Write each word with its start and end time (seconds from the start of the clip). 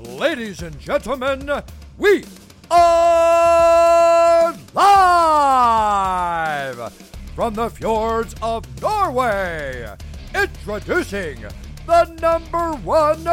ladies 0.00 0.62
and 0.62 0.78
gentlemen, 0.78 1.50
we 1.98 2.24
are 2.70 4.54
live 4.74 6.92
from 7.34 7.54
the 7.54 7.68
fjords 7.70 8.34
of 8.40 8.64
Norway. 8.80 9.92
Introducing 10.34 11.44
the 11.86 12.04
number 12.22 12.74
one 12.76 13.24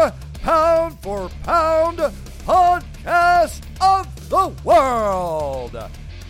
pound 0.42 1.00
for 1.00 1.30
pound 1.44 2.00
podcast 2.46 3.62
of 3.82 4.30
the 4.30 4.50
world. 4.64 5.78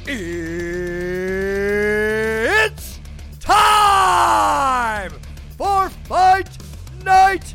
It's 0.05 0.59
time 3.39 5.11
for 5.57 5.89
Fight 5.89 6.49
Night 7.03 7.53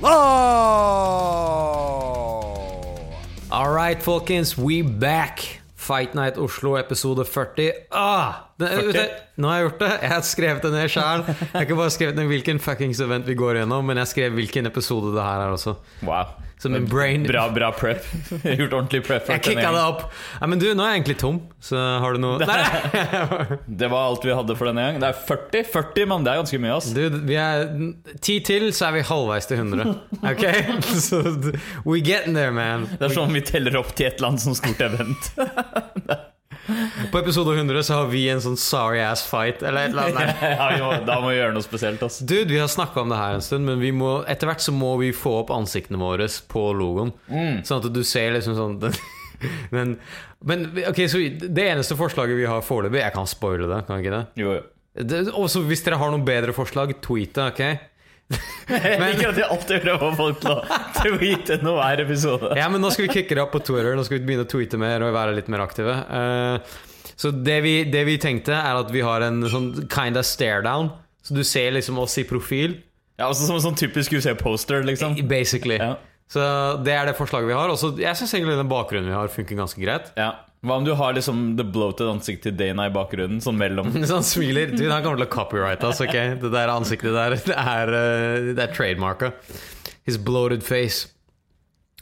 Oslo! 0.00 0.10
All 3.50 3.70
right, 3.70 4.02
folkens, 4.02 4.56
we 4.56 4.82
back. 4.82 5.60
Fight 5.74 6.14
Night 6.14 6.38
Oslo, 6.38 6.76
episode 6.76 7.24
40. 7.26 7.72
Ah, 7.90 8.34
den, 8.56 8.68
40? 8.68 9.08
Nå 9.36 9.48
har 9.48 9.56
jeg 9.58 9.64
gjort 9.66 9.80
det. 9.80 9.90
Jeg 10.02 10.10
har 10.12 10.20
skrevet 10.28 10.62
det 10.62 10.70
ned 10.72 10.88
sjæl. 10.92 11.24
Jeg 11.26 11.48
har 11.52 11.66
ikke 11.66 11.78
bare 11.80 11.92
skrevet 11.92 12.16
ned 12.16 12.28
hvilken 12.30 12.60
fuckings 12.62 13.00
event 13.00 13.26
vi 13.28 13.34
går 13.34 13.58
gjennom, 13.60 13.84
men 13.88 14.00
jeg 14.00 14.08
skrev 14.12 14.36
hvilken 14.38 14.70
episode 14.70 15.12
det 15.16 15.24
her 15.24 15.44
er 15.46 15.56
også. 15.56 15.74
Wow. 16.06 16.30
Så 16.60 16.68
min 16.68 16.84
brain 16.84 17.22
Bra, 17.24 17.46
bra 17.50 17.70
prep. 17.72 18.04
Gjort 18.44 18.72
ordentlig 18.72 19.00
prep. 19.06 19.28
Jeg 19.32 19.42
kicka 19.46 19.70
det 19.72 19.80
opp. 19.80 20.02
Nei, 20.42 20.48
men 20.52 20.60
du, 20.60 20.66
nå 20.76 20.84
er 20.84 20.92
jeg 20.92 21.00
egentlig 21.00 21.16
tom, 21.22 21.38
så 21.64 21.80
har 22.02 22.16
du 22.16 22.20
noe 22.20 22.44
Nei! 22.44 22.58
Det 23.80 23.88
var 23.88 24.10
alt 24.10 24.26
vi 24.28 24.34
hadde 24.36 24.56
for 24.58 24.68
denne 24.68 24.84
gang. 24.84 24.98
Det 25.00 25.08
er 25.08 25.22
40, 25.30 25.64
40 25.72 26.10
mann, 26.10 26.26
det 26.26 26.34
er 26.34 26.42
ganske 26.42 26.60
mye. 26.60 26.76
ass 26.76 26.90
Du, 26.96 27.00
vi 27.30 27.38
er 27.40 27.64
ti 28.20 28.36
til, 28.44 28.68
så 28.76 28.90
er 28.90 28.98
vi 28.98 29.06
halvveis 29.08 29.48
til 29.48 29.62
100. 29.62 29.94
Ok? 30.20 30.44
Så 31.08 31.22
we 31.86 32.02
getting 32.04 32.36
there, 32.36 32.52
man. 32.52 32.84
Det 32.92 33.08
er 33.08 33.16
sånn 33.16 33.32
vi 33.32 33.40
teller 33.46 33.80
opp 33.80 33.94
til 33.96 34.10
et 34.10 34.20
eller 34.20 34.34
annet 34.34 34.44
Som 34.44 34.58
stort 34.58 34.84
event. 34.84 35.32
På 37.10 37.18
episode 37.18 37.54
100 37.56 37.82
så 37.86 38.00
har 38.00 38.10
vi 38.12 38.24
en 38.30 38.42
sånn 38.42 38.58
sorry 38.60 39.00
ass 39.02 39.22
fight, 39.26 39.62
eller 39.62 39.88
et 39.88 39.94
eller 39.94 40.10
annet. 40.10 40.42
ja, 40.58 40.68
må, 40.82 40.90
da 41.06 41.18
må 41.22 41.32
vi 41.32 41.38
gjøre 41.38 41.54
noe 41.56 41.66
spesielt. 41.66 42.02
ass 42.06 42.20
Dude, 42.22 42.50
vi 42.52 42.60
har 42.60 42.70
snakka 42.70 43.02
om 43.02 43.12
det 43.12 43.20
her 43.20 43.38
en 43.38 43.44
stund, 43.44 43.66
men 43.66 43.80
vi 43.82 43.92
må, 43.96 44.20
etter 44.30 44.50
hvert 44.50 44.64
så 44.64 44.74
må 44.74 44.94
vi 45.00 45.12
få 45.16 45.40
opp 45.42 45.54
ansiktene 45.54 46.00
våre 46.00 46.28
på 46.50 46.66
logoen. 46.76 47.14
Sånn 47.66 47.80
at 47.80 47.90
du 47.94 48.02
ser 48.06 48.34
liksom 48.36 48.58
sånn 48.58 48.78
men, 49.74 49.96
men 50.44 50.66
ok, 50.90 51.04
så 51.10 51.22
det 51.40 51.68
eneste 51.70 51.96
forslaget 51.98 52.36
vi 52.36 52.48
har 52.48 52.64
foreløpig 52.64 53.00
Jeg 53.00 53.14
kan 53.14 53.28
spoile 53.30 53.70
det, 53.70 53.84
kan 53.86 53.96
jeg 53.96 54.06
ikke 54.06 54.18
det? 54.18 54.42
Jo, 54.42 54.56
jo. 54.58 54.66
det 55.12 55.22
også 55.32 55.64
hvis 55.68 55.84
dere 55.86 56.00
har 56.00 56.12
noen 56.12 56.26
bedre 56.28 56.54
forslag, 56.56 56.92
tweet 57.04 57.32
det, 57.38 57.46
ok? 57.54 57.89
Jeg 58.70 59.00
liker 59.02 59.32
at 59.32 59.38
jeg 59.40 59.48
alltid 59.50 59.82
prøver 59.82 59.96
å 59.96 60.10
få 60.12 60.16
folk 60.18 60.40
til 60.44 60.52
å 60.54 60.80
tweete 61.00 61.56
noe 61.64 61.80
hver 61.80 62.02
episode. 62.04 62.52
Ja, 62.58 62.68
men 62.70 62.82
nå 62.84 62.92
skal 62.94 63.08
vi 63.08 63.14
kicke 63.16 63.34
det 63.34 63.42
opp 63.42 63.54
på 63.56 63.62
Twitter. 63.66 63.96
Nå 63.98 64.04
skal 64.06 64.20
vi 64.20 64.28
begynne 64.28 64.46
å 64.46 64.50
tweete 64.50 64.78
mer 64.80 65.02
og 65.02 65.16
være 65.16 65.34
litt 65.38 65.50
mer 65.50 65.64
aktive. 65.64 65.96
Eh, 66.06 66.76
så 67.20 67.32
det 67.34 67.58
vi, 67.66 67.72
det 67.90 68.04
vi 68.06 68.14
tenkte, 68.22 68.54
er 68.54 68.78
at 68.78 68.92
vi 68.94 69.02
har 69.04 69.24
en 69.26 69.42
sånn 69.50 69.72
kind 69.92 70.20
of 70.20 70.28
stare 70.28 70.62
down. 70.66 70.92
Så 71.26 71.34
du 71.36 71.42
ser 71.44 71.74
liksom 71.74 71.98
oss 72.00 72.14
i 72.22 72.24
profil. 72.28 72.78
Ja, 73.20 73.26
altså 73.28 73.44
Som 73.48 73.58
en 73.58 73.64
sånn 73.66 73.76
typisk 73.76 74.14
UC-poster, 74.16 74.86
liksom. 74.86 75.18
Basically. 75.28 75.76
Ja. 75.82 75.98
Så 76.30 76.40
det 76.86 76.94
er 76.94 77.10
det 77.10 77.16
forslaget 77.18 77.50
vi 77.50 77.58
har. 77.58 77.72
Og 77.72 77.80
så 77.80 77.90
jeg 77.98 78.16
syns 78.16 78.32
egentlig 78.38 78.56
den 78.60 78.70
bakgrunnen 78.70 79.10
vi 79.10 79.16
har, 79.18 79.28
funker 79.34 79.58
ganske 79.58 79.82
greit. 79.82 80.12
Ja. 80.16 80.30
Hva 80.60 80.76
om 80.76 80.84
du 80.84 80.92
har 80.92 81.14
liksom 81.16 81.54
the 81.56 81.64
bloated 81.64 82.08
ansiktet 82.10 82.50
til 82.50 82.56
Dana 82.58 82.90
i 82.90 82.92
bakgrunnen, 82.92 83.40
sånn 83.40 83.56
mellom 83.56 83.94
Så 84.08 84.18
han 84.18 84.26
smiler. 84.26 84.74
Du, 84.76 84.82
han 84.90 85.00
kommer 85.04 85.22
til 85.22 85.28
å 85.28 85.32
copyrighte 85.32 85.88
oss, 85.88 86.02
ok? 86.04 86.16
Det 86.42 86.50
der 86.52 86.72
ansiktet 86.72 87.16
der, 87.16 87.38
det 87.46 87.56
er, 87.56 87.94
uh, 87.94 88.50
det 88.52 88.66
er 88.66 88.74
trademarka. 88.76 89.32
His 90.04 90.20
bloated 90.20 90.66
face. 90.66 91.08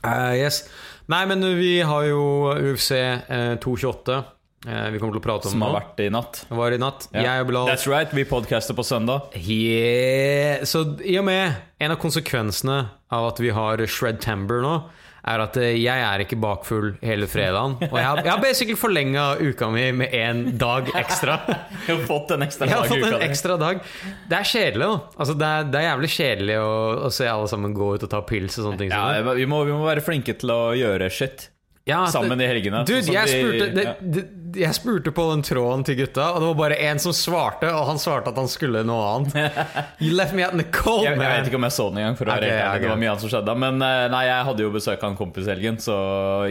Uh, 0.02 0.34
yes. 0.34 0.64
Nei, 1.10 1.22
men 1.30 1.46
vi 1.58 1.78
har 1.86 2.10
jo 2.10 2.20
UFC 2.58 2.98
uh, 2.98 3.54
228. 3.62 4.18
eh, 4.66 4.90
vi 4.90 4.98
kommer 4.98 5.14
til 5.14 5.22
å 5.22 5.24
prate 5.24 5.48
om 5.48 5.54
som 5.54 5.64
har 5.68 5.76
vært 5.78 6.02
i 6.02 6.10
natt? 6.10 6.42
Var 6.50 6.74
i 6.74 6.82
natt. 6.82 7.06
Yeah. 7.14 7.46
That's 7.70 7.86
right, 7.86 8.10
vi 8.12 8.26
podcaster 8.26 8.74
på 8.74 8.82
søndag. 8.82 9.30
Yeah. 9.38 10.66
Så 10.66 10.82
i 11.06 11.14
og 11.22 11.28
med 11.30 11.54
en 11.78 11.94
av 11.94 12.02
konsekvensene 12.02 12.88
av 13.14 13.30
at 13.30 13.38
vi 13.38 13.54
har 13.54 13.86
Shred 13.86 14.18
Tamber 14.24 14.66
nå, 14.66 14.80
er 15.28 15.42
at 15.44 15.58
eh, 15.60 15.74
jeg 15.78 16.04
er 16.04 16.24
ikke 16.24 16.38
bakfull 16.40 16.94
hele 17.04 17.28
fredagen. 17.30 17.76
Og 17.88 17.96
jeg 17.98 18.06
har, 18.06 18.22
jeg 18.24 18.32
har 18.32 18.42
basically 18.42 18.78
forlenga 18.78 19.26
uka 19.40 19.68
mi 19.72 19.84
med 20.02 20.14
én 20.16 20.44
dag 20.60 20.90
ekstra. 20.98 21.40
Du 21.88 21.94
har 21.94 22.02
fått 22.08 22.32
en 22.34 22.44
ekstra 22.44 22.66
Jeg 22.68 22.76
har 22.76 22.88
dag 22.88 22.92
fått 22.92 23.14
en 23.16 23.26
ekstra 23.28 23.58
dag. 23.60 23.84
Det 24.28 24.38
er 24.38 24.48
kjedelig, 24.50 24.88
da. 24.88 24.96
Altså, 25.16 25.36
det, 25.40 25.52
er, 25.52 25.68
det 25.72 25.80
er 25.80 25.86
jævlig 25.88 26.10
kjedelig 26.14 26.58
å, 26.60 26.72
å 27.08 27.12
se 27.14 27.28
alle 27.30 27.52
sammen 27.52 27.76
gå 27.76 27.92
ut 27.96 28.08
og 28.08 28.10
ta 28.12 28.20
pils 28.28 28.58
og 28.58 28.68
sånne 28.68 28.82
ting. 28.82 28.92
Ja, 28.92 29.22
vi 29.38 29.46
må, 29.48 29.62
vi 29.68 29.76
må 29.76 29.86
være 29.88 30.04
flinke 30.04 30.36
til 30.40 30.52
å 30.52 30.60
gjøre 30.76 31.08
shit. 31.12 31.48
Ja, 31.88 32.02
sammen 32.12 32.40
i 32.44 32.48
helgene, 32.48 32.82
Dude, 32.84 33.00
sånn 33.06 33.14
jeg 33.16 33.30
spurte, 33.32 33.68
det, 33.72 33.84
det, 34.04 34.22
jeg 34.56 34.74
spurte 34.76 35.12
på 35.12 35.24
den 35.32 35.42
tråden 35.44 35.84
til 35.84 35.96
gutta, 35.98 36.28
og 36.34 36.40
det 36.40 36.48
var 36.50 36.58
bare 36.60 36.78
én 36.88 37.00
som 37.02 37.12
svarte, 37.12 37.68
og 37.74 37.86
han 37.90 37.98
svarte 37.98 38.28
at 38.32 38.36
han 38.40 38.48
skulle 38.48 38.84
noe 38.86 39.08
annet. 39.16 39.58
You 40.04 40.14
left 40.14 40.34
me 40.34 40.44
out 40.46 40.52
in 40.54 40.62
the 40.62 40.68
cold, 40.70 41.04
Jeg, 41.04 41.18
jeg 41.18 41.34
vet 41.42 41.50
ikke 41.50 41.58
om 41.60 41.66
jeg 41.68 41.76
så 41.78 41.88
den 41.90 41.98
engang, 42.04 42.16
for 42.20 42.24
å 42.30 42.36
være 42.36 42.46
Ok, 42.48 42.62
ærlig. 42.68 42.82
Det 42.86 42.92
var 42.94 43.02
mye 43.02 43.10
annet 43.12 43.24
som 43.26 43.32
skjedde. 43.34 43.56
Men 43.66 43.82
eh, 43.82 44.04
nei, 44.14 44.22
jeg 44.30 44.46
hadde 44.52 44.64
jo 44.64 44.70
besøk 44.78 45.02
av 45.04 45.10
en 45.12 45.18
kompis 45.18 45.48
i 45.48 45.52
helgen, 45.54 45.80
så 45.82 45.98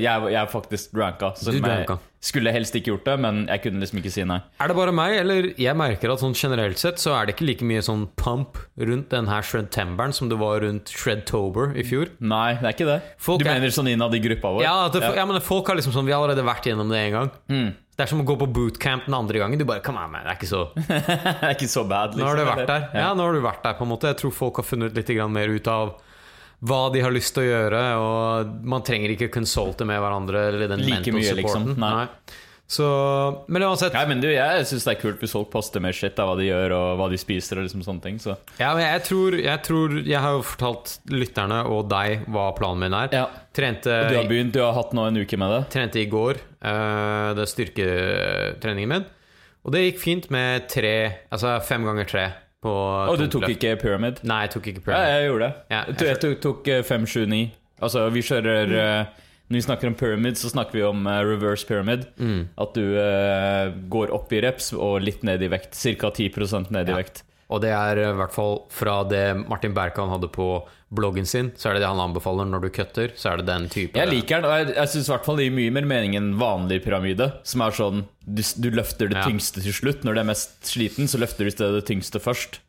jeg, 0.01 0.29
jeg 0.35 0.51
faktisk 0.53 0.93
dranka. 0.97 1.31
Så 1.39 1.49
Du 1.51 1.57
jeg 1.57 1.63
dranka. 1.65 1.97
skulle 2.27 2.51
helst 2.51 2.75
ikke 2.75 2.91
gjort 2.91 3.05
det, 3.07 3.15
men 3.23 3.43
jeg 3.47 3.61
kunne 3.63 3.79
liksom 3.83 4.01
ikke 4.01 4.11
si 4.11 4.25
nei. 4.27 4.39
Er 4.59 4.71
det 4.71 4.77
bare 4.77 4.93
meg, 4.95 5.15
eller 5.21 5.49
jeg 5.55 5.77
merker 5.79 6.11
at 6.13 6.21
sånn 6.23 6.35
generelt 6.37 6.81
sett 6.81 6.99
så 7.01 7.13
er 7.15 7.27
det 7.29 7.35
ikke 7.37 7.47
like 7.47 7.67
mye 7.69 7.83
sånn 7.85 8.07
pump 8.19 8.57
rundt 8.81 9.09
den 9.13 9.29
her 9.31 9.45
Shredtemberen 9.47 10.13
som 10.17 10.27
det 10.31 10.39
var 10.41 10.59
rundt 10.65 10.91
Shredtober 10.91 11.73
i 11.77 11.85
fjor? 11.87 12.11
Nei, 12.19 12.55
det 12.59 12.65
er 12.71 12.75
ikke 12.77 12.89
det. 12.89 12.99
Folk 13.21 13.41
du 13.43 13.47
er- 13.49 13.57
mener 13.59 13.73
sånn 13.73 13.89
innad 13.93 14.13
i 14.17 14.21
gruppa 14.23 14.53
vår? 14.57 14.65
Ja, 14.65 14.77
det, 14.93 15.01
ja. 15.15 15.25
men 15.29 15.39
folk 15.45 15.67
har 15.71 15.77
liksom 15.79 15.93
sånn 15.95 16.05
Vi 16.09 16.13
har 16.15 16.21
allerede 16.25 16.43
vært 16.45 16.65
gjennom 16.69 16.89
det 16.91 17.03
en 17.07 17.13
gang. 17.19 17.31
Mm. 17.53 17.67
Det 17.97 18.05
er 18.05 18.09
som 18.11 18.19
å 18.21 18.25
gå 18.29 18.35
på 18.37 18.45
bootcamp 18.53 19.07
den 19.07 19.15
andre 19.17 19.39
gangen. 19.41 19.57
Du 19.57 19.65
bare 19.65 19.81
Come 19.85 20.03
on, 20.03 20.11
man. 20.13 20.25
Det 20.27 20.35
er 20.35 20.37
ikke 20.37 20.49
så 20.51 20.63
det 20.75 21.47
er 21.49 21.55
ikke 21.55 21.69
så 21.71 21.83
bad, 21.89 22.13
liksom. 22.13 22.21
Nå 22.21 22.29
har 22.29 22.37
du 22.37 22.45
vært 22.45 22.69
der. 22.69 22.83
Ja, 22.93 23.07
nå 23.17 23.25
har 23.25 23.33
du 23.33 23.41
vært 23.41 23.63
der, 23.65 23.77
på 23.79 23.87
en 23.87 23.89
måte. 23.89 24.11
Jeg 24.11 24.19
tror 24.21 24.35
folk 24.37 24.61
har 24.61 24.67
funnet 24.67 24.97
litt 24.97 25.09
mer 25.33 25.53
ut 25.53 25.71
av 25.73 25.95
hva 26.67 26.81
de 26.93 27.01
har 27.05 27.13
lyst 27.13 27.35
til 27.35 27.45
å 27.45 27.47
gjøre, 27.47 27.81
og 28.01 28.53
man 28.65 28.85
trenger 28.85 29.13
ikke 29.13 29.29
consulte 29.33 29.85
med 29.85 29.99
hverandre 30.01 30.45
eller 30.49 30.69
den 30.71 30.81
Like 30.85 31.11
mental 31.11 31.17
mye, 31.17 31.33
liksom. 31.41 31.67
Nei. 31.77 31.91
Nei. 31.97 32.37
Så 32.67 32.83
Men 33.47 33.63
uansett 33.63 33.93
Nei, 33.95 34.01
men 34.09 34.19
du, 34.19 34.25
Jeg 34.27 34.65
syns 34.67 34.83
det 34.83 34.91
er 34.97 34.99
kult 34.99 35.21
hvis 35.23 35.31
folk 35.31 35.47
poster 35.53 35.79
mer 35.79 35.95
shit 35.95 36.17
av 36.19 36.27
hva 36.27 36.33
de 36.35 36.49
gjør, 36.49 36.73
og 36.75 36.97
hva 36.99 37.05
de 37.13 37.19
spiser, 37.21 37.61
og 37.61 37.63
liksom 37.63 37.83
sånne 37.85 38.03
ting. 38.03 38.17
Så. 38.19 38.35
Ja, 38.59 38.73
men 38.75 38.83
jeg 38.83 39.03
tror, 39.07 39.37
jeg 39.39 39.61
tror 39.63 39.95
Jeg 40.03 40.19
har 40.19 40.35
jo 40.35 40.41
fortalt 40.43 40.97
lytterne 41.13 41.61
og 41.71 41.87
deg 41.93 42.25
hva 42.27 42.49
planen 42.57 42.83
min 42.83 42.93
er. 42.99 43.07
Ja. 43.15 43.25
Trente, 43.55 43.87
Du 44.11 44.17
har 44.19 44.27
begynt, 44.27 44.51
du 44.53 44.59
har 44.65 44.73
hatt 44.75 44.91
nå 44.97 45.05
en 45.07 45.17
uke 45.23 45.39
med 45.39 45.53
det? 45.55 45.61
trente 45.77 46.01
i 46.03 46.09
går. 46.11 46.41
eh, 46.61 47.29
det 47.37 47.45
er 47.45 47.53
styrketreningen 47.53 48.89
min. 48.91 49.05
Og 49.65 49.71
det 49.73 49.81
gikk 49.85 49.99
fint 49.99 50.27
med 50.31 50.67
tre 50.71 50.93
Altså 51.31 51.57
fem 51.65 51.83
ganger 51.87 52.07
tre 52.07 52.25
på 52.63 52.71
Og 52.71 53.17
du 53.19 53.27
tok 53.27 53.43
løft. 53.47 53.57
ikke 53.57 53.75
pyramid? 53.81 54.19
Nei, 54.27 54.41
jeg 54.45 54.51
tok 54.55 54.67
ikke 54.71 54.81
Ja, 54.81 54.85
pyramid. 54.85 55.07
jeg 55.13 55.29
gjorde 55.29 55.47
det. 55.47 55.53
Ja, 55.71 55.81
jeg 55.87 56.07
jeg 56.07 56.19
tok, 56.23 56.37
tok 56.41 56.67
eh, 56.67 56.83
5-7-9. 56.83 57.41
Altså, 57.81 58.09
vi 58.11 58.21
kjører 58.25 58.71
eh, 58.81 59.05
Når 59.47 59.55
vi 59.55 59.63
snakker 59.63 59.87
om 59.87 59.95
pyramid, 59.95 60.37
så 60.37 60.49
snakker 60.51 60.75
vi 60.75 60.83
om 60.83 61.05
eh, 61.07 61.21
reverse 61.23 61.67
pyramid. 61.67 62.05
Mm. 62.19 62.49
At 62.59 62.73
du 62.75 62.83
uh, 62.99 63.71
går 63.87 64.11
opp 64.15 64.33
i 64.35 64.41
reps 64.43 64.73
og 64.75 64.99
litt 65.05 65.23
ned 65.23 65.43
i 65.45 65.47
vekt. 65.51 65.71
Ca. 65.77 66.11
10% 66.11 66.71
ned 66.75 66.89
i 66.89 66.95
Ja. 66.95 66.99
vekt. 66.99 67.23
Og 67.47 67.61
det 67.63 67.69
er 67.71 68.01
i 68.01 68.07
hvert 68.17 68.33
fall 68.35 68.65
fra 68.75 69.05
det 69.07 69.47
Martin 69.47 69.71
Berkan 69.75 70.09
hadde 70.11 70.27
på 70.27 70.65
bloggen 70.91 71.25
sin, 71.27 71.51
så 71.55 71.69
er 71.69 71.77
det 71.77 71.83
det 71.83 71.89
han 71.91 71.99
anbefaler 71.99 72.47
når 72.47 72.65
du 72.65 72.69
kutter. 72.75 73.13
Så 73.15 73.31
er 73.31 73.39
det 73.39 73.47
den 73.47 73.67
type 73.71 73.95
Jeg 73.95 74.11
liker 74.11 74.41
den, 74.41 74.49
og 74.49 74.57
jeg, 74.57 74.75
jeg 74.75 74.91
syns 74.93 75.09
det 75.11 75.45
gir 75.47 75.55
mye 75.55 75.73
mer 75.75 75.87
mening 75.87 76.15
enn 76.19 76.29
vanlig 76.39 76.81
pyramide. 76.83 77.29
Som 77.47 77.63
er 77.63 77.75
sånn 77.75 78.05
du, 78.23 78.43
du 78.43 78.69
løfter 78.75 79.07
det 79.11 79.19
Ja. 79.19 79.25
tyngste 79.27 79.63
til 79.63 79.75
slutt. 79.75 80.03
Når 80.03 80.13
du 80.13 80.19
er 80.19 80.29
mest 80.31 80.59
sliten, 80.67 81.07
så 81.07 81.19
løfter 81.23 81.47
du 81.47 81.51
i 81.51 81.79
det 81.79 81.85
tyngste 81.87 82.19
først. 82.19 82.59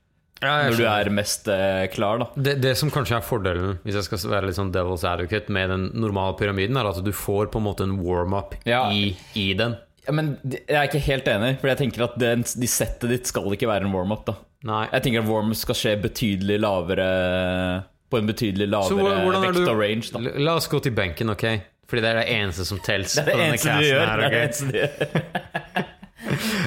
Ja, 0.40 0.68
Når 0.68 0.76
du 0.78 0.84
er 0.86 1.08
mest 1.10 1.48
eh, 1.50 1.86
klar, 1.90 2.20
da. 2.22 2.26
det, 2.36 2.52
det 2.62 2.76
som 2.78 2.90
kanskje 2.94 3.16
er 3.18 3.24
fordelen, 3.26 3.78
hvis 3.82 3.96
jeg 3.98 4.06
skal 4.06 4.20
være 4.30 4.46
litt 4.46 4.58
sånn 4.58 4.70
devil's 4.74 5.02
advocate 5.08 5.50
med 5.50 5.70
den 5.72 5.88
normale 5.98 6.36
pyramiden, 6.38 6.76
er 6.78 6.86
at 6.92 7.00
du 7.02 7.10
får 7.12 7.48
på 7.50 7.58
en 7.58 7.66
måte 7.66 7.82
en 7.88 7.96
warm-up 8.04 8.54
Ja. 8.68 8.84
i, 8.94 9.16
i 9.34 9.48
den. 9.58 9.74
Ja, 10.06 10.12
men 10.14 10.36
jeg 10.46 10.62
er 10.72 10.86
ikke 10.86 11.02
helt 11.04 11.26
enig, 11.28 11.56
for 11.60 11.68
jeg 11.72 11.80
tenker 11.82 12.04
at 12.06 12.14
den, 12.22 12.44
de 12.46 12.68
settet 12.70 13.10
ditt 13.12 13.26
skal 13.28 13.50
ikke 13.52 13.68
være 13.68 13.84
en 13.88 13.92
warm-up. 13.92 14.22
da 14.30 14.36
Nei. 14.68 14.84
Jeg 14.94 15.04
tenker 15.08 15.22
at 15.26 15.28
warm-up 15.30 15.58
skal 15.58 15.76
skje 15.78 15.96
betydelig 16.02 16.56
lavere 16.62 17.08
På 18.10 18.18
en 18.22 18.26
betydelig 18.30 18.66
lavere 18.72 19.10
er 19.18 19.42
vekt 19.50 19.68
og 19.68 19.82
range. 19.82 20.08
da 20.14 20.22
La- 20.38 20.54
oss 20.56 20.66
gå 20.70 20.80
til 20.86 20.94
benken, 20.96 21.30
ok? 21.34 21.44
Fordi 21.88 22.02
det 22.04 22.08
er 22.10 22.18
det 22.20 22.28
eneste 22.34 22.64
som 22.68 22.78
tels. 22.84 23.14
Det 23.16 23.22
er 23.32 23.38
det 23.38 23.44
eneste 23.48 23.74
du 23.78 23.84
gjør. 23.86 24.06
her, 24.06 24.16
det 24.16 24.24
er 24.24 24.32
det 24.32 24.40
eneste 24.44 24.66
du 24.68 24.78
gjør. 24.78 25.46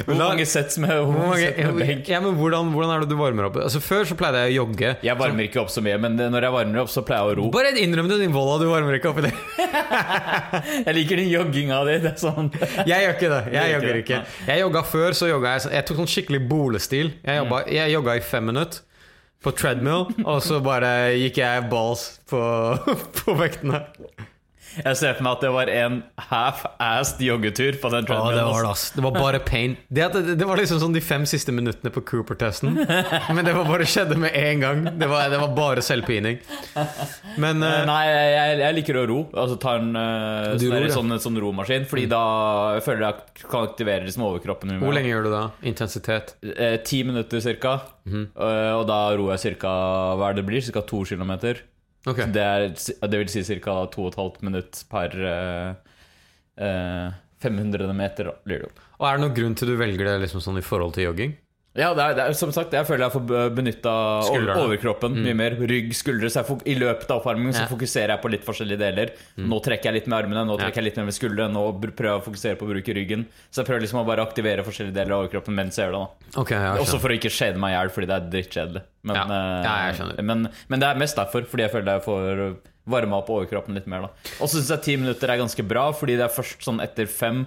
Hvor 0.07 0.17
mange 0.19 0.45
sets 0.49 0.77
med, 0.81 0.91
hvor 1.01 1.15
mange 1.17 1.51
med 1.77 2.09
ja, 2.09 2.19
men 2.23 2.35
hvordan, 2.39 2.71
hvordan 2.73 2.93
er 2.95 3.03
det 3.03 3.09
du 3.11 3.15
varmer 3.19 3.47
opp? 3.49 3.57
Altså 3.63 3.81
Før 3.83 4.05
så 4.09 4.17
pleide 4.19 4.41
jeg 4.45 4.53
å 4.53 4.55
jogge. 4.61 4.93
Jeg 5.05 5.17
varmer 5.19 5.47
ikke 5.47 5.61
opp 5.63 5.71
så 5.73 5.83
mye, 5.85 5.97
men 6.01 6.15
når 6.19 6.47
jeg 6.47 6.55
varmer 6.55 6.83
opp, 6.83 6.91
så 6.93 7.03
pleier 7.07 7.27
jeg 7.31 7.35
å 7.35 7.39
ro. 7.41 7.47
Bare 7.53 7.71
innrøm 7.81 8.09
det, 8.11 8.19
din 8.23 8.33
volla, 8.35 8.57
du 8.61 8.67
varmer 8.71 8.97
ikke 8.99 9.11
opp 9.11 9.21
i 9.21 9.27
det. 9.27 9.33
Jeg 10.85 10.93
liker 10.97 11.19
den 11.21 11.29
jogginga 11.31 11.77
di. 11.87 11.97
Sånn 12.19 12.49
Jeg 12.89 13.05
gjør 13.05 13.13
ikke 13.15 13.29
det. 13.31 13.41
Jeg 13.55 13.73
jogger 13.75 13.99
ikke. 14.01 14.21
Jeg 14.47 14.63
jogga 14.63 14.81
før, 14.87 15.15
så 15.17 15.29
jogga 15.29 15.53
jeg 15.55 15.71
Jeg 15.77 15.85
tok 15.87 15.99
sånn 16.01 16.09
skikkelig 16.11 16.41
bolestil. 16.49 17.11
Jeg, 17.23 17.41
jobba, 17.43 17.61
jeg 17.71 17.93
jogga 17.95 18.15
i 18.19 18.23
fem 18.25 18.49
minutter. 18.51 18.83
på 19.41 19.49
treadmill, 19.57 20.03
og 20.21 20.41
så 20.45 20.59
bare 20.61 21.15
gikk 21.17 21.39
jeg 21.41 21.63
balls 21.71 22.03
på, 22.29 22.41
på 23.21 23.33
vektene. 23.39 23.79
Jeg 24.77 24.97
ser 24.99 25.17
for 25.17 25.25
meg 25.25 25.37
at 25.37 25.43
det 25.45 25.51
var 25.53 25.71
en 25.73 25.97
half-assed 26.29 27.21
joggetur 27.25 27.77
på 27.81 27.91
den 27.93 28.07
Ja, 28.09 28.19
det 28.35 28.45
var 28.47 28.65
det, 28.65 28.71
ass. 28.71 28.85
Det 28.95 29.03
var 29.05 29.15
bare 29.15 29.41
pain. 29.43 29.75
Det, 29.89 30.07
det, 30.13 30.35
det 30.39 30.47
var 30.47 30.61
liksom 30.61 30.81
sånn 30.83 30.95
de 30.95 31.03
fem 31.03 31.25
siste 31.29 31.53
minuttene 31.55 31.91
på 31.93 32.03
Cooper-testen. 32.07 32.77
Men 33.35 33.47
det 33.47 33.55
var 33.57 33.69
bare 33.69 33.87
skjedde 33.89 34.17
med 34.21 34.35
en 34.37 34.65
gang. 34.65 34.83
Det 34.99 35.09
var, 35.11 35.29
det 35.33 35.41
var 35.41 35.55
bare 35.57 35.85
selvpining. 35.85 36.39
Men 37.41 37.63
eh, 37.65 37.77
Nei, 37.89 38.01
jeg, 38.09 38.59
jeg 38.63 38.77
liker 38.79 39.01
å 39.01 39.05
ro. 39.09 39.19
Altså 39.31 39.59
ta 39.61 39.77
en 39.81 39.91
uh, 39.95 40.55
sånn, 40.55 40.77
ror, 40.77 40.89
sånn, 40.95 41.17
sånn 41.27 41.41
romaskin. 41.43 41.87
Fordi 41.89 42.07
da 42.11 42.23
jeg 42.77 42.85
føler 42.87 43.07
jeg 43.07 43.17
at 43.17 43.45
kan 43.47 43.67
aktivere 43.69 44.07
liksom 44.07 44.27
overkroppen. 44.29 44.77
hvor 44.81 44.95
lenge 44.95 45.11
gjør 45.11 45.27
du 45.27 45.33
da? 45.33 45.43
Intensitet? 45.67 46.35
Eh, 46.45 46.77
Ti 46.85 47.03
minutter 47.07 47.43
cirka. 47.43 47.79
Mm 48.05 48.21
Eh, 48.41 48.71
og 48.73 48.85
da 48.89 48.99
ror 49.17 49.33
jeg 49.35 49.41
cirka 49.43 49.71
hva 50.19 50.31
det 50.35 50.43
blir, 50.47 50.63
cirka 50.63 50.83
to 50.87 51.03
kilometer. 51.07 51.61
Ok. 52.09 52.23
Det, 52.33 52.41
er, 52.41 52.71
det 53.11 53.19
vil 53.21 53.29
si 53.29 53.43
cirka 53.45 53.75
to 53.93 54.07
og 54.09 54.39
minutt 54.45 54.79
per 54.89 55.13
uh, 55.21 55.73
uh, 56.57 57.19
500 57.41 57.93
meter. 57.97 58.31
Og 58.31 59.05
er 59.07 59.17
det 59.17 59.23
noen 59.23 59.37
grunn 59.37 59.57
til 59.57 59.73
du 59.73 59.77
velger 59.79 60.09
det 60.09 60.17
liksom 60.25 60.43
sånn 60.43 60.61
i 60.61 60.65
forhold 60.65 60.95
til 60.97 61.09
jogging? 61.09 61.35
Ja, 61.71 61.93
det 61.95 62.03
er, 62.03 62.15
det 62.17 62.23
er, 62.25 62.33
som 62.35 62.49
sagt, 62.51 62.73
jeg 62.75 62.83
føler 62.83 63.05
jeg 63.05 63.13
får 63.13 63.51
benytta 63.55 63.91
overkroppen 64.27 64.63
overkroppen 64.65 65.13
mye 65.23 65.35
mer. 65.39 65.53
Rygg, 65.55 65.93
skuldre. 65.95 66.27
Så 66.27 66.41
jeg 66.41 66.57
I 66.67 66.75
løpet 66.75 67.07
av 67.07 67.21
oppvarmingen 67.21 67.55
så 67.55 67.63
fokuserer 67.69 68.11
jeg 68.11 68.23
på 68.25 68.31
litt 68.33 68.43
forskjellige 68.43 68.81
deler. 68.81 69.13
Nå 69.39 69.59
trekker 69.63 69.87
jeg 69.87 70.01
litt 70.01 70.09
med 70.11 70.17
armene, 70.19 70.43
nå 70.49 70.57
trekker 70.59 70.81
jeg 70.81 70.89
litt 70.89 70.99
mer 70.99 71.07
med 71.07 71.15
skuldrene. 71.15 71.53
Nå 71.55 71.63
prøver 71.79 72.09
jeg 72.09 72.19
å 72.19 72.25
fokusere 72.25 72.59
på 72.59 72.67
å 72.67 72.71
bruke 72.73 72.95
ryggen. 72.97 73.23
Så 73.47 73.61
jeg 73.61 73.69
prøver 73.69 73.85
liksom 73.85 74.01
å 74.01 74.07
bare 74.09 74.25
aktivere 74.27 74.65
forskjellige 74.67 74.97
deler 74.97 75.15
av 75.15 75.23
overkroppen 75.23 75.55
mens 75.61 75.79
jeg 75.79 75.87
gjør 75.87 75.95
det. 75.95 76.01
da 76.33 76.41
okay, 76.43 76.57
jeg 76.59 76.83
Også 76.83 76.99
for 76.99 77.13
å 77.13 77.19
ikke 77.21 77.31
skjede 77.31 77.63
meg 77.63 77.71
i 77.71 77.77
hjel, 77.77 77.93
fordi 77.95 78.11
det 78.11 78.17
er 78.17 78.27
drittkjedelig. 78.35 78.83
Men, 79.07 79.15
Ja. 79.15 79.23
eh, 79.23 79.63
Ja, 79.63 79.77
jeg 79.95 80.27
men, 80.27 80.49
men 80.67 80.79
det 80.83 80.89
er 80.89 80.99
mest 80.99 81.15
derfor, 81.15 81.47
fordi 81.47 81.63
jeg 81.69 81.71
føler 81.71 81.93
jeg 81.95 82.03
får 82.03 82.43
varma 82.91 83.21
opp 83.21 83.31
overkroppen 83.31 83.79
litt 83.79 83.87
mer. 83.87 84.01
da 84.01 84.35
Og 84.43 84.49
så 84.49 84.59
syns 84.59 84.75
jeg 84.75 84.81
ti 84.89 84.97
minutter 84.97 85.29
er 85.31 85.39
ganske 85.39 85.63
bra, 85.63 85.91
fordi 85.95 86.19
det 86.19 86.27
er 86.27 86.35
først 86.35 86.59
sånn 86.67 86.83
etter 86.83 87.07
fem 87.07 87.45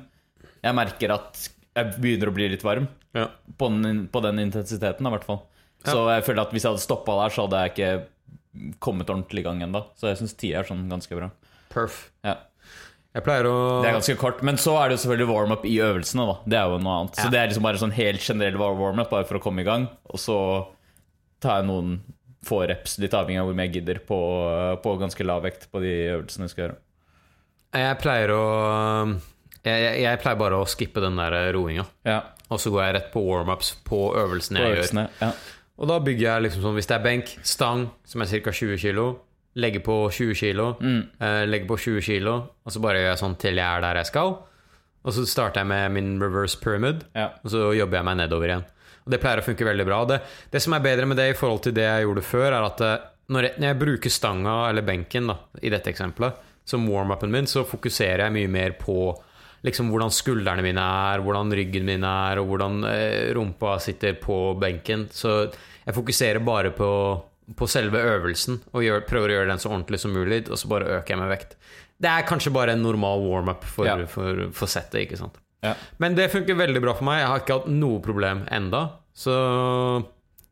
jeg 0.65 0.73
merker 0.75 1.13
at 1.13 1.49
jeg 1.75 1.95
begynner 1.99 2.31
å 2.31 2.35
bli 2.37 2.49
litt 2.53 2.65
varm. 2.67 2.89
Ja. 3.17 3.29
På 3.59 3.69
den, 3.73 4.07
på 4.11 4.23
den 4.25 4.41
intensiteten, 4.43 5.07
i 5.07 5.15
hvert 5.15 5.27
fall. 5.27 5.43
Så 5.85 5.99
jeg 6.09 6.25
føler 6.25 6.47
at 6.47 6.55
hvis 6.55 6.65
jeg 6.65 6.73
hadde 6.73 6.85
stoppa 6.85 7.19
der, 7.21 7.35
så 7.35 7.45
hadde 7.45 7.61
jeg 7.61 7.75
ikke 7.75 8.75
kommet 8.83 9.11
ordentlig 9.11 9.43
i 9.43 9.47
gang 9.47 9.61
ennå. 9.67 9.85
Så 9.99 10.09
jeg 10.11 10.21
syns 10.23 10.37
ti 10.39 10.53
er 10.57 10.67
sånn 10.67 10.87
ganske 10.91 11.19
bra. 11.19 11.29
Perf. 11.75 12.07
Ja. 12.25 12.39
Jeg 13.15 13.23
pleier 13.23 13.47
å 13.47 13.57
Det 13.83 13.91
er 13.91 13.97
ganske 13.99 14.17
kort. 14.19 14.41
Men 14.47 14.59
så 14.59 14.75
er 14.81 14.91
det 14.91 14.97
jo 14.97 15.05
selvfølgelig 15.05 15.31
warm-up 15.31 15.67
i 15.71 15.77
øvelsene, 15.85 16.25
da. 16.31 16.37
Det 16.51 16.59
er 16.59 16.73
jo 16.73 16.81
noe 16.83 16.97
annet. 17.03 17.21
Så 17.21 17.29
det 17.31 17.41
er 17.41 17.51
liksom 17.51 17.67
bare 17.67 17.83
sånn 17.83 17.95
helt 17.95 18.25
generell 18.25 18.59
warm-up, 18.59 19.11
bare 19.13 19.29
for 19.29 19.39
å 19.39 19.43
komme 19.45 19.63
i 19.63 19.69
gang. 19.69 19.87
Og 20.11 20.23
så 20.23 20.39
tar 21.45 21.61
jeg 21.61 21.69
noen 21.69 21.99
få 22.45 22.65
reps, 22.69 22.99
litt 23.01 23.15
avhengig 23.17 23.41
av 23.41 23.49
hvor 23.49 23.57
mye 23.57 23.69
jeg 23.69 23.79
gidder, 23.79 24.01
på, 24.05 24.19
på 24.85 24.97
ganske 25.01 25.27
lav 25.27 25.45
vekt 25.47 25.69
på 25.73 25.81
de 25.85 25.93
øvelsene 26.17 26.49
jeg 26.49 26.55
skal 26.55 26.67
gjøre. 26.67 26.81
Jeg 27.75 28.01
pleier 28.03 28.31
å 28.35 28.43
jeg, 29.65 29.83
jeg, 29.85 30.01
jeg 30.05 30.21
pleier 30.23 30.39
bare 30.41 30.61
å 30.61 30.67
skippe 30.69 31.01
den 31.05 31.17
der 31.17 31.53
roinga. 31.57 31.85
Ja, 32.05 32.21
Og 32.53 32.61
så 32.61 32.71
går 32.71 32.83
jeg 32.85 32.95
rett 32.99 33.13
på 33.15 33.23
warm-ups 33.25 33.75
på 33.89 34.01
øvelsene 34.21 34.61
på 34.61 34.73
jeg 34.75 34.83
gjør. 34.91 35.09
Ja. 35.23 35.31
Og 35.81 35.89
da 35.91 35.97
bygger 36.05 36.27
jeg 36.29 36.43
liksom 36.45 36.63
sånn 36.63 36.75
Hvis 36.77 36.87
det 36.87 36.95
er 36.99 37.03
benk, 37.03 37.31
stang, 37.43 37.87
som 38.07 38.23
er 38.23 38.27
ca. 38.31 38.53
20 38.53 38.77
kg, 38.79 39.15
legger 39.57 39.81
på 39.87 39.97
20 40.13 40.35
kg, 40.39 40.61
Mm. 40.81 41.01
eh, 41.21 41.45
legger 41.47 41.67
på 41.71 41.79
20 41.79 42.01
kg, 42.03 42.29
og 42.67 42.73
så 42.75 42.81
bare 42.83 42.99
gjør 43.01 43.11
jeg 43.15 43.19
sånn 43.23 43.39
til 43.39 43.55
jeg 43.57 43.65
er 43.79 43.81
der 43.81 43.97
jeg 44.03 44.07
skal. 44.13 44.37
Og 45.05 45.13
så 45.13 45.25
starter 45.29 45.61
jeg 45.61 45.67
med 45.69 45.93
min 45.93 46.21
reverse 46.23 46.57
pyramid, 46.61 47.05
Ja. 47.15 47.31
og 47.45 47.51
så 47.51 47.73
jobber 47.77 47.99
jeg 47.99 48.05
meg 48.05 48.17
nedover 48.17 48.49
igjen. 48.49 48.65
Og 49.07 49.11
det 49.13 49.21
pleier 49.21 49.39
å 49.43 49.45
funke 49.45 49.65
veldig 49.67 49.85
bra. 49.87 50.05
Det, 50.05 50.21
det 50.51 50.63
som 50.63 50.73
er 50.73 50.81
bedre 50.81 51.07
med 51.07 51.17
det 51.17 51.31
i 51.31 51.37
forhold 51.37 51.63
til 51.63 51.73
det 51.77 51.83
jeg 51.85 52.05
gjorde 52.07 52.23
før, 52.25 52.47
er 52.53 52.65
at 52.65 52.81
eh, 52.81 52.99
når 53.29 53.43
jeg, 53.43 53.53
når 53.59 53.67
jeg 53.69 53.79
bruker 53.79 54.11
stanga 54.11 54.69
eller 54.71 54.83
benken, 54.83 55.27
da, 55.29 55.37
i 55.63 55.71
dette 55.71 55.91
eksempelet, 55.91 56.35
som 56.65 56.87
warm-upen 56.89 57.31
min, 57.31 57.47
så 57.47 57.65
fokuserer 57.69 58.25
jeg 58.25 58.33
mye 58.33 58.49
mer 58.49 58.71
på 58.81 59.15
liksom 59.65 59.89
hvordan 59.93 60.13
skuldrene 60.13 60.65
mine 60.65 60.83
er, 61.11 61.23
hvordan 61.25 61.53
ryggen 61.57 61.87
min 61.89 62.05
er, 62.05 62.41
og 62.43 62.51
hvordan 62.53 62.83
eh, 62.91 63.31
rumpa 63.37 63.79
sitter 63.81 64.19
på 64.21 64.37
benken. 64.61 65.07
Så 65.13 65.37
jeg 65.87 65.97
fokuserer 65.97 66.43
bare 66.45 66.71
på, 66.77 66.89
på 67.57 67.69
selve 67.69 68.01
øvelsen 68.15 68.61
og 68.73 68.85
gjør, 68.85 69.07
prøver 69.09 69.33
å 69.33 69.39
gjøre 69.39 69.51
den 69.55 69.63
så 69.63 69.73
ordentlig 69.73 70.01
som 70.05 70.13
mulig, 70.17 70.43
og 70.51 70.61
så 70.61 70.69
bare 70.73 70.99
øker 70.99 71.15
jeg 71.17 71.23
med 71.23 71.33
vekt. 71.33 71.57
Det 72.05 72.11
er 72.11 72.27
kanskje 72.29 72.53
bare 72.53 72.75
en 72.77 72.83
normal 72.85 73.23
warm-up 73.25 73.65
for, 73.65 73.87
Ja. 73.89 73.97
for, 74.11 74.49
for 74.53 74.69
settet, 74.69 75.07
ikke 75.07 75.17
sant. 75.21 75.37
Ja. 75.65 75.73
Men 76.03 76.17
det 76.19 76.27
funker 76.33 76.59
veldig 76.59 76.81
bra 76.85 76.93
for 76.99 77.07
meg. 77.09 77.23
Jeg 77.23 77.31
har 77.31 77.41
ikke 77.41 77.57
hatt 77.63 77.71
noe 77.73 78.01
problem 78.05 78.43
enda. 78.53 78.83
Så 79.17 79.33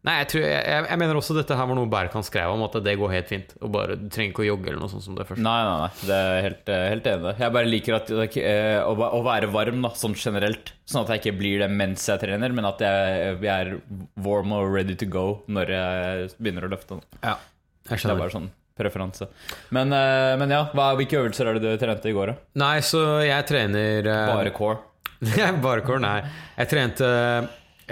Nei, 0.02 0.16
jeg, 0.18 0.28
tror, 0.32 0.42
jeg, 0.42 0.86
jeg 0.90 0.98
mener 0.98 1.18
også 1.20 1.34
dette 1.36 1.54
her 1.54 1.66
var 1.70 1.76
noe 1.78 1.86
Berkan 1.90 2.24
skrev 2.26 2.50
om, 2.50 2.64
at 2.66 2.74
det 2.82 2.96
går 2.98 3.12
helt 3.12 3.28
fint. 3.30 3.52
Og 3.62 3.70
bare, 3.70 3.94
Du 4.00 4.08
trenger 4.10 4.32
ikke 4.32 4.42
å 4.42 4.46
jogge 4.48 4.72
eller 4.72 4.82
noe 4.82 4.90
sånt 4.90 5.04
som 5.04 5.14
det 5.14 5.28
først. 5.28 5.42
Nei, 5.46 5.58
nei, 5.68 5.76
nei. 5.84 6.08
Det 6.08 6.16
er 6.18 6.46
helt, 6.48 6.72
eh, 6.74 6.86
helt 6.90 7.06
enig. 7.12 7.34
Jeg 7.44 7.54
bare 7.54 7.70
liker 7.70 7.98
at, 8.00 8.10
eh, 8.42 8.80
å, 8.82 8.96
å 8.98 9.20
være 9.22 9.50
varm 9.54 9.86
da, 9.86 9.92
sånn 10.00 10.16
generelt. 10.18 10.72
Sånn 10.90 11.04
at 11.04 11.14
jeg 11.14 11.22
ikke 11.22 11.36
blir 11.38 11.62
det 11.62 11.70
mens 11.70 12.08
jeg 12.10 12.18
trener, 12.24 12.56
men 12.58 12.66
at 12.66 12.82
jeg, 12.82 13.38
jeg 13.46 13.52
er 13.52 13.78
warm 14.26 14.56
og 14.58 14.74
ready 14.74 14.98
to 14.98 15.06
go 15.06 15.26
når 15.46 15.70
jeg 15.76 16.34
begynner 16.42 16.66
å 16.66 16.74
løfte. 16.74 16.98
Ja, 17.22 17.38
jeg 17.86 18.02
skjønner. 18.02 18.02
Det 18.02 18.18
er 18.18 18.22
bare 18.26 18.36
sånn 18.40 18.50
preferanse. 18.82 19.30
Men, 19.70 19.92
eh, 19.94 20.34
men 20.42 20.50
ja, 20.50 20.64
hva, 20.74 20.92
hvilke 20.98 21.22
øvelser 21.22 21.46
er 21.46 21.58
det 21.60 21.76
du 21.76 21.78
trente 21.78 22.10
i 22.10 22.16
går, 22.16 22.32
da? 22.34 22.38
Nei, 22.64 22.76
så 22.82 23.04
jeg 23.22 23.46
trener 23.46 24.02
eh, 24.02 24.28
Bare 24.34 24.54
core? 24.56 24.80
Bare 25.62 25.84
core, 25.86 26.02
nei. 26.02 26.18
Jeg 26.58 26.70
trente 26.72 27.08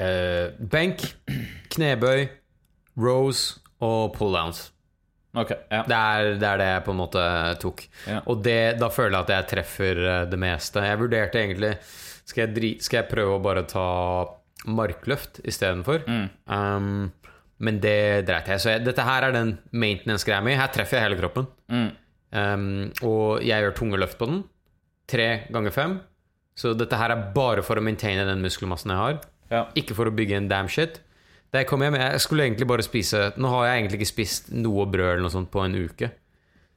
eh, 0.01 0.59
benk, 0.73 1.05
knebøy, 1.75 2.27
rose 3.01 3.61
og 3.85 4.15
pulldowns. 4.17 4.69
Okay, 5.31 5.61
ja. 5.71 5.85
Det 5.87 5.95
er, 5.95 6.29
det 6.41 6.47
er 6.49 6.59
det 6.59 6.69
jeg 6.73 6.83
på 6.89 6.95
en 6.95 6.99
måte 6.99 7.25
tok. 7.63 7.85
Ja. 8.11 8.19
Og 8.33 8.43
det, 8.43 8.59
da 8.81 8.89
føler 8.91 9.15
jeg 9.15 9.29
at 9.29 9.33
jeg 9.37 9.49
treffer 9.53 10.03
eh, 10.03 10.25
det 10.31 10.41
meste. 10.43 10.83
Jeg 10.83 10.99
vurderte 10.99 11.39
egentlig 11.39 11.77
Skal 12.27 12.45
jeg, 12.45 12.55
dri, 12.57 12.71
skal 12.83 13.03
jeg 13.03 13.11
prøve 13.13 13.37
å 13.37 13.43
bare 13.43 13.63
ta 13.71 13.87
markløft 14.71 15.41
istedenfor? 15.49 16.05
Mm. 16.07 16.27
Um, 16.51 17.41
men 17.63 17.81
det 17.83 18.27
dreit 18.29 18.51
jeg. 18.51 18.63
Så 18.63 18.75
jeg, 18.75 18.85
dette 18.87 19.07
her 19.07 19.29
er 19.29 19.35
den 19.35 19.57
maintenance-greia 19.71 20.43
mi. 20.45 20.55
Her 20.59 20.71
treffer 20.75 20.99
jeg 20.99 21.09
hele 21.09 21.19
kroppen. 21.21 21.49
Mm. 21.71 21.89
Um, 22.31 22.69
og 23.07 23.43
jeg 23.47 23.65
gjør 23.65 23.77
tunge 23.79 24.01
løft 24.01 24.19
på 24.21 24.29
den. 24.31 24.45
Tre 25.11 25.29
ganger 25.51 25.75
fem. 25.75 25.99
Så 26.59 26.75
dette 26.79 26.99
her 26.99 27.15
er 27.15 27.29
bare 27.35 27.65
for 27.67 27.79
å 27.79 27.85
maintaine 27.85 28.27
den 28.29 28.43
muskelmassen 28.45 28.95
jeg 28.95 29.01
har. 29.01 29.21
Ja. 29.51 29.65
Ikke 29.75 29.97
for 29.99 30.07
å 30.11 30.15
bygge 30.15 30.37
en 30.39 30.49
damn 30.51 30.69
shit. 30.71 31.01
Da 31.51 31.59
jeg 31.59 31.67
kom 31.67 31.83
hjem, 31.83 31.97
jeg 31.99 32.21
skulle 32.23 32.45
egentlig 32.47 32.67
bare 32.71 32.85
spise 32.87 33.33
Nå 33.37 33.49
har 33.51 33.65
jeg 33.67 33.81
egentlig 33.81 33.99
ikke 33.99 34.13
spist 34.13 34.53
noe 34.55 34.85
brød 34.87 35.09
eller 35.17 35.25
noe 35.25 35.35
sånt 35.35 35.51
på 35.51 35.65
en 35.65 35.75
uke. 35.75 36.13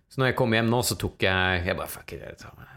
Så 0.09 0.17
når 0.21 0.31
jeg 0.31 0.37
kom 0.39 0.53
hjem 0.57 0.69
nå, 0.73 0.79
så 0.85 0.97
tok 0.97 1.21
jeg 1.25 1.65
Jeg 1.67 1.77
bare 1.77 1.87
fuck 1.93 2.13
it. 2.15 2.21
Jeg, 2.25 2.37
tar 2.41 2.53
meg- 2.57 2.72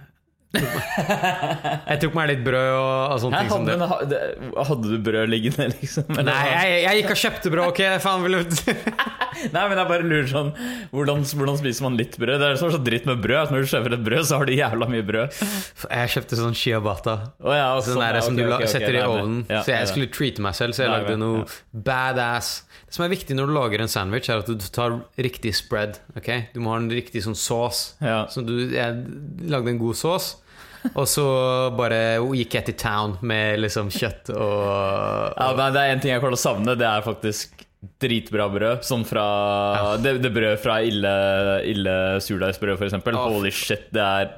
jeg 1.90 1.98
tok 2.02 2.14
meg 2.16 2.30
litt 2.30 2.42
brød 2.46 2.68
og, 2.76 2.92
og 3.12 3.18
sånne 3.22 3.36
Hæ, 3.36 3.42
ting 3.42 3.50
som 3.52 3.66
hadde, 3.66 3.76
men, 3.80 4.10
det- 4.12 4.66
hadde 4.70 4.92
du 4.92 4.96
brød 5.08 5.30
liggende, 5.32 5.66
liksom? 5.76 6.06
Eller 6.14 6.28
Nei, 6.30 6.46
jeg, 6.52 6.82
jeg 6.84 7.00
gikk 7.00 7.12
og 7.12 7.20
kjøpte 7.22 7.52
brød, 7.52 7.64
ok? 7.72 7.82
Faen, 8.04 8.24
vil 8.26 8.38
du 8.38 8.56
Nei, 9.54 9.62
men 9.68 9.76
jeg 9.76 9.88
bare 9.90 10.06
lurer 10.06 10.28
sånn 10.30 10.52
hvordan, 10.94 11.24
hvordan 11.36 11.58
spiser 11.60 11.86
man 11.86 11.98
litt 12.00 12.16
brød? 12.20 12.38
Det 12.40 12.48
er 12.48 12.60
sånn 12.60 12.72
så 12.72 12.80
dritt 12.80 13.08
med 13.08 13.20
brød. 13.24 13.36
At 13.42 13.52
når 13.52 13.66
du 13.66 13.70
kjøper 13.72 13.96
et 13.98 14.04
brød, 14.06 14.22
så 14.30 14.40
har 14.40 14.48
du 14.48 14.54
jævla 14.56 14.88
mye 14.90 15.04
brød. 15.06 15.40
Jeg 15.90 16.12
kjøpte 16.14 16.38
sånn 16.40 16.56
shiabata. 16.56 17.16
Oh, 17.44 17.52
ja, 17.52 17.66
Sånn 17.84 18.00
som 18.00 18.32
ok, 18.32 18.40
du 18.40 18.46
okay, 18.46 18.54
ok, 18.54 18.64
ok, 18.64 18.72
setter 18.72 18.96
okay, 18.96 19.02
i 19.02 19.04
ovnen. 19.04 19.42
Ja, 19.50 19.60
så 19.60 19.74
jeg 19.74 19.84
ja, 19.84 19.90
skulle 19.92 20.08
treate 20.14 20.46
meg 20.46 20.56
selv, 20.56 20.76
så 20.78 20.86
jeg 20.86 20.94
lagde 20.94 21.18
noe 21.20 21.44
badass. 21.90 22.54
Det 22.86 22.94
som 22.94 23.04
er 23.06 23.10
viktig 23.10 23.34
når 23.34 23.50
du 23.50 23.54
lager 23.56 23.82
en 23.82 23.90
sandwich, 23.90 24.28
er 24.30 24.42
at 24.44 24.48
du 24.48 24.62
tar 24.72 25.00
riktig 25.18 25.52
spread. 25.58 25.98
ok? 26.16 26.28
Du 26.54 26.60
må 26.62 26.70
ha 26.70 26.78
en 26.78 26.90
riktig 26.92 27.24
sånn 27.24 27.34
sauce. 27.38 27.96
Ja. 28.00 28.24
Så 28.30 28.44
du, 28.46 28.54
jeg 28.70 29.48
lagde 29.50 29.72
en 29.74 29.80
god 29.82 29.98
sauce. 29.98 30.36
Og 30.94 31.08
så 31.10 31.24
bare 31.74 31.98
gikk 32.38 32.54
jeg 32.60 32.68
til 32.68 32.76
town 32.78 33.16
med 33.26 33.58
liksom 33.58 33.88
kjøtt 33.90 34.30
og 34.36 34.60
Ja, 35.40 35.48
men 35.58 35.74
Det 35.74 35.82
er 35.82 35.94
en 35.96 36.02
ting 36.04 36.12
jeg 36.12 36.22
kommer 36.22 36.36
til 36.36 36.38
å 36.38 36.44
savne. 36.44 36.76
Det 36.78 36.86
er 36.86 37.02
faktisk 37.02 37.64
dritbra 38.02 38.46
brød. 38.54 38.86
Sånn 38.86 39.02
fra 39.06 39.26
det, 40.02 40.16
det 40.22 40.30
brød 40.34 40.60
fra 40.62 40.78
Ille, 40.86 41.12
ille 41.66 41.96
surdeigsbrød, 42.22 42.78
for 42.78 42.86
eksempel. 42.88 43.18
Holy 43.18 43.52
shit, 43.54 43.88
det 43.94 44.02
er 44.06 44.34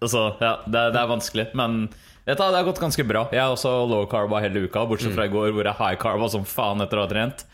Altså, 0.00 0.30
ja, 0.40 0.54
det, 0.64 0.80
det 0.94 1.00
er 1.00 1.08
vanskelig, 1.10 1.44
men 1.56 1.82
vet 2.30 2.38
du, 2.40 2.44
det 2.50 2.60
har 2.60 2.66
gått 2.68 2.80
ganske 2.82 3.04
bra. 3.08 3.24
Jeg 3.34 3.40
er 3.42 3.50
også 3.52 3.72
low 3.90 4.06
carba 4.10 4.40
hele 4.44 4.64
uka, 4.66 4.86
bortsett 4.88 5.14
fra 5.16 5.26
i 5.28 5.32
går 5.32 5.52
hvor 5.56 5.66
jeg 5.68 5.78
high 5.80 5.98
carba 6.00 6.28
som 6.32 6.46
faen 6.48 6.80
etter 6.84 7.00
å 7.00 7.04
ha 7.06 7.10
trent. 7.10 7.44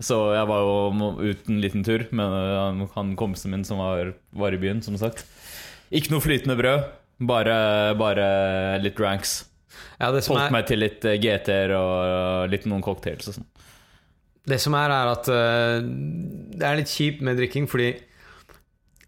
Så 0.00 0.16
jeg 0.32 0.46
var 0.48 0.62
jo 0.64 1.10
ute 1.20 1.50
en 1.52 1.60
liten 1.60 1.82
tur 1.84 2.06
med 2.16 2.32
han- 2.32 2.86
han 2.94 3.16
kompisen 3.20 3.50
min 3.52 3.64
som 3.68 3.78
var, 3.82 4.14
var 4.32 4.52
i 4.56 4.60
byen, 4.62 4.80
som 4.82 4.96
sagt. 4.96 5.26
Ikke 5.92 6.12
noe 6.14 6.22
flytende 6.24 6.56
brød, 6.56 6.86
bare, 7.20 7.94
bare 8.00 8.26
litt 8.80 8.98
ranks. 9.02 9.44
Ja, 10.00 10.08
Holdt 10.10 10.30
er, 10.30 10.50
meg 10.54 10.66
til 10.66 10.80
litt 10.80 11.04
eh, 11.04 11.18
GT-er 11.20 11.74
og 11.76 12.48
litt 12.50 12.64
noen 12.66 12.80
cocktails 12.82 13.28
og 13.28 13.34
sånn. 13.36 13.46
det 14.48 14.58
som 14.60 14.74
er, 14.74 14.90
er 14.90 15.10
at 15.12 15.28
uh, 15.28 15.80
det 16.56 16.64
er 16.66 16.76
litt 16.80 16.88
kjipt 16.88 17.20
med 17.22 17.36
drikking, 17.36 17.68
fordi 17.68 17.90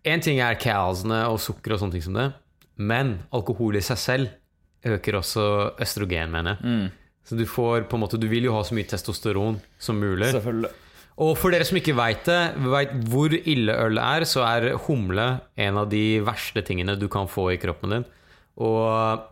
én 0.04 0.20
ting 0.22 0.40
er 0.44 0.58
calsene 0.60 1.22
og 1.30 1.40
sukker 1.40 1.72
og 1.74 1.80
sånne 1.80 1.96
ting 1.96 2.04
som 2.04 2.14
det, 2.18 2.28
men 2.76 3.14
alkohol 3.32 3.76
i 3.76 3.84
seg 3.84 3.96
selv 3.98 4.28
øker 4.86 5.18
også 5.20 5.44
østrogen, 5.82 6.32
mener 6.32 6.56
jeg. 6.56 6.72
Mm. 6.72 6.86
Så 7.22 7.38
du 7.38 7.44
får 7.46 7.86
på 7.90 7.96
en 7.96 8.02
måte 8.02 8.18
Du 8.18 8.26
vil 8.26 8.48
jo 8.48 8.54
ha 8.56 8.62
så 8.66 8.74
mye 8.74 8.88
testosteron 8.90 9.60
som 9.78 10.00
mulig. 10.02 10.32
Selvfølgelig. 10.34 10.72
Og 11.22 11.36
for 11.38 11.52
dere 11.54 11.66
som 11.68 11.78
ikke 11.78 11.94
veit 11.94 12.24
det, 12.26 12.40
veit 12.72 12.94
hvor 13.12 13.34
ille 13.36 13.74
øl 13.76 14.00
er, 14.00 14.24
så 14.26 14.46
er 14.48 14.72
humle 14.88 15.26
en 15.60 15.78
av 15.82 15.90
de 15.92 16.22
verste 16.24 16.64
tingene 16.66 16.96
du 16.98 17.06
kan 17.12 17.28
få 17.30 17.50
i 17.52 17.60
kroppen 17.60 17.98
din. 17.98 18.06
Og 18.56 19.28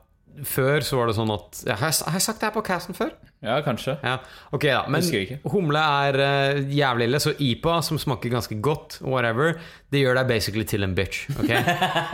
før 0.47 0.85
så 0.87 1.01
var 1.01 1.11
det 1.11 1.17
sånn 1.19 1.33
at 1.35 1.63
Har 1.67 1.89
jeg, 1.91 2.05
har 2.07 2.19
jeg 2.19 2.27
sagt 2.29 2.41
det 2.41 2.51
her 2.51 2.55
på 2.55 2.65
casten 2.69 2.97
før? 2.97 3.11
Ja, 3.41 3.55
kanskje. 3.65 3.95
Ja, 4.05 4.19
ok 4.53 4.65
da 4.69 4.83
Men 4.93 5.05
humle 5.49 5.81
er 5.81 6.19
uh, 6.21 6.59
jævlig 6.77 7.07
ille, 7.09 7.21
så 7.25 7.33
IPA, 7.41 7.79
som 7.87 7.97
smaker 7.99 8.29
ganske 8.35 8.59
godt, 8.61 8.99
whatever, 9.01 9.55
det 9.89 10.03
gjør 10.03 10.19
deg 10.21 10.29
basically 10.29 10.67
til 10.69 10.85
en 10.85 10.93
bitch. 10.97 11.25
Okay? 11.41 11.63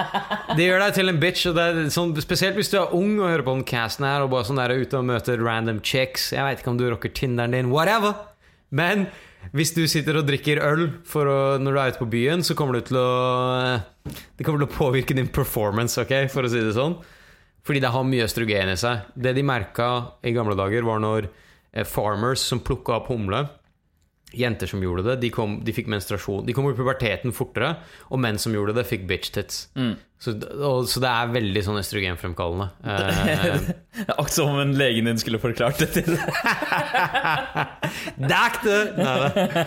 det 0.57 0.69
gjør 0.69 0.85
deg 0.85 0.95
til 0.95 1.11
en 1.11 1.19
bitch, 1.23 1.49
sånn, 1.91 2.15
spesielt 2.23 2.55
hvis 2.61 2.71
du 2.71 2.79
er 2.79 2.95
ung 2.95 3.17
og 3.19 3.33
hører 3.33 3.43
på 3.49 3.57
den 3.59 3.67
casten 3.67 4.07
her, 4.07 4.23
og 4.23 4.31
bare 4.37 4.47
sånn 4.47 4.63
der 4.63 4.77
ute 4.79 5.01
og 5.01 5.09
møter 5.11 5.43
random 5.43 5.83
chicks. 5.83 6.31
Jeg 6.37 6.47
veit 6.47 6.63
ikke 6.63 6.75
om 6.77 6.79
du 6.79 6.87
rocker 6.93 7.11
Tinderen 7.11 7.59
din, 7.59 7.75
whatever. 7.75 8.15
Men 8.71 9.09
hvis 9.51 9.75
du 9.75 9.83
sitter 9.91 10.21
og 10.21 10.31
drikker 10.31 10.63
øl 10.63 10.89
å, 10.95 11.37
når 11.59 11.67
du 11.67 11.81
er 11.83 11.91
ute 11.91 12.03
på 12.05 12.11
byen, 12.15 12.47
så 12.47 12.55
kommer 12.59 12.79
du 12.79 12.87
til 12.87 13.03
å 13.03 13.11
Det 14.07 14.47
kommer 14.47 14.63
til 14.63 14.71
å 14.71 14.75
påvirke 14.75 15.15
din 15.19 15.27
performance, 15.27 15.99
ok, 15.99 16.31
for 16.31 16.47
å 16.47 16.55
si 16.55 16.63
det 16.63 16.79
sånn. 16.79 17.01
Fordi 17.67 17.83
det 17.83 17.91
har 17.91 18.07
mye 18.07 18.27
østrogen 18.27 18.71
i 18.71 18.79
seg. 18.79 19.09
Det 19.15 19.35
de 19.37 19.45
merka 19.47 19.91
i 20.23 20.35
gamle 20.37 20.55
dager, 20.59 20.87
var 20.87 21.03
når 21.03 21.29
eh, 21.29 21.87
farmers 21.87 22.45
som 22.47 22.63
plukka 22.63 23.01
opp 23.01 23.11
humle 23.13 23.47
Jenter 24.37 24.67
som 24.67 24.83
gjorde 24.83 25.05
det, 25.07 25.15
de, 25.23 25.29
kom, 25.33 25.61
de 25.65 25.73
fikk 25.73 25.87
menstruasjon. 25.89 26.43
De 26.45 26.53
kom 26.53 26.67
i 26.69 26.75
puberteten 26.77 27.33
fortere, 27.33 27.77
og 28.11 28.19
menn 28.21 28.41
som 28.43 28.53
gjorde 28.53 28.75
det, 28.77 28.83
fikk 28.89 29.07
bitch 29.09 29.31
tits. 29.33 29.61
Så, 30.19 30.33
og, 30.65 30.87
så 30.89 31.01
det 31.05 31.09
er 31.13 31.33
veldig 31.35 31.61
sånn 31.67 31.77
østrogenfremkallende. 31.77 32.71
Uh, 32.81 33.67
Akkurat 34.17 34.33
som 34.33 34.55
om 34.55 34.61
en 34.63 34.73
legen 34.79 35.05
din 35.11 35.19
skulle 35.21 35.37
forklart 35.43 35.77
det 35.83 35.91
til 35.93 36.09
deg. 36.15 36.23
Neida. 38.23 38.77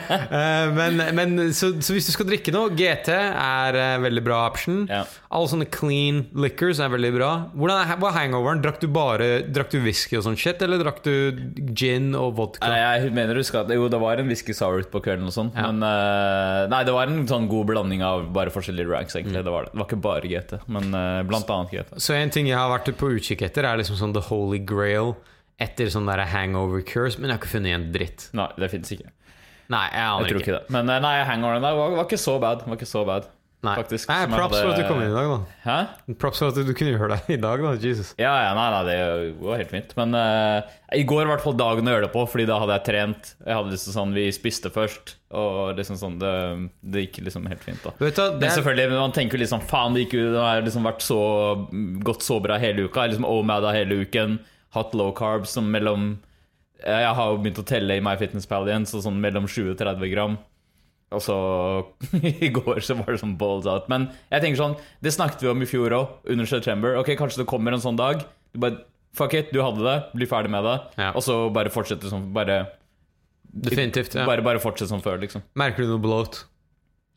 Eh, 0.10 0.72
men 0.74 0.98
men 1.16 1.36
så, 1.54 1.70
så 1.84 1.94
hvis 1.96 2.08
du 2.10 2.14
skal 2.16 2.28
drikke 2.30 2.54
noe, 2.56 2.72
GT 2.78 3.12
er 3.14 3.78
uh, 3.78 4.02
veldig 4.04 4.24
bra 4.26 4.40
option. 4.48 4.84
Ja. 4.90 5.04
Alle 5.30 5.52
sånne 5.52 5.68
clean 5.70 6.24
liquors 6.42 6.82
er 6.82 6.90
veldig 6.94 7.12
bra. 7.16 7.30
Hvordan 7.54 7.84
er, 7.84 8.00
hva 8.02 8.10
er 8.12 8.18
hangoveren? 8.18 8.64
Drakk 8.64 8.80
du 8.82 8.88
bare 8.94 9.28
Drakk 9.54 9.70
du 9.74 9.78
whisky 9.86 10.18
og 10.18 10.26
sånn 10.26 10.38
shit, 10.40 10.62
eller 10.66 10.82
drakk 10.82 11.04
du 11.06 11.14
gin 11.78 12.12
og 12.18 12.34
vodka? 12.40 12.66
Nei, 12.72 12.80
jeg 13.04 13.14
mener 13.16 13.38
du 13.38 13.44
skal 13.46 13.70
Jo, 13.76 13.86
det 13.92 14.00
var 14.02 14.18
en 14.22 14.30
whisky 14.32 14.56
sour 14.58 14.82
på 14.90 15.02
kvelden 15.06 15.30
og 15.30 15.36
sånn, 15.36 15.52
Ja. 15.54 15.70
men 15.70 15.86
Nei, 16.74 16.82
det 16.88 16.94
var 16.96 17.10
en 17.12 17.22
sånn 17.30 17.46
god 17.52 17.70
blanding 17.70 18.02
av 18.06 18.26
bare 18.34 18.50
forskjellige 18.54 18.90
ranks, 18.90 19.14
Mm. 19.16 19.20
egentlig. 19.22 19.44
Det, 19.46 19.52
var 19.54 19.66
det. 19.66 19.72
det 19.74 19.80
var 19.82 19.88
ikke 19.90 20.02
bare 20.02 20.30
GT, 20.30 20.39
men 20.68 20.90
uh, 20.96 21.22
blant 21.28 21.50
annet 21.56 21.72
GT. 21.74 22.00
Så 22.02 22.16
en 22.18 22.30
ting 22.34 22.48
jeg 22.50 22.58
har 22.58 22.70
vært 22.72 22.92
på 23.00 23.10
utkikk 23.16 23.42
etter, 23.48 23.68
er 23.70 23.78
liksom 23.82 23.98
sånn 24.00 24.14
the 24.16 24.24
holy 24.30 24.60
grail 24.60 25.16
etter 25.60 25.90
sånn 25.92 26.08
der 26.08 26.22
hangover 26.32 26.82
cures, 26.88 27.18
men 27.20 27.30
jeg 27.30 27.36
har 27.38 27.42
ikke 27.44 27.52
funnet 27.52 27.72
igjen 27.74 27.88
dritt. 27.92 28.30
Nei, 28.38 28.48
det 28.62 28.70
fins 28.72 28.92
ikke. 28.96 29.10
Nei, 29.70 29.84
jeg 29.92 30.00
Jeg 30.00 30.08
aner 30.10 30.30
tror 30.32 30.40
ikke. 30.40 30.46
ikke 30.50 30.60
det. 30.60 30.74
Men 30.74 30.90
eh, 30.90 31.02
nei, 31.04 31.16
hangoveren 31.28 31.66
der 31.68 31.76
var, 31.78 31.96
var 32.00 32.08
ikke 32.08 32.18
så 32.22 32.38
bad. 32.42 32.64
Var 32.66 32.78
ikke 32.80 32.88
så 32.90 33.04
bad. 33.06 33.28
Nei. 33.60 33.74
Faktisk, 33.76 34.08
Nei, 34.08 34.24
props 34.32 34.56
hadde- 34.56 34.60
for 34.64 34.72
at 34.72 34.78
du 34.80 34.86
kom 34.88 35.02
inn 35.04 35.10
i 35.12 35.16
dag, 35.18 35.26
da. 35.28 35.40
Hæ? 35.66 36.16
Props 36.22 36.40
for 36.40 36.48
at 36.48 36.56
du 36.56 36.70
kunne 36.74 36.94
gjøre 36.94 37.10
det 37.18 37.34
i 37.36 37.40
dag, 37.44 37.60
da. 37.60 37.74
Jesus. 37.76 38.14
Ja, 38.16 38.32
ja, 38.46 38.54
nei, 38.56 38.68
nei, 38.72 38.84
det 38.88 39.00
var 39.44 39.58
helt 39.60 39.74
fint. 39.74 39.92
Men 39.98 40.16
uh, 40.16 40.62
i 40.96 41.04
går 41.04 41.26
var 41.26 41.28
i 41.28 41.32
hvert 41.34 41.44
fall 41.44 41.58
dagen 41.60 41.90
å 41.90 41.92
gjøre 41.92 42.06
det 42.08 42.12
på, 42.14 42.24
Fordi 42.32 42.46
da 42.48 42.60
hadde 42.62 42.78
jeg 42.78 42.86
trent. 42.88 43.34
Jeg 43.44 43.58
hadde 43.58 43.74
liksom 43.74 43.96
sånn, 43.98 44.14
Vi 44.16 44.24
spiste 44.32 44.72
først, 44.72 45.18
og 45.36 45.76
liksom 45.76 46.00
sånn 46.00 46.16
det, 46.22 46.32
det 46.88 47.04
gikk 47.10 47.20
liksom 47.28 47.50
helt 47.52 47.66
fint. 47.68 47.84
da 47.84 47.92
Vet 48.00 48.16
du, 48.16 48.24
det 48.40 48.48
Men 48.48 48.56
selvfølgelig, 48.56 48.96
man 48.96 49.18
tenker 49.20 49.44
liksom 49.44 49.62
Faen, 49.68 49.94
det 49.98 50.06
gikk 50.06 50.16
jo 50.22 50.32
Det 50.38 50.46
har 50.46 50.64
liksom 50.64 50.88
vært 50.88 51.04
så 51.04 51.20
gått 52.08 52.24
så 52.24 52.40
bra 52.42 52.56
hele 52.64 52.88
uka. 52.88 53.04
Jeg 53.04 53.18
liksom 53.18 53.28
omada 53.28 53.76
hele 53.76 54.06
uken. 54.06 54.40
Hatt 54.72 54.96
low 54.96 55.12
carbs 55.12 55.52
som 55.60 55.68
mellom 55.68 56.14
Jeg 56.80 57.12
har 57.12 57.34
jo 57.34 57.42
begynt 57.44 57.60
å 57.60 57.68
telle 57.68 58.00
i 58.00 58.04
MyFitnessPal 58.08 58.70
igjen, 58.72 58.88
så 58.88 59.04
sånn 59.04 59.20
mellom 59.20 59.52
20 59.52 59.74
og 59.74 59.78
30 59.84 60.14
gram. 60.16 60.40
Og 61.16 61.24
så 61.26 61.36
i 62.46 62.52
går 62.54 62.84
så 62.86 62.98
var 63.00 63.14
det 63.14 63.22
sånn 63.22 63.38
balls 63.40 63.68
out. 63.70 63.88
Men 63.92 64.10
jeg 64.30 64.44
tenker 64.44 64.60
sånn 64.62 64.76
Det 65.02 65.14
snakket 65.16 65.46
vi 65.46 65.52
om 65.52 65.64
i 65.66 65.70
fjor 65.70 65.96
òg, 65.98 66.20
under 66.30 66.50
September. 66.50 67.00
Ok, 67.02 67.16
kanskje 67.20 67.44
det 67.44 67.50
kommer 67.50 67.74
en 67.76 67.84
sånn 67.84 68.00
dag. 68.00 68.26
Du 68.54 68.62
bare 68.62 68.86
Fuck 69.18 69.34
it, 69.34 69.48
du 69.50 69.58
hadde 69.66 69.82
det. 69.82 69.96
Bli 70.14 70.28
ferdig 70.30 70.52
med 70.54 70.62
det. 70.68 70.76
Ja. 71.02 71.08
Og 71.18 71.24
så 71.26 71.40
bare 71.54 71.72
fortsette 71.74 72.12
som 72.12 72.28
Bare, 72.36 72.60
definitivt. 73.50 74.14
Ja. 74.14 74.28
bare, 74.30 74.44
bare 74.46 74.62
fortsette 74.62 74.92
som 74.92 75.02
før, 75.02 75.18
liksom. 75.24 75.42
Merker 75.58 75.86
du 75.86 75.96
noe 75.96 76.04
bloat? 76.04 76.44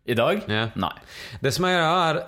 I 0.08 0.16
dag? 0.18 0.40
Ja. 0.50 0.70
Nei. 0.80 0.94
Det 1.44 1.52
som 1.54 1.68
er 1.68 1.76
greia, 1.76 1.92
er 2.08 2.22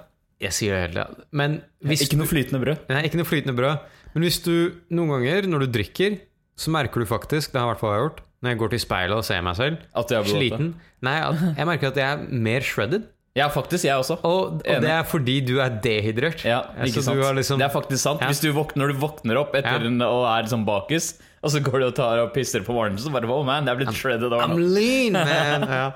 Jeg 0.44 0.56
sier 0.59 0.76
det 0.76 0.83
helt 0.83 0.94
tida, 0.99 1.25
men 1.33 1.56
hvis 1.88 2.04
Ikke 2.04 2.18
noe 2.21 2.28
flytende 2.28 2.61
brød. 2.62 2.85
Nei, 2.92 3.02
ikke 3.09 3.18
noe 3.23 3.28
flytende 3.28 3.56
brød. 3.56 3.88
Men 4.14 4.26
hvis 4.28 4.38
du 4.44 4.54
noen 4.94 5.11
ganger, 5.16 5.49
når 5.50 5.64
du 5.64 5.73
drikker, 5.80 6.21
så 6.61 6.71
merker 6.71 7.02
du 7.02 7.09
faktisk 7.09 7.54
Det 7.54 7.59
har 7.59 7.66
i 7.66 7.73
hvert 7.73 7.83
fall 7.83 7.94
jeg 7.97 8.04
gjort. 8.04 8.21
Når 8.45 8.53
jeg 8.53 8.61
går 8.61 8.73
til 8.75 8.83
speilet 8.85 9.17
og 9.17 9.25
ser 9.25 9.41
meg 9.47 9.57
selv 9.57 9.81
sliten 10.29 10.75
Nei, 11.05 11.17
jeg 11.57 11.67
merker 11.69 11.91
at 11.93 11.99
jeg 12.01 12.07
er 12.19 12.41
mer 12.45 12.65
shredded. 12.65 13.11
Ja, 13.35 13.49
faktisk. 13.51 13.83
Jeg 13.85 13.99
også. 13.99 14.15
Og, 14.23 14.61
og 14.63 14.83
det 14.85 14.91
er 14.95 15.03
fordi 15.11 15.41
du 15.43 15.57
er 15.59 15.73
dehydrert. 15.83 16.45
Ja, 16.47 16.61
ikke 16.85 17.03
sant? 17.03 17.19
liksom- 17.35 17.59
Det 17.59 17.67
er 17.67 17.73
faktisk 17.75 18.03
sant. 18.05 18.21
Ja. 18.23 18.29
Hvis 18.31 18.41
du 18.45 18.53
våkner, 18.55 18.85
når 18.85 18.93
du 18.93 19.01
våkner 19.03 19.41
opp 19.41 19.57
etter 19.59 19.81
Ja. 19.83 19.89
en, 19.89 20.01
og 20.07 20.23
er 20.31 20.45
liksom 20.47 20.63
bakis, 20.65 21.09
og 21.43 21.51
så 21.51 21.61
går 21.61 21.81
du 21.83 21.87
og 21.89 21.95
tar 21.99 22.21
og 22.23 22.31
pisser 22.33 22.63
på 22.65 22.73
morgenen, 22.73 22.97
så 23.03 23.11
bare 23.13 23.27
Oh 23.29 23.43
man, 23.45 23.67
jeg 23.67 23.75
er 23.75 23.81
blitt 23.83 23.93
shredded 23.99 24.33
over 24.33 24.47
I'm 24.47 24.55
lean, 24.57 25.13
man! 25.19 25.67
Ja. 25.69 25.91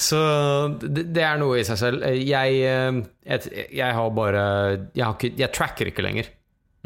Så 0.00 0.78
det, 0.80 1.12
det 1.12 1.22
er 1.22 1.36
noe 1.38 1.60
i 1.60 1.64
seg 1.68 1.76
selv. 1.78 2.02
Jeg, 2.02 2.56
eh, 2.64 3.02
jeg, 3.26 3.68
jeg 3.82 3.94
har 3.94 4.10
bare 4.16 4.88
jeg, 4.94 5.04
har 5.04 5.14
ikke, 5.14 5.34
jeg 5.38 5.52
tracker 5.52 5.86
ikke 5.92 6.02
lenger. 6.02 6.32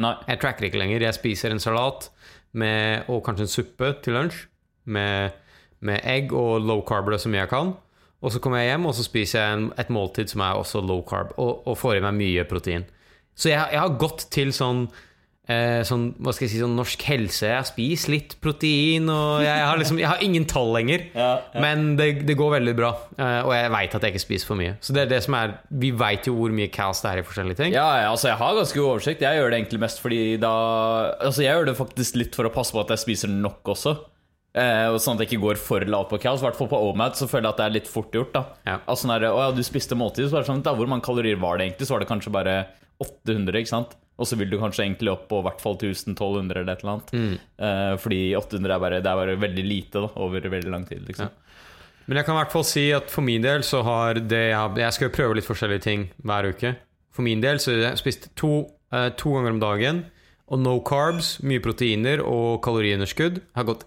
Nei. 0.02 0.16
Jeg 0.28 0.40
tracker 0.42 0.66
ikke 0.66 0.82
lenger. 0.82 1.00
Jeg 1.06 1.14
spiser 1.14 1.54
en 1.54 1.60
salat 1.62 2.10
med, 2.52 3.04
og 3.08 3.22
kanskje 3.24 3.46
en 3.46 3.54
suppe 3.54 3.94
til 4.02 4.18
lunsj 4.18 4.48
med, 4.84 5.38
med 5.80 6.02
egg 6.04 6.32
og 6.32 6.60
low 6.64 6.82
carb 6.88 7.10
så 7.18 7.30
mye 7.32 7.44
jeg 7.44 7.52
kan. 7.52 7.74
Og 8.22 8.30
så 8.30 8.38
kommer 8.42 8.62
jeg 8.62 8.70
hjem 8.72 8.86
og 8.86 8.94
så 8.94 9.06
spiser 9.06 9.40
jeg 9.40 9.54
en, 9.58 9.70
et 9.82 9.90
måltid 9.90 10.30
som 10.30 10.44
er 10.46 10.58
også 10.58 10.82
low 10.86 11.02
carb, 11.06 11.32
og, 11.42 11.64
og 11.66 11.78
får 11.78 11.98
i 11.98 12.04
meg 12.04 12.18
mye 12.20 12.44
protein. 12.46 12.84
Så 13.34 13.50
jeg, 13.50 13.64
jeg 13.72 13.80
har 13.80 13.96
gått 13.98 14.28
til 14.30 14.52
sånn 14.54 14.86
eh, 15.50 15.80
sånn, 15.86 16.10
hva 16.22 16.34
skal 16.34 16.46
jeg 16.46 16.52
si, 16.54 16.60
sånn 16.62 16.76
norsk 16.78 17.02
helse. 17.08 17.46
Jeg 17.48 17.56
har 17.56 17.66
spist 17.66 18.10
litt 18.12 18.36
protein, 18.44 19.08
og 19.10 19.42
jeg 19.44 19.64
har 19.66 19.80
liksom 19.80 19.98
Jeg 20.00 20.10
har 20.10 20.22
ingen 20.24 20.46
tall 20.50 20.70
lenger. 20.76 21.08
Ja, 21.22 21.32
Men 21.60 21.96
det, 21.98 22.24
det 22.28 22.36
går 22.38 22.54
veldig 22.58 22.74
bra, 22.78 22.92
eh, 23.16 23.40
og 23.42 23.52
jeg 23.56 23.72
veit 23.74 23.96
at 23.96 24.06
jeg 24.06 24.14
ikke 24.14 24.24
spiser 24.24 24.52
for 24.52 24.60
mye. 24.60 24.76
Så 24.84 24.94
det 24.96 25.04
er 25.04 25.12
det 25.14 25.22
som 25.26 25.36
er 25.38 25.56
Vi 25.82 25.92
veit 25.96 26.28
jo 26.28 26.36
hvor 26.38 26.54
mye 26.54 26.70
kaos 26.72 27.02
det 27.04 27.10
er 27.10 27.22
i 27.22 27.26
forskjellige 27.26 27.60
ting. 27.64 27.74
Ja, 27.74 27.88
ja, 28.04 28.08
altså 28.12 28.30
jeg 28.30 28.40
har 28.40 28.56
ganske 28.58 28.78
god 28.78 28.94
oversikt. 28.94 29.24
Jeg 29.26 29.40
gjør 29.40 29.52
det 29.52 29.60
egentlig 29.60 29.82
mest 29.82 30.02
fordi 30.04 30.22
da 30.42 30.54
Altså 31.18 31.44
jeg 31.44 31.56
gjør 31.56 31.72
det 31.72 31.78
faktisk 31.80 32.22
litt 32.22 32.38
for 32.38 32.48
å 32.48 32.54
passe 32.54 32.74
på 32.74 32.82
at 32.84 32.94
jeg 32.94 33.04
spiser 33.06 33.32
nok 33.32 33.74
også. 33.74 33.96
Eh, 34.52 34.98
sånn 35.00 35.16
at 35.16 35.24
jeg 35.24 35.30
ikke 35.30 35.46
går 35.46 35.60
for 35.60 35.84
lavt 35.88 36.10
på 36.10 36.18
kaos. 36.20 36.42
I 36.42 36.44
hvert 36.44 36.58
fall 36.58 36.68
på 36.68 36.80
OMAD 36.90 37.16
så 37.16 37.28
føler 37.30 37.48
jeg 37.48 37.54
at 37.54 37.60
det 37.62 37.66
er 37.66 37.76
litt 37.78 37.88
fort 37.88 38.12
gjort. 38.12 38.34
da 38.34 38.42
Ja. 38.68 38.78
Altså 38.86 39.08
når, 39.08 39.24
Å 39.32 39.40
ja, 39.46 39.50
du 39.56 39.62
spiste 39.64 39.96
måltid, 39.96 40.28
så 40.28 40.36
var 40.36 40.44
det 40.44 40.50
sånn 40.50 40.62
da, 40.62 40.74
Hvor 40.76 40.90
mange 40.90 41.06
kalorier 41.06 41.40
var 41.40 41.56
det 41.56 41.70
egentlig? 41.70 41.88
Så 41.88 41.96
var 41.96 42.04
det 42.04 42.10
kanskje 42.10 42.32
bare 42.34 42.56
800, 43.00 43.62
ikke 43.62 43.72
sant? 43.72 43.96
Og 44.20 44.28
så 44.28 44.36
vil 44.36 44.50
du 44.52 44.58
kanskje 44.60 44.84
egentlig 44.84 45.10
opp 45.10 45.24
på 45.30 45.40
i 45.40 45.46
hvert 45.46 45.62
fall 45.62 45.78
1000-1200 45.78 46.60
eller 46.60 46.72
et 46.74 46.82
eller 46.84 46.92
annet. 46.92 47.12
Mm. 47.16 47.38
Eh, 47.64 47.94
fordi 47.96 48.20
800 48.36 48.74
er 48.76 48.82
bare, 48.84 49.00
det 49.00 49.10
er 49.10 49.20
bare 49.22 49.40
veldig 49.40 49.64
lite 49.64 50.04
da 50.04 50.10
over 50.20 50.40
veldig 50.52 50.70
lang 50.70 50.84
tid. 50.86 51.00
liksom 51.08 51.30
Men 52.06 52.20
jeg 52.20 52.26
kan 52.26 52.36
i 52.36 52.40
hvert 52.42 52.52
fall 52.52 52.64
si 52.68 52.90
at 52.92 53.10
for 53.10 53.24
min 53.24 53.42
del 53.42 53.62
så 53.62 53.82
har 53.82 54.20
det 54.20 54.50
Jeg, 54.52 54.76
jeg 54.76 54.92
skal 54.92 55.08
jo 55.08 55.16
prøve 55.16 55.34
litt 55.38 55.48
forskjellige 55.48 55.86
ting 55.88 56.10
hver 56.22 56.52
uke. 56.52 56.76
For 57.10 57.24
min 57.24 57.40
del 57.40 57.56
så 57.58 57.72
har 57.72 57.88
jeg 57.90 58.02
spist 58.04 58.28
to, 58.36 58.68
eh, 58.92 59.08
to 59.16 59.32
ganger 59.32 59.56
om 59.56 59.60
dagen. 59.60 60.04
Og 60.52 60.60
no 60.60 60.80
carbs, 60.84 61.38
mye 61.40 61.62
proteiner 61.64 62.20
og 62.20 62.60
kaloriunderskudd 62.62 63.40
har 63.56 63.64
gått 63.64 63.86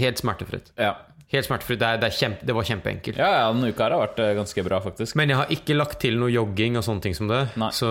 helt 0.00 0.18
smertefritt. 0.22 0.72
Ja. 0.80 0.94
Helt 1.30 1.46
smertefritt. 1.46 1.78
Det, 1.78 1.86
er, 1.86 1.98
det, 2.02 2.08
er 2.10 2.14
kjempe, 2.18 2.42
det 2.48 2.54
var 2.56 2.64
kjempeenkelt. 2.66 3.18
ja, 3.20 3.26
ja, 3.30 3.42
denne 3.54 3.68
uka 3.70 3.84
her 3.84 3.92
har 3.94 4.00
vært 4.02 4.16
eh, 4.18 4.32
ganske 4.34 4.64
bra, 4.66 4.80
faktisk. 4.82 5.14
Men 5.14 5.30
jeg 5.30 5.38
har 5.38 5.52
ikke 5.54 5.76
lagt 5.76 6.00
til 6.02 6.16
noe 6.18 6.26
jogging 6.34 6.74
og 6.80 6.82
sånne 6.82 7.04
ting 7.04 7.14
som 7.14 7.28
det. 7.30 7.44
Nei. 7.60 7.68
Så 7.76 7.86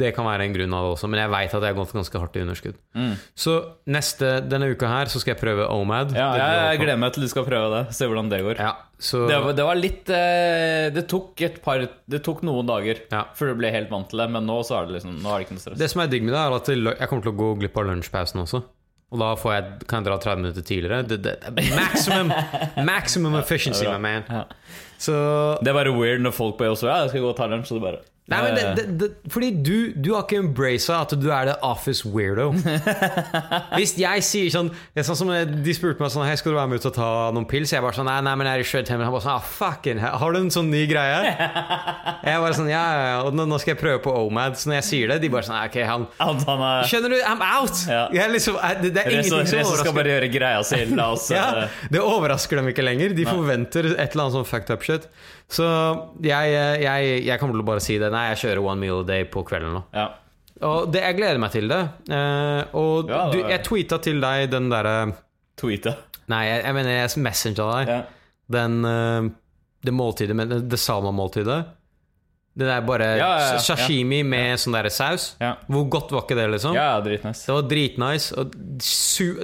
det 0.00 0.10
kan 0.16 0.26
være 0.26 0.48
en 0.48 0.56
grunn 0.56 0.74
av 0.74 0.88
det 0.88 0.90
også. 0.96 1.10
Men 1.12 1.20
jeg 1.22 1.30
veit 1.36 1.54
at 1.54 1.62
jeg 1.66 1.70
har 1.70 1.78
gått 1.78 1.94
ganske 1.94 2.22
hardt 2.24 2.34
i 2.34 2.42
underskudd. 2.42 2.80
Så 3.38 3.54
neste, 3.94 4.32
denne 4.50 4.72
uka 4.74 4.90
her 4.90 5.12
så 5.12 5.22
skal 5.22 5.36
jeg 5.36 5.40
prøve 5.44 5.68
OMAD. 5.70 6.10
Mm. 6.16 6.18
Ja, 6.18 6.28
jeg, 6.40 6.56
jeg 6.72 6.82
gleder 6.82 7.00
meg 7.04 7.14
til 7.14 7.26
du 7.26 7.30
skal 7.30 7.46
prøve 7.46 7.70
det. 7.76 7.82
Se 8.00 8.10
hvordan 8.10 8.32
det 8.34 8.42
går. 8.48 8.58
Ja, 8.66 8.72
så 8.98 9.22
Det, 9.30 9.38
var- 9.46 9.54
det 9.56 9.64
var 9.70 9.78
litt 9.78 10.10
eh, 10.12 10.90
Det 10.92 11.06
tok 11.08 11.40
par 11.64 11.86
Det 12.10 12.18
tok 12.26 12.42
noen 12.44 12.66
dager 12.68 12.98
Ja. 13.14 13.22
før 13.38 13.54
du 13.54 13.60
ble 13.62 13.70
helt 13.72 13.88
vant 13.94 14.10
til 14.10 14.18
det, 14.20 14.26
men 14.34 14.44
nå 14.50 14.58
så 14.66 14.80
er 14.82 14.90
det 14.90 14.98
liksom 14.98 15.14
Nå 15.22 15.30
er 15.30 15.38
det 15.38 15.46
ikke 15.46 15.56
noe 15.56 15.62
stress. 15.62 15.78
Det 15.78 15.88
som 15.94 16.02
er 16.02 16.10
digg 16.12 16.26
med 16.26 16.34
det, 16.34 16.42
er 16.42 16.58
at 16.58 16.74
jeg 16.74 17.08
kommer 17.08 17.22
til 17.24 17.32
å 17.32 17.38
gå 17.38 17.54
glipp 17.62 17.78
av 17.80 17.86
lunsjpausen 17.94 18.42
også. 18.42 18.64
Og 19.10 19.18
da 19.18 19.32
får 19.34 19.52
jeg, 19.56 19.64
kan 19.90 20.04
jeg 20.04 20.06
dra 20.06 20.16
30 20.22 20.42
minutter 20.42 20.62
tidligere. 20.66 21.02
Det, 21.02 21.16
det, 21.24 21.32
det 21.56 21.64
maximum, 21.74 22.30
maximum 22.86 23.34
efficiency, 23.40 23.84
my 23.88 23.98
man. 23.98 24.22
Så 25.00 25.14
Det 25.64 25.72
er 25.72 25.74
bare 25.74 25.90
weird 25.96 26.22
når 26.22 26.34
folk 26.36 26.58
på 26.60 26.68
EOS 26.68 26.84
så 26.84 26.90
Ja, 26.90 27.00
jeg 27.04 27.10
skal 27.14 27.24
gå 27.24 27.32
og 27.32 27.36
ta 27.40 27.48
lunsj, 27.50 27.72
og 27.74 27.80
du 27.80 27.84
bare 27.88 28.02
Nei, 28.30 28.42
men 28.46 28.54
det, 28.54 28.70
Eh, 28.70 28.74
det, 28.76 28.84
det, 29.00 29.08
fordi 29.32 29.50
du, 29.64 29.92
du 29.96 30.12
har 30.14 30.24
ikke 30.24 30.38
embracet 30.40 30.92
at 30.94 31.14
du 31.18 31.28
er 31.32 31.48
the 31.50 31.56
office 31.66 32.06
weirdo. 32.06 32.50
Hvis 33.78 33.94
jeg 33.98 34.24
sier 34.26 34.52
sånn 34.52 34.70
det 34.94 35.02
er 35.02 35.06
sånn 35.08 35.18
som 35.18 35.30
De 35.64 35.74
spurte 35.76 36.02
meg 36.02 36.12
sånn 36.12 36.26
Hei, 36.26 36.36
skal 36.38 36.54
du 36.54 36.58
være 36.58 36.70
med 36.70 36.82
ut 36.82 36.88
og 36.90 36.94
ta 36.96 37.08
noen 37.34 37.46
pils? 37.50 37.72
Jeg 37.74 37.82
bare 37.84 37.96
sånn 37.96 38.08
Nei, 38.10 38.18
nei, 38.26 38.34
men 38.38 38.48
jeg 38.48 38.60
er 38.60 38.64
i 38.64 38.68
Shredham. 38.70 39.02
Han 39.04 39.14
bare 39.14 39.24
sånn 39.24 39.36
ah, 39.36 39.48
fucking. 39.58 40.02
Har 40.02 40.34
du 40.34 40.40
en 40.40 40.52
sånn 40.54 40.70
ny 40.72 40.84
greie? 40.90 41.32
Jeg 41.34 42.44
bare 42.44 42.56
sånn 42.58 42.70
Ja, 42.70 42.84
ja, 42.94 43.04
ja. 43.10 43.18
Og 43.26 43.36
nå, 43.36 43.46
nå 43.50 43.58
skal 43.62 43.74
jeg 43.74 43.80
prøve 43.82 44.02
på 44.06 44.14
OMAD. 44.24 44.58
Så 44.60 44.70
når 44.70 44.80
jeg 44.80 44.88
sier 44.90 45.14
det, 45.14 45.20
de 45.24 45.32
bare 45.32 45.48
sånn 45.48 45.58
«Ah, 45.58 45.66
Ok, 45.70 45.80
han 45.86 46.06
han, 46.20 46.40
han 46.48 46.64
er 46.68 46.90
Skjønner 46.90 47.14
du? 47.14 47.18
I'm 47.20 47.44
out! 47.44 47.82
Ja. 47.90 48.04
Jeg 48.14 48.34
liksom, 48.36 48.58
det, 48.82 48.92
det 48.96 49.04
er 49.04 49.12
ingenting 49.16 49.30
som 49.32 49.42
Reso 49.42 49.52
skal 49.54 49.66
overrasker 49.66 49.98
bare 50.00 50.14
gjøre 50.14 50.30
greia 50.32 50.62
si. 50.66 50.80
La 50.94 51.10
oss 51.14 51.28
ja, 51.36 51.48
eh, 51.64 51.82
Det 51.92 52.02
overrasker 52.04 52.60
dem 52.60 52.70
ikke 52.72 52.86
lenger. 52.86 53.14
De 53.16 53.26
forventer 53.28 53.92
et 53.96 54.14
eller 54.14 54.26
annet 54.26 54.38
sånn 54.38 54.48
fucked 54.48 54.72
up 54.74 54.86
shit. 54.86 55.06
Så 55.50 55.66
jeg, 56.22 56.52
jeg, 56.84 57.12
jeg 57.26 57.40
kommer 57.40 57.56
til 57.58 57.64
å 57.64 57.68
bare 57.72 57.82
si 57.82 57.96
det. 57.98 58.10
Nei, 58.14 58.28
jeg 58.30 58.40
kjører 58.44 58.60
one 58.70 58.78
meal 58.84 59.00
a 59.02 59.06
day 59.08 59.24
på 59.30 59.42
kvelden 59.48 59.74
nå. 59.80 59.84
ja. 59.96 60.08
Og 60.60 60.90
det, 60.92 61.00
jeg 61.00 61.16
gleder 61.16 61.38
meg 61.40 61.52
til 61.54 61.70
det. 61.72 61.78
Eh, 62.12 62.74
og 62.76 63.08
Ja, 63.08 63.20
du, 63.32 63.38
jeg 63.48 63.62
tweeta 63.64 63.96
til 64.04 64.18
deg 64.20 64.50
den 64.52 64.66
derre 64.68 65.14
Tweeta? 65.56 65.94
Nei, 66.28 66.42
jeg, 66.50 66.58
jeg 66.66 66.76
mener 66.76 66.96
jeg 66.98 67.22
messenger 67.24 67.70
deg. 67.72 67.92
Ja. 67.94 68.00
Den 68.52 68.74
eh, 68.84 69.30
Det 69.88 69.94
måltidet 69.96 70.36
med 70.36 70.52
Det 70.68 70.78
Sama-måltidet. 70.78 71.62
Det 72.58 72.66
der 72.66 72.80
bare 72.82 73.06
Ja, 73.16 73.28
ja, 73.38 73.58
sashimi 73.62 74.24
med 74.26 74.58
sånn 74.58 74.74
der 74.74 74.88
saus. 74.90 75.36
Hvor 75.38 75.84
godt 75.88 76.10
var 76.10 76.24
ikke 76.24 76.36
det, 76.36 76.48
liksom? 76.56 76.74
ja, 76.74 77.00
dritnice. 77.00 77.46
Det 77.46 77.54
var 77.54 77.62
dritnice. 77.70 78.44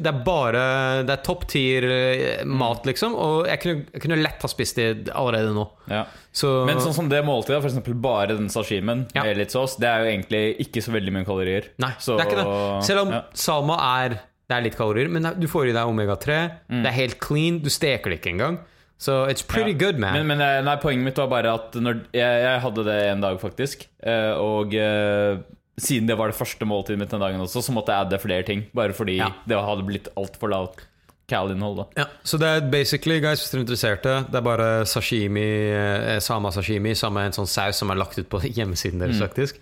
Det 0.03 0.11
er 0.11 0.19
bare 0.27 0.65
Det 1.07 1.15
er 1.15 1.23
topp 1.25 1.47
tier 1.51 1.87
eh, 1.87 2.45
mat, 2.45 2.85
liksom. 2.89 3.15
Og 3.15 3.47
jeg 3.47 3.61
kunne, 3.63 3.87
jeg 3.95 4.03
kunne 4.03 4.19
lett 4.21 4.43
ha 4.43 4.51
spist 4.51 4.77
det 4.81 5.09
allerede 5.15 5.55
nå. 5.55 5.65
Ja. 5.89 6.05
Så 6.35 6.67
Men 6.67 6.83
sånn 6.83 6.97
som 6.97 7.09
det 7.09 7.23
måltidet, 7.25 7.63
eksempel 7.65 7.95
bare 7.95 8.35
den 8.35 8.51
sashimen 8.53 9.07
med 9.15 9.37
litt 9.39 9.55
sås, 9.55 9.79
det 9.81 9.89
er 9.89 10.03
jo 10.05 10.11
egentlig 10.13 10.45
ikke 10.67 10.83
så 10.85 10.93
veldig 10.93 11.15
mye 11.15 11.25
kalorier. 11.29 11.71
Nei, 11.79 11.93
Så- 11.99 12.19
det 12.19 12.27
er 12.27 12.31
ikke 12.31 12.43
det. 12.45 12.85
Selv 12.91 13.07
om 13.07 13.23
salma 13.33 13.79
er 14.05 14.21
Det 14.49 14.55
er 14.55 14.63
litt 14.63 14.77
kalorier, 14.77 15.09
men 15.11 15.25
du 15.41 15.49
får 15.49 15.71
i 15.71 15.73
deg 15.73 15.89
omega-3. 15.91 16.35
Mm. 16.71 16.83
Det 16.85 16.87
er 16.87 16.95
helt 16.95 17.19
clean. 17.19 17.59
Du 17.59 17.69
steker 17.69 18.11
det 18.11 18.21
ikke 18.21 18.31
engang. 18.39 18.59
Så 18.99 19.27
it's 19.29 19.43
pretty 19.47 19.73
Ja. 19.73 19.79
good, 19.79 19.99
man. 20.01 20.15
Men, 20.15 20.27
men 20.27 20.41
eh, 20.41 20.63
nei, 20.65 20.77
poenget 20.81 21.05
mitt 21.05 21.19
var 21.21 21.29
bare 21.29 21.53
at 21.55 21.75
når, 21.75 22.05
jeg, 22.17 22.43
jeg 22.47 22.61
hadde 22.65 22.85
det 22.85 22.99
en 23.11 23.21
dag, 23.21 23.39
faktisk. 23.41 23.87
eh, 24.03 24.33
Og 24.41 24.73
uh, 24.73 25.37
siden 25.79 26.07
det 26.09 26.17
var 26.17 26.29
det 26.33 26.39
første 26.39 26.65
måltidet 26.65 26.99
mitt 26.99 27.11
den 27.13 27.21
dagen 27.21 27.41
også, 27.45 27.61
så 27.63 27.73
måtte 27.77 27.93
jeg 27.93 28.07
adde 28.07 28.19
flere 28.23 28.43
ting. 28.49 28.65
Bare 28.75 28.93
fordi 28.97 29.19
Ja. 29.19 29.29
det 29.47 29.59
hadde 29.61 29.85
blitt 29.85 30.09
altfor 30.17 30.49
lavt 30.49 30.87
cal-innhold. 31.29 31.87
ja, 31.99 32.05
så 32.25 32.39
det 32.39 32.47
er 32.49 32.61
basically, 32.71 33.21
guys, 33.21 33.41
hvis 33.43 33.51
dere 33.51 33.61
er 33.61 33.65
interesserte, 33.67 34.13
det 34.31 34.39
er 34.39 34.47
bare 34.47 34.87
sashimi, 34.87 35.45
eh, 35.75 36.19
sama 36.21 36.51
sashimi 36.55 36.95
sammen 36.95 37.15
med 37.21 37.27
en 37.35 37.45
sånn 37.45 37.49
saus 37.51 37.77
som 37.77 37.91
er 37.91 37.97
lagt 38.01 38.17
ut 38.19 38.29
på 38.31 38.41
hjemmesiden 38.57 38.97
Mm. 38.97 39.05
deres, 39.09 39.19
faktisk. 39.21 39.59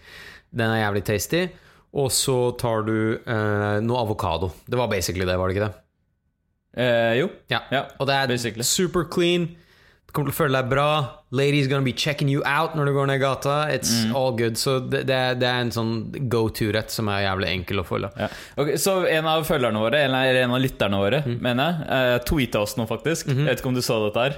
Den 0.55 0.71
er 0.71 0.85
jævlig 0.85 1.05
tasty. 1.05 1.49
Og 1.95 2.11
så 2.11 2.57
tar 2.59 2.83
du 2.87 3.19
eh, 3.27 3.81
noe 3.81 3.99
avokado. 3.99 4.53
Det 4.69 4.77
var 4.79 4.89
basically 4.89 5.25
det, 5.25 5.37
var 5.39 5.49
det 5.49 5.57
ikke 5.57 5.67
det? 5.69 5.75
Eh, 6.77 7.15
jo. 7.21 7.29
Ja. 7.51 7.61
Ja, 7.71 7.85
Og 8.01 8.07
det 8.09 8.15
er 8.15 8.27
basically. 8.29 8.63
super 8.65 9.05
clean. 9.05 9.57
Du 10.07 10.13
kommer 10.13 10.31
til 10.31 10.35
å 10.35 10.45
føle 10.47 10.59
deg 10.63 10.69
bra. 10.71 10.89
Ladies 11.35 11.67
gonna 11.67 11.83
be 11.83 11.93
checking 11.93 12.29
you 12.31 12.43
out 12.47 12.75
når 12.77 12.87
du 12.87 12.93
går 12.95 13.07
ned 13.11 13.21
gata. 13.21 13.67
It's 13.71 14.05
Mm. 14.05 14.15
all 14.17 14.33
good. 14.39 14.55
Så 14.57 14.79
det, 14.89 15.07
det, 15.07 15.15
er, 15.15 15.35
det 15.35 15.49
er 15.49 15.61
en 15.61 15.71
sånn 15.75 16.29
go 16.29 16.49
to-rett 16.49 16.91
som 16.91 17.09
er 17.09 17.25
jævlig 17.27 17.49
enkel 17.51 17.81
å 17.83 17.85
følge. 17.87 18.11
Ja. 18.19 18.29
Okay, 18.57 18.75
så 18.77 19.05
en 19.11 19.27
av 19.27 19.43
følgerne 19.45 19.79
våre, 19.83 20.05
eller 20.07 20.35
en 20.45 20.51
av 20.55 20.61
lytterne 20.63 20.99
våre, 21.03 21.23
Mm. 21.27 21.41
mener 21.43 21.65
jeg, 21.65 21.89
uh, 21.91 22.19
tweeta 22.25 22.61
oss 22.63 22.77
nå, 22.77 22.87
faktisk. 22.87 23.27
Mhm. 23.27 23.39
Jeg 23.47 23.47
vet 23.47 23.61
ikke 23.61 23.67
om 23.73 23.75
du 23.75 23.81
så 23.83 23.99
dette 24.13 24.23
her? 24.23 24.37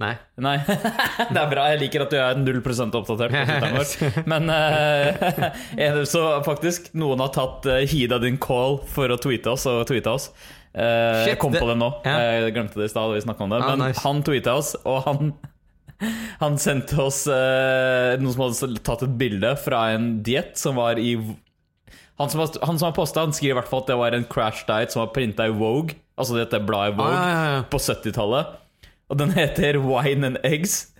Nei. 0.00 0.14
Nei. 0.38 0.56
det 0.66 1.36
er 1.36 1.50
bra. 1.50 1.66
Jeg 1.68 1.80
liker 1.82 2.00
at 2.06 2.10
du 2.10 2.16
er 2.16 2.34
0 2.40 2.62
oppdatert 2.96 3.34
på. 3.36 4.22
Men 4.32 4.48
eh, 4.48 6.00
så 6.08 6.42
faktisk, 6.46 6.94
noen 6.96 7.20
har 7.20 7.28
tatt 7.28 7.66
uh, 7.68 7.84
heed 7.84 8.14
din 8.22 8.38
call 8.40 8.78
for 8.88 9.12
å 9.12 9.18
tweete 9.20 9.52
oss 9.52 9.66
og 9.68 9.86
tweete 9.86 10.08
oss. 10.08 10.30
Eh, 10.74 11.24
Shit, 11.24 11.28
jeg 11.34 11.38
kom 11.42 11.52
det- 11.52 11.60
på 11.62 11.66
det 11.66 11.78
nå. 11.80 11.88
ja. 12.06 12.16
Jeg 12.44 12.54
glemte 12.54 12.74
det 12.78 12.84
i 12.86 12.92
stad. 12.92 13.08
da 13.10 13.14
Vi 13.14 13.20
snakket 13.24 13.40
om 13.42 13.50
det 13.50 13.62
Ah, 13.62 13.76
Men 13.76 13.88
nice. 13.88 14.00
han 14.04 14.22
tweeta 14.22 14.54
oss, 14.54 14.76
og 14.84 15.02
han 15.04 15.34
Han 16.40 16.56
sendte 16.56 16.96
oss 17.02 17.26
uh, 17.28 18.16
noen 18.22 18.32
som 18.32 18.64
hadde 18.64 18.78
tatt 18.86 19.02
et 19.04 19.18
bilde 19.20 19.50
fra 19.60 19.90
en 19.92 20.22
diett 20.24 20.56
som 20.56 20.76
var 20.76 20.96
i 20.98 21.10
Han 22.18 22.30
som 22.30 22.40
har, 22.40 22.48
han 22.64 22.78
som 22.78 22.86
har 22.86 22.94
posta, 22.96 23.20
han 23.20 23.32
skriver 23.36 23.52
i 23.52 23.58
hvert 23.60 23.68
fall 23.68 23.82
at 23.82 23.86
det 23.90 23.96
var 23.98 24.12
en 24.16 24.24
crash 24.24 24.64
diet 24.68 24.92
som 24.92 25.00
var 25.04 25.12
printa 25.12 25.44
i 25.48 25.52
Vogue. 25.52 25.94
Altså 26.16 26.36
dette 26.38 26.60
bladet 26.64 26.96
Vogue 26.96 27.12
Ah, 27.16 27.28
ja, 27.32 27.44
ja, 27.56 27.62
på 27.68 27.78
70-tallet. 27.80 28.46
Og 29.10 29.18
den 29.18 29.32
heter 29.32 29.78
Wine 29.80 30.24
and 30.26 30.38
Eggs. 30.44 30.92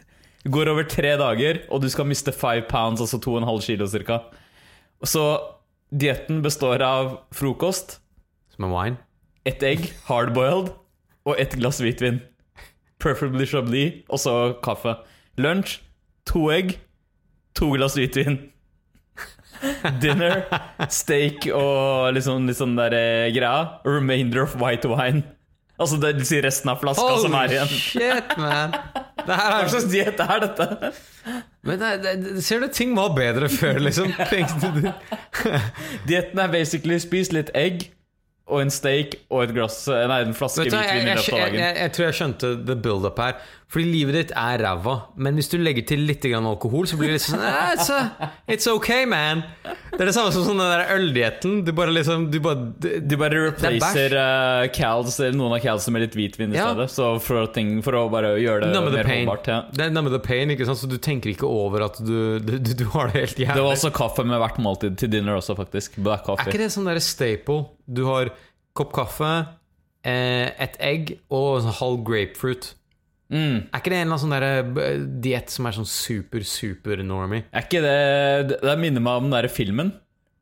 Går 0.49 0.69
over 0.73 0.85
tre 0.89 1.17
dager, 1.21 1.61
og 1.71 1.83
du 1.83 1.89
skal 1.93 2.07
miste 2.09 2.33
five 2.33 2.62
pounds, 2.69 3.00
altså 3.05 3.21
2,5 3.21 3.61
kilo 3.62 3.87
cirka. 3.87 4.23
Så 5.04 5.25
dietten 5.93 6.41
består 6.43 6.80
av 6.83 7.19
frokost, 7.37 7.99
Som 8.56 8.65
en 8.65 8.73
wine. 8.73 8.97
Ett 9.49 9.63
egg, 9.63 9.93
hardboiled, 10.09 10.73
og 11.25 11.41
ett 11.41 11.57
glass 11.57 11.81
hvitvin. 11.81 12.21
Preferably 13.00 13.47
chablis, 13.47 14.05
og 14.09 14.21
så 14.21 14.37
kaffe. 14.65 14.99
Lunsj, 15.41 15.79
to 16.29 16.50
egg, 16.53 16.79
to 17.57 17.73
glass 17.75 17.97
hvitvin. 17.97 18.39
Dinner, 20.00 20.47
steak 20.89 21.45
og 21.53 22.15
liksom 22.17 22.47
litt 22.49 22.61
sånn 22.61 22.79
der 22.79 22.97
eh, 22.97 23.29
greia. 23.35 23.81
Remainder 23.85 24.47
of 24.47 24.57
white 24.61 24.89
wine. 24.89 25.25
Altså 25.81 25.97
det 26.00 26.15
vil 26.19 26.26
si 26.29 26.41
resten 26.45 26.69
av 26.73 26.81
flaska 26.83 27.09
som 27.23 27.35
er 27.41 27.55
igjen. 27.55 27.71
shit, 27.73 28.35
man! 28.37 28.75
Det 29.21 29.37
her 29.37 29.53
Hva 29.53 29.61
er 29.63 29.71
slags 29.73 29.87
diett 29.93 30.21
er 30.21 30.43
dette? 30.45 30.91
Men 31.65 31.81
det, 31.81 31.93
det, 32.03 32.13
det, 32.25 32.43
ser 32.45 32.61
du, 32.61 32.69
ting 32.73 32.93
var 32.97 33.15
bedre 33.17 33.49
før, 33.53 33.81
liksom. 33.85 34.13
Tenkte 34.33 34.73
du 34.76 34.83
Dietten 36.09 36.41
er 36.41 36.53
basically 36.53 37.00
spis 37.00 37.33
litt 37.37 37.53
egg 37.57 37.89
og 38.50 38.65
en 38.65 38.73
steak 38.75 39.17
og 39.30 39.45
et 39.47 39.54
glass 39.56 39.86
Nei, 39.89 40.21
en 40.26 40.36
flaske 40.36 40.67
hvitvin 40.67 41.06
i 41.06 41.15
løpet 41.15 41.32
av 41.32 41.41
jeg, 41.41 41.56
jeg, 41.63 41.76
jeg 41.78 41.95
tror 41.97 42.06
jeg 42.08 42.19
skjønte 42.21 42.52
the 42.67 42.76
build-up 42.76 43.23
her. 43.23 43.39
Fordi 43.71 43.87
livet 43.87 44.17
ditt 44.17 44.30
er 44.35 44.59
ræva. 44.65 44.97
Men 45.15 45.37
hvis 45.39 45.47
du 45.52 45.54
legger 45.63 45.85
til 45.87 46.00
litt 46.02 46.25
grann 46.26 46.47
alkohol, 46.50 46.89
så 46.91 46.97
blir 46.99 47.13
det 47.13 47.21
litt 47.21 47.26
sånn 47.28 47.43
"Ah, 47.47 47.69
it's, 47.76 47.87
a, 47.95 48.30
it's 48.50 48.67
okay, 48.67 49.04
man. 49.06 49.45
Det 49.63 50.00
er 50.00 50.09
det 50.11 50.15
samme 50.17 50.33
som 50.35 50.43
sånn 50.43 50.59
den 50.59 50.73
der 50.73 50.91
øldietten. 50.97 51.61
Du 51.65 51.71
bare 51.73 51.95
liksom 51.95 52.25
Du 52.33 52.41
bare 52.43 52.73
Du 53.06 53.15
bare 53.17 53.30
er 53.39 53.45
replacer 53.52 54.17
uh, 54.19 54.67
cals, 54.75 55.21
noen 55.39 55.54
av 55.54 55.63
calsene 55.63 55.93
med 55.95 56.02
litt 56.09 56.17
hvitvin 56.19 56.50
i 56.50 56.59
Ja. 56.59 56.73
stedet. 56.73 56.91
Så 56.91 57.13
for, 57.23 57.47
ting, 57.54 57.76
for 57.87 57.93
å 57.95 58.11
bare 58.11 58.33
gjøre 58.43 58.67
det 58.67 58.73
mer 58.75 58.91
håndbart 58.91 59.06
holdbart. 59.06 59.47
Ja. 59.47 59.61
Det 59.71 59.87
er 59.87 59.95
numb 59.95 60.11
the 60.11 60.19
pain, 60.19 60.50
ikke 60.50 60.67
sant? 60.67 60.78
Så 60.83 60.91
du 60.91 60.99
tenker 60.99 61.30
ikke 61.30 61.47
over 61.47 61.87
at 61.87 62.02
du, 62.02 62.41
du, 62.43 62.59
du, 62.59 62.75
du 62.75 62.85
har 62.97 63.06
det 63.15 63.21
helt 63.21 63.39
jævlig. 63.39 63.54
Det 63.54 63.63
var 63.69 63.76
også 63.78 63.93
kaffe 63.95 64.25
med 64.26 64.39
hvert 64.43 64.59
måltid 64.59 64.99
til 64.99 65.11
dinner 65.15 65.39
også, 65.39 65.54
faktisk. 65.54 65.95
Black 66.02 66.26
Er 66.28 66.43
ikke 66.43 66.59
det 66.59 66.73
sånn 66.75 66.91
der 66.91 66.99
staple? 66.99 67.67
Du 67.87 68.02
har 68.11 68.30
kopp 68.75 68.93
kaffe, 68.99 69.30
eh, 70.02 70.50
et 70.59 70.76
egg 70.80 71.19
og 71.30 71.61
en 71.61 71.69
sånn 71.71 71.78
halv 71.78 72.04
grapefruit. 72.06 72.75
Mm. 73.30 73.56
Er 73.71 73.78
ikke 73.78 73.90
det 73.93 73.99
en 74.00 74.08
eller 74.08 74.16
annen 74.16 74.23
sånn 74.25 74.32
der, 74.34 74.47
eh, 74.82 75.02
diett 75.23 75.52
som 75.54 75.66
er 75.71 75.76
sånn 75.76 75.86
super, 75.86 76.43
super 76.47 77.02
normie? 77.06 77.45
Er 77.54 77.62
ikke 77.69 77.82
det 77.84 78.56
Det 78.62 78.78
minner 78.80 79.00
meg 79.04 79.21
om 79.21 79.28
den 79.30 79.36
der 79.38 79.49
filmen. 79.49 79.93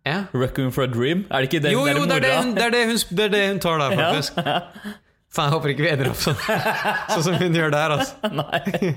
Ja. 0.09 0.23
Requiem 0.33 0.71
for 0.73 0.87
a 0.87 0.89
Dream. 0.89 1.27
Er 1.31 1.43
det 1.45 1.51
ikke 1.51 1.61
den 1.67 1.73
Jo, 1.75 1.83
der 1.85 1.99
jo, 1.99 2.07
det 2.09 2.17
er 2.17 2.25
det, 2.25 2.55
det, 2.57 2.65
er 2.65 2.71
det, 2.73 2.87
hun, 2.89 2.97
det 3.19 3.25
er 3.27 3.35
det 3.35 3.43
hun 3.51 3.61
tar 3.61 3.79
der, 3.83 3.93
Ja. 3.93 4.09
faktisk. 4.09 4.41
Faen, 5.29 5.51
jeg 5.51 5.53
håper 5.53 5.69
ikke 5.75 5.85
vi 5.85 5.89
ender 5.93 6.09
opp 6.09 6.21
sånn, 6.23 6.39
sånn 7.13 7.25
som 7.27 7.35
hun 7.37 7.53
gjør 7.59 7.75
der. 7.75 7.93
Altså. 7.99 8.31
Nei. 8.33 8.95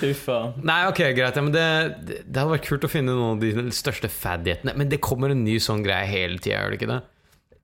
Fy 0.00 0.10
faen. 0.18 0.56
Nei, 0.66 0.80
ok, 0.90 0.98
greit. 1.14 1.36
Ja, 1.38 1.44
men 1.46 1.54
det, 1.54 1.66
det, 2.08 2.16
det 2.26 2.40
hadde 2.42 2.56
vært 2.56 2.66
kult 2.66 2.86
å 2.88 2.90
finne 2.90 3.14
noen 3.14 3.36
av 3.36 3.44
de 3.44 3.70
største 3.78 4.10
fad-diettene. 4.10 4.74
Men 4.80 4.90
det 4.90 4.98
kommer 5.04 5.30
en 5.30 5.44
ny 5.46 5.60
sånn 5.62 5.84
greie 5.86 6.08
hele 6.10 6.40
tida, 6.42 6.58
gjør 6.64 6.74
det 6.74 6.80
ikke 6.80 6.90
det? 6.90 6.98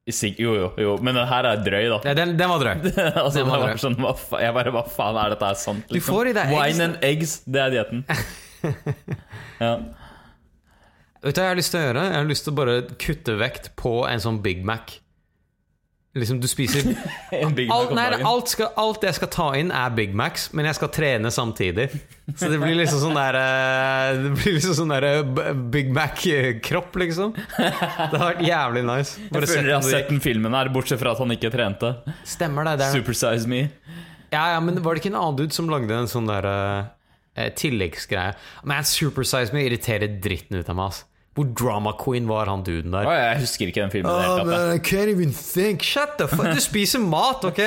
Jo, 0.09 0.55
jo, 0.57 0.69
jo. 0.81 0.95
Men 1.05 1.15
den 1.15 1.27
her 1.29 1.47
er 1.47 1.61
drøy, 1.63 1.85
da. 1.93 1.99
Ja, 2.09 2.15
den, 2.17 2.33
den 2.39 2.49
var 2.51 2.63
drøy. 2.63 2.73
altså, 3.25 3.39
Den 3.39 3.51
var 3.51 3.61
var 3.61 3.69
drøy. 3.75 3.81
sånn, 3.83 3.97
hva 4.01 4.15
fa 4.17 4.41
jeg 4.43 4.55
bare 4.57 4.73
Hva 4.75 4.83
faen 4.89 5.19
er 5.21 5.35
dette 5.35 5.51
her 5.51 5.59
sant? 5.61 5.85
liksom? 5.93 6.01
Du 6.01 6.07
får 6.07 6.31
i 6.31 6.35
deg 6.39 6.55
eggs, 6.55 6.57
Wine 6.57 6.87
and 6.89 7.05
eggs, 7.07 7.35
det 7.47 7.61
er 7.67 7.75
dietten. 7.77 8.05
ja. 9.65 9.75
Vet 11.21 11.37
du 11.37 11.41
hva 11.43 11.45
jeg 11.45 11.53
har 11.53 11.61
lyst 11.61 11.75
til 11.75 11.81
å 11.83 11.85
gjøre? 11.85 12.07
Jeg 12.09 12.17
har 12.17 12.29
lyst 12.31 12.47
til 12.47 12.55
å 12.55 12.59
bare 12.63 12.77
kutte 13.05 13.37
vekt 13.41 13.71
på 13.79 13.95
en 14.09 14.23
sånn 14.25 14.41
Big 14.45 14.65
Mac. 14.65 14.97
Liksom, 16.11 16.41
du 16.43 16.49
spiser 16.51 16.89
En 17.31 17.53
Big 17.59 17.69
Mac 17.69 17.77
alt, 17.77 17.91
om 17.93 17.95
nei, 17.95 18.07
dagen. 18.11 18.27
alt, 18.27 18.49
skal, 18.51 18.73
alt 18.83 19.05
jeg 19.07 19.15
skal 19.15 19.29
ta 19.31 19.45
inn, 19.61 19.69
er 19.71 19.93
Big 19.95 20.15
Macs, 20.19 20.49
men 20.59 20.67
jeg 20.67 20.75
skal 20.81 20.91
trene 20.91 21.31
samtidig. 21.31 21.85
Så 22.35 22.49
det 22.51 22.59
blir 22.59 22.75
liksom 22.81 22.99
sånn 23.05 23.15
der 23.15 23.39
eh, 23.39 24.19
Det 24.25 24.33
blir 24.41 24.57
liksom 24.57 24.75
sånn 24.81 24.91
der 24.91 25.07
eh, 25.07 25.53
Big 25.71 25.93
Mac-kropp, 25.95 26.99
liksom. 27.05 27.37
Det 27.37 28.19
har 28.19 28.25
vært 28.25 28.43
jævlig 28.43 28.83
nice. 28.89 29.23
Jeg 29.23 29.37
føler 29.53 29.71
jeg 29.71 29.77
har 29.77 29.87
sett 29.87 30.11
den 30.11 30.23
filmen 30.25 30.57
her, 30.59 30.73
bortsett 30.75 30.99
fra 31.03 31.15
at 31.15 31.23
han 31.23 31.37
ikke 31.37 31.53
trente. 31.55 31.93
Stemmer 32.27 32.67
det. 32.73 32.81
det 32.83 32.89
er, 32.89 32.99
Supersize 32.99 33.51
me. 33.51 33.63
ja, 34.35 34.49
ja, 34.57 34.59
men 34.65 34.83
var 34.83 34.99
det 34.99 35.05
ikke 35.05 35.13
en 35.15 35.21
annen 35.21 35.39
dude 35.45 35.55
som 35.55 35.71
lagde 35.71 35.95
en 35.95 36.11
sånn 36.11 36.27
der 36.31 36.51
uh, 36.51 37.47
tilleggsgreie? 37.55 38.35
Man, 38.67 38.83
Supersize 38.89 39.55
Me 39.55 39.63
irriterer 39.69 40.19
dritten 40.19 40.59
ut 40.59 40.75
av 40.75 40.79
meg, 40.83 40.91
ass. 40.91 41.05
Hvor 41.41 41.55
drama 41.57 41.93
queen 41.97 42.29
var 42.29 42.47
han 42.51 42.63
duden 42.67 42.93
der? 42.93 43.07
Oh, 43.09 43.15
jeg 43.17 43.41
husker 43.41 43.71
ikke 43.71 43.81
den 43.81 43.93
filmen. 43.95 44.11
Oh, 44.13 44.39
jeg. 44.39 44.47
man, 44.47 44.75
I 44.77 44.79
can't 44.79 45.09
even 45.09 45.33
think. 45.33 45.83
Shut 45.83 46.19
the 46.19 46.29
fuck. 46.29 46.51
Du 46.53 46.61
spiser 46.61 47.01
mat, 47.01 47.45
ok? 47.49 47.59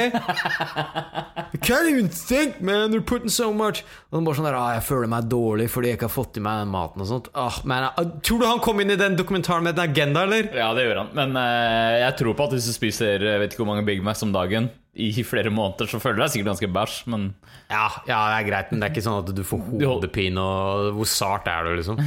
I 1.56 1.58
can't 1.58 1.90
even 1.90 2.10
think, 2.10 2.62
man. 2.62 2.92
They're 2.92 3.02
putting 3.02 3.34
so 3.34 3.52
much. 3.54 3.82
Og 4.12 4.20
han 4.20 4.28
bare 4.28 4.38
sånn 4.38 4.50
der, 4.50 4.60
ah, 4.60 4.76
Jeg 4.78 4.86
føler 4.86 5.10
meg 5.10 5.32
dårlig 5.32 5.70
fordi 5.74 5.90
jeg 5.90 6.00
ikke 6.00 6.10
har 6.12 6.14
fått 6.14 6.38
i 6.38 6.46
meg 6.46 6.62
den 6.62 6.74
maten. 6.76 7.02
og 7.02 7.10
sånt 7.10 7.32
ah, 7.34 7.58
man, 7.66 7.90
ah, 7.90 8.14
Tror 8.22 8.44
du 8.44 8.48
han 8.52 8.62
kom 8.64 8.84
inn 8.84 8.94
i 8.94 9.00
den 9.00 9.18
dokumentaren 9.18 9.66
med 9.66 9.80
en 9.80 9.88
agenda, 9.90 10.28
eller? 10.28 10.54
Ja, 10.54 10.70
det 10.78 10.86
gjør 10.86 11.02
han. 11.04 11.12
Men 11.18 11.36
uh, 11.40 11.98
jeg 12.04 12.18
tror 12.22 12.38
på 12.38 12.48
at 12.48 12.56
hvis 12.58 12.70
du 12.70 12.76
spiser 12.78 13.26
jeg 13.26 13.42
vet 13.42 13.54
ikke 13.54 13.66
hvor 13.66 13.74
mange 13.74 13.88
Big 13.90 14.06
Macs 14.06 14.22
om 14.26 14.36
dagen 14.36 14.70
i 14.94 15.24
flere 15.26 15.50
måneder, 15.50 15.88
så 15.90 15.98
føler 15.98 16.20
du 16.20 16.22
deg 16.22 16.34
sikkert 16.34 16.52
ganske 16.52 16.70
bæsj, 16.70 16.98
men 17.10 17.24
Ja, 17.72 17.88
ja, 18.06 18.18
det 18.30 18.36
er 18.38 18.46
greit, 18.46 18.70
men 18.70 18.82
det 18.82 18.88
er 18.88 18.94
ikke 18.94 19.06
sånn 19.08 19.24
at 19.24 19.32
du 19.34 19.42
får 19.48 19.64
hodepine 19.82 20.44
og 20.44 20.92
Hvor 21.00 21.10
sart 21.10 21.50
er 21.50 21.66
du, 21.66 21.72
liksom? 21.80 21.98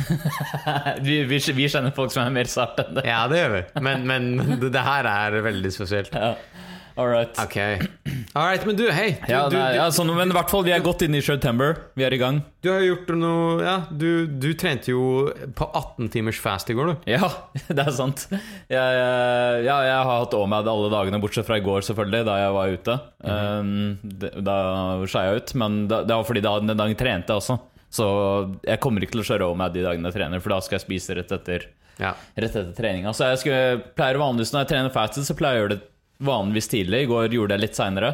vi, 1.06 1.16
vi, 1.26 1.40
vi 1.58 1.66
kjenner 1.72 1.94
folk 1.96 2.14
som 2.14 2.22
er 2.22 2.36
mer 2.36 2.50
sart 2.50 2.78
enn 2.84 3.00
det. 3.00 3.06
Ja, 3.08 3.24
det 3.30 3.40
gjør 3.40 3.56
vi. 3.56 3.64
Men, 3.88 4.06
men 4.06 4.30
det, 4.60 4.70
det 4.76 4.86
her 4.86 5.08
er 5.10 5.40
veldig 5.48 5.72
spesielt. 5.74 6.14
Ja. 6.14 6.36
All 6.96 7.08
right. 7.08 7.28
Ok. 7.38 7.56
All 8.36 8.46
right, 8.48 8.62
men 8.64 8.76
du, 8.76 8.86
hei. 8.92 9.10
Du, 9.20 9.28
Ja, 9.32 9.42
du, 9.52 9.56
nei, 9.56 9.74
du, 9.76 9.92
sånn, 9.92 10.08
men 10.16 10.30
i 10.32 10.36
hvert 10.36 10.48
fall, 10.52 10.62
vi 10.64 10.72
er 10.72 10.80
godt 10.84 11.02
inne 11.04 11.18
i 11.20 11.24
September. 11.24 11.76
Vi 11.96 12.04
er 12.06 12.14
i 12.16 12.18
gang. 12.20 12.38
du 12.64 12.70
har 12.72 12.80
gjort 12.82 13.10
noe 13.20 13.60
Ja, 13.62 13.74
du, 13.92 14.26
du 14.26 14.48
trente 14.58 14.90
jo 14.94 15.28
på 15.56 15.68
18 15.76 16.08
timers 16.14 16.40
fast 16.40 16.70
i 16.72 16.76
går, 16.76 16.94
du. 16.94 17.10
Ja, 17.12 17.28
det 17.68 17.84
er 17.84 17.92
sant. 17.96 18.26
Jeg, 18.32 18.76
jeg- 18.76 19.64
ja, 19.68 19.76
jeg 19.86 19.94
har 20.08 20.22
hatt 20.24 20.34
OMAD 20.36 20.68
alle 20.72 20.90
dagene, 20.92 21.20
bortsett 21.20 21.46
fra 21.48 21.58
i 21.60 21.64
går, 21.64 21.84
selvfølgelig, 21.86 22.24
da 22.28 22.36
jeg 22.42 22.54
var 22.56 22.74
ute. 22.78 22.98
um, 23.28 23.72
det- 24.02 24.32
da 24.46 24.56
skei 25.06 25.26
jeg 25.28 25.42
ut, 25.44 25.54
men 25.60 25.80
da, 25.92 26.00
det 26.08 26.16
var 26.16 26.24
fordi 26.28 26.44
da, 26.48 26.58
den 26.64 26.76
dagen 26.80 26.96
trente 26.96 27.28
jeg 27.32 27.42
også. 27.44 27.58
Så 27.96 28.06
jeg 28.66 28.80
kommer 28.82 29.04
ikke 29.04 29.14
til 29.18 29.22
å 29.24 29.28
kjøre 29.28 29.50
OMAD 29.52 29.76
de 29.76 29.84
dagene 29.86 30.08
jeg 30.10 30.16
trener, 30.18 30.40
for 30.44 30.52
da 30.56 30.60
skal 30.64 30.78
jeg 30.80 30.84
spise 30.88 31.16
rett 31.20 31.32
etter, 31.32 31.68
Ja. 32.00 32.14
rett 32.36 32.56
etter 32.56 32.72
treninga. 32.76 33.12
Så 33.16 33.28
jeg 33.30 33.38
skulle, 33.44 33.84
pleier 33.96 34.18
vanligvis 34.20 34.52
når 34.52 34.64
jeg 34.64 34.72
trener 34.74 34.92
fast, 34.92 35.20
så 35.24 35.36
pleier 35.38 35.56
jeg 35.56 35.60
å 35.60 35.64
gjøre 35.68 35.76
det 35.76 35.84
vanligvis 36.22 36.70
tidlig. 36.72 37.04
I 37.04 37.10
går 37.10 37.34
gjorde 37.34 37.56
jeg 37.56 37.64
litt 37.64 37.78
seinere. 37.78 38.12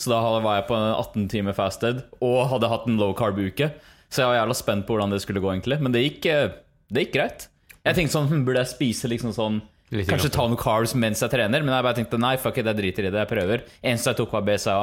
Så 0.00 0.10
da 0.10 0.20
var 0.42 0.58
jeg 0.58 0.68
på 0.70 0.76
18 0.76 1.26
timer 1.30 1.56
fasted 1.56 2.02
og 2.24 2.38
hadde 2.50 2.70
hatt 2.72 2.88
en 2.88 2.98
low 3.00 3.12
carb-uke. 3.16 3.68
Så 4.12 4.22
jeg 4.22 4.30
var 4.30 4.40
jævla 4.40 4.56
spent 4.56 4.86
på 4.88 4.96
hvordan 4.96 5.12
det 5.14 5.22
skulle 5.24 5.42
gå, 5.42 5.50
egentlig. 5.52 5.78
Men 5.80 5.94
det 5.94 6.02
gikk, 6.04 6.26
eh, 6.32 6.56
det 6.92 7.06
gikk 7.06 7.14
greit. 7.16 7.46
Jeg 7.82 7.98
tenkte 7.98 8.16
sånn, 8.16 8.42
burde 8.46 8.64
jeg 8.64 8.74
spise 8.74 9.10
liksom 9.12 9.36
sånn 9.36 9.62
Litt 9.92 10.08
Kanskje 10.08 10.30
ta 10.32 10.46
noen 10.48 10.56
carbs 10.56 10.94
mens 10.96 11.20
jeg 11.20 11.28
trener, 11.34 11.60
men 11.60 11.68
jeg 11.68 11.84
bare 11.84 11.96
tenkte 11.98 12.16
nei, 12.16 12.38
fuck 12.40 12.56
it, 12.56 12.64
jeg 12.64 12.78
driter 12.78 13.04
i 13.04 13.10
det, 13.12 13.26
jeg 13.26 13.28
prøver. 13.28 13.64
Eneste 13.84 14.14
jeg 14.14 14.22
tok, 14.22 14.30
var 14.32 14.46
BCA. 14.46 14.76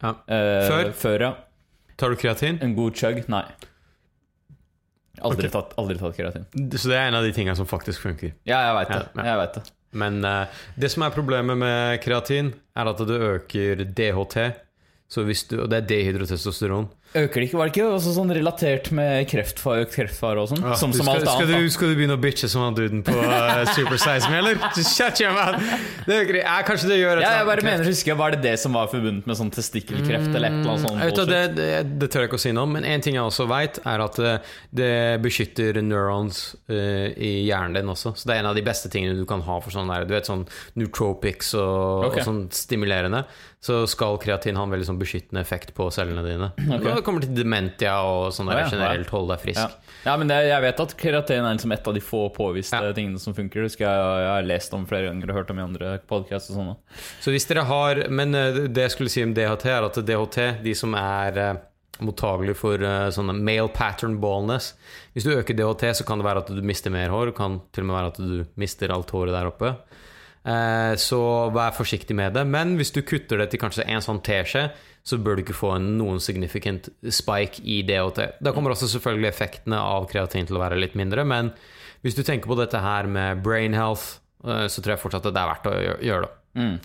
ja. 0.00 0.12
Uh, 0.24 0.62
Før? 0.64 0.92
Før, 0.96 1.24
ja. 1.26 1.32
Tar 2.00 2.14
du 2.14 2.16
kreatin? 2.16 2.56
En 2.64 2.72
god 2.72 2.96
chug? 2.96 3.20
Nei. 3.28 3.42
Aldri, 5.20 5.48
okay. 5.48 5.52
tatt, 5.52 5.74
aldri 5.76 5.98
tatt 6.00 6.16
kreatin. 6.16 6.46
Så 6.72 6.88
det 6.88 6.96
er 6.96 7.10
en 7.10 7.18
av 7.18 7.26
de 7.26 7.34
tingene 7.36 7.58
som 7.58 7.68
faktisk 7.68 8.06
funker. 8.06 8.32
Ja, 8.48 8.62
jeg 8.70 8.78
veit 8.78 8.94
det. 8.94 9.02
Ja, 9.02 9.18
ja. 9.18 9.26
Jeg 9.28 9.40
vet 9.42 9.58
det. 9.58 9.64
Men 9.96 10.20
uh, 10.24 10.48
det 10.76 10.90
som 10.92 11.04
er 11.06 11.14
problemet 11.14 11.58
med 11.58 12.00
kreatin, 12.04 12.52
er 12.76 12.90
at 12.90 13.04
det 13.08 13.20
øker 13.28 13.84
DHT. 13.86 14.38
Så 15.08 15.24
hvis 15.24 15.46
du, 15.48 15.62
og 15.62 15.70
det 15.72 15.80
er 15.80 15.88
dehydrotestosteron. 15.88 16.90
Øker 17.16 17.40
det 17.40 17.46
ikke? 17.46 17.56
Var 17.56 17.68
det 17.68 17.72
ikke 17.72 17.84
også 17.88 18.10
sånn 18.12 18.30
relatert 18.36 18.90
med 18.92 19.22
kreftfare, 19.30 19.86
kreftfare 19.88 20.42
og 20.42 20.50
sånn? 20.50 20.60
Ja, 20.60 20.74
som, 20.76 20.92
som 20.92 21.06
skal, 21.06 21.22
alt 21.22 21.30
skal, 21.30 21.48
du, 21.48 21.70
skal 21.72 21.92
du 21.92 21.96
begynne 21.96 22.18
å 22.18 22.20
bitche 22.20 22.50
som 22.52 22.66
han 22.66 22.76
duden 22.76 23.00
på 23.06 23.14
uh, 23.16 23.62
Super 23.72 23.96
Size 23.96 24.28
Me, 24.28 24.42
eller? 24.42 24.60
Shut 24.76 25.22
your 25.22 25.32
mouth! 25.32 25.56
Det 26.04 26.18
er 26.18 26.28
greit. 26.28 26.42
Ja, 26.42 26.58
kanskje 26.68 26.90
det 26.92 26.98
gjør 27.00 27.22
et 27.22 27.24
Ja, 27.24 27.30
jeg 27.38 27.48
bare 27.48 27.64
mener, 27.64 27.88
husker 27.88 28.12
jeg, 28.12 28.18
Var 28.20 28.36
det 28.36 28.42
det 28.44 28.52
som 28.60 28.76
var 28.76 28.90
forbundet 28.92 29.24
med 29.30 29.40
sånn 29.40 29.52
testikkelkreft 29.56 30.28
eller 30.28 30.50
et 30.50 30.58
eller 30.58 30.74
annet 30.74 30.84
sånt? 30.84 31.00
Jeg 31.00 31.14
vet, 31.14 31.32
det, 31.32 31.40
det, 31.56 31.70
det 32.04 32.10
tør 32.12 32.26
jeg 32.26 32.30
ikke 32.30 32.40
å 32.42 32.44
si 32.44 32.52
noe 32.52 32.68
om, 32.68 32.76
men 32.76 32.88
en 32.92 33.06
ting 33.08 33.16
jeg 33.16 33.24
også 33.24 33.48
vet, 33.54 33.80
er 33.88 34.04
at 34.04 34.20
det, 34.20 34.36
det 34.82 34.92
beskytter 35.24 35.80
neurons 35.80 36.42
uh, 36.68 37.08
i 37.16 37.32
hjernen 37.48 37.80
din 37.80 37.94
også. 37.96 38.12
Så 38.20 38.28
det 38.28 38.36
er 38.36 38.44
en 38.44 38.52
av 38.52 38.60
de 38.60 38.66
beste 38.68 38.92
tingene 38.92 39.16
du 39.16 39.24
kan 39.28 39.40
ha 39.48 39.58
for 39.64 39.72
sånn 39.72 39.88
der, 39.88 40.04
du 40.04 40.12
vet, 40.12 40.28
sånn 40.28 40.44
nootropics 40.76 41.56
og, 41.56 42.10
okay. 42.10 42.20
og 42.20 42.28
sånn 42.28 42.44
stimulerende. 42.52 43.24
Så 43.60 43.80
skal 43.90 44.20
kreatin 44.22 44.54
ha 44.54 44.62
en 44.62 44.70
veldig 44.70 44.86
sånn 44.86 45.00
beskyttende 45.00 45.42
effekt 45.42 45.72
på 45.74 45.88
cellene 45.90 46.22
dine. 46.22 46.50
Når 46.70 46.84
det 47.00 47.04
kommer 47.06 47.24
til 47.24 47.34
dementia 47.34 47.96
og 48.06 48.28
sånn 48.34 48.50
der 48.50 48.60
Ja, 48.60 48.66
ja. 48.66 48.72
generelt 48.76 49.10
holde 49.10 49.34
deg 49.34 49.42
frisk. 49.48 49.62
Ja, 49.64 49.94
ja 50.06 50.16
men 50.20 50.30
det, 50.30 50.38
jeg 50.46 50.64
vet 50.68 50.82
at 50.84 50.94
kreatin 51.00 51.42
er 51.42 51.56
liksom 51.58 51.74
et 51.74 51.90
av 51.90 51.96
de 51.96 52.02
få 52.04 52.22
påviste 52.34 52.78
Ja. 52.78 52.92
tingene 52.94 53.18
som 53.22 53.34
funker. 53.34 53.66
Husker 53.66 53.88
jeg, 53.88 54.04
jeg 54.22 54.30
har 54.30 54.46
lest 54.46 54.76
om 54.78 54.86
flere 54.86 55.10
ganger 55.10 55.32
og 55.32 55.40
hørt 55.40 55.50
om 55.54 55.58
i 55.58 55.66
andre 55.66 55.96
podcasts 56.06 56.52
og 56.54 56.60
sånn. 56.60 56.76
Så 57.24 57.34
hvis 57.34 57.48
dere 57.50 57.66
har 57.66 58.04
Men 58.08 58.34
eh, 58.34 58.62
det 58.70 58.86
jeg 58.86 58.94
skulle 58.94 59.10
si 59.12 59.24
om 59.26 59.34
DHT, 59.34 59.66
er 59.74 59.88
at 59.88 59.98
DHT, 60.06 60.38
de 60.62 60.74
som 60.78 60.94
er 60.94 61.58
mottagelig 61.98 62.54
mottagelige 62.54 62.58
for 62.58 62.82
uh, 62.84 63.08
sånne 63.10 63.34
male 63.34 63.70
pattern 63.74 64.18
baldness 64.22 64.72
Hvis 65.16 65.26
du 65.26 65.32
øker 65.34 65.56
DHT, 65.58 65.96
så 65.98 66.06
kan 66.06 66.20
det 66.20 66.28
være 66.28 66.44
at 66.44 66.52
du 66.54 66.62
mister 66.62 66.92
mer 66.94 67.10
hår. 67.10 67.32
Det 67.32 67.36
kan 67.38 67.58
til 67.74 67.82
og 67.82 67.88
med 67.88 67.96
være 67.98 68.12
at 68.12 68.20
du 68.22 68.60
mister 68.60 68.92
alt 68.94 69.10
håret 69.10 69.34
der 69.34 69.50
oppe. 69.50 69.72
Eh, 70.48 70.94
Så 70.96 71.18
vær 71.52 71.74
forsiktig 71.76 72.16
med 72.16 72.32
det. 72.38 72.46
Men 72.48 72.76
hvis 72.78 72.92
du 72.94 73.02
kutter 73.04 73.42
det 73.42 73.50
til 73.52 73.60
kanskje 73.60 73.84
en 73.88 74.04
sånn 74.04 74.22
teskje, 74.24 74.68
så 75.04 75.18
bør 75.20 75.36
du 75.38 75.42
ikke 75.44 75.56
få 75.56 75.74
en 75.76 75.90
noen 75.98 76.20
significant 76.20 76.88
spike 77.12 77.62
i 77.64 77.82
DHT. 77.86 78.22
Da 78.44 78.52
kommer 78.56 78.72
også 78.74 78.88
selvfølgelig 78.92 79.30
effektene 79.30 79.78
av 79.80 80.08
kreatin 80.10 80.48
til 80.48 80.58
å 80.58 80.62
være 80.64 80.80
litt 80.80 80.96
mindre, 80.98 81.24
men 81.28 81.52
hvis 82.04 82.16
du 82.18 82.22
tenker 82.22 82.48
på 82.50 82.56
dette 82.58 82.80
her 82.80 83.08
med 83.10 83.42
brain 83.44 83.74
health, 83.76 84.18
eh, 84.44 84.66
så 84.68 84.82
tror 84.82 84.94
jeg 84.96 85.02
fortsatt 85.04 85.26
at 85.30 85.34
det 85.36 85.42
er 85.42 85.52
verdt 85.52 85.70
å 85.70 85.76
gjøre 86.08 86.26
det. 86.26 86.34
Mm. 86.58 86.76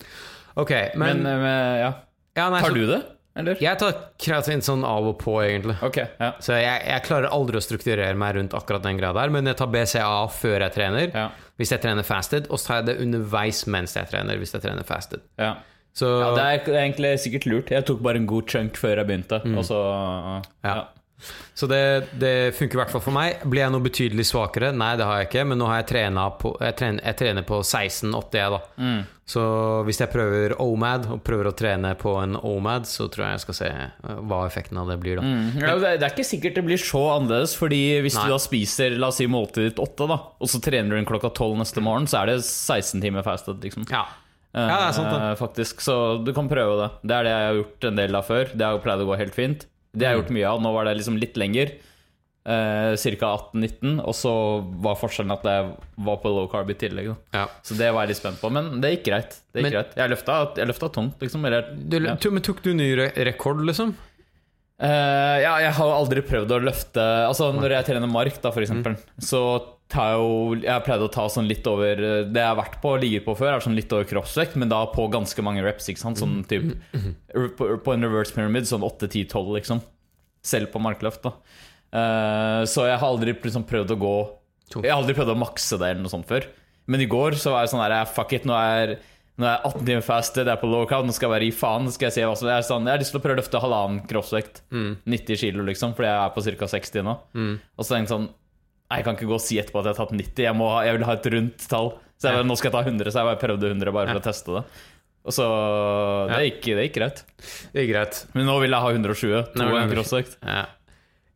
Ok, 0.64 0.72
Men, 0.96 1.24
men, 1.24 1.46
eh, 1.50 1.80
ja. 1.82 1.92
ja, 2.38 2.50
nei, 2.54 2.62
Tar 2.62 2.76
du 2.78 2.86
det, 2.88 3.02
eller? 3.36 3.58
Jeg 3.64 3.80
tar 3.82 3.96
kreatin 4.22 4.62
sånn 4.62 4.84
av 4.86 5.08
og 5.10 5.18
på, 5.22 5.36
egentlig. 5.44 5.76
Okay, 5.82 6.06
ja. 6.20 6.32
Så 6.44 6.54
jeg, 6.60 6.84
jeg 6.88 7.04
klarer 7.08 7.32
aldri 7.34 7.58
å 7.58 7.64
strukturere 7.66 8.14
meg 8.20 8.36
rundt 8.38 8.54
akkurat 8.58 8.84
den 8.86 8.98
greia 9.00 9.14
der, 9.18 9.34
men 9.34 9.50
jeg 9.50 9.58
tar 9.58 9.72
BCA 9.74 10.14
før 10.32 10.60
jeg 10.68 10.76
trener, 10.78 11.12
Ja. 11.14 11.28
hvis 11.58 11.72
jeg 11.74 11.82
trener 11.82 12.04
fasted, 12.08 12.48
og 12.50 12.60
så 12.62 12.68
tar 12.68 12.82
jeg 12.82 12.86
det 12.92 12.98
underveis 13.06 13.64
mens 13.68 13.96
jeg 13.98 14.10
trener, 14.12 14.38
hvis 14.38 14.54
jeg 14.54 14.62
trener 14.66 14.84
fasted. 14.88 15.22
ja. 15.42 15.56
Så 15.94 16.08
ja 16.10 16.30
det, 16.34 16.44
er, 16.74 16.78
egentlig 16.82 17.10
sikkert 17.22 17.44
lurt. 17.46 17.70
Jeg 17.70 17.86
tok 17.86 18.00
bare 18.02 18.18
en 18.18 18.26
god 18.26 18.48
chunk 18.50 18.80
før 18.82 18.98
jeg 18.98 19.06
begynte, 19.12 19.38
og 19.54 19.62
så 19.68 19.78
ja. 20.66 20.88
Så 21.54 21.68
det, 21.70 21.82
det 22.18 22.56
funker 22.58 22.78
i 22.78 22.82
hvert 22.82 22.94
fall 22.94 23.04
for 23.06 23.16
meg. 23.16 23.44
Blir 23.46 23.64
jeg 23.64 23.74
noe 23.76 23.86
betydelig 23.86 24.26
svakere? 24.26 24.72
Nei, 24.76 24.94
det 24.98 25.06
har 25.06 25.22
jeg 25.22 25.30
ikke, 25.30 25.44
men 25.52 25.62
nå 25.62 25.68
har 25.70 25.84
jeg 25.84 25.90
trena 25.92 26.30
på 26.40 26.56
Jeg 26.60 26.78
trener, 26.80 27.04
jeg 27.06 27.20
trener 27.20 27.46
på 27.46 27.60
16,80, 27.62 28.40
jeg, 28.40 28.56
da. 28.56 28.62
Mm. 28.82 29.04
Så 29.34 29.44
hvis 29.88 30.02
jeg 30.02 30.12
prøver 30.12 30.56
OMAD, 30.60 31.06
og 31.14 31.22
prøver 31.24 31.48
å 31.48 31.54
trene 31.56 31.94
på 32.00 32.16
en 32.20 32.36
OMAD, 32.36 32.90
så 32.90 33.08
tror 33.12 33.28
jeg 33.28 33.38
jeg 33.38 33.44
skal 33.46 33.58
se 33.60 33.70
eh, 33.70 34.18
hva 34.28 34.42
effekten 34.50 34.82
av 34.82 34.90
det 34.92 34.98
blir, 35.04 35.22
da. 35.22 35.28
Mm. 35.30 35.62
Ja, 35.62 35.78
det, 35.80 35.94
er, 35.94 36.10
ikke 36.10 36.28
sikkert 36.28 36.58
det 36.60 36.66
blir 36.68 36.82
så 36.82 37.04
annerledes, 37.14 37.56
Fordi 37.60 37.82
hvis 38.04 38.18
Nei. 38.20 38.26
du 38.28 38.34
da 38.36 38.42
spiser 38.42 38.98
La 38.98 39.12
oss 39.14 39.22
si 39.22 39.30
måltidet 39.30 39.72
ditt 39.72 39.84
åtte, 39.84 40.10
da 40.10 40.20
og 40.44 40.50
så 40.50 40.60
trener 40.64 40.92
du 40.92 40.98
den 40.98 41.08
klokka 41.08 41.32
tolv 41.38 41.56
neste 41.62 41.82
morgen, 41.84 42.10
så 42.10 42.24
er 42.24 42.34
det 42.34 42.42
16 42.44 43.00
timer 43.04 43.24
fasted. 43.26 43.62
liksom 43.64 43.88
Ja. 43.92 44.06
Ja, 44.54 44.76
det 44.78 44.90
er 44.92 44.94
sant, 44.94 45.10
det. 45.10 45.22
Eh, 45.32 45.36
faktisk, 45.40 45.82
Så 45.82 46.24
du 46.24 46.34
kan 46.34 46.50
prøve 46.50 46.76
det. 46.78 46.90
Det 47.02 47.16
er 47.16 47.26
det 47.26 47.32
jeg 47.34 47.46
har 47.48 47.56
gjort 47.58 47.88
en 47.90 48.02
del 48.02 48.18
av 48.20 48.28
før. 48.28 48.52
Det 48.54 48.66
har 48.68 48.84
pleid 48.84 49.02
å 49.02 49.08
gå 49.10 49.18
helt 49.18 49.34
fint. 49.38 49.66
Det 49.94 50.06
har 50.08 50.16
jeg 50.16 50.24
gjort 50.24 50.34
mye 50.38 50.48
av. 50.50 50.62
Nå 50.64 50.72
var 50.74 50.86
det 50.90 50.96
liksom 50.98 51.18
litt 51.22 51.36
lenger. 51.38 51.76
Eh, 52.44 52.94
Ca. 53.00 53.28
18-19. 53.54 54.00
Og 54.04 54.16
så 54.18 54.32
var 54.84 54.98
forskjellen 55.00 55.32
at 55.36 55.44
jeg 55.48 55.68
var 56.08 56.18
på 56.24 56.32
low 56.34 56.48
carb 56.52 56.70
i 56.74 56.78
tillegg. 56.80 57.12
Ja. 57.32 57.46
Så 57.64 57.78
det 57.80 57.92
var 57.94 58.04
jeg 58.04 58.14
litt 58.16 58.22
spent 58.24 58.42
på. 58.42 58.50
Men 58.52 58.82
det 58.82 58.96
gikk 58.98 59.06
greit. 59.12 59.38
Det 59.54 59.62
gikk 59.62 59.70
Men- 59.70 59.76
greit. 59.78 59.94
Jeg 59.96 60.10
løfta, 60.10 60.40
jeg 60.58 60.68
løfta 60.68 60.90
tungt, 60.92 61.20
liksom. 61.22 61.46
Eller, 61.46 61.62
Du, 61.76 62.00
ja. 62.00 62.18
Men 62.32 62.42
tok 62.42 62.62
du 62.64 62.74
ny 62.74 62.96
re 62.98 63.12
rekord, 63.16 63.62
liksom? 63.64 63.94
Eh, 64.82 65.38
ja, 65.46 65.60
jeg 65.62 65.72
har 65.78 65.92
aldri 65.94 66.22
prøvd 66.26 66.50
å 66.50 66.58
løfte 66.60 66.98
Altså 67.00 67.54
Når 67.54 67.70
jeg 67.70 67.86
trener 67.86 68.10
mark, 68.10 68.42
da, 68.42 68.50
for 68.52 68.60
eksempel, 68.66 68.98
så 69.22 69.62
tar 69.62 69.62
jeg 69.62 69.83
jo 69.94 70.56
Jeg 70.58 70.72
har 70.72 70.84
pleid 70.86 71.04
å 71.06 71.10
ta 71.12 71.26
sånn 71.32 71.48
litt 71.50 71.66
over 71.70 72.00
Det 72.00 72.42
jeg 72.42 72.50
har 72.50 72.58
vært 72.60 72.80
på 72.82 72.94
og 72.96 73.04
ligger 73.04 73.24
på 73.26 73.36
før, 73.40 73.56
er 73.56 73.66
sånn 73.66 73.78
litt 73.78 73.94
over 73.94 74.08
kroppsvekt, 74.10 74.58
men 74.60 74.72
da 74.72 74.82
på 74.92 75.06
ganske 75.14 75.46
mange 75.46 75.64
reps. 75.66 75.90
Ikke 75.92 76.04
sant? 76.04 76.22
Sånn 76.22 76.42
typ 76.50 76.72
på, 77.58 77.94
en 77.94 78.08
reverse 78.08 78.36
pyramid, 78.36 78.68
sånn 78.70 78.86
8-10-12, 78.86 79.54
liksom. 79.60 79.84
Selv 80.44 80.74
på 80.74 80.82
markløft, 80.84 81.24
da. 81.24 81.34
uh, 81.96 82.62
så 82.68 82.90
jeg 82.90 83.00
har 83.00 83.08
aldri 83.08 83.36
liksom 83.38 83.64
prøvd 83.70 83.96
å 83.96 84.00
gå 84.02 84.16
Jeg 84.82 84.90
har 84.90 84.98
aldri 84.98 85.16
prøvd 85.16 85.36
å 85.36 85.40
makse 85.40 85.80
det 85.80 85.94
eller 85.94 86.04
noe 86.04 86.12
sånt 86.12 86.28
før. 86.28 86.50
Men 86.92 87.00
i 87.00 87.08
går 87.08 87.38
så 87.40 87.54
var 87.54 87.64
jeg 87.64 87.72
sånn 87.72 87.84
der 87.86 88.10
Fuck 88.12 88.36
it, 88.36 88.48
nå 88.50 88.58
er 88.60 88.98
nå 89.34 89.48
er 89.48 89.56
jeg 89.56 89.66
18 89.66 89.86
timer 89.88 90.04
fasted, 90.06 90.46
jeg 90.46 90.54
er 90.54 90.62
på 90.62 90.68
low 90.70 90.84
carb, 90.86 91.08
nå 91.08 91.14
skal 91.16 91.26
jeg 91.26 91.34
bare 91.34 91.46
gi 91.48 91.54
faen. 91.58 91.88
Skal 91.90 92.06
jeg 92.12 92.14
si, 92.20 92.22
som 92.38 92.50
jeg, 92.52 92.54
er 92.60 92.66
sånn, 92.68 92.86
jeg 92.86 92.94
har 92.94 93.02
lyst 93.02 93.16
til 93.16 93.18
å 93.18 93.24
prøve 93.24 93.34
å 93.34 93.42
løfte 93.42 93.62
halvannen 93.64 94.04
kroppsvekt. 94.06 94.60
90 95.10 95.40
kilo, 95.42 95.66
liksom, 95.66 95.96
fordi 95.98 96.10
jeg 96.12 96.20
er 96.20 96.34
på 96.36 96.44
ca. 96.60 96.68
60 96.76 97.08
nå. 97.08 97.16
Og 97.74 97.82
så 97.88 97.96
tenkte 97.96 98.04
jeg 98.04 98.12
sånn 98.14 98.28
jeg 98.92 99.06
kan 99.06 99.18
ikke 99.18 99.30
gå 99.30 99.38
og 99.38 99.44
si 99.44 99.60
etterpå 99.62 99.82
at 99.82 99.90
jeg 99.90 99.96
har 99.96 100.02
tatt 100.04 100.18
90. 100.18 100.44
Jeg, 100.46 100.58
må, 100.60 100.68
jeg 100.86 100.98
vil 100.98 101.06
ha 101.08 101.16
et 101.18 101.30
rundt 101.36 101.70
tall. 101.72 101.94
Så 102.22 102.32
jeg, 102.32 102.48
nå 102.48 102.58
skal 102.60 102.70
jeg 102.70 102.76
ta 102.76 102.84
100, 102.86 103.12
så 103.12 103.22
jeg 103.22 103.30
bare 103.32 103.42
prøvde 103.42 103.72
100 103.74 103.96
bare 103.96 104.12
for 104.12 104.22
å 104.22 104.26
teste 104.28 104.58
det. 104.58 104.64
Og 105.24 105.36
så 105.36 105.48
Det 106.30 106.44
gikk, 106.50 106.62
det 106.68 106.86
gikk 106.88 106.96
greit. 107.00 107.24
Det 107.72 107.84
gikk 107.84 107.92
greit. 107.94 108.22
Men 108.36 108.48
nå 108.50 108.60
vil 108.64 108.76
jeg 108.76 108.86
ha 108.86 108.94
120. 108.94 109.52
To 109.56 109.68
ganger. 109.72 110.32
Ja. 110.44 110.64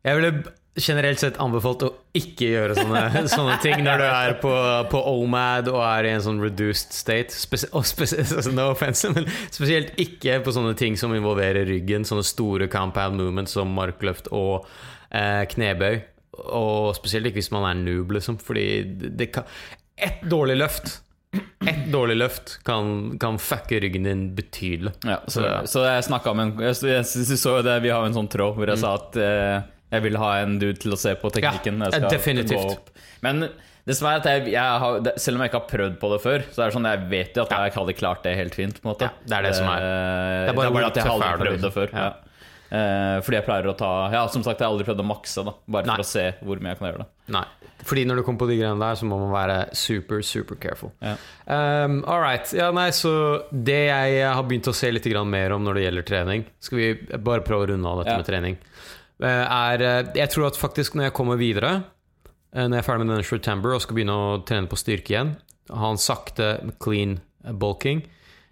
Jeg 0.08 0.18
ville 0.20 0.32
generelt 0.78 1.20
sett 1.20 1.38
anbefalt 1.42 1.82
å 1.82 1.88
ikke 2.16 2.50
gjøre 2.52 2.76
sånne, 2.78 3.02
sånne 3.36 3.56
ting 3.64 3.80
når 3.82 4.02
du 4.02 4.06
er 4.06 4.34
på, 4.42 4.52
på 4.92 5.00
OMAD 5.10 5.70
og 5.72 5.80
er 5.82 6.08
i 6.08 6.12
en 6.14 6.24
sånn 6.24 6.42
reduced 6.42 6.94
state. 6.94 7.34
Spes 7.34 7.66
og 7.72 7.86
spes 7.88 8.14
altså, 8.20 8.52
no 8.54 8.68
offense, 8.74 9.10
men 9.14 9.26
spesielt 9.54 9.96
ikke 10.00 10.38
på 10.44 10.54
sånne 10.54 10.76
ting 10.78 10.98
som 11.00 11.14
involverer 11.16 11.66
ryggen. 11.68 12.06
Sånne 12.08 12.26
store 12.26 12.70
compound 12.72 13.18
movements 13.20 13.56
som 13.58 13.72
markløft 13.76 14.30
og 14.36 14.68
eh, 15.10 15.42
knebøy. 15.50 16.00
Og 16.46 16.94
spesielt 16.96 17.26
ikke 17.26 17.40
hvis 17.42 17.50
man 17.54 17.66
er 17.70 17.74
noob, 17.82 18.10
liksom. 18.16 18.38
Fordi 18.42 18.64
det, 18.98 19.16
det 19.18 19.30
kan 19.34 19.44
Ett 19.98 20.20
dårlig 20.30 20.54
løft 20.60 21.00
Ett 21.66 21.88
dårlig 21.92 22.16
løft 22.16 22.58
kan, 22.64 23.18
kan 23.20 23.36
fucke 23.42 23.80
ryggen 23.82 24.04
din 24.06 24.34
betydelig. 24.36 24.92
Ja, 25.04 25.18
så, 25.26 25.42
Så- 25.42 25.66
så 25.74 25.82
jeg 25.84 26.04
snakka 26.06 26.32
med 26.34 26.46
en 26.46 26.62
jeg, 26.68 26.76
så 27.36 27.62
det, 27.66 27.82
Vi 27.82 27.90
har 27.92 28.06
en 28.06 28.14
sånn 28.14 28.30
tråd 28.32 28.54
hvor 28.56 28.66
jeg 28.70 28.78
sa 28.80 28.94
at 28.94 29.16
eh, 29.16 29.60
jeg 29.92 30.02
vil 30.06 30.16
ha 30.20 30.30
en 30.42 30.58
dude 30.58 30.78
til 30.80 30.92
å 30.92 30.98
se 31.00 31.14
på 31.16 31.30
teknikken. 31.32 31.80
Ja, 31.84 32.08
definitivt. 32.08 32.78
Men 33.20 33.48
det 33.88 33.96
som 33.96 34.08
er 34.10 34.18
at 34.20 34.26
jeg, 34.28 34.52
jeg 34.52 34.80
har, 34.82 35.00
det- 35.00 35.14
selv 35.20 35.36
om 35.36 35.42
jeg 35.44 35.50
ikke 35.50 35.60
har 35.60 35.68
prøvd 35.68 35.98
på 36.00 36.10
det 36.14 36.20
før, 36.22 36.42
så 36.52 36.62
er 36.62 36.70
det 36.70 36.74
sånn 36.78 36.88
jeg 36.88 37.04
vet 37.10 37.36
jo 37.36 37.42
at 37.42 37.50
jeg 37.50 37.72
hadde 37.76 37.94
klart 37.98 38.22
det 38.22 38.36
helt 38.36 38.54
fint. 38.54 38.80
Ja, 38.84 39.08
det 39.26 39.36
er 39.38 39.42
det 39.48 39.54
som 39.56 39.66
er. 39.68 39.84
Eh, 39.84 40.46
Det 40.46 40.54
er 40.54 40.72
bare 40.72 40.86
at 40.86 40.94
jeg 40.96 41.04
har 41.04 41.12
er 41.12 41.28
aldri 41.32 41.46
prøvd 41.48 41.60
det 41.68 41.72
før. 41.76 41.92
Ja. 41.92 42.08
Eh, 42.70 43.18
fordi 43.24 43.38
jeg 43.38 43.44
pleier 43.46 43.66
å 43.70 43.76
ta 43.78 44.10
Ja, 44.12 44.26
som 44.28 44.42
sagt, 44.44 44.60
jeg 44.60 44.66
har 44.68 44.74
aldri 44.74 44.84
prøvd 44.84 45.00
å 45.00 45.06
makse, 45.08 45.44
da 45.46 45.54
bare 45.72 45.86
Nei. 45.88 45.94
for 45.96 46.04
å 46.04 46.08
se 46.08 46.24
hvor 46.44 46.60
mye 46.60 46.74
jeg 46.74 46.78
kan 46.82 46.88
gjøre 46.90 46.98
det. 47.04 47.06
Nei. 47.32 47.44
Fordi 47.88 48.02
når 48.04 48.16
du 48.18 48.22
kommer 48.26 48.42
på 48.42 48.48
de 48.50 48.56
greiene 48.58 48.80
der, 48.82 48.94
så 48.98 49.06
må 49.08 49.16
man 49.22 49.30
være 49.32 49.56
super, 49.78 50.20
super 50.26 50.56
careful. 50.60 50.90
Ja. 51.00 51.14
Um, 51.46 52.02
all 52.10 52.20
right. 52.20 52.50
Ja, 52.52 52.70
nei, 52.74 52.88
så 52.90 53.12
det 53.54 53.78
jeg 53.88 54.24
har 54.26 54.42
begynt 54.44 54.68
å 54.68 54.74
se 54.74 54.90
litt 54.92 55.06
mer 55.30 55.52
om 55.54 55.62
når 55.64 55.74
det 55.78 55.84
gjelder 55.86 56.06
trening 56.10 56.44
Skal 56.60 56.78
vi 56.78 56.88
bare 57.22 57.40
prøve 57.46 57.64
å 57.64 57.70
runde 57.70 57.88
av 57.88 58.02
dette 58.02 58.10
Ja. 58.10 58.16
med 58.18 58.26
trening? 58.26 58.58
eh, 59.22 59.46
Er 59.48 59.82
eh, 59.82 60.12
Jeg 60.14 60.28
tror 60.30 60.48
at 60.48 60.54
faktisk 60.58 60.94
når 60.94 61.04
jeg 61.08 61.14
kommer 61.14 61.36
videre, 61.38 61.84
eh, 62.52 62.66
når 62.68 62.76
jeg 62.76 62.84
er 62.84 62.92
ferdig 62.92 63.06
med 63.06 63.16
denne 63.16 63.24
September 63.24 63.74
og 63.74 63.80
skal 63.80 63.96
begynne 63.96 64.12
å 64.18 64.44
trene 64.44 64.68
på 64.68 64.76
styrke 64.76 65.08
igjen, 65.14 65.36
ha 65.70 65.90
en 65.90 65.96
sakte 65.96 66.72
clean 66.80 67.20
bulking 67.44 68.02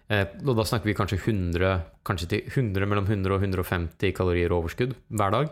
Og 0.07 0.51
da 0.55 0.63
snakker 0.63 0.87
vi 0.87 0.95
kanskje 0.95 1.19
100, 1.19 1.71
kanskje 2.07 2.29
til 2.31 2.51
100 2.53 2.87
mellom 2.87 3.07
100 3.09 3.33
og 3.35 3.41
150 3.43 4.13
kalorier 4.15 4.53
overskudd 4.55 4.93
hver 5.11 5.33
dag. 5.35 5.49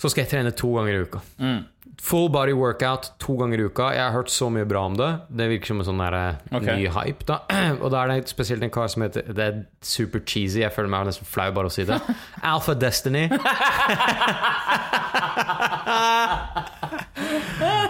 Så 0.00 0.08
skal 0.08 0.24
jeg 0.24 0.30
trene 0.30 0.50
to 0.56 0.70
ganger 0.72 0.94
i 0.94 1.00
uka. 1.04 1.18
Mm. 1.42 1.58
Full 2.00 2.30
body 2.32 2.54
workout 2.56 3.10
to 3.20 3.34
ganger 3.36 3.60
i 3.60 3.66
uka. 3.68 3.90
Jeg 3.92 4.00
har 4.00 4.14
hørt 4.14 4.30
så 4.32 4.48
mye 4.48 4.64
bra 4.64 4.86
om 4.88 4.94
det. 4.96 5.08
Det 5.28 5.48
virker 5.50 5.66
som 5.68 5.82
en 5.82 5.88
sånn 5.90 6.00
der, 6.00 6.16
okay. 6.48 6.78
Ny 6.78 6.88
hype. 6.94 7.26
da 7.28 7.42
Og 7.82 7.90
da 7.92 8.00
er 8.00 8.08
det 8.14 8.32
spesielt 8.32 8.64
en 8.64 8.72
kar 8.72 8.88
som 8.88 9.04
heter 9.04 9.28
Det 9.28 9.44
er 9.44 9.58
super 9.84 10.24
cheesy. 10.24 10.62
Jeg 10.62 10.72
føler 10.72 10.88
meg 10.88 11.10
nesten 11.10 11.28
flau 11.28 11.50
bare 11.52 11.68
å 11.68 11.74
si 11.74 11.84
det. 11.88 12.00
Alpha 12.54 12.72
Destiny. 12.80 13.28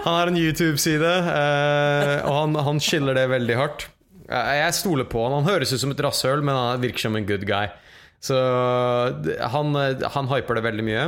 han 0.03 0.14
har 0.16 0.27
en 0.27 0.40
YouTube-side, 0.40 1.14
eh, 1.31 2.27
og 2.27 2.35
han, 2.35 2.59
han 2.66 2.83
skiller 2.83 3.14
det 3.14 3.31
veldig 3.31 3.57
hardt. 3.61 3.87
Jeg 4.31 4.75
stoler 4.79 5.09
på 5.11 5.25
han. 5.25 5.40
Han 5.40 5.49
høres 5.49 5.73
ut 5.75 5.83
som 5.83 5.90
et 5.95 6.03
rasshøl, 6.05 6.45
men 6.47 6.55
han 6.55 6.83
virker 6.83 7.09
som 7.09 7.19
en 7.19 7.27
good 7.27 7.47
guy. 7.49 7.66
Så 8.23 8.37
han, 8.37 9.75
han 10.14 10.31
hyper 10.31 10.59
det 10.59 10.64
veldig 10.69 10.87
mye. 10.87 11.05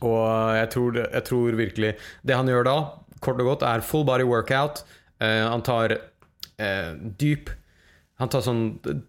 Og 0.00 0.56
jeg 0.56 0.68
tror, 0.72 0.98
jeg 1.02 1.24
tror 1.28 1.56
virkelig 1.58 1.90
Det 2.24 2.36
han 2.36 2.48
gjør 2.48 2.64
da, 2.64 2.76
kort 3.20 3.40
og 3.42 3.50
godt, 3.52 3.64
er 3.68 3.84
full 3.84 4.06
body 4.08 4.24
workout. 4.24 4.84
Uh, 5.20 5.48
han 5.52 5.64
tar 5.64 5.92
uh, 5.92 6.92
dyp 7.20 7.50
Han 8.20 8.30
tar 8.32 8.44
sånn 8.44 8.62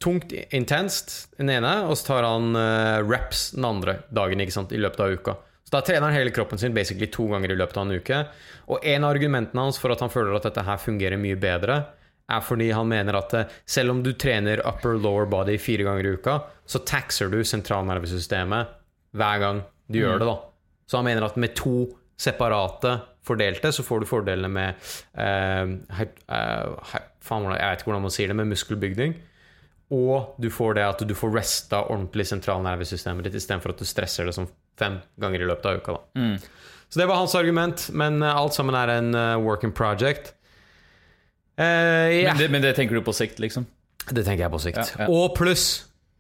tungt 0.04 0.34
intenst 0.56 1.32
den 1.40 1.52
ene, 1.52 1.72
og 1.88 1.98
så 2.00 2.14
tar 2.14 2.28
han 2.28 2.56
uh, 2.56 3.00
reps 3.04 3.50
den 3.56 3.68
andre 3.68 4.02
dagen 4.12 4.44
ikke 4.44 4.56
sant, 4.56 4.76
i 4.76 4.80
løpet 4.80 5.04
av 5.04 5.16
uka. 5.16 5.34
Så 5.68 5.74
da 5.76 5.82
trener 5.88 6.08
han 6.08 6.16
hele 6.16 6.32
kroppen 6.36 6.60
sin 6.60 6.76
basically 6.76 7.10
to 7.12 7.26
ganger 7.32 7.52
i 7.52 7.58
løpet 7.60 7.80
av 7.80 7.88
en 7.88 8.00
uke. 8.00 8.22
Og 8.72 8.88
en 8.88 9.04
av 9.04 9.12
argumentene 9.12 9.66
hans 9.68 9.80
for 9.80 9.92
at 9.92 10.04
han 10.04 10.12
føler 10.12 10.36
at 10.38 10.48
dette 10.48 10.64
her 10.64 10.80
fungerer 10.80 11.20
mye 11.20 11.40
bedre, 11.40 11.82
er 12.30 12.44
fordi 12.46 12.72
han 12.76 12.90
mener 12.90 13.18
at 13.20 13.34
eh, 13.38 13.56
selv 13.66 13.96
om 13.96 14.04
du 14.04 14.14
trener 14.14 14.64
upper 14.68 15.00
lower 15.00 15.30
body 15.30 15.58
fire 15.62 15.88
ganger 15.88 16.08
i 16.08 16.14
uka, 16.20 16.38
så 16.66 16.84
taxer 16.88 17.32
du 17.32 17.42
sentralnervesystemet 17.48 18.78
hver 19.18 19.42
gang 19.44 19.64
du 19.92 20.00
gjør 20.00 20.22
det. 20.22 20.30
da 20.30 20.38
Så 20.88 21.00
han 21.00 21.10
mener 21.10 21.28
at 21.28 21.40
med 21.40 21.56
to 21.58 21.90
separate 22.22 23.00
fordelte, 23.26 23.72
så 23.74 23.84
får 23.84 24.02
du 24.02 24.10
fordelene 24.10 24.50
med 24.52 24.94
eh, 25.18 25.76
eh, 26.02 26.96
faen, 27.22 27.52
Jeg 27.52 27.68
vet 27.68 27.82
ikke 27.82 27.92
hvordan 27.92 28.08
man 28.08 28.14
sier 28.14 28.32
det, 28.32 28.38
med 28.40 28.50
muskelbygning. 28.52 29.18
Og 29.92 30.38
du 30.40 30.48
får 30.54 30.78
det 30.78 30.88
at 30.88 31.04
du 31.04 31.14
får 31.18 31.34
resta 31.36 31.84
ordentlig 31.92 32.26
sentralnervesystemet 32.30 33.28
ditt 33.28 33.36
istedenfor 33.42 33.74
at 33.74 33.82
du 33.82 33.88
stresser 33.88 34.30
det 34.30 34.36
som 34.38 34.48
fem 34.80 35.02
ganger 35.20 35.44
i 35.44 35.50
løpet 35.50 35.68
av 35.68 35.82
uka. 35.82 35.98
Mm. 36.16 36.38
Så 36.92 37.00
det 37.00 37.08
var 37.08 37.20
hans 37.20 37.36
argument, 37.36 37.90
men 37.96 38.22
eh, 38.24 38.36
alt 38.36 38.56
sammen 38.56 38.76
er 38.76 38.92
en 38.98 39.16
uh, 39.16 39.40
working 39.44 39.72
project. 39.76 40.34
Eh, 41.62 42.18
ja. 42.24 42.34
Men, 42.34 42.42
det, 42.42 42.50
men 42.56 42.66
det 42.66 42.74
tenker 42.78 42.98
du 42.98 43.06
på 43.06 43.14
sikt, 43.16 43.40
liksom? 43.44 43.68
Det 44.10 44.26
tenker 44.26 44.48
jeg 44.48 44.54
på 44.54 44.62
sikt. 44.64 44.82
Ja, 44.82 45.06
ja. 45.06 45.10
Og 45.14 45.36
pluss, 45.38 45.68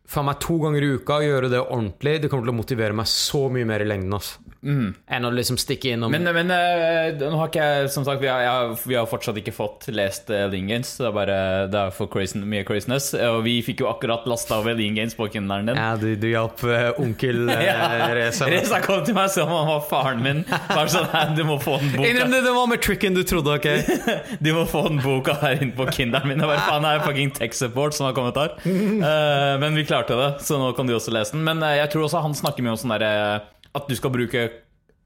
faen 0.10 0.28
meg 0.30 0.42
to 0.44 0.60
ganger 0.62 0.86
i 0.86 0.92
uka, 1.00 1.22
gjøre 1.26 1.50
det 1.52 1.62
ordentlig. 1.64 2.20
Det 2.22 2.32
kommer 2.32 2.48
til 2.48 2.54
å 2.54 2.60
motivere 2.60 2.98
meg 2.98 3.10
så 3.10 3.48
mye 3.54 3.68
mer 3.68 3.84
i 3.84 3.90
lengden. 3.90 4.14
Altså. 4.18 4.51
Enn 4.62 5.26
å 5.26 5.32
liksom 5.34 5.58
stikke 5.58 5.96
innom 5.96 6.12
Men, 6.14 6.28
men 6.36 6.52
uh, 6.54 7.08
nå 7.18 7.32
har 7.40 7.48
ikke 7.50 7.64
jeg 7.66 7.88
Som 7.96 8.04
sagt, 8.06 8.20
vi 8.22 8.28
har, 8.30 8.44
jeg, 8.44 8.52
har- 8.54 8.84
vi 8.92 8.94
har 9.00 9.08
fortsatt 9.10 9.40
ikke 9.42 9.54
fått 9.56 9.88
lest 9.90 10.30
uh, 10.30 10.44
Lean 10.52 10.68
Games, 10.70 10.92
Det 11.00 11.08
er 11.08 11.16
bare 11.16 11.38
Det 11.74 11.80
er 11.80 11.96
for 11.96 12.06
crazy, 12.14 12.38
mye 12.38 12.62
craziness. 12.68 13.08
Og 13.18 13.40
vi 13.48 13.56
fikk 13.66 13.82
jo 13.82 13.88
akkurat 13.90 14.28
lasta 14.30 14.60
over 14.62 14.78
Lean 14.78 14.94
Games 15.00 15.16
på 15.18 15.26
Kinderen 15.34 15.72
din. 15.72 15.80
Ja, 15.82 15.96
du, 15.98 16.12
du 16.22 16.28
hjalp 16.30 16.62
uh, 16.70 16.92
onkel 17.02 17.42
uh, 17.50 17.56
Ja. 17.72 17.90
Reza. 18.14 18.46
Reza 18.54 18.82
kom 18.86 19.02
til 19.08 19.18
meg 19.18 19.32
som 19.34 19.50
om 19.50 19.64
han 19.64 19.72
var 19.72 19.86
faren 19.90 20.22
min. 20.26 20.44
Bare 20.70 20.86
sånn 20.94 21.34
Du 21.40 21.42
må 21.50 21.58
få 21.64 21.80
den 21.82 21.90
boka 21.96 22.12
Innrøm 22.12 22.36
det, 22.36 22.44
det 22.46 22.54
var 22.60 22.70
med 22.70 22.84
tricken 22.86 23.18
du 23.18 23.24
trodde, 23.26 23.58
ok? 23.58 23.70
Du 24.46 24.52
må 24.60 24.68
få 24.70 24.84
den 24.92 25.02
boka 25.02 25.40
her 25.42 25.58
inne 25.58 25.74
på 25.78 25.90
Kinderen 25.98 26.30
min. 26.30 26.44
Bare, 26.46 26.62
faen, 26.68 26.86
det 26.86 26.94
er 27.00 27.06
fucking 27.08 27.34
tech 27.38 27.58
support 27.58 27.98
som 27.98 28.06
har 28.12 28.14
kommet 28.18 28.38
her. 28.38 28.54
Uh, 28.62 29.58
men 29.66 29.74
vi 29.80 29.88
klarte 29.90 30.14
det, 30.22 30.30
så 30.46 30.62
nå 30.62 30.70
kan 30.78 30.86
du 30.90 30.94
også 31.00 31.14
lese 31.18 31.34
den. 31.34 31.44
Men 31.50 31.66
jeg 31.66 31.90
tror 31.94 32.06
også 32.06 32.22
han 32.28 32.38
snakker 32.38 32.62
mye 32.68 32.76
om 32.78 32.82
sånn 32.86 32.94
derre 32.94 33.42
At 33.76 33.88
du 33.88 33.96
skal 33.96 34.12
bruke 34.14 34.50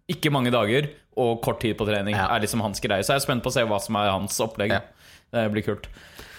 ikke 0.09 0.31
mange 0.33 0.51
dager 0.53 0.89
og 1.17 1.41
kort 1.41 1.61
tid 1.61 1.77
på 1.79 1.85
trening. 1.87 2.15
Ja. 2.15 2.27
er 2.35 2.41
liksom 2.43 2.61
hans 2.61 2.79
greie 2.83 3.01
Så 3.03 3.13
jeg 3.15 3.21
er 3.21 3.25
spent 3.25 3.43
på 3.45 3.49
å 3.49 3.53
se 3.55 3.63
hva 3.65 3.79
som 3.81 3.95
er 3.95 4.11
hans 4.11 4.37
opplegg. 4.43 4.69
Ja. 4.75 4.81
Det 5.33 5.47
blir 5.53 5.63
kult. 5.65 5.87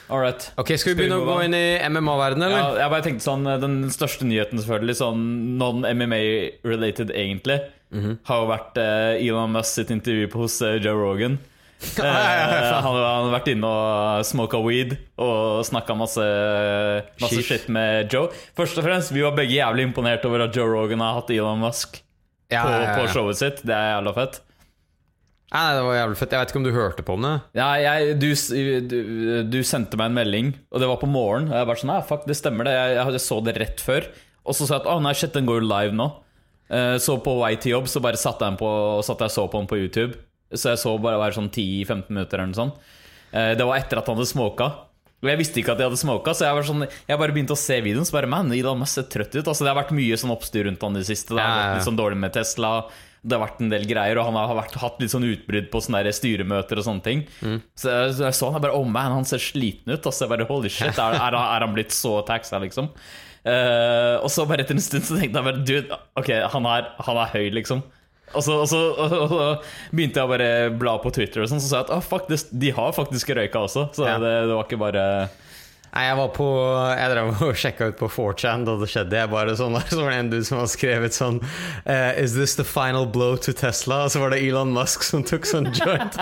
Alright. 0.09 0.53
Ok, 0.57 0.71
Skal 0.79 0.95
vi 0.95 1.01
begynne 1.03 1.17
å 1.19 1.25
gå 1.27 1.41
inn 1.45 1.55
i 1.55 1.79
MMA-verdenen, 1.83 2.53
Ja, 2.55 2.67
jeg 2.79 2.91
bare 2.93 3.03
tenkte 3.03 3.25
sånn 3.27 3.43
Den 3.61 3.89
største 3.91 4.23
nyheten, 4.29 4.61
selvfølgelig, 4.63 4.95
sånn 5.01 5.25
non-MMA-related, 5.59 7.11
egentlig, 7.11 7.61
Mhm. 7.93 8.19
har 8.25 8.41
jo 8.43 8.47
vært 8.51 8.77
eh, 8.79 9.27
Elon 9.27 9.53
Musk 9.53 9.75
sitt 9.75 9.91
intervju 9.91 10.29
på 10.31 10.39
hos 10.45 10.61
eh, 10.63 10.79
Joe 10.83 10.95
Rogan. 10.95 11.39
Eh, 11.99 12.03
han, 12.03 12.83
han 12.83 13.27
har 13.29 13.33
vært 13.35 13.51
inne 13.53 13.69
og 13.69 14.25
smoka 14.25 14.57
weed 14.65 14.95
og 15.21 15.61
snakka 15.69 15.95
masse, 15.95 16.25
masse 17.21 17.43
shit 17.45 17.67
med 17.69 18.09
Joe. 18.11 18.31
Først 18.57 18.79
og 18.81 18.85
fremst, 18.87 19.13
Vi 19.13 19.21
var 19.21 19.35
begge 19.37 19.59
jævlig 19.59 19.85
imponert 19.91 20.25
over 20.25 20.47
at 20.47 20.57
Joe 20.57 20.71
Rogan 20.73 21.01
har 21.05 21.19
hatt 21.21 21.31
Elon 21.31 21.61
Musk 21.61 22.01
Ja, 22.53 22.63
på, 22.63 23.01
på 23.01 23.07
showet 23.15 23.39
sitt. 23.41 23.63
Det 23.67 23.75
er 23.75 23.97
jævla 23.97 24.13
fett. 24.17 24.41
Nei, 25.55 25.65
det 25.77 25.83
var 25.87 25.95
jævlig 25.95 26.19
fett. 26.19 26.33
Jeg 26.35 26.43
vet 26.43 26.53
ikke 26.53 26.59
om 26.61 26.65
du 26.67 26.73
hørte 26.75 27.05
på 27.07 27.15
den? 27.17 27.27
jeg? 27.31 27.41
Ja, 27.61 27.69
jeg, 27.79 28.17
du, 28.19 28.29
du, 28.91 28.97
du 29.55 29.59
sendte 29.67 29.99
meg 29.99 30.11
en 30.11 30.17
melding, 30.19 30.49
og 30.75 30.83
det 30.83 30.89
var 30.91 30.99
på 31.01 31.09
morgenen. 31.11 31.53
Og 31.53 31.59
jeg 31.61 31.69
bare 31.71 31.81
sånn, 31.83 31.93
nei, 31.95 32.01
fuck, 32.09 32.25
det 32.29 32.37
stemmer 32.39 32.67
det. 32.69 32.75
Jeg, 32.77 32.97
jeg 33.15 33.23
så 33.23 33.39
det 33.47 33.55
rett 33.63 33.83
før. 33.85 34.09
Og 34.47 34.55
så 34.59 34.67
sa 34.67 34.77
jeg 34.77 34.85
at 34.85 34.91
å 34.91 34.99
nei, 35.03 35.15
shit, 35.19 35.33
den 35.35 35.47
går 35.49 35.63
jo 35.63 35.69
live 35.71 35.95
nå. 35.97 36.09
Eh, 36.67 36.97
Så 37.03 37.17
på 37.23 37.37
vei 37.41 37.53
til 37.63 37.77
jobb 37.77 37.87
så 37.91 38.03
bare 38.03 38.19
satte 38.21 38.47
jeg, 38.51 38.59
på, 38.61 38.71
satte 39.07 39.27
jeg 39.29 39.37
så 39.39 39.47
på 39.51 39.63
den 39.63 39.71
på 39.71 39.79
YouTube. 39.79 40.19
Så 40.55 40.75
jeg 40.75 40.83
så 40.83 40.97
bare 41.03 41.19
være 41.23 41.39
sånn 41.39 41.51
10-15 41.51 42.11
minutter 42.11 42.39
eller 42.43 42.51
noe 42.53 42.61
sånt. 42.61 42.83
Eh, 43.33 43.55
Det 43.59 43.67
var 43.67 43.79
etter 43.79 44.03
at 44.03 44.11
han 44.11 44.19
hadde 44.19 44.31
smoka. 44.31 44.69
Og 45.27 45.33
jeg 45.35 45.41
visste 45.43 45.61
ikke 45.61 45.75
at 45.75 45.81
de 45.83 45.87
hadde 45.89 45.99
smoka, 46.01 46.33
så 46.39 46.47
jeg, 46.47 46.55
var 46.57 46.67
sånn, 46.69 46.85
jeg 46.87 47.19
bare 47.21 47.35
begynte 47.35 47.57
å 47.57 47.59
se 47.61 47.81
videoen. 47.83 48.07
Så 48.07 48.15
bare, 48.15 48.31
man, 48.31 48.53
Elon 48.55 48.79
Musk 48.81 49.01
ser 49.01 49.09
trøtt 49.11 49.35
ut. 49.35 49.43
Altså, 49.51 49.67
det 49.67 49.73
har 49.75 49.81
vært 49.83 49.93
mye 49.99 50.17
sånn 50.23 50.33
oppstyr 50.35 50.69
rundt 50.71 50.87
han 50.87 50.97
i 50.97 51.03
det 51.03 51.11
siste. 51.11 51.35
Det 51.35 51.43
har 51.43 51.59
gått 51.67 51.77
litt 51.81 51.89
sånn 51.91 51.99
dårlig 51.99 52.21
med 52.23 52.33
Tesla. 52.37 52.71
Det 53.27 53.35
har 53.35 53.43
vært 53.43 53.61
en 53.65 53.73
del 53.73 53.85
greier, 53.91 54.21
og 54.23 54.29
han 54.29 54.37
har 54.39 54.53
vært, 54.61 54.77
hatt 54.79 55.01
litt 55.03 55.11
sånn 55.11 55.27
utbrudd 55.27 55.67
på 55.73 55.81
sånne 55.83 56.13
styremøter 56.15 56.79
og 56.79 56.87
sånne 56.87 57.03
ting. 57.03 57.25
Mm. 57.43 57.57
Så 57.75 57.91
jeg, 57.91 58.13
så 58.21 58.29
jeg 58.29 58.37
så 58.39 58.51
han 58.53 58.61
jeg 58.61 58.65
bare 58.69 58.77
Oh 58.79 58.87
man, 58.87 59.17
han 59.19 59.27
ser 59.27 59.43
sliten 59.43 59.91
ut. 59.97 60.07
Altså, 60.07 60.25
jeg 60.29 60.31
bare, 60.37 60.47
Holy 60.47 60.71
shit, 60.71 60.95
er, 60.95 61.19
er, 61.19 61.35
han- 61.35 61.51
er 61.57 61.67
han 61.67 61.75
blitt 61.75 61.91
så 61.97 62.21
taxa, 62.29 62.63
liksom? 62.63 62.93
Uh, 63.47 64.17
og 64.27 64.31
så 64.35 64.43
bare 64.47 64.65
etter 64.65 64.75
en 64.75 64.83
stund 64.83 65.05
så 65.07 65.19
tenkte 65.21 65.39
jeg 65.39 65.47
bare 65.47 65.61
Dude, 65.63 65.99
ok, 66.19 66.31
han 66.55 66.65
er, 66.67 66.89
han 67.07 67.21
er 67.23 67.29
høy, 67.35 67.45
liksom. 67.55 67.83
Og 68.35 68.43
så, 68.43 68.57
og, 68.59 68.67
så, 68.69 68.81
og, 68.99 69.31
så, 69.31 69.45
begynte 69.95 70.19
jeg 70.21 70.27
å 70.27 70.33
bare 70.33 70.49
bla 70.77 70.97
på 71.01 71.13
Twitter, 71.15 71.45
og 71.45 71.49
sånn 71.51 71.61
Så 71.63 71.69
sa 71.71 71.79
jeg 71.81 71.87
at 71.89 71.93
oh, 71.95 72.03
fuck, 72.05 72.27
det, 72.29 72.41
de 72.51 72.73
har 72.75 72.93
faktisk 72.97 73.31
røyka 73.39 73.63
også. 73.69 73.89
Så 73.97 74.07
Ja. 74.09 74.17
det, 74.23 74.33
det 74.51 74.55
var 74.57 74.67
ikke 74.67 74.81
bare 74.83 75.05
Nei, 75.97 76.03
jeg 76.11 76.17
var 76.19 76.29
på 76.37 76.47
Jeg 76.99 77.13
drev 77.15 77.29
og 77.47 77.55
sjekka 77.63 77.87
ut 77.89 77.97
på 77.97 78.09
4chan 78.13 78.67
da 78.67 78.75
det 78.83 78.89
skjedde. 78.93 79.17
Jeg 79.23 79.31
bare 79.33 79.55
sånn, 79.57 79.79
Så 79.89 80.03
var 80.03 80.13
det 80.13 80.19
en 80.25 80.33
dude 80.35 80.45
som 80.45 80.59
hadde 80.61 80.73
skrevet 80.75 81.17
sånn 81.17 81.39
eh, 81.89 82.19
Is 82.21 82.35
this 82.37 82.59
the 82.59 82.67
final 82.69 83.07
blow 83.09 83.39
to 83.47 83.55
Tesla? 83.57 84.03
Og 84.05 84.13
så 84.13 84.21
var 84.21 84.35
det 84.35 84.43
Elon 84.45 84.75
Musk 84.77 85.07
som 85.07 85.25
tok 85.25 85.49
sånn 85.49 85.71
joint. 85.73 86.19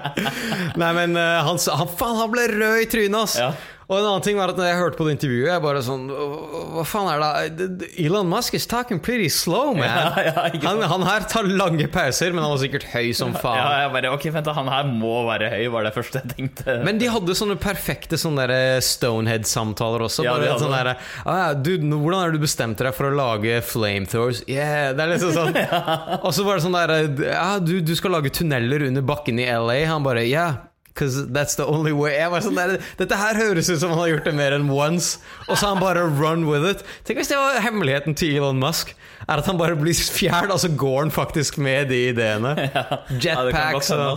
Nei, 0.80 0.92
men 1.00 1.16
eh, 1.18 1.40
han, 1.48 1.58
sa- 1.58 1.74
han, 1.80 1.90
faen, 1.90 2.20
han 2.20 2.30
ble 2.36 2.46
rød 2.52 2.84
i 2.84 2.88
trynet, 2.92 3.18
ass! 3.24 3.38
Ja. 3.40 3.50
Og 3.90 3.98
en 3.98 4.06
annen 4.06 4.22
ting 4.22 4.36
var 4.38 4.52
at 4.52 4.58
når 4.58 4.68
jeg 4.68 4.78
hørte 4.78 4.98
på 5.00 5.06
det 5.08 5.16
intervjuet, 5.16 5.48
jeg 5.50 5.62
bare 5.64 5.80
sånn 5.82 6.04
Hva 6.10 6.84
faen 6.86 7.08
er 7.10 7.48
det 7.58 7.88
Elon 7.98 8.28
Musk 8.30 8.54
is 8.54 8.68
talking 8.70 9.00
pretty 9.02 9.26
slow, 9.34 9.72
man. 9.74 9.88
Ja, 9.90 10.22
ja, 10.28 10.44
han, 10.62 10.82
han 10.92 11.04
her 11.08 11.26
tar 11.30 11.48
lange 11.48 11.88
pauser, 11.90 12.30
men 12.30 12.44
han 12.44 12.54
var 12.54 12.60
sikkert 12.62 12.86
høy 12.92 13.10
som 13.16 13.34
faen. 13.34 13.58
Ja, 13.58 13.82
jeg 13.84 13.92
bare, 13.96 14.12
ok, 14.14 14.28
vent 14.36 14.50
Han 14.54 14.70
her 14.70 14.86
må 14.86 15.24
være 15.26 15.50
høy, 15.56 15.64
var 15.74 15.88
det 15.88 15.92
første 15.96 16.22
jeg 16.22 16.36
tenkte. 16.36 16.78
Men 16.86 17.02
de 17.02 17.10
hadde 17.10 17.36
sånne 17.36 17.58
perfekte 17.60 18.18
sånne 18.20 18.46
Stonehead-samtaler 18.86 20.06
også. 20.06 20.24
Ja, 20.26 20.36
bare 20.38 20.54
sånn 20.62 20.74
der, 20.76 20.92
ah, 21.26 21.50
dude, 21.58 21.90
Hvordan 21.90 22.22
har 22.22 22.34
du 22.34 22.40
bestemt 22.42 22.78
deg 22.78 22.94
for 22.94 23.10
å 23.10 23.14
lage 23.14 23.58
flamethrowers? 23.66 24.44
Yeah, 24.46 24.94
det 24.94 25.02
er 25.04 25.14
liksom 25.16 25.34
sånn 25.34 25.58
Og 26.26 26.30
så 26.36 26.46
var 26.46 26.58
det 26.58 26.64
sånn 26.68 26.78
der 26.78 27.34
ah, 27.34 27.58
du, 27.58 27.80
du 27.82 27.96
skal 27.98 28.14
lage 28.14 28.30
tunneler 28.38 28.86
under 28.86 29.02
bakken 29.06 29.42
i 29.42 29.50
LA. 29.50 29.82
Han 29.90 30.06
bare 30.06 30.28
yeah. 30.28 30.69
Cause 30.98 31.26
that's 31.30 31.54
the 31.54 31.64
only 31.70 31.92
way 31.94 32.16
jeg 32.16 32.32
var 32.32 32.42
sånn 32.42 32.56
der, 32.58 32.72
Dette 32.98 33.16
her 33.16 33.38
høres 33.38 33.68
ut 33.70 33.78
som 33.78 33.92
han 33.94 34.00
har 34.02 34.10
gjort 34.10 34.26
det 34.26 34.34
mer 34.36 34.56
enn 34.56 34.66
once. 34.74 35.20
Og 35.46 35.54
så 35.54 35.68
har 35.68 35.76
han 35.76 35.82
bare 35.82 36.02
run 36.18 36.48
with 36.48 36.66
it. 36.66 36.82
Tenk 37.06 37.20
hvis 37.22 37.30
det 37.30 37.38
var 37.38 37.60
hemmeligheten 37.62 38.16
til 38.18 38.40
Elon 38.40 38.58
Musk. 38.60 38.92
Er 39.28 39.38
at 39.38 39.46
han 39.46 39.60
bare 39.60 39.76
blir 39.78 39.94
fjern, 39.94 40.50
og 40.50 40.58
så 40.62 40.70
går 40.74 41.04
han 41.04 41.14
faktisk 41.14 41.60
med 41.62 41.90
de 41.92 42.00
ideene. 42.10 42.56
Jetpacks 43.22 43.92
ja. 43.94 44.12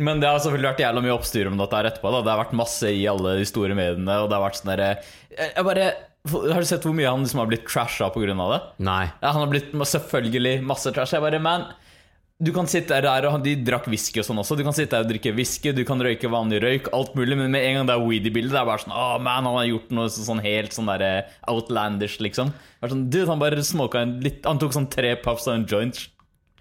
Men 0.00 0.20
det 0.20 0.28
har 0.30 0.40
selvfølgelig 0.40 0.70
vært 0.70 0.84
jævla 0.84 1.02
mye 1.04 1.12
oppstyr 1.12 1.48
om 1.50 1.58
dette 1.60 1.76
her 1.76 1.88
etterpå. 1.90 2.12
Da. 2.14 2.22
Det 2.24 2.32
har 2.32 2.40
vært 2.40 2.54
masse 2.56 2.92
i 2.92 3.02
alle 3.10 3.34
de 3.40 3.48
store 3.48 3.76
mediene, 3.76 4.20
og 4.22 4.30
det 4.30 4.38
har 4.38 4.46
vært 4.46 4.60
sånn 4.60 4.72
bare 5.66 5.90
Har 6.30 6.60
du 6.64 6.68
sett 6.68 6.84
hvor 6.84 6.96
mye 6.96 7.08
han 7.08 7.24
liksom 7.24 7.42
har 7.42 7.50
blitt 7.50 7.68
trasha 7.68 8.08
pga. 8.12 8.32
det? 8.52 8.60
Nei. 8.84 9.04
Ja, 9.20 9.32
han 9.32 9.44
har 9.44 9.52
blitt 9.52 9.72
selvfølgelig 9.72 10.60
masse 10.68 10.92
trash. 10.96 11.14
Jeg 11.16 11.24
bare, 11.24 11.40
man 11.40 11.68
Du 12.40 12.52
kan 12.56 12.64
sitte 12.70 12.96
der 13.04 13.26
og 13.28 13.42
De 13.44 13.52
drakk 13.66 13.84
whisky 13.92 14.22
og 14.22 14.24
sånn 14.24 14.38
også. 14.40 14.56
Du 14.56 14.62
kan 14.64 14.72
sitte 14.76 14.94
der 14.96 15.04
og 15.04 15.10
drikke 15.10 15.34
whisky, 15.36 15.74
du 15.76 15.82
kan 15.84 16.00
røyke 16.00 16.30
vanlig 16.32 16.62
røyk, 16.64 16.88
alt 16.96 17.12
mulig, 17.18 17.36
men 17.36 17.50
med 17.52 17.66
en 17.66 17.74
gang 17.80 17.90
det 17.90 17.96
er 17.98 18.04
weed 18.06 18.28
i 18.30 18.32
bildet, 18.32 18.54
det 18.56 18.62
er 18.62 18.68
bare 18.70 18.80
sånn 18.84 18.94
Å, 18.96 19.04
man, 19.20 19.44
han 19.44 19.58
har 19.58 19.66
gjort 19.68 19.90
noe 19.98 20.08
sånn 20.14 20.40
helt 20.44 20.72
sånn 20.76 20.88
der 20.88 21.04
eh, 21.04 21.34
outlandish, 21.52 22.16
liksom. 22.24 22.54
Sånn, 22.80 23.04
Dude, 23.12 23.26
han 23.28 23.42
bare 23.42 23.60
smoka 23.66 24.00
en 24.00 24.16
litt 24.24 24.46
Han 24.48 24.58
tok 24.62 24.72
sånn 24.72 24.88
tre 24.92 25.12
puffs 25.20 25.46
av 25.50 25.58
en 25.60 25.66
joint. 25.68 26.00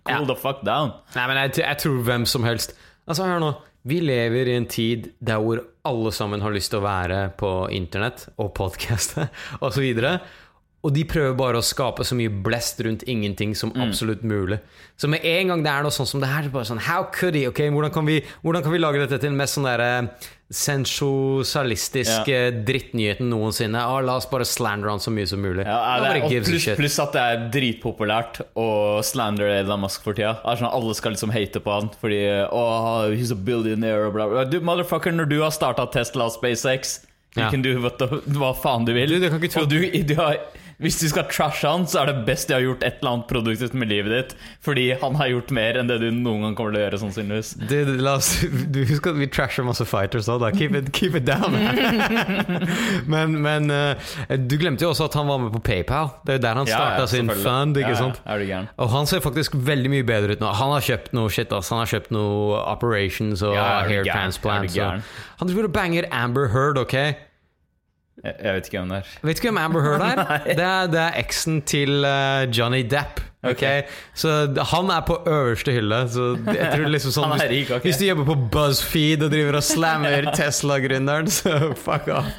Cool 0.04 0.26
Ja. 0.26 0.28
the 0.28 0.36
fuck 0.36 0.62
down. 0.68 0.92
Nei, 1.16 1.26
men 1.32 1.38
jeg, 1.46 1.58
jeg 1.64 1.80
tror 1.86 2.04
hvem 2.08 2.26
som 2.28 2.44
helst 2.48 2.76
Altså, 3.08 3.24
hør 3.26 3.40
nå. 3.42 3.54
Vi 3.88 4.02
lever 4.04 4.50
i 4.52 4.58
en 4.60 4.68
tid 4.70 5.14
der 5.24 5.40
hvor 5.40 5.62
alle 5.88 6.12
sammen 6.14 6.44
har 6.44 6.52
lyst 6.52 6.74
til 6.74 6.82
å 6.82 6.86
være 6.86 7.22
på 7.40 7.50
internett 7.74 8.26
og 8.38 8.52
podcaste 8.60 9.30
osv. 9.64 9.88
Og 10.04 10.49
de 10.96 11.02
prøver 11.04 11.34
bare 11.36 11.60
å 11.60 11.66
skape 11.66 12.06
så 12.08 12.16
mye 12.16 12.32
blest 12.32 12.80
rundt 12.86 13.02
ingenting 13.12 13.52
som 13.58 13.74
absolutt 13.84 14.22
mulig. 14.24 14.62
Så 14.96 15.10
med 15.12 15.26
en 15.28 15.50
gang 15.52 15.64
det 15.66 15.72
er 15.74 15.84
noe 15.84 15.92
sånn 15.92 16.08
som 16.08 16.22
det 16.24 16.30
her, 16.32 16.46
så 16.48 16.54
bare 16.54 16.70
sånn 16.70 16.80
How 16.86 17.04
could 17.12 17.36
he? 17.36 17.42
Okay, 17.50 17.68
hvordan 17.70 17.92
kan 17.92 18.08
vi, 18.08 18.22
hvordan 18.46 18.64
kan 18.64 18.72
vi 18.72 18.80
lage 18.80 19.02
dette 19.02 19.18
til 19.20 19.28
den 19.34 19.36
mest 19.42 19.58
sånn 19.58 19.68
derre 19.68 19.90
sensosalistiske 20.56 22.38
drittnyheten 22.68 23.28
noensinne? 23.30 23.80
Ah, 23.84 24.00
la 24.04 24.16
oss 24.22 24.28
bare 24.32 24.48
slandre 24.48 24.90
han 24.94 25.02
så 25.04 25.12
mye 25.14 25.28
som 25.30 25.42
mulig. 25.44 25.66
Ja, 25.68 25.98
det, 26.04 26.24
og 26.24 26.48
pluss, 26.48 26.70
pluss 26.80 26.96
at 27.04 27.12
det 27.16 27.26
er 27.26 27.44
dritpopulært 27.54 28.40
å 28.60 28.68
slandre 29.06 29.52
Elon 29.60 29.84
Musk 29.84 30.06
for 30.08 30.16
tida. 30.18 30.38
Sånn, 30.60 30.70
Alle 30.72 30.96
skal 30.98 31.16
liksom 31.16 31.34
hate 31.36 31.60
på 31.64 31.76
han 31.76 31.92
fordi 32.00 32.22
oh, 32.48 33.10
he's 33.12 33.36
a 33.36 33.38
billionaire 33.38 34.08
og 34.10 34.16
bla, 34.16 34.30
bla. 34.32 34.48
Du, 34.50 34.60
motherfucker, 34.66 35.12
når 35.16 35.30
du 35.32 35.38
har 35.44 35.54
starta 35.56 35.86
Tesla 35.94 36.30
og 36.30 36.36
SpaceX, 36.40 37.02
you 37.36 37.44
Ja. 37.44 37.52
kan 37.54 37.62
do 37.62 37.76
hva 37.78 38.54
faen 38.58 38.86
du 38.88 38.94
vil. 38.96 39.10
Du, 39.12 39.20
du 39.22 39.30
kan 39.30 39.38
ikke 39.44 39.54
tro- 39.54 39.68
og 39.68 39.70
du, 39.70 39.84
du 39.86 40.16
har, 40.18 40.40
hvis 40.80 40.96
du 41.02 41.10
skal 41.12 41.26
trashe 41.28 41.68
han, 41.68 41.84
så 41.92 42.02
er 42.02 42.14
det 42.14 42.22
best 42.28 42.48
de 42.48 42.56
har 42.56 42.64
gjort 42.64 42.86
et 42.88 43.02
eller 43.02 43.12
annet 43.12 43.28
produktivt 43.28 43.74
med 43.76 43.90
livet 43.92 44.14
ditt. 44.14 44.30
Fordi 44.64 44.86
han 45.02 45.18
har 45.20 45.28
gjort 45.34 45.52
mer 45.52 45.80
enn 45.82 45.90
det 45.92 45.98
du 46.00 46.08
noen 46.16 46.46
gang 46.46 46.56
kommer 46.56 46.72
til 46.72 46.80
å 46.80 46.84
gjøre, 46.86 47.00
sannsynligvis. 47.02 47.50
Du, 47.68 47.76
la 48.00 48.14
oss, 48.16 48.30
du 48.74 48.80
husker 48.88 49.12
at 49.12 49.20
vi 49.20 49.28
trasher 49.28 49.68
masse 49.68 49.84
fighters 49.90 50.30
òg, 50.32 50.40
da. 50.46 50.54
Keep 50.56 50.78
it, 50.80 50.92
keep 50.96 51.20
it 51.20 51.28
down. 51.28 51.58
men 53.14 53.36
men 53.44 53.68
eh, 53.76 54.10
du 54.40 54.56
glemte 54.62 54.88
jo 54.88 54.94
også 54.94 55.10
at 55.10 55.20
han 55.20 55.28
var 55.28 55.44
med 55.44 55.52
på 55.58 55.64
PayPal. 55.68 56.14
Det 56.24 56.38
er 56.38 56.40
jo 56.40 56.46
der 56.48 56.62
han 56.64 56.72
starta 56.72 57.08
sin 57.12 57.32
fund. 57.44 57.76
ikke 57.76 57.92
Ja, 57.92 57.96
ja, 57.98 58.02
sant? 58.06 58.24
Er 58.24 58.40
du 58.40 58.48
gæren? 58.48 58.72
Og 58.80 58.94
han 58.96 59.10
ser 59.12 59.24
faktisk 59.26 59.60
veldig 59.60 59.92
mye 59.98 60.08
bedre 60.08 60.40
ut 60.40 60.44
nå. 60.44 60.54
Han 60.64 60.78
har 60.78 60.86
kjøpt 60.86 61.12
noe 61.18 61.32
shit, 61.34 61.52
ass. 61.56 61.74
Han 61.76 61.84
har 61.84 61.92
kjøpt 61.92 62.14
noe 62.16 62.64
operations 62.64 63.44
og 63.44 63.58
Ja, 63.60 63.82
hair 63.84 64.08
transplants. 64.08 64.80
Du 64.80 64.80
han 65.40 65.48
driver 65.48 65.68
og 65.70 65.76
banger 65.76 66.08
Amber 66.12 66.50
Heard, 66.56 66.80
ok? 66.80 66.96
Jeg, 68.24 68.36
jeg 68.44 68.54
vet 68.56 68.70
ikke 68.70 68.80
hvem 68.80 68.94
det 68.94 69.00
er. 69.00 69.12
Vet 69.30 69.42
du 69.42 69.48
hvem 69.48 69.60
Amber 69.62 69.84
Heard 69.86 70.04
er? 70.04 70.24
det 70.60 70.66
er, 70.66 70.88
det 70.92 71.02
er 71.02 71.20
eksen 71.22 71.62
til 71.68 72.04
uh, 72.04 72.46
Johnny 72.52 72.82
Depp. 72.84 73.22
Okay. 73.44 73.86
Ok. 73.86 73.94
Så 74.20 74.34
han 74.74 74.90
er 74.92 75.06
på 75.08 75.16
øverste 75.28 75.72
hylle. 75.72 76.02
Så 76.12 76.34
jeg 76.50 76.72
tror 76.74 76.90
liksom 76.92 77.16
sånn 77.16 77.38
rik, 77.40 77.70
okay. 77.72 77.86
hvis 77.88 78.02
du 78.02 78.10
jobber 78.10 78.28
på 78.28 78.36
BuzzFeed 78.52 79.24
og 79.24 79.32
driver 79.32 79.62
og 79.62 79.64
slammer 79.64 80.28
Tesla-gründeren, 80.36 81.32
så 81.40 81.72
fuck 81.80 82.12
off. 82.12 82.34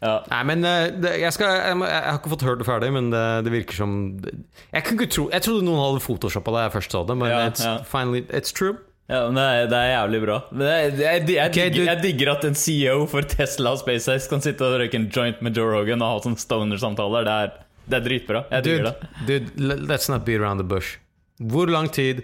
Ja. 0.00 0.14
Nei, 0.30 0.44
men 0.48 0.64
eh, 0.64 0.86
det, 0.96 1.10
jeg, 1.20 1.32
skal, 1.36 1.58
jeg, 1.60 1.80
jeg 1.84 2.04
har 2.06 2.16
ikke 2.16 2.30
fått 2.32 2.44
hørt 2.46 2.62
det 2.62 2.66
ferdig, 2.68 2.88
men 2.94 3.10
det, 3.12 3.24
det 3.44 3.50
virker 3.52 3.76
som 3.82 3.90
Jeg 4.24 4.84
kan 4.86 4.96
ikke 4.96 5.10
tro 5.12 5.26
Jeg 5.28 5.44
trodde 5.44 5.66
noen 5.66 5.76
hadde 5.82 6.00
photoshoppa 6.00 6.54
det 6.54 6.62
jeg 6.62 6.72
først 6.78 6.96
så 6.96 7.02
det, 7.04 7.16
men 7.20 7.28
Ja, 7.28 7.42
it's, 7.50 7.66
ja. 7.66 7.74
finally, 7.84 8.22
it's 8.32 8.54
true. 8.56 8.78
Ja, 9.10 9.24
men 9.26 9.34
det 9.40 9.44
er, 9.44 9.64
det 9.72 9.78
er 9.80 9.88
jævlig 9.90 10.20
bra. 10.22 10.36
Men 10.52 10.60
det 10.62 10.74
er, 10.76 11.00
jeg, 11.02 11.48
okay, 11.50 11.64
digger, 11.72 11.88
jeg 11.88 12.02
digger 12.04 12.30
at 12.36 12.44
en 12.46 12.54
CEO 12.58 12.98
for 13.10 13.26
Tesla 13.26 13.72
og 13.74 13.80
SpaceX 13.82 14.28
kan 14.30 14.42
sitte 14.44 14.62
og 14.62 14.76
røyke 14.78 15.00
en 15.00 15.08
joint 15.10 15.40
med 15.42 15.58
Joe 15.58 15.72
Rogan 15.72 16.04
og 16.06 16.12
ha 16.12 16.20
sånne 16.26 16.38
stoner-samtaler. 16.38 17.26
Det, 17.26 17.66
det 17.90 17.98
er 17.98 18.04
dritbra. 18.06 18.44
Jeg 18.54 18.66
digger 18.68 18.86
Dude, 18.86 19.08
det. 19.26 19.40
dude, 19.58 19.80
let's 19.90 20.06
not 20.12 20.22
be 20.28 20.36
around 20.38 20.62
the 20.62 20.68
bush. 20.76 21.00
Hvor 21.42 21.66
lang 21.66 21.90
tid 21.90 22.22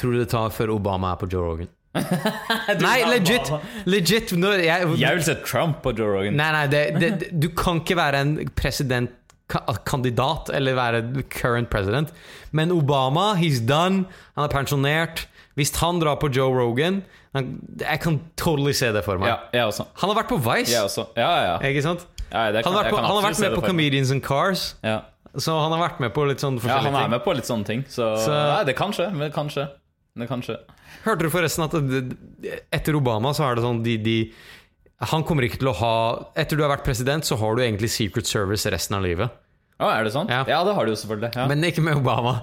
tror 0.00 0.16
du 0.16 0.24
det 0.24 0.30
tar 0.32 0.50
før 0.50 0.74
Obama 0.74 1.12
er 1.14 1.20
på 1.22 1.28
Joe 1.30 1.46
Rogan? 1.52 1.70
Nei, 2.82 2.96
legit! 3.06 3.52
Legit 3.86 4.32
når 4.34 4.64
jeg, 4.64 4.88
Jeg 4.98 5.18
vil 5.20 5.26
se 5.28 5.36
Trump 5.46 5.84
på 5.84 5.92
Joe 5.94 6.16
Rogan. 6.16 6.34
Nei, 6.40 6.48
nei, 6.56 6.64
det, 6.72 6.80
det, 7.02 7.28
du 7.30 7.46
kan 7.54 7.78
ikke 7.84 7.98
være 8.00 8.24
en 8.24 8.34
president 8.58 9.14
kandidat 9.86 10.48
eller 10.56 10.74
være 10.74 11.04
current 11.30 11.70
president. 11.70 12.10
Men 12.50 12.72
Obama, 12.74 13.34
he's 13.38 13.60
done. 13.62 14.08
Han 14.34 14.48
er 14.48 14.50
pensjonert. 14.50 15.28
Hvis 15.54 15.70
han 15.78 16.00
drar 16.02 16.16
på 16.18 16.28
Joe 16.34 16.50
Rogan 16.50 17.02
han, 17.34 17.60
Jeg 17.78 18.00
kan 18.02 18.20
totally 18.36 18.72
se 18.74 18.90
det 18.94 19.04
for 19.06 19.18
meg. 19.22 19.28
Ja. 19.30 19.68
Han 19.70 20.10
har 20.10 20.16
vært 20.22 20.30
på 20.32 20.38
Vice. 20.42 20.74
Ja, 20.74 21.30
ja. 21.46 21.58
ikke 21.62 21.82
sant? 21.82 22.06
ja 22.30 22.50
det 22.50 22.64
kan, 22.64 22.72
Han 22.72 22.78
har 22.78 22.84
vært, 22.84 22.90
på, 22.90 22.96
han 23.02 23.16
har 23.16 23.26
vært 23.28 23.40
med 23.44 23.54
på. 23.58 23.66
Comedians 23.68 24.10
and 24.10 24.22
Cars, 24.22 24.74
Ja. 24.82 25.00
så 25.36 25.54
han 25.60 25.72
har 25.74 25.88
vært 25.88 26.00
med 26.02 26.14
på 26.14 26.26
litt 26.26 26.42
sånne 26.42 26.60
ting 26.62 26.70
ja, 26.70 26.78
han 26.82 26.94
er 26.94 27.08
med 27.08 27.22
på 27.24 27.34
litt 27.34 27.46
sånne 27.46 27.66
ting, 27.66 27.84
så, 27.88 28.16
Så- 28.18 28.30
Nei, 28.34 28.64
det 28.64 28.76
kan 28.76 28.92
skje. 28.92 29.12
Men 29.14 29.30
kanskje. 29.32 29.68
Det 30.16 30.28
kan 30.30 30.42
skje. 30.42 30.58
Hørte 31.04 31.26
du 31.26 31.30
forresten 31.30 31.64
at 31.64 31.74
etter 32.72 32.94
Obama 32.94 33.32
så 33.34 33.48
er 33.50 33.56
det 33.56 33.64
sånn 33.64 33.82
de, 33.82 33.96
de 33.98 34.32
Han 35.10 35.24
kommer 35.26 35.42
ikke 35.42 35.58
til 35.58 35.68
å 35.68 35.74
ha 35.74 35.94
Etter 36.38 36.56
du 36.56 36.62
har 36.62 36.70
vært 36.70 36.84
president, 36.86 37.26
så 37.26 37.36
har 37.36 37.56
du 37.56 37.62
egentlig 37.64 37.90
Secret 37.90 38.26
Service 38.30 38.64
resten 38.70 38.94
av 38.96 39.02
livet. 39.02 39.28
Å, 39.82 39.88
er 39.90 40.04
det 40.06 40.12
sånn? 40.14 40.30
Ja. 40.30 40.44
Ja, 40.46 40.62
det 40.64 40.74
har 40.76 40.86
du 40.86 40.92
jo 40.92 40.98
selvfølgelig. 41.00 41.34
Ja. 41.34 41.48
Men 41.50 41.66
ikke 41.66 41.82
med 41.82 41.98
Obama. 41.98 42.36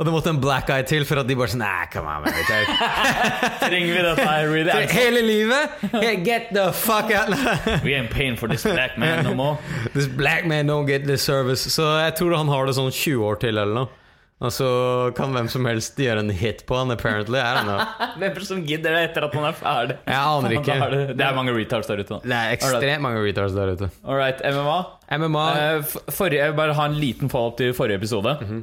Og 0.00 0.06
det 0.08 0.12
måtte 0.14 0.30
en 0.32 0.38
black 0.40 0.70
eye 0.72 0.84
til 0.88 1.04
for 1.04 1.20
at 1.20 1.28
de 1.28 1.34
bare 1.36 1.52
sånn 1.52 1.60
Nei, 1.60 1.84
come 1.92 2.08
on, 2.08 2.22
man. 2.24 2.32
Trenger 3.60 3.90
vi 3.92 4.02
dette 4.06 4.24
her? 4.24 4.46
Really? 4.48 4.72
For 4.72 4.94
Hele 4.96 5.20
livet! 5.26 5.74
Hey, 5.92 6.14
get 6.24 6.48
the 6.56 6.70
fuck 6.72 7.12
out! 7.12 7.28
We 7.84 7.92
ain't 7.98 8.08
paying 8.10 8.36
for 8.40 8.48
this 8.48 8.64
black 8.64 8.96
man 8.98 9.24
no 9.28 9.34
more. 9.36 9.58
This 9.94 10.06
black 10.08 10.46
man 10.48 10.66
don't 10.72 10.86
get 10.88 11.04
this 11.04 11.22
service. 11.22 11.68
Så 11.74 11.84
jeg 12.00 12.16
tror 12.16 12.36
han 12.40 12.48
har 12.48 12.64
det 12.70 12.78
sånn 12.80 12.88
20 12.90 13.26
år 13.28 13.40
til 13.44 13.58
eller 13.60 13.76
noe. 13.82 13.92
Og 14.40 14.48
så 14.56 14.66
kan 15.12 15.34
hvem 15.36 15.50
som 15.52 15.66
helst 15.68 15.98
gjøre 16.00 16.22
en 16.24 16.30
hit 16.32 16.62
på 16.64 16.78
han, 16.80 16.88
apparently. 16.94 17.36
I 17.36 17.58
don't 17.58 17.68
know. 17.68 18.14
Hvem 18.22 18.38
som 18.48 18.62
gidder 18.64 18.94
det 18.96 19.02
etter 19.10 19.26
at 19.28 19.34
man 19.36 19.50
er 19.50 19.56
ferdig? 19.58 19.98
Jeg 20.08 20.16
aner 20.16 20.54
ikke. 20.56 20.76
Er 20.80 20.94
det, 20.96 21.00
det 21.20 21.26
er 21.26 21.36
mange 21.36 21.52
retards 21.58 21.90
der 21.92 22.00
ute. 22.00 22.14
da. 22.16 22.20
Det 22.24 22.38
er 22.38 22.54
ekstremt 22.56 23.04
mange 23.04 23.20
retards 23.26 23.52
der 23.58 23.74
ute. 23.76 23.90
All 24.00 24.16
right, 24.16 24.40
MMA. 24.48 24.78
MMA 25.20 25.44
Uh, 25.60 25.84
f- 25.84 26.00
forrige, 26.16 26.40
jeg 26.40 26.54
vil 26.54 26.56
bare 26.62 26.78
ha 26.80 26.88
en 26.88 26.96
liten 26.96 27.28
follow-up 27.28 27.60
til 27.60 27.74
forrige 27.76 28.00
episode. 28.00 28.38
Mhm. 28.40 28.62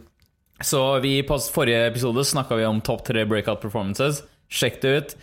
Så 0.63 1.00
vi 1.00 1.22
På 1.24 1.38
forrige 1.39 1.88
episode 1.88 2.26
snakka 2.26 2.56
vi 2.56 2.65
om 2.65 2.82
topp 2.82 3.06
tre 3.06 3.26
breakout 3.26 3.62
performances. 3.62 4.24
Sjekk 4.50 4.82
det 4.82 4.93
ut. 4.98 5.17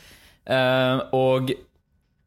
Uh, 0.45 1.01
og 1.17 1.55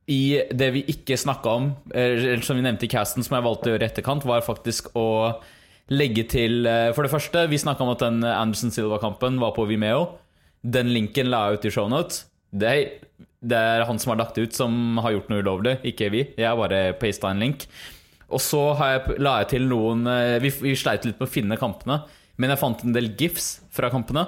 i 0.08 0.40
det 0.56 0.70
vi 0.74 0.86
ikke 0.88 1.18
snakka 1.20 1.54
om, 1.60 1.66
eh, 1.92 2.16
eller 2.16 2.42
som 2.42 2.56
vi 2.56 2.64
nevnte 2.64 2.88
i 2.88 2.90
casten, 2.90 3.24
som 3.24 3.36
jeg 3.36 3.44
valgte 3.44 3.68
å 3.68 3.74
gjøre 3.74 3.84
i 3.84 3.90
etterkant, 3.92 4.24
var 4.24 4.46
faktisk 4.46 4.88
å 4.96 5.36
legge 5.92 6.24
til 6.32 6.64
uh, 6.64 6.94
For 6.96 7.04
det 7.04 7.12
første, 7.12 7.44
vi 7.52 7.60
snakka 7.60 7.84
om 7.84 7.92
at 7.92 8.04
den 8.04 8.24
Anderson 8.24 8.72
Silva-kampen 8.72 9.40
var 9.40 9.54
på 9.56 9.68
Vimeo. 9.68 10.18
Den 10.64 10.90
linken 10.96 11.30
la 11.32 11.46
jeg 11.48 11.60
ut 11.60 11.68
i 11.68 11.74
shownotes. 11.76 12.26
Det 12.52 12.74
det 13.48 13.58
er 13.58 13.86
han 13.86 14.00
som 14.02 14.12
har 14.12 14.22
lagt 14.24 14.36
det 14.36 14.48
ut, 14.48 14.56
som 14.58 14.98
har 15.04 15.14
gjort 15.14 15.30
noe 15.30 15.44
ulovlig, 15.46 15.76
ikke 15.86 16.10
vi. 16.14 16.24
Jeg 16.40 16.58
bare 16.58 16.96
pasta 16.98 17.30
en 17.30 17.44
link. 17.44 17.68
Og 18.34 18.42
så 18.44 18.62
jeg, 18.80 19.20
la 19.24 19.38
jeg 19.44 19.52
til 19.54 19.68
noen 19.70 20.08
uh, 20.10 20.40
vi, 20.44 20.52
vi 20.64 20.74
sleit 20.76 21.06
litt 21.06 21.20
med 21.20 21.30
å 21.30 21.32
finne 21.32 21.60
kampene, 21.60 22.02
men 22.38 22.54
jeg 22.54 22.62
fant 22.62 22.84
en 22.86 22.96
del 22.96 23.12
gifs 23.18 23.58
fra 23.74 23.90
kampene. 23.94 24.26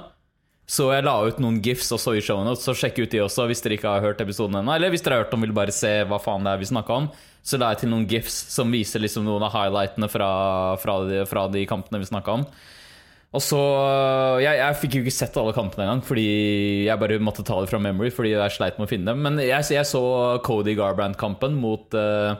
Så 0.69 0.91
jeg 0.93 1.01
la 1.01 1.15
ut 1.25 1.39
noen 1.41 1.57
gifs 1.65 1.87
også 1.95 2.13
i 2.13 2.21
shownotes, 2.21 2.61
så 2.61 2.75
sjekk 2.77 2.99
ut 3.01 3.13
de 3.13 3.23
også 3.23 3.47
hvis 3.49 3.63
dere 3.65 3.79
ikke 3.79 3.89
har 3.89 4.03
hørt 4.05 4.19
episoden 4.21 4.59
ennå. 4.59 4.75
Eller 4.75 4.93
hvis 4.93 5.01
dere 5.01 5.17
har 5.17 5.23
hørt 5.23 5.31
dem, 5.33 5.41
vil 5.47 5.55
bare 5.57 5.73
se 5.73 5.95
hva 6.05 6.19
faen 6.21 6.45
det 6.45 6.51
er 6.53 6.61
vi 6.61 6.69
snakka 6.69 6.97
om. 7.01 7.07
Så 7.41 7.57
la 7.57 7.71
jeg 7.73 7.83
til 7.83 7.93
noen 7.93 8.05
gifs 8.09 8.35
som 8.53 8.69
viser 8.73 9.01
liksom 9.01 9.25
noen 9.25 9.47
av 9.47 9.55
highlightene 9.55 10.09
fra, 10.11 10.29
fra, 10.81 10.99
de, 11.09 11.23
fra 11.29 11.47
de 11.49 11.63
kampene 11.69 12.01
vi 12.03 12.09
snakka 12.11 12.37
om. 12.37 12.45
Og 13.29 13.43
så 13.45 13.59
Jeg, 14.41 14.57
jeg 14.57 14.77
fikk 14.81 14.95
jo 14.97 15.01
ikke 15.03 15.13
sett 15.13 15.35
alle 15.37 15.53
kampene 15.53 15.85
engang, 15.85 16.05
fordi 16.05 16.29
jeg 16.87 17.01
bare 17.01 17.19
måtte 17.21 17.45
ta 17.45 17.59
det 17.61 17.69
fra 17.71 17.81
memory. 17.81 18.13
Fordi 18.13 18.35
jeg 18.35 18.55
sleit 18.55 18.77
med 18.77 18.85
å 18.85 18.91
finne 18.93 19.09
dem. 19.09 19.25
Men 19.25 19.41
jeg, 19.41 19.69
jeg 19.73 19.89
så 19.89 20.03
Cody 20.45 20.77
Garbrandt-kampen 20.77 21.57
mot 21.57 21.97
uh, 21.97 22.37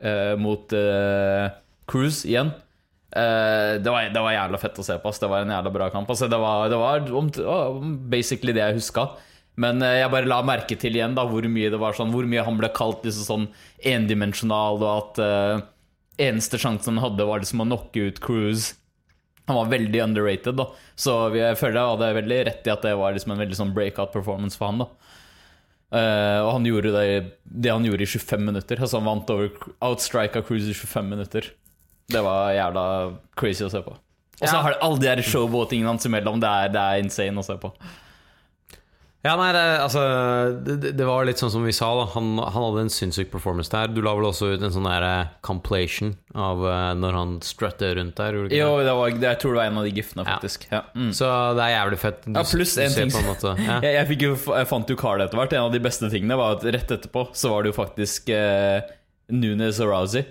uh, 0.00 0.34
Mot 0.40 0.72
uh, 0.76 1.52
Cruise 1.88 2.24
igjen. 2.28 2.56
Uh, 3.14 3.78
det, 3.78 3.90
var, 3.90 4.08
det 4.12 4.22
var 4.22 4.34
jævla 4.34 4.60
fett 4.60 4.80
å 4.82 4.86
se 4.86 4.96
på. 5.00 5.12
Ass. 5.12 5.20
Det 5.22 5.30
var 5.30 5.44
en 5.44 5.54
jævla 5.54 5.72
bra 5.74 5.88
kamp. 5.94 6.10
Altså, 6.10 6.28
det 6.30 6.40
var, 6.42 6.66
det 6.72 6.80
var 6.80 7.06
om, 7.20 7.30
basically 8.10 8.54
det 8.56 8.64
jeg 8.64 8.80
huska. 8.80 9.08
Men 9.60 9.80
uh, 9.84 9.92
jeg 9.94 10.12
bare 10.12 10.30
la 10.30 10.40
merke 10.46 10.78
til 10.80 10.98
igjen 10.98 11.16
da 11.16 11.26
hvor 11.28 11.46
mye 11.48 11.70
det 11.72 11.80
var 11.80 11.96
sånn 11.96 12.10
Hvor 12.12 12.26
mye 12.28 12.44
han 12.44 12.58
ble 12.60 12.68
kalt 12.76 13.06
liksom 13.06 13.28
sånn 13.28 13.46
endimensjonal, 13.94 14.82
og 14.82 14.90
at 14.90 15.22
uh, 15.22 15.68
eneste 16.26 16.60
sjansen 16.60 16.96
han 16.96 17.04
hadde, 17.04 17.28
var 17.28 17.44
liksom 17.44 17.64
å 17.64 17.68
knocke 17.70 18.10
ut 18.10 18.22
Cruise. 18.24 18.74
Han 19.46 19.60
var 19.60 19.70
veldig 19.70 20.00
underrated, 20.02 20.58
da. 20.58 20.70
Så 20.98 21.14
jeg 21.36 21.58
føler 21.60 21.78
jeg 21.78 21.92
hadde 21.94 22.14
veldig 22.16 22.40
rett 22.48 22.66
i 22.66 22.72
at 22.72 22.82
det 22.82 22.96
var 22.98 23.14
liksom 23.14 23.36
en 23.36 23.44
veldig 23.44 23.58
sånn 23.60 23.76
breakout 23.76 24.10
performance 24.16 24.58
for 24.58 24.72
han. 24.72 24.82
da 24.82 24.90
Uh, 25.86 26.42
og 26.42 26.48
han 26.56 26.64
gjorde 26.66 26.90
det, 26.96 27.10
det 27.46 27.70
han 27.70 27.84
gjorde 27.86 28.02
i 28.02 28.10
25 28.10 28.42
minutter. 28.42 28.80
Altså 28.82 28.98
Han 28.98 29.06
vant 29.06 29.30
over 29.30 29.52
outstrika 29.86 30.42
Cruise 30.42 30.70
i 30.70 30.74
25 30.74 31.12
minutter. 31.12 31.52
Det 32.12 32.22
var 32.22 32.52
jævla 32.54 32.86
crazy 33.38 33.64
å 33.66 33.70
se 33.70 33.82
på. 33.82 33.94
Og 34.36 34.44
så 34.44 34.52
Ja. 34.52 34.62
har 34.62 34.74
det 34.74 34.82
alle 34.84 35.16
de 35.16 35.22
showboatingene 35.24 35.88
hans 35.94 36.06
imellom. 36.06 36.40
Det 36.40 36.48
er, 36.48 36.68
det 36.74 36.82
er 36.82 37.02
insane 37.02 37.40
å 37.40 37.44
se 37.46 37.56
på. 37.58 37.72
Ja, 39.26 39.32
nei, 39.34 39.48
det, 39.56 39.62
altså, 39.82 40.02
det, 40.62 40.92
det 40.94 41.06
var 41.08 41.24
litt 41.26 41.40
sånn 41.40 41.50
som 41.50 41.64
vi 41.66 41.72
sa. 41.74 41.88
da 41.98 42.04
Han, 42.12 42.36
han 42.38 42.52
hadde 42.54 42.84
en 42.84 42.92
sinnssyk 42.92 43.32
performance 43.32 43.72
der. 43.72 43.88
Du 43.90 43.98
la 44.04 44.12
vel 44.14 44.28
også 44.28 44.52
ut 44.54 44.62
en 44.62 44.70
sånn 44.74 44.86
der 44.86 45.02
uh, 45.02 45.32
complation 45.46 46.12
av 46.36 46.62
uh, 46.62 46.92
når 46.94 47.16
han 47.18 47.32
strutter 47.42 47.96
rundt 47.98 48.14
der? 48.20 48.38
Jo, 48.54 48.76
det? 48.76 48.86
det 48.86 48.94
var, 49.00 49.16
det, 49.16 49.26
jeg 49.32 49.40
tror 49.42 49.56
det 49.56 49.60
var 49.62 49.72
en 49.72 49.80
av 49.82 49.88
de 49.88 49.94
giftene, 49.96 50.26
faktisk. 50.28 50.68
Ja. 50.70 50.84
Mm. 50.94 51.10
Så 51.16 51.32
det 51.58 51.64
er 51.66 51.74
jævlig 51.74 52.00
fett. 52.04 52.22
Du, 52.22 52.30
Ja, 52.36 52.44
pluss 52.52 52.76
en 52.84 52.94
ting 52.94 53.10
en 53.10 53.26
måte 53.32 53.56
ja. 53.66 53.80
Jeg, 53.82 53.98
jeg, 53.98 54.20
jo, 54.28 54.36
jeg 54.60 54.70
fant 54.70 54.94
jo 54.94 54.98
Carl 55.00 55.24
etter 55.26 55.40
hvert. 55.42 55.58
En 55.58 55.66
av 55.66 55.74
de 55.74 55.82
beste 55.88 56.12
tingene 56.12 56.38
var 56.38 56.60
at 56.60 56.68
rett 56.78 56.96
etterpå 57.00 57.26
så 57.34 57.50
var 57.50 57.66
det 57.66 57.72
jo 57.74 57.78
faktisk 57.80 58.30
uh, 58.30 58.78
Nunes 59.34 59.82
Rousey. 59.82 60.22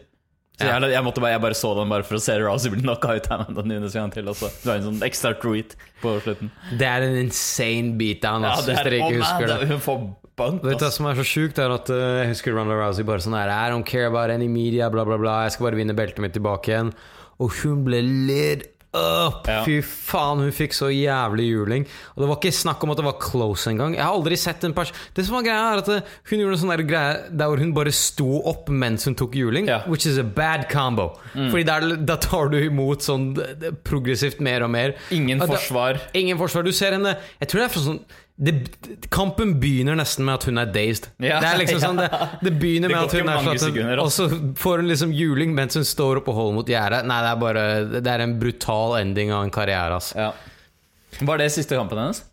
Så 0.55 0.67
jeg, 0.69 0.91
jeg, 0.93 1.03
måtte 1.03 1.19
bare, 1.19 1.33
jeg 1.33 1.43
bare 1.43 1.57
så 1.59 1.73
den 1.75 1.89
bare 1.91 2.05
for 2.07 2.15
å 2.15 2.21
se 2.23 2.35
Rousey 2.39 2.71
bli 2.71 2.83
knocka 2.85 3.17
ut. 3.17 3.25
Amanda 3.35 3.63
Nunes 3.67 3.95
en 3.99 4.13
til 4.13 4.29
også. 4.31 4.51
Det 4.61 4.69
var 4.69 4.77
en 4.79 4.85
sånn 4.87 5.01
ekstra 5.03 5.33
tweet 5.41 5.75
på 5.99 6.13
slutten. 6.23 6.51
Det 6.79 6.87
er 6.87 7.03
en 7.03 7.17
insane 7.25 7.95
beatdown, 7.99 8.47
ja, 8.47 8.53
hvis 8.61 8.79
dere 8.79 9.01
ikke 9.01 9.09
man, 9.09 9.25
husker 9.25 9.51
det. 9.51 9.57
Hun 9.73 9.83
får 9.83 9.99
bank, 10.39 10.63
Vet 10.63 10.79
du 10.79 10.85
hva 10.87 10.93
som 10.95 11.09
er 11.11 11.19
så 11.19 11.25
sjukt, 11.27 11.59
er 11.59 11.75
at 11.75 11.91
uh, 11.91 12.05
jeg 12.21 12.31
husker 12.31 12.55
Ronda 12.55 12.77
Rousey 12.79 13.07
bare 13.07 13.23
sånn 13.23 13.35
her 13.35 13.51
I 13.51 13.67
don't 13.73 13.87
care 13.87 14.07
about 14.11 14.31
any 14.31 14.47
media, 14.51 14.87
bla, 14.93 15.03
bla, 15.07 15.19
bla. 15.19 15.41
Jeg 15.47 15.57
skal 15.57 15.69
bare 15.69 15.81
vinne 15.81 15.97
beltet 15.97 16.23
mitt 16.23 16.35
tilbake 16.37 16.71
igjen. 16.71 16.93
Og 17.43 17.51
hun 17.59 17.83
ble 17.83 17.99
lit 17.99 18.69
up! 18.95 19.47
Ja. 19.51 19.59
Fy 19.67 19.81
faen, 19.85 20.41
hun 20.45 20.53
fikk 20.55 20.73
så 20.77 20.87
jævlig 20.93 21.45
juling. 21.51 21.85
Og 22.15 22.23
det 22.23 22.29
var 22.31 22.39
ikke 22.39 22.53
snakk 22.55 22.83
om 22.85 22.93
at 22.93 22.99
det 23.01 23.05
var 23.07 23.17
close 23.21 23.69
engang. 23.71 23.95
Jeg 23.97 24.03
har 24.05 24.15
aldri 24.15 24.37
sett 24.39 24.63
en 24.67 24.73
pers... 24.77 24.93
Det 25.17 25.25
som 25.27 25.37
var 25.37 25.45
greia, 25.47 25.67
er 25.75 25.83
at 25.83 25.91
eh, 25.95 26.13
hun 26.31 26.41
gjorde 26.43 26.57
en 26.57 26.63
sånn 26.63 26.73
der 26.75 26.85
greie 26.87 27.15
der 27.35 27.51
hvor 27.51 27.61
hun 27.61 27.73
bare 27.75 27.93
sto 27.95 28.29
opp 28.51 28.71
mens 28.73 29.05
hun 29.09 29.17
tok 29.19 29.35
juling, 29.37 29.67
Ja. 29.69 29.81
Mm. 29.85 29.91
which 29.91 30.05
is 30.09 30.17
a 30.21 30.23
bad 30.25 30.67
combo. 30.71 31.11
Fordi 31.35 31.63
der, 31.67 31.87
da 32.07 32.15
tar 32.23 32.49
du 32.53 32.59
imot 32.63 33.03
sånn 33.05 33.31
eh, 33.43 33.71
progressivt 33.85 34.39
mer 34.45 34.65
og 34.65 34.71
mer. 34.73 34.95
Ingen 35.15 35.43
forsvar. 35.45 35.99
da-. 36.01 36.13
Ingen 36.21 36.39
forsvar. 36.41 36.63
Du 36.65 36.71
ser 36.75 36.95
henne 36.97 37.15
Jeg 37.39 37.49
tror 37.51 37.61
det 37.61 37.67
er 37.69 37.73
fra 37.75 37.83
sånn 37.89 38.01
det, 38.35 38.51
Kampen 39.13 39.53
begynner 39.61 39.95
nesten 39.95 40.25
med 40.27 40.35
at 40.35 40.45
hun 40.49 40.59
er 40.59 40.67
dazed. 40.67 41.07
Ja, 41.23 41.37
det 41.39 41.49
er 41.53 41.59
liksom 41.61 41.79
sånn 41.79 42.01
Det, 42.01 42.09
det 42.43 42.51
begynner 42.59 42.91
med 42.91 42.97
det 42.97 43.03
at 43.07 43.15
hun 43.15 43.21
er 43.21 43.29
mange 43.29 43.53
sånn 43.53 43.61
sekunder, 43.69 44.01
Og 44.03 44.11
så 44.11 44.27
får 44.59 44.83
hun 44.83 44.89
liksom 44.91 45.13
juling 45.15 45.53
mens 45.55 45.79
hun 45.79 45.87
står 45.87 46.19
oppe 46.19 46.33
og 46.33 46.41
holder 46.41 46.57
mot 46.59 46.71
gjerdet. 46.75 47.07
Nei, 47.07 47.19
det 47.23 47.31
er 47.31 47.41
bare 47.45 47.65
Det 47.95 48.11
er 48.11 48.25
en 48.25 48.35
brutal 48.41 48.97
ending 48.99 49.31
av 49.31 49.47
en 49.47 49.53
karriere, 49.55 50.01
ass. 50.01 50.11
Ja. 50.19 50.33
Var 51.21 51.39
det 51.39 51.53
siste 51.55 51.79
kampen 51.79 52.01
hennes? 52.01 52.25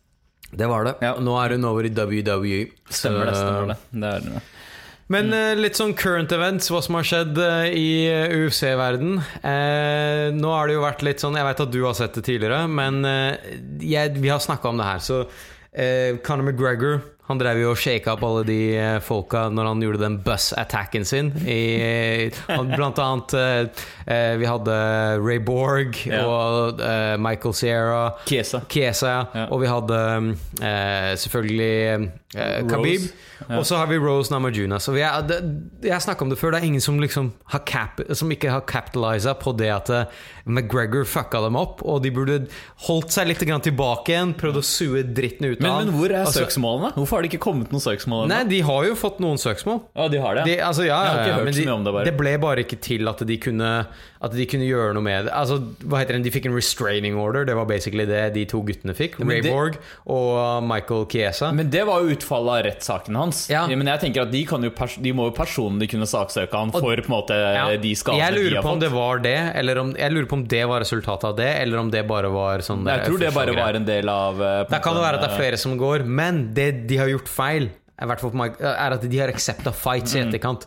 Det 0.52 0.66
var 0.68 0.84
det. 0.84 0.96
Ja. 1.00 1.14
Nå 1.22 1.36
er 1.40 1.54
hun 1.54 1.70
over 1.70 1.86
i 1.86 1.92
WWE. 1.94 2.64
Stemmer 2.90 3.30
det. 3.30 3.36
Stemmer 3.38 3.70
det, 3.72 3.78
det, 4.02 4.16
det. 4.26 4.42
Men 5.12 5.32
eh, 5.34 5.52
litt 5.58 5.76
sånn 5.76 5.94
current 5.98 6.32
events, 6.32 6.70
hva 6.72 6.80
som 6.84 6.96
har 6.96 7.06
skjedd 7.06 7.38
eh, 7.42 7.72
i 7.76 7.88
eh, 8.08 8.34
UFC-verden. 8.42 9.16
Eh, 9.44 10.26
nå 10.36 10.52
har 10.54 10.68
det 10.68 10.76
jo 10.76 10.84
vært 10.84 11.02
litt 11.04 11.24
sånn 11.24 11.36
Jeg 11.36 11.48
vet 11.48 11.62
at 11.64 11.72
du 11.72 11.80
har 11.84 11.96
sett 11.98 12.16
det 12.16 12.24
tidligere, 12.28 12.64
men 12.70 13.02
jeg, 13.82 14.14
vi 14.18 14.30
har 14.32 14.42
snakka 14.42 14.70
om 14.70 14.80
det 14.80 14.88
her. 14.88 15.02
Så 15.04 15.24
eh, 15.76 16.16
Conor 16.24 16.44
McGregor 16.52 17.00
han 17.32 17.38
drev 17.38 17.60
jo 17.62 17.68
og 17.70 17.78
shaka 17.78 18.16
opp 18.16 18.24
alle 18.26 18.42
de 18.44 18.56
eh, 18.76 18.96
folka 19.00 19.44
når 19.54 19.68
han 19.70 19.82
gjorde 19.84 20.00
den 20.02 20.16
bus-attacken 20.26 21.04
sin. 21.06 21.30
I, 21.46 22.26
han, 22.48 22.72
blant 22.74 22.98
annet 23.00 23.34
eh, 23.38 23.84
eh, 24.10 24.32
Vi 24.42 24.48
hadde 24.50 24.74
Ray 25.22 25.38
Borg 25.46 26.00
Ja. 26.10 26.24
og 26.26 26.82
eh, 26.82 27.14
Michael 27.22 27.54
Sierra. 27.56 28.02
Kiesa. 28.26 28.64
Kiesa, 28.68 29.14
ja. 29.32 29.46
Og 29.54 29.62
vi 29.62 29.70
hadde 29.70 30.00
eh, 30.60 31.12
selvfølgelig 31.22 32.10
eh, 32.34 32.58
Khabib. 32.68 33.06
Ja. 33.46 33.60
Og 33.60 33.64
så 33.66 33.78
har 33.80 33.88
vi 33.90 33.96
Rose 34.02 34.34
Namajuna. 34.34 34.82
Så 34.82 34.92
vi 34.94 35.00
er, 35.06 35.22
det, 35.26 35.38
jeg 35.86 36.02
snakka 36.04 36.26
om 36.26 36.30
det 36.34 36.38
før, 36.42 36.52
det 36.54 36.60
er 36.62 36.68
ingen 36.68 36.84
som 36.84 36.98
liksom 37.02 37.32
har 37.54 37.62
cap, 37.66 38.02
Som 38.18 38.30
ikke 38.34 38.50
har 38.52 38.66
capitaliza 38.68 39.34
på 39.38 39.54
det 39.58 39.70
at 39.78 39.94
eh, 39.94 40.20
McGregor 40.44 41.04
fucka 41.08 41.40
dem 41.44 41.56
opp. 41.60 41.82
Og 41.86 42.02
de 42.04 42.12
burde 42.14 42.38
holdt 42.88 43.14
seg 43.14 43.28
litt 43.30 43.42
grann 43.46 43.62
tilbake 43.64 44.14
igjen, 44.14 44.34
prøvd 44.38 44.60
å 44.60 44.64
sue 44.66 45.02
dritten 45.06 45.50
ut 45.52 45.60
av 45.60 45.66
Men, 45.66 45.90
men 45.90 45.96
hvor 45.98 46.10
er 46.12 46.22
Altså, 46.22 46.42
søksmålene? 46.44 46.92
Hvorfor 46.96 47.18
har 47.18 47.26
det 47.26 47.32
ikke 47.32 47.42
kommet 47.46 47.72
noen 47.74 47.84
søksmål? 47.84 48.26
Nei, 48.30 48.42
de 48.50 48.60
har 48.66 48.86
jo 48.88 48.96
fått 48.98 49.20
noen 49.22 49.40
søksmål. 49.42 49.82
Ja, 49.98 50.08
de 50.12 50.22
har 50.22 50.38
det. 50.40 50.46
De, 50.50 50.56
altså, 50.62 50.86
ja, 50.88 51.00
Jeg 51.02 51.12
har 51.12 51.22
ikke 51.22 51.36
hørt 51.40 51.50
de, 51.52 51.56
så 51.58 51.66
mye 51.68 51.76
om 51.76 51.86
det, 51.86 51.94
bare. 51.98 52.10
Det 52.10 52.16
ble 52.18 52.34
bare 52.42 52.66
ikke 52.66 52.80
til 52.88 53.12
at 53.12 53.24
de 53.32 53.38
kunne 53.42 53.70
At 54.22 54.34
de 54.38 54.44
kunne 54.46 54.66
gjøre 54.68 54.94
noe 54.94 55.02
med 55.02 55.26
det. 55.26 55.32
Altså, 55.34 55.56
hva 55.82 55.98
heter 55.98 56.14
det? 56.14 56.22
De 56.28 56.30
fikk 56.30 56.44
en 56.46 56.54
restraining 56.54 57.16
order. 57.18 57.42
Det 57.48 57.56
var 57.58 57.66
basically 57.66 58.04
det 58.06 58.20
de 58.36 58.44
to 58.46 58.60
guttene 58.62 58.94
fikk. 58.94 59.16
Ja, 59.18 59.26
Ray 59.26 59.42
Borg 59.42 59.78
og 60.14 60.62
Michael 60.62 61.08
Chiesa. 61.10 61.50
Men 61.56 61.72
det 61.72 61.82
var 61.88 62.04
jo 62.04 62.14
utfallet 62.14 62.52
av 62.54 62.62
rettssaken 62.68 63.18
hans. 63.18 63.40
Ja. 63.50 63.64
Men 63.66 63.90
jeg 63.90 64.04
tenker 64.04 64.22
at 64.28 64.30
de, 64.30 64.44
de 65.02 65.14
må 65.18 65.26
jo 65.26 65.34
personlig 65.34 65.90
kunne 65.90 66.06
saksøke 66.06 66.54
han 66.54 66.70
for 66.74 66.86
på 66.86 67.10
en 67.10 67.10
måte 67.16 67.34
Ja, 67.34 67.66
de 67.82 67.94
skadene 67.98 68.22
jeg 68.22 68.36
de 68.36 68.44
lurer 68.44 68.56
har 68.60 68.62
på 68.62 68.70
om 68.70 68.78
fått. 68.78 68.84
det 68.86 68.92
var 68.94 69.22
det, 69.26 69.36
eller 69.58 69.82
om, 69.82 69.92
jeg 69.98 70.14
lurer 70.14 70.30
på 70.30 70.38
om 70.38 70.46
det 70.54 70.62
var 70.70 70.84
resultatet 70.86 71.28
av 71.32 71.36
det, 71.42 71.50
eller 71.66 71.82
om 71.82 71.90
det 71.90 72.06
bare 72.06 72.30
var 72.32 72.62
sånn 72.62 72.86
jeg 72.86 73.06
tror 73.08 73.22
det 73.26 73.34
bare 73.34 73.58
var 73.58 73.78
en 73.80 73.86
del 73.88 74.08
av 74.12 74.42
eh, 74.42 74.64
Da 74.70 74.82
kan 74.84 74.94
det 74.98 75.02
være 75.04 75.18
at 75.18 75.26
det 75.26 75.30
er 75.32 75.38
flere 75.40 75.60
som 75.60 75.74
går, 75.80 76.06
men 76.06 76.44
det 76.54 76.70
de 76.90 77.02
har 77.02 77.10
gjort 77.10 77.30
feil, 77.30 77.70
er, 78.02 78.94
at 78.96 79.04
de 79.06 79.18
har 79.20 79.30
accepta 79.30 79.70
fights 79.74 80.16
i 80.16 80.22
etterkant. 80.24 80.66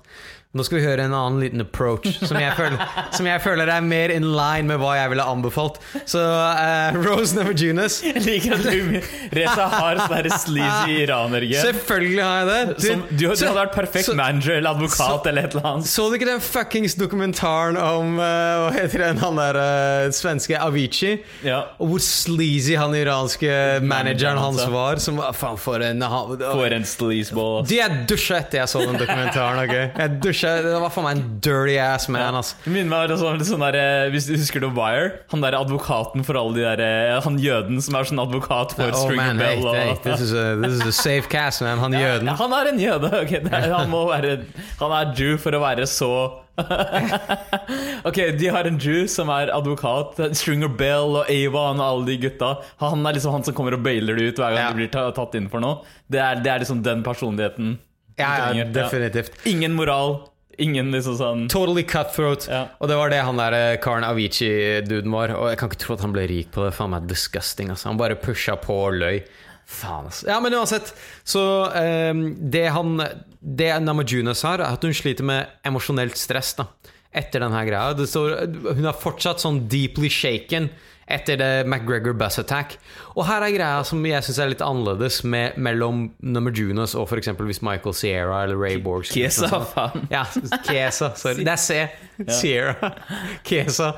Nå 0.56 0.64
skal 0.64 0.80
vi 0.80 0.86
høre 0.86 1.04
en 1.04 1.14
annen 1.16 1.42
liten 1.44 1.62
approach 1.66 2.08
som 2.24 2.38
jeg 2.40 2.54
føler, 2.56 2.80
som 3.12 3.28
jeg 3.28 3.42
føler 3.44 3.68
er 3.74 3.82
mer 3.84 4.14
in 4.14 4.24
line 4.38 4.70
med 4.70 4.80
hva 4.80 4.94
jeg 4.96 5.12
ville 5.12 5.26
anbefalt. 5.28 5.80
Så 6.08 6.22
uh, 6.22 6.96
Rose 7.04 7.36
Namajunas 7.36 7.98
Jeg 8.06 8.22
liker 8.24 8.56
at 8.56 8.64
du 8.64 8.96
Reza 9.36 9.66
har 9.74 10.00
sånn 10.06 10.30
sleazy 10.46 10.96
iranerge. 11.04 11.60
Selvfølgelig 11.60 12.24
har 12.24 12.38
jeg 12.40 12.48
det! 12.52 12.76
Som, 12.86 13.04
du, 13.10 13.16
du 13.18 13.26
så- 13.36 13.50
hadde 13.50 13.58
vært 13.60 13.76
perfekt 13.76 14.08
så- 14.08 14.16
manager 14.16 14.56
eller 14.62 14.78
advokat 14.78 15.02
så- 15.02 15.30
eller 15.34 15.50
et 15.50 15.56
eller 15.58 15.68
annet. 15.74 15.90
Så 15.92 16.08
du 16.10 16.16
ikke 16.20 16.30
den 16.32 16.44
fuckings 16.46 16.96
dokumentaren 17.00 17.76
om 17.82 18.16
uh, 18.20 18.26
Hva 18.70 18.72
heter 18.78 19.04
den, 19.10 19.20
han 19.26 19.42
der 19.42 19.60
uh, 19.60 20.14
svenske 20.16 20.56
Avicii? 20.62 21.18
Ja. 21.44 21.60
Og 21.84 21.92
hvor 21.92 22.04
sleazy 22.06 22.78
han 22.80 22.96
iranske 22.96 23.52
manageren 23.84 24.40
hans 24.40 24.62
hans, 24.64 24.72
var. 24.72 25.04
Som 25.04 25.20
faen 25.36 25.60
for 25.60 25.84
en 25.84 26.00
For 26.06 26.72
en 26.80 26.88
sleazeball. 26.88 27.60
De 27.68 27.82
jeg 27.82 28.06
dusja 28.10 28.40
etter 28.40 28.62
jeg 28.64 28.72
så 28.72 28.86
den 28.86 29.00
dokumentaren. 29.02 29.60
Okay? 29.66 29.90
Jeg 30.00 30.20
dusja, 30.24 30.45
Det 30.46 30.76
var 30.84 30.92
for 30.94 31.06
meg 31.06 31.18
en 31.18 31.24
dirty 31.44 31.76
ass 31.82 32.08
man. 32.14 32.38
Altså. 32.40 32.56
Det 32.64 32.74
minner 32.76 32.92
meg 32.94 33.12
om 33.16 33.42
sånn, 33.44 33.64
der, 33.66 33.78
eh, 33.80 34.10
Hvis 34.14 34.28
du 34.30 34.36
husker 34.38 34.64
The 34.64 34.70
Wire? 34.76 35.12
Han 35.34 35.42
der 35.44 35.58
advokaten 35.58 36.24
for 36.28 36.38
alle 36.40 36.54
de 36.58 36.64
der 36.66 36.84
eh, 36.86 37.20
Han 37.26 37.40
jøden 37.42 37.82
som 37.84 37.98
er 38.00 38.08
sånn 38.10 38.22
advokat 38.24 38.76
for 38.78 38.90
Oh 38.94 39.04
Stringer 39.06 39.34
man, 39.34 39.44
hey, 39.44 39.60
Bell. 39.62 39.74
hey, 39.76 39.92
Og, 39.96 40.02
this, 40.06 40.22
is 40.22 40.34
a, 40.34 40.56
this 40.62 40.78
is 40.80 40.86
a 40.86 40.96
safe 40.96 41.30
cast, 41.32 41.62
man. 41.66 41.80
Han 41.84 41.94
jøden. 42.06 42.30
Ja, 42.30 42.38
han 42.40 42.54
er 42.54 42.72
en 42.72 42.80
jøde. 42.82 43.12
ok, 43.24 43.36
er, 43.52 43.70
han 43.74 43.90
må 43.92 44.06
være 44.12 44.38
Han 44.82 44.98
er 45.02 45.14
Jew 45.18 45.38
for 45.42 45.58
å 45.58 45.62
være 45.66 45.88
så 45.90 46.12
Ok, 48.08 48.16
de 48.40 48.48
har 48.54 48.68
en 48.70 48.78
Jew 48.80 49.08
som 49.12 49.28
er 49.34 49.50
advokat. 49.52 50.20
Stringer 50.40 50.72
Bell 50.80 51.18
og 51.22 51.32
Avon 51.32 51.82
og 51.82 51.86
alle 51.88 52.06
de 52.14 52.18
gutta. 52.28 52.54
Han 52.84 53.04
er 53.06 53.18
liksom 53.18 53.36
han 53.36 53.44
som 53.48 53.56
kommer 53.58 53.76
og 53.76 53.84
bailer 53.86 54.16
det 54.16 54.30
ut 54.32 54.40
hver 54.40 54.56
gang 54.56 54.62
Ja. 54.62 54.70
de 54.72 54.80
blir 54.80 54.92
tatt 54.94 55.36
inn 55.36 55.50
for 55.52 55.60
noe. 55.64 55.82
Det 56.08 56.22
er, 56.22 56.40
det 56.46 56.52
er 56.54 56.64
liksom 56.64 56.84
den 56.86 57.04
personligheten. 57.04 57.76
Ja, 58.16 58.54
ja, 58.56 58.64
definitivt. 58.72 59.36
Ingen 59.46 59.74
moral. 59.76 60.22
Ingen 60.62 60.92
liksom 60.94 61.18
sånn 61.20 61.46
Totally 61.52 61.84
cutthroat. 61.88 62.48
Ja. 62.52 62.66
Og 62.80 62.92
det 62.92 63.00
var 63.00 63.12
det 63.12 63.24
han 63.28 63.40
der 63.40 63.58
eh, 63.58 63.78
karen 63.84 64.06
Avicii-duden 64.08 65.12
var. 65.14 65.34
Og 65.36 65.50
jeg 65.52 65.60
kan 65.62 65.72
ikke 65.72 65.82
tro 65.84 65.98
at 65.98 66.06
han 66.06 66.16
ble 66.16 66.28
rik 66.32 66.54
på 66.56 66.66
det. 66.66 66.74
Faen 66.78 66.94
meg 66.94 67.10
disgusting. 67.10 67.74
Altså. 67.74 67.90
Han 67.92 68.00
bare 68.02 68.20
pusha 68.20 68.58
på 68.62 68.78
og 68.88 69.00
løy. 69.02 69.22
Faen, 69.66 70.10
altså. 70.12 70.28
Ja, 70.30 70.40
men 70.44 70.56
uansett. 70.56 70.94
Så 71.26 71.42
um, 71.74 72.26
det 72.40 72.68
han 72.76 73.00
Det 73.40 73.72
Namajunas 73.82 74.44
har, 74.46 74.62
er 74.62 74.78
at 74.78 74.86
hun 74.86 74.94
sliter 74.96 75.26
med 75.26 75.50
emosjonelt 75.66 76.18
stress 76.18 76.56
da 76.60 76.70
etter 77.16 77.44
denne 77.46 77.62
greia. 77.68 78.08
Står, 78.10 78.34
hun 78.76 78.90
er 78.90 78.98
fortsatt 79.00 79.44
sånn 79.44 79.64
deeply 79.72 80.10
shaken 80.12 80.68
etter 81.08 81.38
det 81.38 81.50
McGregor 81.68 82.16
Bus 82.18 82.40
Attack. 82.42 82.78
Og 83.14 83.28
her 83.28 83.44
er 83.46 83.54
greia 83.54 83.84
som 83.86 84.02
jeg 84.08 84.26
syns 84.26 84.40
er 84.42 84.50
litt 84.52 84.64
annerledes 84.66 85.22
med, 85.24 85.58
mellom 85.62 86.08
Junos 86.56 86.96
og 86.98 87.06
f.eks. 87.10 87.30
hvis 87.38 87.62
Michael 87.66 87.96
Sierra 87.98 88.44
eller 88.46 88.58
Ray 88.58 88.80
Borg 88.82 89.06
skulle 89.06 89.30
Kiesa, 89.30 89.46
gjort 89.46 89.54
noe 89.54 89.70
sånt. 89.70 89.76
faen. 89.76 90.08
Ja, 90.10 90.26
Kesa. 90.66 91.12
Sorry. 91.20 91.46
Det 91.46 91.54
er 91.54 91.62
C. 91.62 91.80
Sierra. 92.40 92.92
Kesa. 93.48 93.92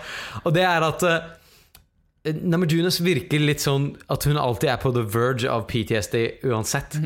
Og 0.44 0.54
det 0.58 0.68
er 0.68 0.88
at 0.90 1.08
eh, 2.28 2.38
Namajunas 2.38 3.00
virker 3.04 3.42
litt 3.42 3.64
sånn 3.64 3.90
at 4.14 4.28
hun 4.28 4.40
alltid 4.40 4.72
er 4.74 4.80
på 4.82 4.92
the 4.96 5.04
verge 5.04 5.50
av 5.50 5.66
PTSD 5.70 6.46
uansett. 6.48 6.98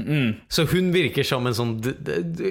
Så 0.52 0.66
hun 0.72 0.92
virker 0.94 1.26
som 1.28 1.48
en 1.48 1.56
sånn 1.56 1.74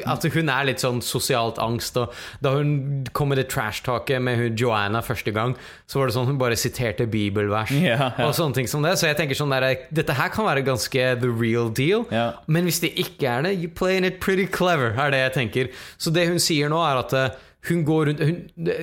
At 0.09 0.25
hun 0.33 0.51
er 0.53 0.69
litt 0.69 0.83
sånn 0.83 1.01
sosialt 1.05 1.61
angst. 1.63 1.99
Og 2.01 2.15
da 2.45 2.55
hun 2.57 3.05
kom 3.17 3.33
med 3.33 3.41
det 3.41 3.49
trash-taket 3.53 4.23
med 4.23 4.39
hun 4.41 4.57
Joanna 4.59 5.03
første 5.05 5.35
gang, 5.35 5.57
så 5.91 6.01
var 6.01 6.11
det 6.11 6.17
sånn 6.17 6.31
hun 6.31 6.41
bare 6.41 6.59
siterte 6.59 7.07
bibelvers 7.11 7.73
yeah, 7.75 8.11
yeah. 8.11 8.25
og 8.27 8.35
sånne 8.37 8.61
ting 8.61 8.71
som 8.71 8.85
det. 8.87 8.97
Så 9.01 9.11
jeg 9.11 9.19
tenker 9.19 9.39
sånn 9.39 9.53
der, 9.55 9.87
dette 9.95 10.17
her 10.17 10.33
kan 10.33 10.49
være 10.49 10.65
ganske 10.67 11.07
the 11.21 11.31
real 11.31 11.71
deal. 11.71 12.07
Yeah. 12.13 12.39
Men 12.47 12.69
hvis 12.69 12.83
det 12.85 12.95
ikke 13.01 13.29
er 13.31 13.47
det, 13.47 13.57
you 13.61 13.69
playing 13.69 14.07
it 14.07 14.21
pretty 14.21 14.47
clever, 14.47 14.95
er 14.95 15.15
det 15.15 15.25
jeg 15.25 15.37
tenker. 15.39 15.73
Så 15.99 16.13
det 16.15 16.29
hun 16.31 16.41
sier 16.43 16.71
nå, 16.73 16.81
er 16.87 17.03
at 17.03 17.17
eh, 17.17 17.41
hun 17.69 17.85
går 17.85 18.11
rundt 18.11 18.23
hun, 18.25 18.39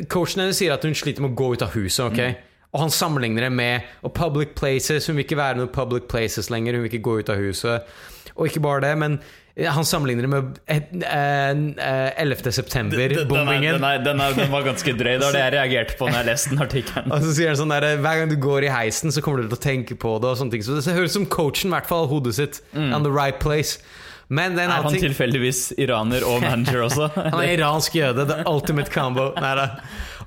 Coachen 0.10 0.44
hennes 0.44 0.60
sier 0.60 0.76
at 0.76 0.86
hun 0.86 0.96
sliter 0.98 1.24
med 1.26 1.34
å 1.34 1.40
gå 1.40 1.54
ut 1.56 1.66
av 1.66 1.74
huset. 1.78 2.06
ok? 2.06 2.20
Mm. 2.20 2.44
Og 2.76 2.84
han 2.84 2.92
sammenligner 2.94 3.48
det 3.48 3.54
med 3.56 3.88
og 4.04 4.14
public 4.14 4.56
places. 4.60 5.08
Hun 5.08 5.18
vil 5.18 5.26
ikke 5.26 5.40
være 5.40 5.62
noen 5.62 5.74
public 5.74 6.10
places 6.12 6.52
lenger. 6.54 6.76
Hun 6.76 6.86
vil 6.86 6.92
ikke 6.94 7.06
gå 7.08 7.20
ut 7.22 7.30
av 7.34 7.40
huset. 7.42 8.00
Og 8.38 8.50
ikke 8.50 8.62
bare 8.62 8.84
det, 8.84 8.92
men 9.02 9.16
eh, 9.56 9.70
han 9.74 9.86
sammenligner 9.88 10.28
det 10.28 10.30
med 10.30 10.60
eh, 10.70 10.84
eh, 11.08 12.22
11. 12.22 12.36
Er, 12.46 12.52
september-bombingen. 12.60 13.80
den, 13.80 13.88
den, 14.06 14.20
den, 14.20 14.36
den 14.38 14.52
var 14.52 14.66
ganske 14.68 14.94
drøy. 14.94 15.16
Det 15.16 15.26
var 15.26 15.38
det 15.38 15.46
jeg 15.46 15.56
reagerte 15.60 15.98
på 15.98 16.10
når 16.10 16.20
jeg 16.20 16.30
leste 16.30 16.54
den 16.54 16.66
artikkelen. 16.68 17.12
Og 17.16 17.24
så 17.26 17.36
sier 17.40 17.54
han 17.54 17.62
sånn 17.62 17.74
der, 17.74 17.88
Hver 18.04 18.22
gang 18.22 18.34
du 18.34 18.38
går 18.42 18.68
i 18.68 18.74
heisen, 18.74 19.14
så 19.16 19.24
kommer 19.26 19.42
du 19.42 19.50
til 19.50 19.58
å 19.58 19.64
tenke 19.64 19.98
på 19.98 20.18
det. 20.22 20.34
og 20.34 20.42
sånne 20.42 20.58
ting 20.58 20.68
Så 20.68 20.78
det 20.78 20.98
høres 20.98 21.16
ut 21.16 21.22
som 21.22 21.30
coachen 21.38 21.72
i 21.72 21.78
hvert 21.78 21.90
fall 21.90 22.12
hodet 22.12 22.36
sitt 22.38 22.62
on 22.76 23.02
the 23.08 23.14
right 23.14 23.42
place. 23.42 23.80
Men 24.28 24.60
er 24.60 24.72
han 24.74 24.90
ting 24.92 25.06
tilfeldigvis 25.06 25.72
iraner 25.80 26.26
og 26.28 26.42
manager 26.44 26.84
også? 26.90 27.08
Han 27.32 27.40
er 27.40 27.54
iransk 27.54 27.96
jøde. 27.96 28.26
The 28.28 28.42
ultimate 28.50 28.92
combo. 28.92 29.30
Neida. 29.40 29.70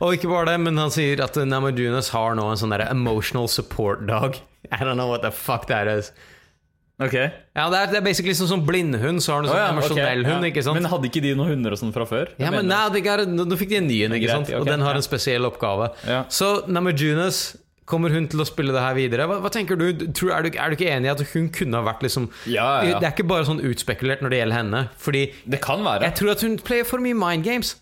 Og 0.01 0.17
ikke 0.17 0.31
bare 0.31 0.55
det, 0.55 0.61
men 0.65 0.81
han 0.81 0.93
sier 0.95 1.21
at 1.21 1.37
Namajunas 1.45 2.09
har 2.15 2.33
nå 2.39 2.47
en 2.49 2.61
sånn 2.61 2.73
der 2.73 2.87
emotional 2.87 3.51
support 3.53 4.07
dog. 4.09 4.39
I 4.71 4.81
don't 4.81 4.97
know 4.97 5.11
what 5.11 5.21
the 5.21 5.33
fuck 5.35 5.69
that 5.69 5.91
is. 5.91 6.09
Ok 7.01 7.15
Ja, 7.17 7.67
det 7.73 7.79
er, 7.79 7.87
det 7.93 7.99
er 8.01 8.05
basically 8.05 8.35
sånn 8.37 8.49
som 8.51 8.65
blindhund, 8.65 9.23
så 9.25 9.33
har 9.33 9.45
du 9.45 9.49
sånn 9.49 9.57
sånn 9.57 9.63
ja, 9.63 9.69
emosjonell 9.73 10.21
okay, 10.21 10.29
hund, 10.29 10.45
ja. 10.45 10.51
ikke 10.53 10.65
sant? 10.67 10.77
Men 10.77 10.89
hadde 10.93 11.09
ikke 11.09 11.23
de 11.25 11.33
noen 11.37 11.55
hunder 11.55 11.77
og 11.77 11.81
sånn 11.81 11.95
fra 11.97 12.05
før? 12.09 12.33
Ja, 12.41 12.53
men 12.53 12.69
nei, 12.69 13.25
nå, 13.29 13.47
fikk 13.61 13.73
de 13.73 13.79
en 13.81 13.89
ny 13.89 13.99
en, 14.05 14.17
ikke 14.19 14.37
sant? 14.37 14.53
Og 14.57 14.69
den 14.69 14.85
har 14.85 14.97
en 14.97 15.05
spesiell 15.05 15.49
oppgave. 15.49 15.93
Så 16.33 16.53
Namajunas 16.69 17.43
Kommer 17.89 18.13
hun 18.15 18.29
til 18.31 18.39
å 18.43 18.47
spille 18.47 18.73
det 18.75 18.81
her 18.85 18.95
videre? 18.95 19.27
Hva, 19.27 19.41
hva 19.43 19.51
tenker 19.51 19.79
du? 19.81 19.89
Tror, 20.15 20.31
er 20.37 20.45
du? 20.47 20.51
Er 20.55 20.71
du 20.71 20.77
ikke 20.79 20.91
enig 20.93 21.09
i 21.09 21.13
at 21.13 21.23
hun 21.33 21.49
kunne 21.51 21.81
ha 21.81 21.83
vært 21.89 22.05
liksom 22.07 22.29
Ja, 22.47 22.83
ja. 22.87 22.99
Det 23.01 23.09
er 23.09 23.15
ikke 23.17 23.27
bare 23.31 23.47
sånn 23.49 23.63
utspekulert 23.67 24.23
når 24.23 24.31
det 24.35 24.39
gjelder 24.43 24.59
henne. 24.61 24.83
Fordi 25.01 25.23
Det 25.47 25.61
kan 25.65 25.83
være. 25.85 26.05
jeg 26.07 26.15
tror 26.21 26.31
at 26.37 26.45
hun 26.47 26.59
player 26.59 26.85
for 26.85 27.03
mye 27.03 27.15
mind 27.19 27.45
games. 27.45 27.77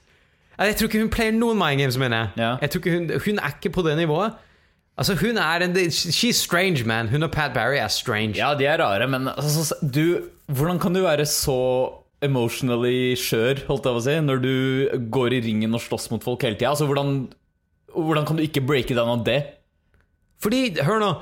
Jeg 0.59 0.77
tror 0.77 0.89
ikke 0.89 1.03
hun 1.05 1.11
player 1.13 1.33
noen 1.37 1.59
mind 1.61 1.81
games, 1.81 1.99
mener 2.01 2.17
jeg. 2.19 2.31
Ja. 2.43 2.57
jeg 2.63 2.71
tror 2.71 2.81
ikke 2.83 2.95
hun, 2.97 3.11
hun 3.27 3.39
er 3.39 3.53
ikke 3.59 3.71
på 3.77 3.85
det 3.87 3.97
nivået. 4.01 4.33
Altså, 4.99 5.15
hun 5.15 5.37
er 5.39 5.63
en 5.63 5.77
She's 5.95 6.41
strange, 6.43 6.83
man. 6.85 7.07
Hun 7.09 7.23
og 7.23 7.31
Pat 7.31 7.53
Barry 7.55 7.77
er 7.79 7.87
strange. 7.89 8.35
Ja, 8.37 8.55
de 8.59 8.67
er 8.67 8.81
rare, 8.83 9.07
men 9.07 9.29
altså, 9.29 9.75
du 9.83 10.25
Hvordan 10.49 10.79
kan 10.81 10.95
du 10.97 11.03
være 11.05 11.27
så 11.29 11.93
emotionally 12.25 13.13
skjør, 13.15 13.61
holdt 13.69 13.85
jeg 13.85 13.95
på 13.95 14.01
å 14.01 14.05
si, 14.07 14.15
når 14.25 14.41
du 14.43 14.55
går 15.13 15.37
i 15.37 15.41
ringen 15.45 15.77
og 15.77 15.83
slåss 15.85 16.09
mot 16.11 16.25
folk 16.25 16.43
hele 16.43 16.57
tida? 16.57 16.73
Altså, 16.73 16.89
hvordan, 16.89 17.29
hvordan 17.95 18.27
kan 18.27 18.39
du 18.41 18.43
ikke 18.43 18.65
breake 18.67 18.97
down 18.97 19.13
av 19.13 19.25
det? 19.29 19.39
Fordi, 20.41 20.77
hør 20.85 21.01
nå 21.03 21.13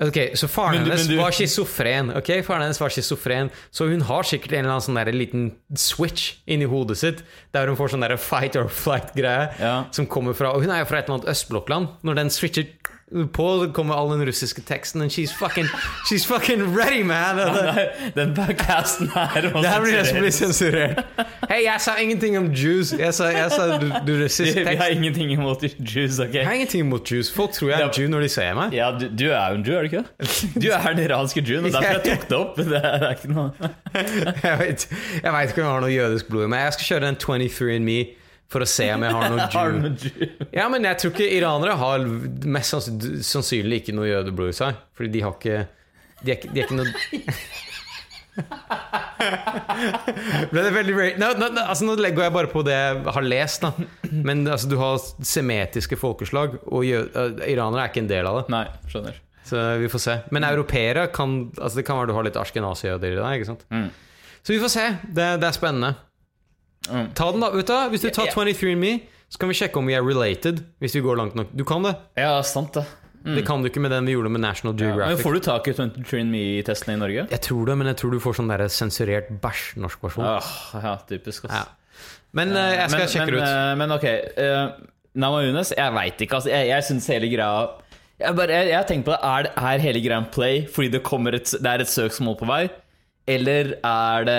Ok, 0.00 0.14
Så 0.38 0.46
faren 0.46 0.76
Men 0.76 0.84
hennes 0.92 1.08
men 1.08 1.16
du- 1.16 1.22
var 1.22 1.32
schizofren. 1.34 2.12
Ok, 2.16 2.28
faren 2.46 2.62
hennes 2.62 2.78
var 2.78 2.88
schizofren 2.94 3.48
Så 3.74 3.88
hun 3.90 4.00
har 4.06 4.22
sikkert 4.22 4.52
en 4.52 4.64
eller 4.64 4.76
annen 4.76 4.84
sånn 4.86 4.94
der 5.04 5.10
liten 5.12 5.48
switch 5.74 6.36
inni 6.46 6.68
hodet 6.70 6.96
sitt, 7.00 7.22
der 7.52 7.66
hun 7.66 7.76
får 7.76 7.88
sånn 7.96 8.06
der 8.06 8.16
fight 8.16 8.54
or 8.56 8.68
flight-greie 8.68 9.58
Ja. 9.58 9.84
som 9.90 10.06
kommer 10.06 10.34
fra 10.38 10.52
Og 10.54 10.62
hun 10.62 10.70
er 10.70 10.78
jo 10.84 10.84
fra 10.84 10.98
et 10.98 11.08
eller 11.08 11.18
annet 11.18 11.28
østblokkland. 11.34 11.88
Når 12.04 12.14
den 12.14 12.30
switcher 12.30 12.66
på, 13.32 13.72
kommer 13.72 13.94
all 13.94 14.10
den 14.12 14.26
russiske 14.28 14.60
teksten, 14.60 15.02
and 15.02 15.10
she's 15.10 15.32
fucking 15.32 15.66
She's 16.08 16.26
fucking 16.26 16.76
ready, 16.76 17.02
man! 17.02 17.36
Det, 17.38 17.88
Den 18.14 18.34
podcasten 18.34 19.08
her 19.14 19.48
må 19.54 19.62
det 19.62 19.70
her 19.70 19.80
blir 19.80 20.04
som 20.04 20.18
blir 20.20 20.34
sensurert. 20.34 21.00
Hei, 21.48 21.62
jeg 21.64 21.80
sa 21.80 21.96
ingenting 22.02 22.38
om 22.38 22.50
Jews. 22.52 22.92
Jeg 22.92 23.14
sa, 23.14 23.30
jeg 23.32 23.50
sa 23.52 23.78
du, 23.80 23.88
du 24.06 24.12
russisk 24.22 24.56
Vi 24.56 24.76
har 24.76 24.92
ingenting 24.92 25.32
imot 25.32 25.64
Jews, 25.80 26.18
ok? 26.20 26.34
Jeg 26.34 26.46
har 26.46 26.52
ingenting 26.52 26.86
imot 26.86 27.12
Jews. 27.12 27.32
Folk 27.32 27.52
tror 27.56 27.72
jeg 27.72 27.80
er 27.80 27.90
Jew 27.98 28.08
når 28.12 28.26
de 28.26 28.28
ser 28.28 28.54
meg. 28.58 28.76
Ja, 28.76 28.90
du, 29.00 29.08
du 29.08 29.26
er 29.30 29.54
jo 29.54 29.60
en 29.60 29.64
Jew, 29.66 29.74
er 29.78 29.80
du 29.80 29.90
ikke 29.90 30.04
det? 30.04 30.62
Du 30.62 30.68
er 30.68 30.92
den 30.92 31.04
iranske 31.06 31.44
Jewen, 31.48 31.64
og 31.64 31.72
derfor 31.72 32.08
jeg 32.10 32.20
tok 32.20 32.28
det 32.28 32.38
opp. 32.38 32.56
Det 32.60 32.82
er, 32.82 32.98
det 33.00 33.08
er 33.08 33.16
ikke 33.16 33.32
noe 33.32 33.72
Jeg 34.48 34.58
vet, 34.60 34.88
ikke 34.88 35.62
om 35.62 35.66
jeg 35.66 35.72
har 35.72 35.84
noe 35.84 35.92
jødisk 35.92 36.28
blod 36.28 36.44
i 36.48 36.52
meg. 36.52 36.66
Jeg 36.68 36.78
skal 36.78 36.90
kjøre 36.92 37.12
en 37.14 37.20
23andMe 37.24 38.00
for 38.48 38.64
å 38.64 38.68
se 38.68 38.86
om 38.94 39.02
jeg 39.04 39.12
har 39.12 39.28
noe 39.34 39.48
Jew. 39.54 40.46
Ja, 40.56 40.68
men 40.72 40.86
jeg 40.88 40.96
tror 41.02 41.12
ikke 41.14 41.28
iranere 41.36 41.74
har 41.80 42.04
mest 42.48 42.72
sanns- 42.74 43.24
sannsynlig 43.28 43.82
ikke 43.82 43.96
noe 43.96 44.08
jødeblod 44.08 44.54
i 44.54 44.56
seg. 44.56 44.78
Fordi 44.96 45.10
de 45.16 45.24
har 45.26 45.34
ikke 45.36 45.58
De 46.24 46.32
er 46.34 46.46
de 46.48 46.60
er 46.62 46.64
ikke 46.64 46.78
noe 46.78 46.88
Ble 50.52 50.62
det 50.62 50.70
veldig 50.74 50.94
no, 51.18 51.30
no, 51.38 51.48
no, 51.52 51.62
altså, 51.64 51.86
Nå 51.88 51.96
legger 52.00 52.28
jeg 52.28 52.34
bare 52.36 52.50
på 52.52 52.62
det 52.66 52.74
jeg 52.76 53.14
har 53.16 53.26
lest, 53.26 53.64
da. 53.64 53.70
Men 54.12 54.44
altså, 54.46 54.68
du 54.70 54.76
har 54.80 54.98
semetiske 55.26 55.98
folkeslag, 56.00 56.58
og 56.70 56.84
jød, 56.86 57.08
uh, 57.16 57.42
iranere 57.50 57.84
er 57.84 57.92
ikke 57.92 58.04
en 58.04 58.10
del 58.10 58.28
av 58.30 58.40
det. 58.40 58.44
Nei, 58.54 58.64
skjønner. 58.90 59.18
Så 59.48 59.62
vi 59.80 59.88
får 59.90 60.02
se. 60.04 60.14
Men 60.36 60.44
europeere 60.44 61.06
kan 61.14 61.38
Altså 61.56 61.78
Det 61.80 61.86
kan 61.88 61.96
være 61.96 62.10
du 62.10 62.16
har 62.18 62.26
litt 62.26 62.36
ashkenazi-jøder 62.36 63.14
i 63.14 63.16
deg. 63.18 63.38
Ikke 63.40 63.48
sant? 63.48 63.62
Mm. 63.72 63.86
Så 64.44 64.52
vi 64.54 64.58
får 64.60 64.72
se. 64.74 64.84
Det, 65.08 65.28
det 65.40 65.48
er 65.48 65.56
spennende. 65.56 65.94
Mm. 66.88 67.10
Ta 67.18 67.32
den, 67.34 67.42
da. 67.44 67.50
vet 67.52 67.68
du? 67.68 67.76
Hvis 67.92 68.06
du 68.06 68.10
tar 68.14 68.30
Ja, 68.30 68.32
23andMe, 68.32 68.94
så 69.28 69.42
kan 69.42 69.50
vi 69.50 69.58
sjekke 69.58 69.80
om 69.80 69.90
vi 69.90 69.96
er 69.98 70.04
related. 70.04 70.62
Hvis 70.80 70.94
vi 70.96 71.02
går 71.04 71.18
langt 71.20 71.36
nok. 71.36 71.50
Du 71.52 71.64
kan 71.68 71.84
det. 71.84 71.96
Ja, 72.16 72.38
sant 72.46 72.78
det. 72.78 72.86
Det 73.28 73.42
kan 73.44 73.60
du 73.60 73.68
ikke 73.68 73.80
med 73.82 73.90
den 73.92 74.06
vi 74.08 74.14
gjorde 74.14 74.30
med 74.32 74.40
National 74.40 74.78
Ja, 74.80 74.94
men 75.10 75.18
får 75.18 75.34
du 75.36 75.40
tak 75.44 75.66
i 75.68 75.72
23andMe-testene 75.76 76.94
i 76.94 77.00
Norge? 77.00 77.26
Jeg 77.30 77.40
tror 77.44 77.66
det, 77.66 77.74
men 77.80 77.90
jeg 77.90 77.98
tror 78.00 78.14
du 78.14 78.20
får 78.22 78.38
sånn 78.38 78.52
der 78.52 78.64
sensurert 78.72 79.28
bæsj 79.42 79.64
norsk 79.82 80.06
versjon. 80.06 80.24
Ah, 80.24 80.52
ja, 80.78 80.94
typisk. 81.08 81.48
Ja. 81.50 81.66
Men 82.36 82.54
uh, 82.54 82.62
jeg 82.62 82.92
skal 82.92 83.02
men, 83.02 83.12
sjekke 83.12 83.26
men, 83.26 83.34
det 83.34 83.42
ut. 83.42 83.50
eh, 83.50 83.74
Men 83.80 83.94
ok, 83.96 84.06
uh, 84.38 84.88
Nama 85.18 85.44
Unes, 85.50 85.72
jeg 85.76 85.94
veit 85.96 86.24
ikke. 86.24 86.38
Altså, 86.38 86.52
jeg 86.52 86.68
jeg 86.70 86.86
syns 86.88 87.08
hele 87.10 87.30
greia 87.32 87.68
Jeg, 88.18 88.34
bare, 88.36 88.50
jeg, 88.54 88.70
jeg 88.74 88.86
tenker 88.90 89.06
på 89.08 89.14
det, 89.14 89.20
Er, 89.22 89.48
er 89.72 89.84
hele 89.86 90.02
greia 90.04 90.20
en 90.22 90.28
play 90.32 90.66
fordi 90.74 90.92
det, 90.94 91.02
et, 91.40 91.54
det 91.58 91.72
er 91.72 91.84
et 91.84 91.90
søksmål 91.90 92.38
på 92.38 92.48
vei? 92.48 92.68
Eller 93.28 93.74
er 93.84 94.24
det 94.28 94.38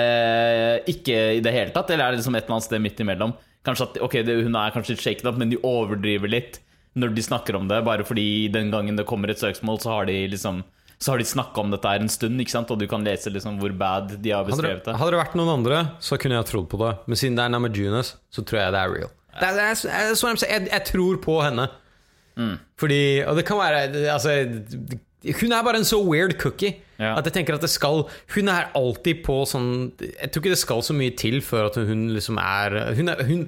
ikke 0.94 1.20
i 1.36 1.44
det 1.44 1.52
hele 1.54 1.74
tatt? 1.74 1.92
Eller 1.92 2.08
er 2.08 2.14
det 2.14 2.22
liksom 2.22 2.36
et 2.36 2.44
eller 2.44 2.56
annet 2.58 2.66
sted 2.66 2.82
midt 2.82 3.02
imellom? 3.04 3.36
Kanskje 3.66 3.86
at, 3.90 4.00
ok, 4.02 4.18
det, 4.26 4.40
Hun 4.46 4.56
er 4.56 4.74
kanskje 4.74 4.96
litt 4.96 5.04
shaken 5.04 5.30
up, 5.30 5.38
men 5.40 5.52
de 5.52 5.60
overdriver 5.66 6.32
litt 6.32 6.60
når 6.98 7.12
de 7.14 7.22
snakker 7.22 7.54
om 7.54 7.68
det. 7.70 7.82
Bare 7.86 8.06
fordi 8.06 8.48
den 8.52 8.72
gangen 8.72 8.98
det 8.98 9.06
kommer 9.08 9.30
et 9.30 9.40
søksmål, 9.40 9.78
så 9.82 9.94
har 9.94 10.10
de 10.10 10.16
liksom 10.32 10.64
Så 11.00 11.14
har 11.14 11.18
de 11.18 11.24
snakka 11.24 11.62
om 11.62 11.70
dette 11.72 11.88
her 11.88 12.02
en 12.02 12.10
stund, 12.12 12.40
ikke 12.42 12.52
sant? 12.52 12.70
og 12.70 12.76
du 12.76 12.84
kan 12.86 13.00
lese 13.00 13.30
liksom 13.32 13.56
hvor 13.56 13.72
bad 13.72 14.18
de 14.20 14.34
har 14.34 14.44
beskrevet 14.44 14.82
det, 14.84 14.90
det. 14.90 14.98
hadde 15.00 15.14
det 15.14 15.20
vært 15.22 15.36
noen 15.38 15.52
andre, 15.54 15.78
så 16.04 16.18
kunne 16.20 16.36
jeg 16.36 16.48
trodd 16.50 16.66
på 16.68 16.80
det. 16.82 16.90
Men 17.08 17.16
siden 17.16 17.38
det 17.38 17.46
er 17.46 17.54
Namajunas, 17.54 18.10
så 18.28 18.44
tror 18.44 18.60
jeg 18.60 18.74
det 18.74 18.82
er 18.82 18.92
real. 18.92 19.14
Det 19.30 19.46
er, 19.46 19.54
det 19.56 19.64
er, 19.64 19.78
det 19.80 20.02
er, 20.28 20.50
jeg, 20.50 20.66
jeg 20.68 20.84
tror 20.90 21.22
på 21.24 21.38
henne. 21.40 21.70
Mm. 22.36 22.58
Fordi 22.80 23.00
Og 23.24 23.36
det 23.36 23.46
kan 23.48 23.58
være 23.60 23.80
altså, 24.12 24.34
Hun 25.40 25.52
er 25.52 25.62
bare 25.66 25.76
en 25.76 25.84
så 25.84 25.98
weird 26.00 26.38
cookie 26.40 26.76
Ja. 27.00 27.14
at 27.16 27.24
jeg 27.24 27.32
tenker 27.34 27.54
at 27.56 27.60
det 27.64 27.70
skal 27.72 28.06
Hun 28.34 28.48
er 28.48 28.68
alltid 28.76 29.22
på 29.24 29.38
sånn 29.48 29.92
Jeg 30.00 30.30
tror 30.32 30.42
ikke 30.42 30.52
det 30.54 30.58
skal 30.60 30.82
så 30.84 30.92
mye 30.96 31.12
til 31.16 31.40
før 31.44 31.66
at 31.70 31.76
hun 31.76 32.06
liksom 32.14 32.38
er, 32.40 32.76
hun 32.96 33.08
er 33.12 33.22
hun, 33.28 33.46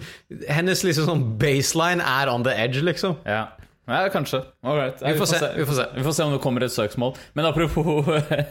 Hennes 0.48 0.82
liksom 0.84 1.06
sånn 1.08 1.24
baseline 1.40 2.00
er 2.04 2.28
on 2.32 2.44
the 2.44 2.52
edge, 2.52 2.80
liksom. 2.84 3.16
Ja, 3.24 3.46
ja 3.88 4.08
kanskje. 4.12 4.42
Alright. 4.64 5.00
Ja, 5.00 5.12
Vi 5.12 5.18
får 5.20 5.26
se, 5.32 5.52
vi 5.56 5.64
får 5.68 5.78
se. 5.80 5.86
Vi 5.96 6.02
får 6.06 6.12
se 6.16 6.22
om 6.24 6.32
det 6.36 6.40
kommer 6.44 6.64
et 6.64 6.72
søksmål. 6.72 7.16
Men 7.34 7.48
apropos 7.48 8.04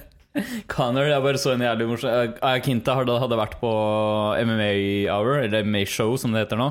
Connor, 0.72 1.10
jeg 1.10 1.22
bare 1.26 1.38
så 1.42 1.52
en 1.56 1.62
jævlig 1.66 1.88
morsom 1.90 2.36
Kinta 2.64 2.94
hadde, 2.96 3.18
hadde 3.20 3.38
vært 3.40 3.58
på 3.60 3.72
MMA 4.48 4.72
Hour, 5.12 5.42
eller 5.44 5.66
MMA 5.68 5.86
Show 5.90 6.14
som 6.18 6.32
det 6.32 6.46
heter 6.46 6.58
nå. 6.62 6.70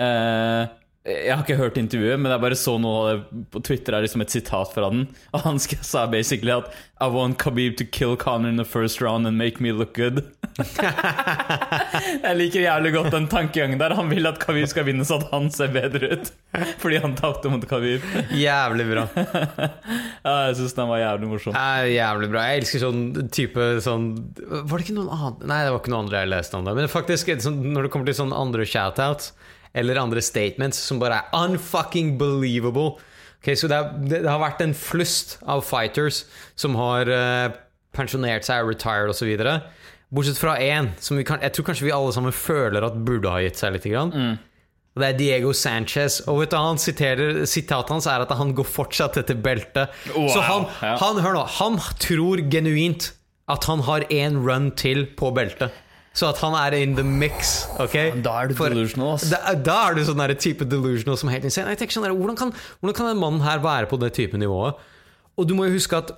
Eh, 0.00 0.64
jeg 1.08 1.32
har 1.32 1.40
ikke 1.40 1.56
hørt 1.56 1.78
intervjuet, 1.80 2.20
men 2.20 2.28
jeg 2.28 2.42
bare 2.42 2.56
så 2.60 2.74
noe 2.76 3.14
på 3.48 3.62
Twitter 3.64 3.94
er 3.96 4.04
liksom 4.04 4.20
et 4.20 4.34
sitat 4.34 4.68
fra 4.74 4.90
den. 4.92 5.06
Og 5.34 5.40
han 5.46 5.56
sa 5.58 6.04
basically 6.12 6.52
at 6.52 6.68
I 7.00 7.08
want 7.08 7.38
Khabib 7.40 7.78
to 7.78 7.86
kill 7.88 8.18
Connor 8.20 8.50
in 8.50 8.60
the 8.60 8.66
first 8.68 9.00
round 9.00 9.26
and 9.26 9.38
make 9.40 9.62
me 9.64 9.72
look 9.72 9.94
good. 9.96 10.20
jeg 12.26 12.34
liker 12.36 12.66
jævlig 12.66 12.92
godt 12.98 13.14
den 13.14 13.30
tankegangen 13.32 13.80
der. 13.80 13.94
Han 13.96 14.12
vil 14.12 14.28
at 14.28 14.42
Khabib 14.42 14.68
skal 14.68 14.84
vinne 14.90 15.06
så 15.08 15.16
at 15.22 15.30
han 15.32 15.48
ser 15.54 15.72
bedre 15.72 16.10
ut. 16.12 16.28
Fordi 16.82 17.00
han 17.00 17.16
tapte 17.16 17.48
mot 17.48 17.64
Khabib. 17.70 18.04
Jævlig 18.36 18.86
bra. 18.90 19.06
Ja, 19.16 20.34
jeg 20.50 20.58
syns 20.58 20.76
den 20.76 20.90
var 20.92 21.00
jævlig 21.00 21.30
morsom. 21.32 21.56
er 21.56 21.88
jævlig 21.94 22.28
bra. 22.34 22.44
Jeg 22.50 22.66
elsker 22.66 22.84
sånn 22.84 23.06
type 23.32 23.70
sånn 23.80 24.10
Var 24.36 24.74
det 24.74 24.84
ikke 24.84 24.98
noen 24.98 25.14
andre 25.16 25.48
Nei, 25.48 25.62
det 25.64 25.72
var 25.72 25.80
ikke 25.80 25.94
noen 25.94 26.04
andre 26.04 26.20
jeg 26.26 26.32
leste 26.34 26.60
om 26.60 26.68
det. 26.68 26.76
Men 26.76 26.92
faktisk, 26.92 27.32
sånn, 27.40 27.62
når 27.72 27.88
det 27.88 27.92
kommer 27.96 28.12
til 28.12 28.20
sånne 28.20 28.44
andre 28.44 28.68
shoutouts 28.68 29.32
eller 29.74 30.00
andre 30.00 30.22
statements 30.24 30.80
som 30.82 30.98
bare 31.02 31.20
er 31.20 31.38
unfucking 31.46 32.16
believable 32.18 32.98
Okay, 33.40 33.56
Så 33.56 33.70
det, 33.72 33.76
er, 33.76 33.92
det, 34.04 34.28
har 34.28 34.40
vært 34.42 34.60
en 34.60 34.74
flust 34.76 35.38
av 35.48 35.62
fighters 35.64 36.26
som 36.60 36.74
har 36.76 37.08
uh, 37.08 37.48
pensjonert 37.96 38.44
seg, 38.44 38.66
retired 38.68 39.08
osv. 39.08 39.30
Bortsett 40.12 40.40
fra 40.40 40.58
én, 40.60 40.90
som 41.00 41.16
vi 41.16 41.24
kan, 41.24 41.40
jeg 41.40 41.54
tror 41.56 41.70
kanskje 41.70 41.86
vi 41.86 41.94
alle 41.94 42.12
sammen 42.12 42.36
føler 42.36 42.84
at 42.84 42.98
burde 43.06 43.32
ha 43.32 43.40
gitt 43.40 43.56
seg 43.56 43.72
litt. 43.72 43.88
Grann. 43.88 44.12
Og 44.92 45.02
det 45.02 45.08
er 45.08 45.18
Diego 45.18 45.54
Sanchez. 45.56 46.18
Og 46.28 46.42
vet 46.42 46.52
du, 46.52 46.58
han 46.60 46.80
siterer, 46.82 47.44
Sitatet 47.48 47.94
hans 47.94 48.08
er 48.10 48.26
at 48.26 48.34
han 48.36 48.52
går 48.58 48.68
fortsatt 48.68 49.16
etter 49.22 49.38
beltet. 49.40 49.94
Wow, 50.12 50.28
Så 50.34 50.42
han, 50.44 50.66
han, 50.82 51.22
hør 51.24 51.38
nå, 51.38 51.46
han 51.56 51.78
tror 52.02 52.42
genuint 52.52 53.12
at 53.50 53.64
han 53.70 53.86
har 53.86 54.04
én 54.12 54.36
run 54.44 54.68
til 54.78 55.06
på 55.16 55.32
beltet. 55.34 55.72
Så 56.12 56.26
at 56.32 56.40
han 56.42 56.54
er 56.58 56.74
in 56.74 56.96
the 56.96 57.04
mix. 57.06 57.66
Okay? 57.78 58.10
Da 58.22 58.42
er 58.42 58.48
du 58.50 58.54
For- 58.58 58.68
delusional, 58.68 59.14
ass. 59.14 59.28
Da, 59.30 59.54
da 59.54 59.76
er 59.88 59.94
du 59.94 60.02
sånn 60.04 60.22
type 60.36 60.66
delusional 60.68 61.16
som 61.16 61.30
helt 61.30 61.44
insane. 61.44 61.70
Jeg 61.70 61.78
tenker 61.78 62.00
sånn 62.00 62.08
der, 62.08 62.16
hvordan, 62.16 62.36
kan, 62.36 62.52
hvordan 62.80 62.96
kan 62.98 63.10
en 63.12 63.20
mann 63.22 63.40
her 63.46 63.62
være 63.62 63.86
på 63.86 63.98
det 64.00 64.12
type 64.18 64.36
nivået? 64.38 64.74
Og 65.38 65.46
du 65.48 65.54
må 65.54 65.68
jo 65.68 65.76
huske 65.78 65.96
at 65.96 66.10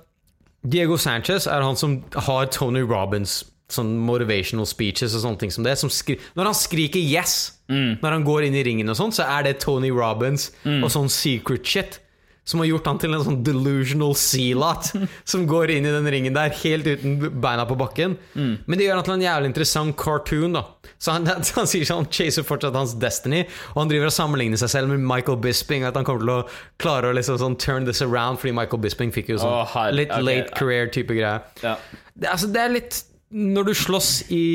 Diego 0.65 0.97
Sanchez 0.97 1.45
er 1.47 1.61
han 1.61 1.75
som 1.75 2.01
har 2.15 2.47
Tony 2.51 2.81
Robbins 2.81 3.43
sånn 3.73 3.93
motivational 4.05 4.67
speeches 4.69 5.15
og 5.17 5.23
sånne 5.23 5.39
ting 5.41 5.51
som 5.53 5.65
det. 5.65 5.77
Som 5.79 5.89
når 6.35 6.49
han 6.49 6.57
skriker 6.57 6.99
'yes' 6.99 7.51
når 7.69 8.11
han 8.11 8.23
går 8.23 8.43
inn 8.45 8.55
i 8.55 8.63
ringen, 8.63 8.89
og 8.89 8.95
sånn, 8.95 9.11
så 9.11 9.23
er 9.25 9.43
det 9.43 9.59
Tony 9.59 9.89
Robbins 9.89 10.51
og 10.65 10.89
sånn 10.91 11.09
secret 11.09 11.65
shit. 11.65 11.99
Som 12.43 12.59
har 12.59 12.67
gjort 12.67 12.87
han 12.89 12.97
til 12.99 13.13
en 13.15 13.23
sånn 13.23 13.37
delusional 13.45 14.17
sea-lot 14.19 14.89
som 15.31 15.45
går 15.47 15.71
inn 15.77 15.85
i 15.87 15.93
den 15.93 16.09
ringen 16.11 16.35
der 16.35 16.51
helt 16.59 16.89
uten 16.89 17.15
beina 17.43 17.63
på 17.69 17.77
bakken. 17.79 18.17
Men 18.35 18.79
det 18.79 18.89
gjør 18.89 18.99
han 18.99 19.07
til 19.07 19.15
en 19.15 19.23
jævlig 19.23 19.51
interessant 19.53 19.95
cartoon. 19.99 20.57
da 20.57 20.65
Så 20.99 21.15
han, 21.15 21.29
han 21.59 21.71
sier 21.71 21.87
sånn, 21.87 22.03
han 22.03 22.11
chaser 22.11 22.47
fortsatt 22.47 22.75
hans 22.75 22.97
destiny, 22.99 23.45
og 23.71 23.85
han 23.85 23.93
driver 23.93 24.11
og 24.11 24.15
sammenligner 24.17 24.59
seg 24.59 24.73
selv 24.75 24.91
med 24.91 25.07
Michael 25.07 25.39
Bisping. 25.45 25.87
At 25.87 25.95
han 25.99 26.07
kommer 26.07 26.25
til 26.25 26.35
å 26.35 26.39
klare 26.83 27.13
å 27.13 27.15
liksom 27.15 27.39
sånn 27.39 27.59
turn 27.63 27.87
this 27.87 28.03
around, 28.03 28.43
fordi 28.43 28.57
Michael 28.59 28.83
Bisping 28.83 29.15
fikk 29.15 29.31
jo 29.31 29.39
sånn 29.39 29.59
oh, 29.63 29.79
litt 29.95 30.11
okay. 30.11 30.27
late 30.27 30.59
career-type 30.59 31.15
greie. 31.15 31.39
Ja. 31.63 31.77
Det, 32.13 32.27
altså, 32.27 32.51
det 32.51 32.61
er 32.61 32.75
litt 32.75 33.03
Når 33.33 33.71
du 33.71 33.73
slåss 33.73 34.09
i 34.35 34.45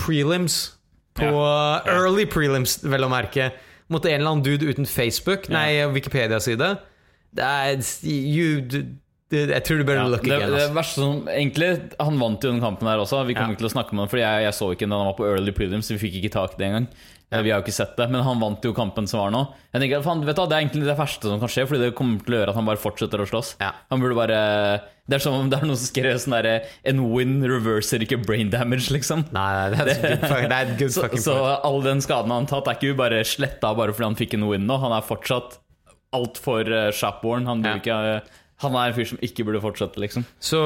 prelims, 0.00 0.72
på 1.20 1.28
ja. 1.28 1.82
early 1.90 2.24
prelims, 2.26 2.80
vel 2.82 3.04
å 3.04 3.10
merke, 3.12 3.52
mot 3.92 4.02
en 4.06 4.16
eller 4.16 4.32
annen 4.32 4.46
dude 4.46 4.66
uten 4.66 4.88
Facebook, 4.88 5.50
nei, 5.52 5.82
Wikipedia-side 5.92 6.78
er 7.38 7.78
you, 8.02 8.60
Jeg 9.30 9.62
tror 9.62 9.78
du 9.78 9.84
bør 9.86 9.94
Ja, 10.00 10.06
look 10.10 10.24
again. 10.26 10.40
det 10.50 10.58
Altså. 10.58 10.74
verste 10.74 10.94
som 10.98 11.28
Egentlig, 11.28 11.92
han 12.00 12.18
vant 12.18 12.42
jo 12.42 12.50
den 12.50 12.60
kampen 12.60 12.88
her 12.88 12.98
også. 12.98 13.24
Vi 13.26 13.34
kommer 13.34 13.50
Ja. 13.54 13.60
til 13.62 13.68
å 13.68 13.72
snakke 13.72 13.92
med 13.92 14.00
han 14.02 14.08
Fordi 14.08 14.22
jeg, 14.26 14.42
jeg 14.42 14.52
så 14.54 14.70
ikke 14.74 14.80
den 14.80 14.90
han 14.90 15.06
var 15.06 15.14
på 15.14 15.24
early 15.30 15.52
prelims. 15.52 15.88
Vi 15.88 15.98
fikk 15.98 16.18
ikke 16.24 16.32
tak 16.32 16.54
i 16.54 16.56
det 16.58 16.66
engang. 16.66 16.88
Ja. 17.30 17.42
Vi 17.42 17.50
har 17.50 17.60
jo 17.60 17.64
ikke 17.64 17.72
sett 17.72 17.96
det, 17.96 18.10
men 18.10 18.24
han 18.24 18.40
vant 18.40 18.60
jo 18.60 18.72
kampen 18.74 19.06
som 19.06 19.20
var 19.20 19.30
nå. 19.30 19.54
Jeg 19.72 19.82
tenker, 19.82 20.02
fan, 20.02 20.24
vet 20.26 20.34
du, 20.34 20.46
Det 20.48 20.52
er 20.56 20.64
egentlig 20.66 20.84
det 20.84 20.96
verste 20.98 21.22
som 21.22 21.38
kan 21.38 21.46
skje, 21.48 21.62
Fordi 21.68 21.78
det 21.78 21.94
kommer 21.94 22.18
til 22.26 22.34
å 22.34 22.38
gjøre 22.42 22.48
at 22.48 22.56
han 22.56 22.66
bare 22.66 22.76
fortsetter 22.82 23.20
å 23.22 23.28
slåss. 23.30 23.54
Ja. 23.60 23.70
Han 23.88 24.00
burde 24.00 24.16
bare 24.16 24.80
Det 25.08 25.14
er 25.14 25.18
som 25.20 25.34
om 25.34 25.48
det 25.48 25.62
er 25.62 25.66
noen 25.66 25.76
som 25.78 25.86
skrev 25.94 26.18
sånn 26.18 26.34
derre 26.42 26.64
En 26.84 27.14
win 27.14 27.40
reverser 27.40 28.00
ikke 28.02 28.26
brain 28.26 28.50
damage, 28.50 28.90
liksom. 28.90 29.26
Nei, 29.30 29.70
nei, 29.70 29.84
det 29.84 29.94
er, 29.94 30.16
good, 30.18 30.50
er 30.50 30.76
good 30.76 30.90
Så, 30.98 31.02
fucking 31.06 31.22
så 31.22 31.38
så 31.38 31.60
all 31.62 31.80
den 31.82 32.00
skaden 32.02 32.30
han 32.34 32.46
har 32.46 32.60
tatt, 32.60 32.66
er 32.66 32.74
ikke 32.82 32.96
bare 32.98 33.22
sletta 33.22 33.76
bare 33.76 33.92
fordi 33.94 34.08
han 34.10 34.16
fikk 34.18 34.34
en 34.34 34.48
win 34.50 34.66
nå. 34.66 34.80
Han 34.80 34.90
er 34.90 35.02
fortsatt 35.06 35.60
altfor 36.16 36.68
uh, 36.70 36.90
Shopborn. 36.92 37.46
Han, 37.46 37.62
Ja. 37.64 37.76
ikke, 37.78 37.96
eh, 38.16 38.38
han 38.60 38.74
er 38.76 38.90
en 38.90 38.94
fyr 38.96 39.06
som 39.08 39.18
ikke 39.24 39.44
burde 39.46 39.60
fortsette, 39.62 39.96
liksom. 40.02 40.24
Så 40.42 40.58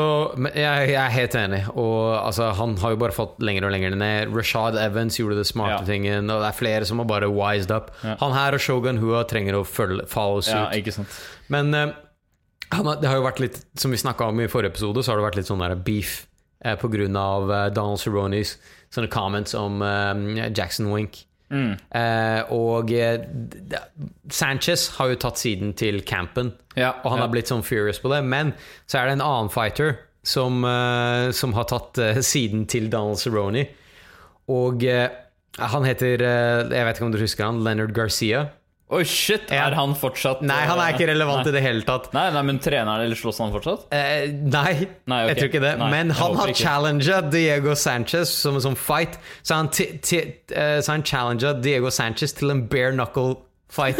jeg, 0.50 0.88
jeg 0.90 0.98
er 0.98 1.12
helt 1.14 1.34
enig. 1.38 1.60
Og 1.78 2.16
altså, 2.18 2.48
han 2.58 2.76
har 2.82 2.94
jo 2.94 2.96
bare 2.96 3.14
fått 3.14 3.38
lenger 3.44 3.68
og 3.68 3.74
lenger 3.74 3.94
ned. 3.94 4.32
Rashad 4.34 4.78
Evans 4.80 5.18
gjorde 5.20 5.36
det 5.38 5.46
smarte 5.46 5.84
Ja. 5.84 5.86
tingen, 5.86 6.30
og 6.30 6.42
det 6.42 6.48
er 6.48 6.58
flere 6.58 6.84
som 6.88 6.98
har 6.98 7.06
bare 7.06 7.30
wised 7.30 7.70
up. 7.70 7.92
Han 8.02 8.32
her 8.34 8.56
og 8.56 8.60
Shogun 8.60 8.98
Hua 8.98 9.22
trenger 9.30 9.54
å 9.60 9.64
følge, 9.64 10.08
follow 10.10 10.40
suit. 10.40 10.56
Ja, 10.56 10.70
ikke 10.74 10.92
sant. 10.96 11.08
Men 11.48 11.74
uh, 11.74 11.92
han 12.72 12.86
har, 12.86 12.96
det 13.00 13.08
har 13.10 13.20
jo 13.20 13.26
vært 13.26 13.42
litt 13.42 13.58
Som 13.78 13.92
vi 13.92 14.00
snakka 14.00 14.30
om 14.32 14.40
i 14.40 14.48
forrige 14.50 14.72
episode, 14.74 15.04
så 15.04 15.12
har 15.12 15.20
det 15.20 15.28
vært 15.28 15.36
litt 15.42 15.50
sånn 15.50 15.62
der 15.62 15.76
beef 15.76 16.26
eh, 16.64 16.74
av 16.74 17.50
eh, 17.52 17.68
Donald 17.74 18.00
Cerronis 18.00 18.56
sånne 18.94 19.10
comments 19.12 19.54
om 19.54 19.82
eh, 19.82 20.48
Jackson 20.54 20.90
Wink. 20.92 21.24
Eh, 21.54 22.52
og 22.54 22.90
eh, 22.92 23.22
Sanchez 24.32 24.88
har 24.98 25.12
jo 25.12 25.20
tatt 25.22 25.40
siden 25.40 25.74
til 25.78 26.02
campen, 26.06 26.52
Ja, 26.74 26.94
og 27.04 27.12
han 27.12 27.20
ja. 27.20 27.26
har 27.26 27.32
blitt 27.34 27.52
sånn 27.52 27.64
furious 27.66 28.00
på 28.02 28.10
det. 28.12 28.22
Men 28.26 28.52
så 28.90 29.00
er 29.00 29.08
det 29.08 29.18
en 29.18 29.26
annen 29.26 29.52
fighter 29.54 29.96
som, 30.26 30.64
eh, 30.66 31.30
som 31.36 31.54
har 31.56 31.68
tatt 31.70 32.00
eh, 32.02 32.20
siden 32.24 32.66
til 32.70 32.90
Donald 32.92 33.20
Cerrone. 33.22 33.66
Og 34.52 34.84
eh, 34.88 35.08
han 35.60 35.86
heter 35.86 36.20
eh, 36.24 36.64
Jeg 36.74 36.86
vet 36.88 36.98
ikke 36.98 37.06
om 37.06 37.14
du 37.14 37.20
husker 37.22 37.46
han, 37.46 37.62
Leonard 37.64 37.94
Garcia. 37.96 38.48
Oi, 38.92 39.00
shit! 39.08 39.48
Er 39.54 39.72
han 39.78 39.94
fortsatt 39.96 40.42
Nei, 40.44 40.58
han 40.68 40.78
er 40.78 40.92
ikke 40.92 41.06
relevant 41.08 41.40
nei. 41.46 41.48
i 41.48 41.54
det 41.56 41.62
hele 41.64 41.86
tatt. 41.88 42.10
Nei, 42.12 42.26
nei, 42.34 42.42
men 42.50 42.58
trener 42.62 43.00
eller 43.06 43.16
slåss 43.16 43.40
han 43.40 43.54
fortsatt? 43.54 43.86
Eh, 43.96 44.26
nei, 44.28 44.74
Nei, 45.08 45.22
okay. 45.24 45.30
jeg 45.30 45.38
tror 45.38 45.48
ikke 45.50 45.62
det. 45.64 45.72
Nei, 45.80 45.88
Men 45.94 46.12
han 46.18 46.36
har 46.36 46.52
ikke. 46.52 46.60
challenga 46.66 47.22
Diego 47.32 47.74
Sanchez 47.80 48.28
som 48.42 48.58
en 48.60 48.64
sånn 48.66 48.76
fight. 48.76 49.16
Så 49.42 49.56
han, 49.56 49.72
eh, 49.72 50.78
så 50.84 50.92
han 50.92 51.02
challenged 51.08 51.64
Diego 51.64 51.90
Sanchez 51.90 52.36
til 52.36 52.52
en 52.52 52.66
bare 52.68 52.92
knuckle 52.92 53.38
fight. 53.72 53.98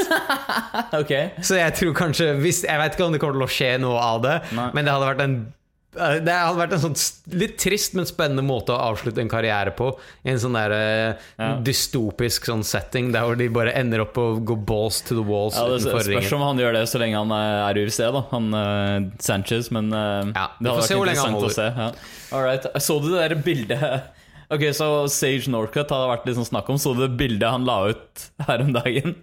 okay. 1.01 1.31
så 1.43 1.57
jeg 1.59 1.75
tror 1.81 1.97
kanskje 1.99 2.29
hvis, 2.45 2.61
Jeg 2.69 2.79
vet 2.79 2.95
ikke 2.95 3.09
om 3.09 3.17
det 3.17 3.21
kommer 3.25 3.41
til 3.41 3.49
å 3.49 3.53
skje 3.57 3.73
noe 3.83 3.99
av 3.99 4.21
det, 4.23 4.37
men 4.53 4.85
det 4.85 4.93
hadde 4.93 5.09
vært 5.15 5.25
en 5.25 5.39
eh, 5.41 5.53
det 5.95 6.35
hadde 6.35 6.59
vært 6.59 6.75
en 6.77 6.83
sånn 6.83 6.97
litt 7.39 7.57
trist, 7.63 7.95
men 7.95 8.07
spennende 8.09 8.43
måte 8.47 8.75
å 8.75 8.79
avslutte 8.91 9.23
en 9.23 9.31
karriere 9.31 9.73
på. 9.77 9.93
I 10.27 10.33
en 10.35 10.41
sånn 10.43 10.57
der 10.59 10.75
eh, 10.75 11.23
Ja. 11.39 11.51
dystopisk 11.65 12.49
sånn 12.51 12.65
setting, 12.67 13.13
der 13.15 13.27
hvor 13.27 13.39
de 13.39 13.49
bare 13.53 13.75
ender 13.79 14.03
opp 14.05 14.19
og 14.19 14.43
går 14.49 14.61
balls 14.67 15.01
to 15.07 15.15
the 15.19 15.25
walls 15.25 15.59
ja, 15.59 15.69
Det 15.71 15.85
spørs 15.85 16.11
ringen. 16.11 16.33
om 16.39 16.45
han 16.49 16.63
gjør 16.63 16.77
det 16.79 16.85
så 16.91 17.01
lenge 17.03 17.21
han 17.23 17.35
eh, 17.37 17.69
er 17.69 17.81
UFC, 17.85 18.01
da. 18.03 18.25
Han 18.33 18.51
uh, 18.55 19.11
Sanchez, 19.23 19.71
men 19.75 19.93
uh, 19.95 20.33
Ja, 20.35 20.49
det 20.59 20.75
hadde 20.75 20.83
vært 20.83 20.97
interessant 20.99 21.49
å 21.49 21.55
se. 21.55 21.71
Ja. 21.71 22.81
Så 22.83 22.99
du 23.03 23.13
det 23.15 23.23
der 23.23 23.41
bildet 23.47 24.13
Ok, 24.55 24.67
så 24.77 24.87
Sage 25.09 25.49
Norcutt 25.51 25.91
hadde 25.91 26.11
vært 26.11 26.27
litt 26.29 26.37
sånn 26.37 26.47
snakk 26.47 26.69
om. 26.71 26.77
Så 26.81 26.93
du 26.95 27.07
det 27.07 27.15
bildet 27.19 27.49
han 27.49 27.65
la 27.67 27.79
ut 27.95 28.27
her 28.47 28.63
om 28.63 28.75
dagen? 28.77 29.17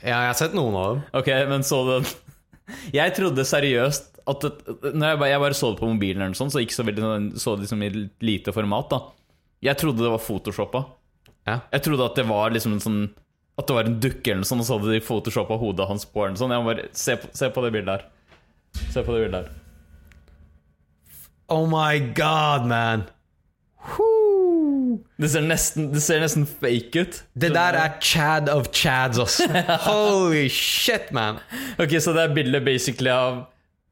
Ja, 0.00 0.24
jeg 0.24 0.32
har 0.32 0.38
sett 0.38 0.56
noen 0.56 0.76
av 0.76 0.90
dem. 0.90 1.04
Ok, 1.20 1.30
men 1.50 1.64
så 1.66 1.84
du 1.86 2.10
Jeg 2.98 3.14
trodde 3.16 3.46
seriøst 3.46 4.09
at 4.28 4.40
det, 4.44 4.50
Når 4.94 5.06
jeg 5.08 5.18
bare, 5.18 5.28
jeg 5.30 5.40
bare 5.40 5.54
så 5.56 5.70
det 5.72 5.80
på 5.80 5.88
mobilen, 5.88 6.20
eller 6.20 6.32
noe 6.34 6.38
sånt, 6.40 6.52
så 6.52 6.60
ikke 6.62 6.76
så 6.76 6.84
veldig 6.86 7.02
sånn- 7.04 7.30
så 7.40 7.54
det 7.56 7.64
liksom 7.68 7.82
i 7.86 8.10
lite 8.26 8.52
format. 8.52 8.88
da 8.90 9.00
Jeg 9.62 9.76
trodde 9.78 10.02
det 10.02 10.10
var 10.10 10.18
photoshoppa. 10.18 10.84
Ja. 11.46 11.60
Jeg 11.72 11.82
trodde 11.82 12.04
at 12.04 12.14
det 12.16 12.26
var 12.26 12.50
liksom 12.50 12.72
en 12.72 12.80
sånn 12.80 13.10
At 13.58 13.66
det 13.66 13.74
var 13.76 13.84
en 13.84 14.00
dukke 14.00 14.26
eller 14.30 14.40
noe 14.40 14.48
sånt, 14.48 14.60
og 14.60 14.66
så 14.66 14.78
hadde 14.78 14.92
de 14.92 15.00
photoshoppa 15.00 15.58
hodet 15.58 15.86
hans 15.88 16.04
på. 16.06 16.26
Noe 16.28 16.36
sånt. 16.36 16.52
Jeg 16.52 16.64
bare, 16.64 16.88
se, 16.92 17.16
på, 17.16 17.28
se 17.36 17.48
på 17.50 17.62
det 17.64 17.72
bildet 17.72 18.00
her. 18.00 18.06
Se 18.90 19.02
på 19.02 19.12
det 19.12 19.24
bildet 19.26 19.44
her. 19.44 19.50
Oh 21.50 21.66
my 21.66 21.98
god, 22.14 22.64
man! 22.70 23.04
Det 25.20 25.28
ser 25.28 25.44
nesten, 25.44 25.90
det 25.92 26.00
ser 26.04 26.20
nesten 26.22 26.46
fake 26.48 27.02
ut. 27.04 27.18
Det 27.36 27.50
der 27.52 27.76
er 27.76 27.96
Chad 28.00 28.48
of 28.48 28.70
Chads, 28.72 29.18
ass. 29.20 29.40
Holy 29.86 30.48
shit, 30.48 31.10
man. 31.12 31.40
Ok, 31.78 31.98
Så 32.00 32.14
det 32.16 32.22
er 32.24 32.34
bildet 32.34 32.64
basically 32.64 33.10
av 33.12 33.42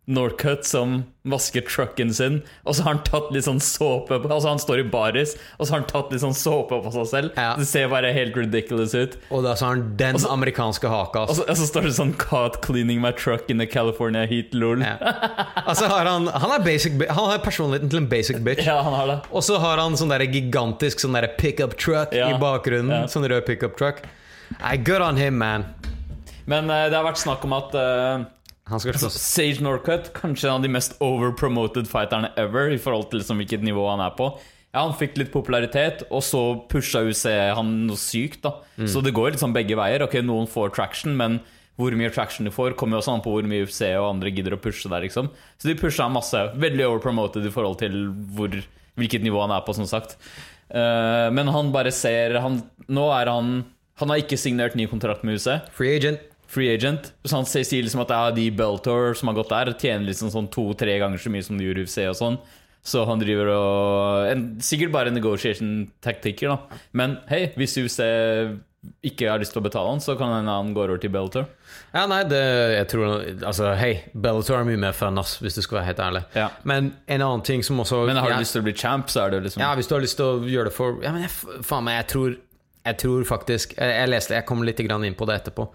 Norcut 0.09 0.65
som 0.65 1.03
vasker 1.29 1.61
trucken 1.69 2.09
sin, 2.17 2.39
og 2.65 2.73
så 2.75 2.85
har 2.87 2.95
han 2.95 3.03
tatt 3.05 3.27
litt 3.35 3.45
sånn 3.45 3.59
såpe 3.61 4.17
på 4.23 4.31
Altså 4.33 4.49
han 4.49 4.61
står 4.63 4.81
i 4.81 4.85
baris, 4.89 5.35
og 5.59 5.67
så 5.67 5.75
har 5.75 5.83
han 5.83 5.89
tatt 5.91 6.15
litt 6.15 6.23
sånn 6.23 6.37
såpe 6.37 6.79
på 6.81 6.93
seg 6.95 7.09
selv. 7.11 7.35
Ja. 7.37 7.51
Det 7.59 7.67
ser 7.69 7.91
bare 7.93 8.13
helt 8.17 8.37
ridiculous 8.39 8.95
ut. 8.97 9.19
Og 9.29 9.45
da 9.45 9.53
så 9.59 9.67
har 9.69 9.77
han 9.77 9.91
den 10.01 10.17
amerikanske 10.25 10.89
haka. 10.89 11.27
Og 11.29 11.37
så, 11.37 11.45
og 11.45 11.61
så 11.61 11.69
står 11.69 11.89
det 11.91 11.93
sånn 11.99 12.15
'Caught 12.17 12.63
cleaning 12.65 13.03
my 13.05 13.13
truck 13.13 13.51
in 13.53 13.61
the 13.61 13.67
California 13.69 14.25
heat', 14.27 14.55
lol. 14.57 14.81
Ja. 14.81 14.97
Altså 15.69 15.89
har 15.93 16.09
han 16.09 16.27
Han 16.29 16.51
er 16.57 16.65
basic 16.65 16.97
Han 17.11 17.29
har 17.29 17.39
personligheten 17.45 17.91
til 17.91 17.99
en 18.01 18.09
basic 18.09 18.41
bitch. 18.41 18.65
Ja, 18.65 18.81
han 18.83 18.95
har 18.95 19.07
det. 19.07 19.19
Og 19.31 19.43
så 19.45 19.59
har 19.61 19.77
han 19.77 19.93
sånn 19.97 20.09
der 20.09 20.25
gigantisk 20.25 21.05
sånn 21.05 21.13
der 21.13 21.29
pickup 21.37 21.77
truck 21.77 22.13
Ja. 22.17 22.31
i 22.33 22.41
bakgrunnen. 22.41 23.05
Sånn 23.13 23.29
rød 23.29 23.45
pickup 23.45 23.77
truck. 23.77 24.03
I 24.65 24.77
good 24.77 25.03
on 25.03 25.17
him, 25.17 25.37
man. 25.39 25.67
Men 26.47 26.71
uh, 26.71 26.89
det 26.89 26.97
har 26.97 27.05
vært 27.05 27.21
snakk 27.21 27.45
om 27.45 27.53
at 27.53 27.75
slåss. 27.75 28.38
Sage 28.69 29.65
Norcutt, 29.65 30.13
kanskje 30.17 30.49
en 30.49 30.59
av 30.59 30.65
de 30.65 30.71
mest 30.73 30.97
overpromoted 31.05 31.89
fighterne 31.89 32.31
ever, 32.37 32.73
i 32.75 32.81
forhold 32.81 33.09
til 33.11 33.23
liksom 33.23 33.41
hvilket 33.41 33.65
nivå 33.65 33.87
han 33.89 34.03
er 34.05 34.15
på. 34.19 34.33
Ja, 34.75 34.83
Han 34.85 34.97
fikk 34.99 35.17
litt 35.17 35.33
popularitet, 35.33 36.05
og 36.13 36.21
så 36.23 36.43
pusha 36.69 37.01
UC 37.09 37.25
han 37.57 37.87
noe 37.89 37.97
sykt. 37.97 38.43
da 38.45 38.61
Så 38.87 39.03
det 39.03 39.15
går 39.17 39.39
sånn 39.41 39.57
begge 39.57 39.79
veier. 39.79 40.05
Ok, 40.05 40.21
Noen 40.21 40.47
får 40.47 40.75
traction, 40.77 41.17
men 41.17 41.41
hvor 41.79 41.95
mye 41.95 42.11
traction 42.11 42.45
de 42.45 42.53
får, 42.53 42.75
kommer 42.77 42.99
jo 42.99 43.03
også 43.03 43.15
an 43.15 43.23
på 43.23 43.33
hvor 43.33 43.47
mye 43.47 43.65
UFC 43.65 43.87
og 43.95 44.11
andre 44.11 44.33
gidder 44.35 44.57
å 44.57 44.61
pushe 44.61 44.91
der. 44.91 45.01
liksom 45.07 45.31
Så 45.57 45.71
de 45.71 45.79
pusha 45.79 46.09
masse. 46.11 46.37
Veldig 46.59 46.85
overpromoted 46.89 47.47
i 47.47 47.53
forhold 47.55 47.79
til 47.79 48.11
hvor, 48.37 48.53
hvilket 48.99 49.23
nivå 49.23 49.41
han 49.47 49.55
er 49.55 49.65
på, 49.65 49.75
som 49.79 49.87
sagt. 49.87 50.19
Uh, 50.69 51.31
men 51.33 51.49
han 51.49 51.73
bare 51.73 51.95
ser 51.95 52.37
han, 52.43 52.61
Nå 52.93 53.07
er 53.17 53.31
han 53.33 53.65
Han 53.97 54.11
har 54.11 54.21
ikke 54.21 54.37
signert 54.37 54.75
ny 54.77 54.85
kontrakt 54.85 55.23
med 55.25 55.39
UC 55.41 55.73
Free 55.73 55.95
agent. 55.97 56.21
Free 56.49 56.73
agent. 56.75 57.13
Så 57.25 57.37
han 57.37 57.49
sier 57.49 57.85
liksom 57.85 58.05
at 58.05 58.15
ja, 58.15 58.31
de 58.35 58.49
Beltor 58.57 59.13
som 59.19 59.31
har 59.31 59.37
gått 59.39 59.53
der, 59.53 59.75
tjener 59.79 60.09
liksom 60.09 60.33
sånn 60.33 60.49
to-tre 60.53 60.97
ganger 61.03 61.21
så 61.21 61.33
mye 61.33 61.45
som 61.45 61.61
de 61.61 61.69
gjorde 61.69 61.85
UFC 61.87 62.01
og 62.09 62.17
sånn. 62.19 62.41
Så 62.89 63.03
han 63.05 63.21
driver 63.21 63.51
og 63.53 64.31
en, 64.31 64.47
Sikkert 64.65 64.95
bare 64.95 65.13
negotiation-taktikker, 65.13 66.55
da. 66.55 66.81
Men 66.97 67.19
hei, 67.29 67.49
hvis 67.59 67.77
UFC 67.81 68.01
ikke 69.05 69.27
har 69.27 69.41
lyst 69.43 69.53
til 69.53 69.61
å 69.61 69.67
betale 69.67 69.91
han, 69.91 70.01
så 70.01 70.15
kan 70.19 70.31
hende 70.33 70.55
han 70.55 70.71
går 70.77 70.93
over 70.93 71.03
til 71.03 71.11
Bellator. 71.13 71.49
Ja, 71.93 72.05
nei, 72.09 72.21
det 72.31 72.41
Jeg 72.77 72.87
tror 72.93 73.25
Altså, 73.49 73.73
hei, 73.77 73.91
Bellator 74.15 74.61
er 74.61 74.69
mye 74.69 74.81
mer 74.81 74.95
fun, 74.97 75.19
ass, 75.21 75.37
hvis 75.43 75.59
du 75.59 75.63
skal 75.65 75.81
være 75.81 75.89
helt 75.91 76.03
ærlig. 76.07 76.23
Ja. 76.39 76.49
Men 76.69 76.93
en 77.11 77.25
annen 77.27 77.45
ting 77.45 77.65
som 77.67 77.81
også 77.83 78.05
Men 78.09 78.21
har 78.23 78.31
du 78.31 78.37
ja, 78.37 78.43
lyst 78.45 78.55
til 78.57 78.63
å 78.63 78.69
bli 78.69 78.77
champ, 78.79 79.11
så 79.13 79.27
er 79.27 79.35
det 79.35 79.43
liksom 79.49 79.65
Ja, 79.65 79.75
hvis 79.77 79.91
du 79.91 79.97
har 79.97 80.05
lyst 80.05 80.21
til 80.21 80.31
å 80.31 80.49
gjøre 80.49 80.71
det 80.71 80.77
for 80.79 81.03
Ja, 81.05 81.13
men 81.13 81.27
jeg, 81.27 81.35
faen 81.67 81.85
meg, 81.89 81.99
jeg 82.01 82.11
tror 82.15 82.37
Jeg 82.89 83.01
tror 83.03 83.29
faktisk 83.35 83.75
Jeg, 83.77 83.95
jeg 83.99 84.13
leste 84.15 84.39
Jeg 84.39 84.49
kom 84.49 84.63
litt 84.65 84.83
grann 84.87 85.05
inn 85.05 85.19
på 85.19 85.29
det 85.29 85.41
etterpå. 85.43 85.69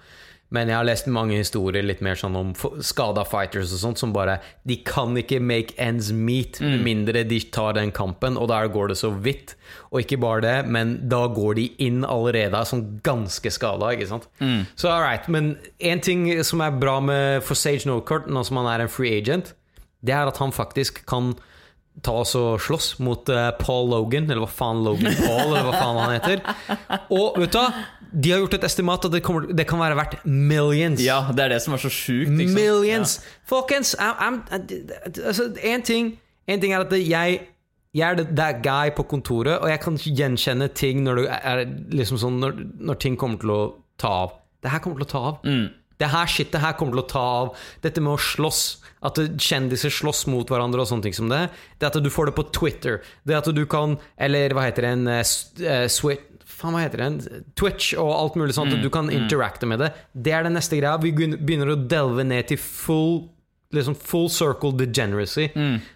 Men 0.54 0.70
jeg 0.70 0.78
har 0.78 0.86
lest 0.86 1.08
mange 1.10 1.40
historier 1.40 1.86
litt 1.86 2.02
mer 2.06 2.18
sånn 2.20 2.36
om 2.38 2.52
skada 2.86 3.24
fighters 3.26 3.74
og 3.74 3.82
sånt, 3.82 4.02
som 4.02 4.14
bare 4.14 4.38
De 4.70 4.78
kan 4.86 5.18
ikke 5.18 5.40
make 5.42 5.74
ends 5.82 6.12
meet 6.14 6.60
med 6.62 6.84
mindre 6.86 7.24
de 7.26 7.40
tar 7.54 7.74
den 7.78 7.92
kampen, 7.96 8.38
og 8.38 8.52
der 8.52 8.70
går 8.74 8.94
det 8.94 9.00
så 9.02 9.10
vidt. 9.10 9.56
Og 9.90 10.04
ikke 10.04 10.20
bare 10.22 10.44
det, 10.46 10.56
men 10.70 10.96
da 11.10 11.26
går 11.34 11.58
de 11.58 11.66
inn 11.82 12.04
allerede 12.06 12.62
sånn 12.70 12.86
ganske 13.06 13.50
skada, 13.54 13.94
ikke 13.96 14.12
sant. 14.12 14.30
Så 14.78 14.92
all 14.94 15.02
right. 15.02 15.26
Men 15.28 15.56
én 15.82 16.04
ting 16.06 16.28
som 16.46 16.62
er 16.62 16.78
bra 16.78 17.00
med 17.02 17.42
for 17.44 17.58
Sage 17.58 17.90
Norcourt, 17.90 18.30
nå 18.30 18.46
som 18.46 18.62
han 18.62 18.70
er 18.76 18.86
en 18.86 18.94
free 18.94 19.18
agent, 19.18 19.56
det 20.06 20.14
er 20.14 20.30
at 20.30 20.38
han 20.44 20.54
faktisk 20.54 21.06
kan 21.10 21.34
ta 22.04 22.16
oss 22.24 22.34
og 22.40 22.62
slåss 22.64 22.88
mot 23.06 23.30
eh, 23.30 23.50
Paul 23.60 23.92
Logan, 23.92 24.26
eller 24.30 24.44
hva 24.46 24.50
faen 24.50 24.82
Logan 24.86 25.14
Paul, 25.20 25.52
eller 25.52 25.68
hva 25.68 25.76
faen 25.78 26.00
han 26.02 26.16
heter. 26.16 26.42
Og 27.14 27.38
vet 27.42 27.54
du 27.54 27.60
hva? 27.60 27.68
De 28.14 28.30
har 28.30 28.44
gjort 28.44 28.58
et 28.60 28.66
estimat 28.68 29.06
at 29.08 29.14
det, 29.16 29.24
kommer, 29.26 29.48
det 29.50 29.66
kan 29.66 29.82
være 29.82 29.98
verdt 29.98 30.20
millions. 30.26 31.02
Ja, 31.02 31.24
det 31.34 31.48
er 31.48 31.56
det 31.56 31.64
som 31.64 31.74
er 31.74 31.82
så 31.82 31.90
sjukt. 31.94 32.30
Millions! 32.30 33.16
Ja. 33.18 33.40
Folkens, 33.50 33.96
I'm, 33.98 34.20
I'm, 34.22 34.68
altså, 35.26 35.48
en, 35.58 35.82
ting, 35.86 36.14
en 36.46 36.62
ting 36.62 36.76
er 36.76 36.86
at 36.86 36.94
jeg 37.00 37.42
jeg 37.94 38.10
er 38.10 38.24
that 38.36 38.64
guy 38.66 38.90
på 38.96 39.04
kontoret, 39.06 39.60
og 39.62 39.70
jeg 39.70 39.80
kan 39.84 39.98
gjenkjenne 40.02 40.68
ting 40.74 41.04
når, 41.06 41.20
du 41.20 41.28
er, 41.30 41.60
liksom 41.94 42.18
sånn, 42.18 42.40
når, 42.42 42.56
når 42.90 42.98
ting 43.02 43.18
kommer 43.22 43.38
til 43.42 43.54
å 43.54 43.60
ta 44.02 44.14
av. 44.24 44.34
Det 44.64 44.72
her 44.74 44.82
kommer 44.82 45.04
til 45.04 45.06
å 45.06 45.12
ta 45.12 45.22
av. 45.30 45.44
Mm. 45.46 45.68
Det 46.04 46.12
her 46.12 46.30
shitet 46.30 46.60
her 46.64 46.76
kommer 46.80 46.98
til 47.00 47.04
å 47.06 47.12
ta 47.14 47.24
av. 47.44 47.54
Dette 47.86 48.04
med 48.04 48.18
å 48.18 48.20
slåss, 48.22 48.64
at 49.04 49.20
kjendiser 49.42 49.92
slåss 49.92 50.26
mot 50.32 50.48
hverandre 50.52 50.84
og 50.84 50.90
sånne 50.90 51.08
ting 51.08 51.16
som 51.16 51.32
det. 51.32 51.46
Det 51.80 51.90
at 51.90 52.00
du 52.04 52.12
får 52.12 52.30
det 52.30 52.38
på 52.38 52.48
Twitter. 52.56 53.02
Det 53.28 53.40
at 53.40 53.50
du 53.56 53.66
kan 53.70 53.98
Eller 54.18 54.56
hva 54.56 54.68
heter 54.68 54.86
det? 54.86 54.94
En 54.96 55.10
eh, 55.12 55.34
eh, 55.68 56.30
Faen, 56.54 56.76
hva 56.76 56.84
heter 56.84 57.02
det? 57.02 57.42
Twitch 57.60 57.92
og 58.00 58.12
alt 58.14 58.38
mulig 58.40 58.56
sånt. 58.56 58.72
Mm, 58.72 58.84
du 58.84 58.90
kan 58.94 59.10
interacte 59.12 59.68
med 59.68 59.82
det. 59.84 59.90
Det 60.14 60.32
er 60.32 60.46
den 60.46 60.56
neste 60.56 60.80
greia. 60.80 60.96
Vi 61.02 61.12
begynner 61.12 61.74
å 61.74 61.80
delve 61.80 62.24
ned 62.28 62.48
til 62.52 62.62
full 62.62 63.24
liksom 63.74 63.96
full 63.98 64.30
circle 64.30 64.72
degeneracy. 64.78 65.50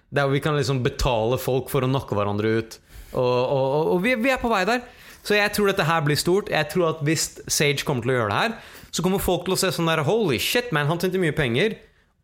Der 0.10 0.28
vi 0.32 0.42
kan 0.42 0.58
liksom 0.58 0.82
betale 0.84 1.38
folk 1.40 1.70
for 1.70 1.86
å 1.86 1.90
knocke 1.92 2.18
hverandre 2.18 2.56
ut. 2.60 2.80
Og, 3.14 3.22
og, 3.22 3.66
og, 3.78 3.92
og 3.94 4.02
vi, 4.04 4.16
vi 4.20 4.34
er 4.34 4.42
på 4.42 4.52
vei 4.52 4.64
der. 4.68 4.82
Så 5.28 5.36
jeg 5.36 5.52
tror 5.56 5.70
dette 5.72 5.86
her 5.88 6.04
blir 6.06 6.20
stort. 6.20 6.50
Jeg 6.52 6.70
tror 6.72 6.90
at 6.94 7.04
Hvis 7.06 7.30
Sage 7.52 7.84
kommer 7.86 8.06
til 8.06 8.16
å 8.16 8.20
gjøre 8.22 8.32
det 8.32 8.42
her, 8.42 8.58
så 8.92 9.04
kommer 9.06 9.24
folk 9.24 9.46
til 9.48 9.56
å 9.56 9.60
se 9.60 9.72
sånn 9.76 9.90
der 9.90 10.04
Holy 10.08 10.40
shit, 10.42 10.72
man, 10.76 10.90
han 10.90 11.02
tjente 11.02 11.22
mye 11.22 11.36
penger. 11.36 11.78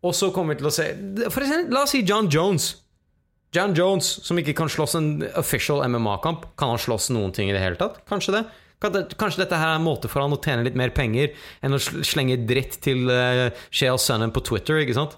Og 0.03 0.16
så 0.18 0.32
kommer 0.36 0.55
vi 0.55 0.59
til 0.59 0.68
å 0.68 0.74
se 0.76 0.89
For 1.32 1.45
eksempel, 1.45 1.70
La 1.72 1.86
oss 1.86 1.93
si 1.95 2.01
John 2.03 2.28
Jones. 2.32 2.74
John 3.53 3.76
Jones, 3.78 4.07
som 4.26 4.39
ikke 4.41 4.55
kan 4.57 4.72
slåss 4.72 4.97
en 4.97 5.09
official 5.38 5.84
MMA-kamp, 5.86 6.49
kan 6.57 6.74
han 6.74 6.82
slåss 6.82 7.11
noen 7.14 7.32
ting 7.36 7.51
i 7.51 7.55
det 7.55 7.61
hele 7.61 7.78
tatt? 7.78 8.01
Kanskje 8.09 8.39
det? 8.39 8.43
Kanskje 8.82 9.43
dette 9.45 9.55
her 9.55 9.76
er 9.76 9.78
en 9.78 9.86
måte 9.86 10.09
for 10.11 10.24
han 10.24 10.34
å 10.34 10.39
tjene 10.43 10.66
litt 10.66 10.76
mer 10.76 10.91
penger 10.91 11.32
enn 11.64 11.78
å 11.78 11.80
slenge 11.80 12.41
dritt 12.49 12.82
til 12.84 13.05
uh, 13.07 13.53
Shale 13.72 14.01
Sonnen 14.01 14.34
på 14.36 14.43
Twitter, 14.43 14.82
ikke 14.82 14.97
sant? 14.97 15.16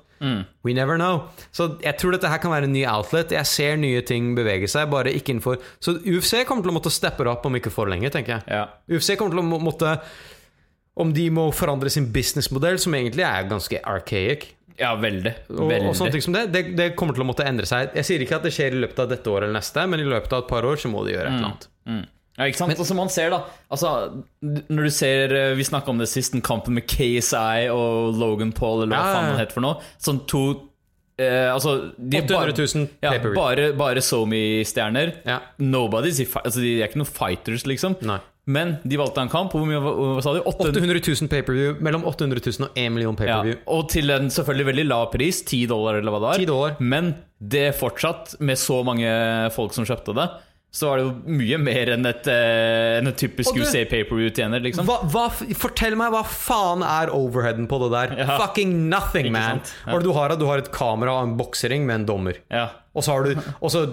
We 0.64 0.74
never 0.74 0.98
know. 0.98 1.26
Så 1.52 1.68
jeg 1.84 1.98
tror 2.00 2.16
dette 2.16 2.30
her 2.32 2.40
kan 2.42 2.54
være 2.54 2.70
en 2.70 2.76
ny 2.76 2.86
outlet. 2.88 3.34
Jeg 3.36 3.50
ser 3.50 3.80
nye 3.82 4.04
ting 4.08 4.32
bevege 4.38 4.70
seg, 4.72 4.88
bare 4.92 5.12
ikke 5.14 5.36
innenfor 5.36 5.60
Så 5.84 5.98
UFC 6.02 6.46
kommer 6.48 6.66
til 6.66 6.72
å 6.72 6.78
måtte 6.78 6.94
steppe 6.94 7.28
opp 7.30 7.46
om 7.46 7.58
ikke 7.60 7.74
for 7.74 7.92
lenge, 7.92 8.10
tenker 8.14 8.38
jeg. 8.38 8.48
Ja. 8.48 8.68
UFC 8.92 9.16
kommer 9.20 9.36
til 9.36 9.44
å 9.44 9.60
måtte 9.62 9.98
Om 10.96 11.12
de 11.16 11.26
må 11.34 11.50
forandre 11.52 11.92
sin 11.92 12.08
businessmodell, 12.14 12.78
som 12.80 12.96
egentlig 12.96 13.26
er 13.28 13.50
ganske 13.50 13.82
archaic, 13.84 14.48
ja, 14.80 14.92
veldig. 15.00 15.32
og, 15.54 15.70
veldig. 15.70 15.88
og 15.90 15.96
sånne 15.96 16.16
ting 16.16 16.24
som 16.24 16.36
det, 16.36 16.48
det, 16.52 16.64
det 16.76 16.90
kommer 17.00 17.16
til 17.16 17.24
å 17.24 17.30
måtte 17.30 17.46
endre 17.48 17.68
seg. 17.70 17.94
Jeg 17.96 18.08
sier 18.08 18.24
ikke 18.26 18.40
at 18.40 18.48
det 18.48 18.52
skjer 18.56 18.76
i 18.76 18.82
løpet 18.84 19.00
av 19.06 19.12
dette 19.12 19.32
året 19.32 19.48
eller 19.48 19.60
neste, 19.60 19.86
men 19.92 20.04
i 20.04 20.08
løpet 20.08 20.36
av 20.36 20.44
et 20.44 20.52
par 20.52 20.68
år 20.68 20.80
så 20.82 20.92
må 20.92 21.06
de 21.08 21.16
gjøre 21.16 21.32
et 21.32 21.38
eller 21.38 21.54
annet. 21.54 22.10
Ja, 22.36 22.50
ikke 22.50 22.60
sant? 22.60 22.80
Og 22.80 22.88
som 22.88 22.98
man 23.00 23.12
ser 23.14 23.32
da 23.32 23.38
Altså, 23.72 23.90
Når 24.44 24.90
du 24.90 24.92
ser 24.92 25.32
eh, 25.32 25.54
Vi 25.56 25.64
snakka 25.64 25.94
om 25.94 26.02
det 26.02 26.10
sist, 26.12 26.34
den 26.34 26.44
kampen 26.44 26.76
med 26.76 26.84
KSI 26.92 27.70
og 27.72 28.18
Logan 28.20 28.52
Paul, 28.56 28.84
eller 28.84 28.92
hva 28.92 29.04
Ja, 29.06 29.14
faen 29.16 29.30
det 29.32 29.38
heter 29.40 29.56
for 29.56 29.64
noe. 29.64 29.92
Sånn 30.04 30.20
to 30.28 30.42
eh, 31.16 31.48
Altså 31.54 31.78
de 31.96 32.20
er 32.20 32.28
800 32.28 32.58
000 32.60 32.90
ja. 33.06 33.14
Bare, 33.38 33.70
bare 33.80 34.04
SoMe-stjerner. 34.04 35.14
Ja. 35.24 35.40
Nobody's 35.64 36.20
i 36.20 36.28
altså, 36.42 36.60
De 36.60 36.74
er 36.82 36.90
ikke 36.90 37.00
noen 37.06 37.14
fighters, 37.14 37.64
liksom. 37.72 37.96
Nei. 38.04 38.20
Men 38.46 38.76
de 38.86 38.98
valgte 39.02 39.24
en 39.26 39.32
kamp. 39.32 39.54
Hvor 39.56 39.66
mye 39.66 39.82
hva, 39.82 40.22
sa 40.22 40.36
de? 40.36 40.44
800 40.46 40.82
800 40.82 41.02
000 41.02 41.32
pay-per-view, 41.32 41.78
mellom 41.86 42.06
800 42.06 42.44
000 42.46 42.68
og 42.68 42.78
1 42.78 42.94
million 42.94 43.16
ja, 43.16 43.22
pay-per-view. 43.22 43.62
og 43.74 43.88
til 43.90 44.14
en 44.14 44.30
selvfølgelig 44.34 44.68
veldig 44.72 44.88
lav 44.90 45.08
pris, 45.14 45.42
10 45.42 45.64
dollar 45.72 46.02
eller 46.02 46.14
hva 46.14 46.22
det 46.24 46.34
er. 46.34 46.44
10 46.46 46.52
dollar. 46.52 46.76
Men 46.80 47.16
det 47.42 47.68
fortsatt, 47.80 48.38
med 48.46 48.62
så 48.62 48.82
mange 48.86 49.10
folk 49.56 49.74
som 49.76 49.88
kjøpte 49.88 50.14
det, 50.18 50.30
så 50.76 50.90
var 50.92 51.00
det 51.00 51.06
jo 51.06 51.36
mye 51.40 51.58
mer 51.64 51.94
enn 51.94 52.08
et, 52.10 52.26
eh, 52.28 52.98
enn 53.00 53.08
et 53.08 53.18
typisk 53.18 53.56
USA 53.56 53.86
paper-view 53.88 54.34
tjener, 54.36 54.60
liksom. 54.60 54.84
Hva, 54.90 54.98
hva, 55.08 55.30
fortell 55.56 55.96
meg, 55.96 56.12
hva 56.12 56.26
faen 56.28 56.84
er 56.84 57.14
overheaden 57.16 57.70
på 57.72 57.80
det 57.86 57.92
der? 57.94 58.16
Ja. 58.20 58.36
Fucking 58.42 58.74
nothing, 58.92 59.32
man! 59.32 59.64
Ja. 59.88 60.00
Du 60.04 60.12
har? 60.18 60.36
Du 60.36 60.44
har 60.50 60.60
et 60.60 60.74
kamera 60.76 61.16
og 61.16 61.30
en 61.30 61.38
boksering 61.40 61.88
med 61.88 62.02
en 62.02 62.10
dommer. 62.10 62.42
Ja, 62.52 62.68
Og 62.96 63.04
så 63.04 63.12
har 63.12 63.24
du 63.24 63.36
også 63.62 63.86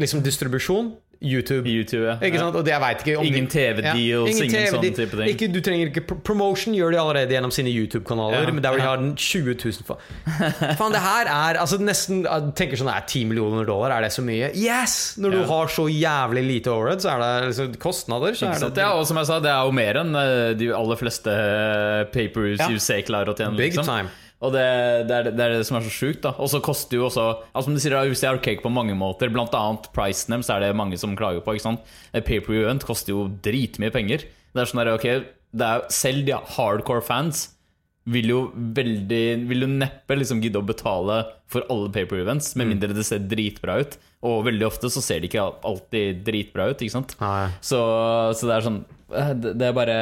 liksom 0.00 0.22
distribusjon. 0.24 0.92
YouTube. 1.22 1.66
YouTube, 1.68 2.06
ja. 2.08 2.14
Ikke 2.24 2.38
sant? 2.40 2.54
Og 2.56 2.62
det, 2.64 2.72
jeg 2.72 2.80
vet 2.80 3.02
ikke 3.04 3.14
om 3.20 3.26
Ingen 3.28 3.46
TV-deals, 3.52 4.38
ingen 4.40 4.54
TV 4.54 4.70
sånn 4.72 4.94
type 4.96 5.18
ting. 5.18 5.26
Ikke, 5.28 5.48
du 5.52 5.58
trenger 5.60 5.90
ikke 5.90 6.16
Promotion 6.24 6.72
gjør 6.72 6.94
de 6.94 7.00
allerede 7.02 7.34
gjennom 7.36 7.52
sine 7.52 7.68
YouTube-kanaler, 7.68 8.46
Ja, 8.46 8.54
men 8.56 8.64
der 8.64 8.72
hvor 8.72 8.80
de 8.80 8.86
har 8.86 9.02
den 9.02 9.10
20 9.20 9.52
000 9.60 9.84
for. 9.84 10.00
Faen, 10.78 10.94
det 10.96 11.02
her 11.04 11.28
er 11.28 11.58
altså 11.60 11.76
nesten 11.76 12.22
jeg 12.24 12.54
Tenker 12.56 12.80
sånn 12.80 12.88
er 12.88 13.04
10 13.04 13.26
millioner 13.28 13.68
dollar, 13.68 13.92
er 13.98 14.06
det 14.08 14.14
så 14.16 14.24
mye? 14.24 14.48
Yes! 14.56 14.96
Når 15.20 15.36
du 15.36 15.38
Ja. 15.42 15.44
har 15.52 15.68
så 15.76 15.84
jævlig 15.92 16.46
lite 16.48 16.72
overhead, 16.72 17.04
så 17.04 17.12
er 17.12 17.20
det 17.26 17.50
liksom 17.50 17.76
kostnader. 17.84 18.32
Så 18.40 18.48
er 18.48 18.64
det 18.70 18.80
Ja, 18.80 18.94
og 18.96 19.04
som 19.06 19.20
jeg 19.20 19.28
sa, 19.28 19.38
det 19.44 19.52
er 19.52 19.68
jo 19.68 19.76
mer 19.76 20.00
enn 20.00 20.16
eh, 20.16 20.54
de 20.56 20.72
aller 20.72 20.96
fleste 20.96 21.28
eh, 21.36 22.04
papers 22.16 22.64
Ja. 22.64 22.72
say 22.80 23.02
klarer 23.04 23.28
å 23.28 23.36
tjene. 23.36 23.60
Big 23.60 23.76
liksom. 23.76 23.84
time. 23.84 24.08
Og 24.40 24.54
det, 24.54 24.64
det, 25.08 25.16
er, 25.16 25.26
det 25.36 25.44
er 25.44 25.54
det 25.58 25.66
som 25.68 25.76
er 25.76 25.84
så 25.84 25.92
sjukt. 25.92 26.22
da 26.24 26.32
Og 26.40 26.48
så 26.48 26.62
koster 26.64 26.96
jo 26.96 27.06
også 27.10 27.26
Altså 27.50 27.66
Som 27.66 27.76
du 27.76 27.82
sier, 27.82 27.96
UC 28.08 28.24
archaic 28.24 28.62
på 28.64 28.72
mange 28.72 28.96
måter. 28.96 29.28
Blant 29.32 29.54
annet 29.56 29.90
pricen 29.92 30.32
deres 30.32 30.48
er 30.52 30.64
det 30.64 30.76
mange 30.78 30.96
som 31.00 31.16
klager 31.18 31.44
på. 31.44 31.56
Ikke 31.56 31.66
sant 31.68 31.92
Et 32.14 32.24
Pay-per-view 32.24 32.64
event 32.64 32.86
koster 32.88 33.12
jo 33.12 33.26
dritmye 33.44 33.92
penger. 33.92 34.24
Det 34.24 34.62
er 34.62 34.70
sånn 34.70 34.82
der, 34.82 34.94
ok 34.96 35.08
det 35.50 35.66
er, 35.66 35.86
Selv 35.92 36.26
de 36.28 36.38
hardcore 36.56 37.04
fans 37.04 37.48
vil 38.10 38.30
jo 38.32 38.38
veldig 38.76 39.24
Vil 39.50 39.66
jo 39.66 39.70
neppe 39.70 40.16
liksom 40.18 40.40
gidde 40.42 40.62
å 40.62 40.66
betale 40.66 41.22
for 41.50 41.66
alle 41.72 41.90
paper 41.92 42.22
events, 42.22 42.54
med 42.56 42.70
mindre 42.70 42.94
det 42.94 43.02
ser 43.08 43.24
dritbra 43.26 43.80
ut. 43.82 43.96
Og 44.26 44.42
veldig 44.44 44.66
ofte 44.68 44.90
så 44.92 45.00
ser 45.00 45.22
de 45.22 45.30
ikke 45.30 45.46
alltid 45.64 46.18
dritbra 46.26 46.68
ut, 46.70 46.82
ikke 46.82 46.92
sant? 46.92 47.14
Så, 47.64 47.80
så 48.36 48.48
det 48.50 48.56
er 48.56 48.66
sånn 48.66 48.82
eh, 49.16 49.32
det 49.40 49.64
er 49.70 49.76
bare 49.76 49.96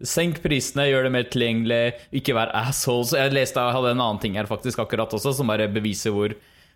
Senk 0.00 0.40
prisene, 0.44 0.86
gjør 0.88 1.08
det 1.08 1.12
mer 1.12 1.28
tilgjengelig, 1.28 1.82
ikke 2.22 2.36
vær 2.38 2.54
assholes. 2.64 3.12
Jeg 3.18 3.34
leste 3.36 3.60
jeg 3.60 3.76
hadde 3.76 3.92
en 3.92 4.04
annen 4.06 4.22
ting 4.22 4.40
her 4.40 4.48
faktisk 4.48 4.80
akkurat 4.80 5.12
også, 5.12 5.34
som 5.36 5.52
bare 5.52 5.68
beviser 5.72 6.14
hvor 6.16 6.32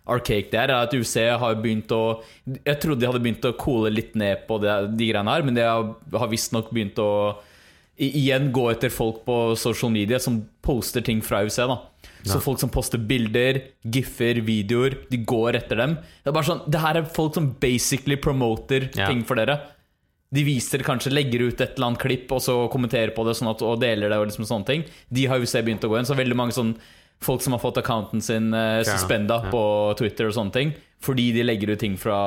archaic 0.09 0.51
det 0.53 0.61
er. 0.61 0.69
er 0.73 0.85
At 0.85 0.93
UC 0.93 1.15
har 1.41 1.57
begynt 1.61 1.91
å 1.93 2.21
Jeg 2.45 2.77
trodde 2.81 3.01
de 3.01 3.09
hadde 3.09 3.23
begynt 3.23 3.49
å 3.49 3.55
coole 3.57 3.91
litt 3.93 4.13
ned 4.17 4.45
på 4.49 4.61
det, 4.61 4.75
de 4.93 5.09
greiene 5.09 5.33
her, 5.33 5.45
men 5.45 5.57
de 5.57 5.65
har, 5.65 5.93
har 6.21 6.31
visstnok 6.31 6.69
begynt 6.73 7.01
å 7.01 7.11
igjen 7.99 8.51
gå 8.55 8.65
etter 8.71 8.91
folk 8.93 9.23
på 9.25 9.37
social 9.59 9.91
media 9.91 10.19
som 10.23 10.39
poster 10.63 11.03
ting 11.03 11.21
fra 11.25 11.41
UC. 11.43 11.57
da 11.67 11.77
Så 12.23 12.39
folk 12.43 12.59
som 12.59 12.69
poster 12.71 12.97
bilder, 12.97 13.61
giffer, 13.83 14.39
videoer, 14.43 14.95
de 15.09 15.17
går 15.17 15.55
etter 15.59 15.75
dem. 15.77 15.97
Det 16.23 16.31
er 16.31 16.35
bare 16.35 16.47
sånn, 16.47 16.63
det 16.69 16.79
her 16.83 16.97
er 16.99 17.03
folk 17.15 17.35
som 17.35 17.51
basically 17.59 18.15
promoter 18.15 18.89
Ja. 18.95 19.07
ting 19.07 19.23
for 19.23 19.35
dere. 19.35 19.59
De 20.31 20.43
viser 20.43 20.79
kanskje, 20.85 21.11
legger 21.11 21.41
ut 21.47 21.59
et 21.59 21.75
eller 21.75 21.87
annet 21.87 21.99
klipp 21.99 22.31
og 22.31 22.39
så 22.39 22.69
kommenterer 22.69 23.15
på 23.15 23.25
det 23.25 23.35
sånn 23.35 23.49
at, 23.49 23.61
og 23.61 23.79
deler 23.81 24.09
det. 24.09 24.17
og 24.17 24.27
liksom 24.27 24.45
sånne 24.45 24.65
ting 24.65 24.83
De 25.11 25.25
har 25.25 25.39
UC 25.39 25.63
begynt 25.63 25.83
å 25.83 25.89
gå 25.89 25.97
inn. 25.97 26.05
Så 26.05 26.15
veldig 26.15 26.35
mange 26.35 26.53
sånn 26.53 26.75
folk 27.19 27.41
som 27.41 27.53
har 27.53 27.59
fått 27.59 27.77
accounten 27.81 28.21
sin 28.21 28.53
uh, 28.53 28.79
Fjernet, 28.83 28.99
suspenda 28.99 29.43
ja. 29.43 29.49
på 29.51 29.63
Twitter 29.97 30.27
og 30.27 30.33
sånne 30.33 30.53
ting. 30.53 30.73
Fordi 30.99 31.29
de 31.31 31.45
legger 31.47 31.71
ut 31.71 31.79
ting 31.79 31.95
fra, 31.99 32.17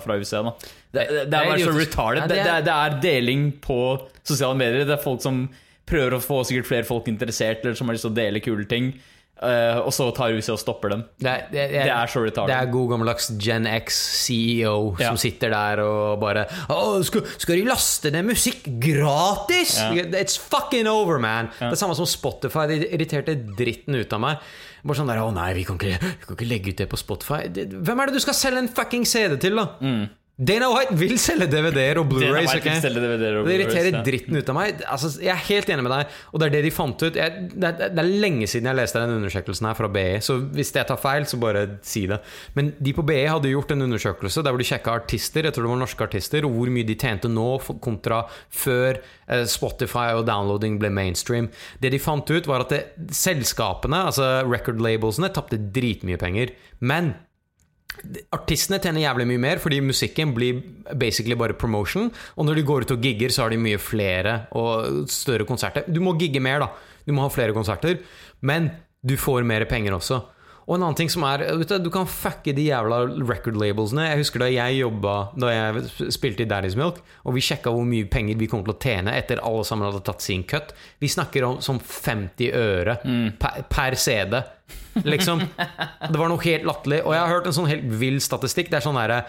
fra 0.00 0.16
USA. 0.16 0.40
Da. 0.46 0.52
Det, 0.92 1.02
det, 1.10 1.24
det 1.32 1.40
er 1.44 1.64
så 1.64 1.74
retarded. 1.76 2.28
Det, 2.30 2.38
det 2.40 2.72
er- 2.72 2.94
det, 2.96 3.02
deling 3.04 3.50
på 3.64 3.78
sosiale 4.24 4.56
medier. 4.56 4.86
Det 4.88 4.96
er 4.96 5.02
folk 5.02 5.20
som 5.24 5.44
prøver 5.88 6.16
å 6.16 6.22
få 6.22 6.40
sikkert 6.48 6.68
flere 6.70 6.88
folk 6.88 7.08
interessert, 7.12 7.64
eller 7.64 7.76
som 7.76 7.90
har 7.90 7.98
lyst 7.98 8.06
til 8.08 8.14
å 8.14 8.16
dele 8.16 8.40
kule 8.44 8.64
ting. 8.70 8.94
Uh, 9.42 9.80
og 9.82 9.90
så 9.90 10.04
tar 10.14 10.30
USA 10.36 10.54
og 10.54 10.60
stopper 10.62 10.92
dem. 10.92 11.00
Det 11.18 11.26
er, 11.28 11.46
det, 11.50 11.62
Det 11.74 11.90
er 11.90 12.10
så 12.12 12.20
retarded. 12.22 12.52
Det 12.52 12.58
er 12.62 12.68
god 12.70 12.90
gammeldags 12.92 13.26
Gen 13.42 13.66
X 13.66 13.96
CEO 14.22 14.92
Ja. 15.00 15.08
som 15.10 15.18
sitter 15.18 15.50
der 15.50 15.82
og 15.82 16.20
bare 16.22 16.44
skal, 17.02 17.24
skal 17.42 17.58
de 17.58 17.64
laste 17.66 18.12
ned 18.14 18.28
musikk 18.28 18.68
gratis?! 18.84 19.74
Ja. 19.82 20.04
It's 20.20 20.38
fucking 20.38 20.86
over, 20.86 21.18
man! 21.18 21.50
Det 21.58 21.72
er 21.72 21.80
samme 21.80 21.96
som 21.98 22.06
Spotify. 22.06 22.68
Det 22.70 22.92
irriterte 22.94 23.34
dritten 23.58 23.98
ut 23.98 24.14
av 24.14 24.22
meg. 24.22 24.46
Bare 24.82 24.98
sånn 24.98 25.10
der, 25.12 25.20
Å 25.22 25.30
nei, 25.34 25.52
vi 25.54 25.62
kan, 25.68 25.76
ikke, 25.78 25.98
vi 26.02 26.26
kan 26.26 26.36
ikke 26.38 26.48
legge 26.50 26.72
ut 26.74 26.80
det 26.82 26.88
på 26.90 26.98
Spotify. 26.98 27.44
Hvem 27.52 28.00
er 28.02 28.10
det 28.10 28.16
du 28.18 28.22
skal 28.24 28.34
selge 28.34 28.64
en 28.64 28.68
fucking 28.68 29.04
CD 29.06 29.36
til, 29.38 29.54
da? 29.60 29.68
Dana 30.40 30.70
White 30.72 30.94
vil 30.96 31.18
selge 31.20 31.44
DVD-er 31.52 31.98
og 32.00 32.06
Blu-rays. 32.08 32.54
DVD-er 32.56 33.34
og 33.36 33.46
Det 33.46 33.56
irriterer 33.58 33.88
ja. 33.92 34.00
dritten 34.06 34.38
ut 34.38 34.48
av 34.48 34.56
meg. 34.56 34.80
Altså, 34.88 35.10
jeg 35.20 35.28
er 35.28 35.42
helt 35.44 35.68
enig 35.74 35.84
med 35.84 35.92
deg, 35.92 36.14
og 36.32 36.40
det 36.40 36.46
er 36.46 36.54
det 36.54 36.62
de 36.64 36.70
fant 36.72 37.02
ut. 37.04 37.18
Jeg, 37.20 37.42
det, 37.52 37.68
er, 37.68 37.90
det 37.92 38.00
er 38.00 38.12
lenge 38.24 38.48
siden 38.48 38.70
jeg 38.70 38.78
leste 38.78 39.02
den 39.02 39.18
undersøkelsen 39.18 39.68
her 39.68 39.76
fra 39.76 39.90
BI, 39.92 40.06
så 40.24 40.38
hvis 40.56 40.72
jeg 40.72 40.88
tar 40.88 41.00
feil, 41.02 41.26
så 41.28 41.36
bare 41.42 41.66
si 41.84 42.06
det. 42.08 42.22
Men 42.56 42.70
de 42.80 42.94
på 42.96 43.04
BI 43.06 43.18
hadde 43.28 43.52
gjort 43.52 43.74
en 43.76 43.84
undersøkelse 43.84 44.44
der 44.46 44.56
hvor 44.56 44.62
de 44.62 44.68
sjekka 44.70 44.94
artister, 45.02 45.44
jeg 45.44 45.52
tror 45.52 45.68
det 45.68 45.72
var 45.74 45.82
norske 45.84 46.06
artister, 46.08 46.48
og 46.48 46.56
hvor 46.56 46.72
mye 46.72 46.88
de 46.88 46.96
tjente 47.02 47.28
nå 47.28 47.48
kontra 47.84 48.22
før 48.48 49.02
eh, 49.02 49.44
Spotify 49.52 50.14
og 50.16 50.24
downloading 50.30 50.80
ble 50.80 50.94
mainstream. 50.96 51.50
Det 51.84 51.92
de 51.92 52.00
fant 52.00 52.32
ut, 52.32 52.48
var 52.48 52.64
at 52.64 52.72
det, 52.72 52.80
selskapene, 53.12 54.06
altså 54.08 54.32
record 54.48 54.80
labelsene, 54.80 55.28
tapte 55.36 55.60
dritmye 55.76 56.16
penger. 56.24 56.56
Men 56.80 57.12
Artistene 58.34 58.80
tjener 58.82 59.04
jævlig 59.04 59.26
mye 59.30 59.42
mer, 59.42 59.60
fordi 59.62 59.78
musikken 59.84 60.32
blir 60.34 60.62
basically 60.98 61.36
bare 61.38 61.56
promotion. 61.58 62.10
Og 62.36 62.48
når 62.48 62.58
de 62.58 62.66
går 62.66 62.86
ut 62.86 62.94
og 62.96 63.04
gigger, 63.04 63.30
så 63.30 63.44
har 63.44 63.54
de 63.54 63.60
mye 63.62 63.78
flere 63.78 64.38
og 64.58 65.06
større 65.12 65.46
konserter. 65.48 65.86
Du 65.86 66.00
må 66.02 66.16
gigge 66.18 66.42
mer, 66.42 66.64
da. 66.64 66.98
Du 67.06 67.14
må 67.14 67.24
ha 67.26 67.32
flere 67.32 67.54
konserter. 67.54 68.00
Men 68.42 68.70
du 69.02 69.16
får 69.18 69.46
mer 69.46 69.66
penger 69.70 69.98
også. 69.98 70.22
Og 70.66 70.76
en 70.76 70.84
annen 70.84 70.96
ting 70.98 71.10
som 71.10 71.24
er 71.26 71.42
vet 71.58 71.72
Du, 71.72 71.88
du 71.88 71.90
kan 71.92 72.06
fucke 72.08 72.54
de 72.54 72.68
jævla 72.68 73.02
record 73.26 73.56
labelsene. 73.58 74.06
Jeg 74.12 74.20
husker 74.22 74.44
da 74.44 74.50
jeg 74.52 74.78
jobba 74.78 75.14
Da 75.34 75.50
jeg 75.50 76.12
spilte 76.14 76.44
i 76.44 76.48
Daddy's 76.50 76.76
Milk, 76.78 77.00
og 77.26 77.36
vi 77.36 77.42
sjekka 77.44 77.72
hvor 77.74 77.86
mye 77.88 78.06
penger 78.10 78.38
vi 78.40 78.48
kom 78.50 78.62
til 78.66 78.74
å 78.74 78.78
tjene 78.82 79.14
etter 79.18 79.42
alle 79.42 79.64
sammen 79.66 79.88
hadde 79.88 80.04
tatt 80.06 80.24
sin 80.24 80.44
cut. 80.48 80.72
Vi 81.02 81.10
snakker 81.10 81.46
om 81.48 81.60
som 81.64 81.80
50 81.82 82.52
øre 82.58 82.98
per, 83.42 83.64
per 83.72 83.98
CD. 83.98 84.38
Liksom. 85.02 85.42
Det 86.12 86.20
var 86.20 86.30
noe 86.30 86.42
helt 86.44 86.66
latterlig. 86.68 87.02
Og 87.06 87.16
jeg 87.16 87.24
har 87.24 87.34
hørt 87.34 87.50
en 87.50 87.56
sånn 87.58 87.70
helt 87.70 87.90
vill 88.00 88.20
statistikk. 88.22 88.70
Det 88.72 88.80
er 88.80 88.86
sånn 88.86 89.00
herre 89.00 89.22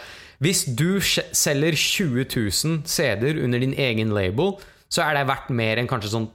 Hvis 0.43 0.65
du 0.69 0.99
selger 1.01 1.77
20 1.79 2.27
000 2.29 2.81
CD-er 2.89 3.41
under 3.43 3.63
din 3.63 3.75
egen 3.79 4.13
label, 4.15 4.57
så 4.91 5.05
er 5.07 5.17
det 5.17 5.27
verdt 5.31 5.53
mer 5.55 5.81
enn 5.81 5.89
kanskje 5.89 6.13
sånn 6.13 6.29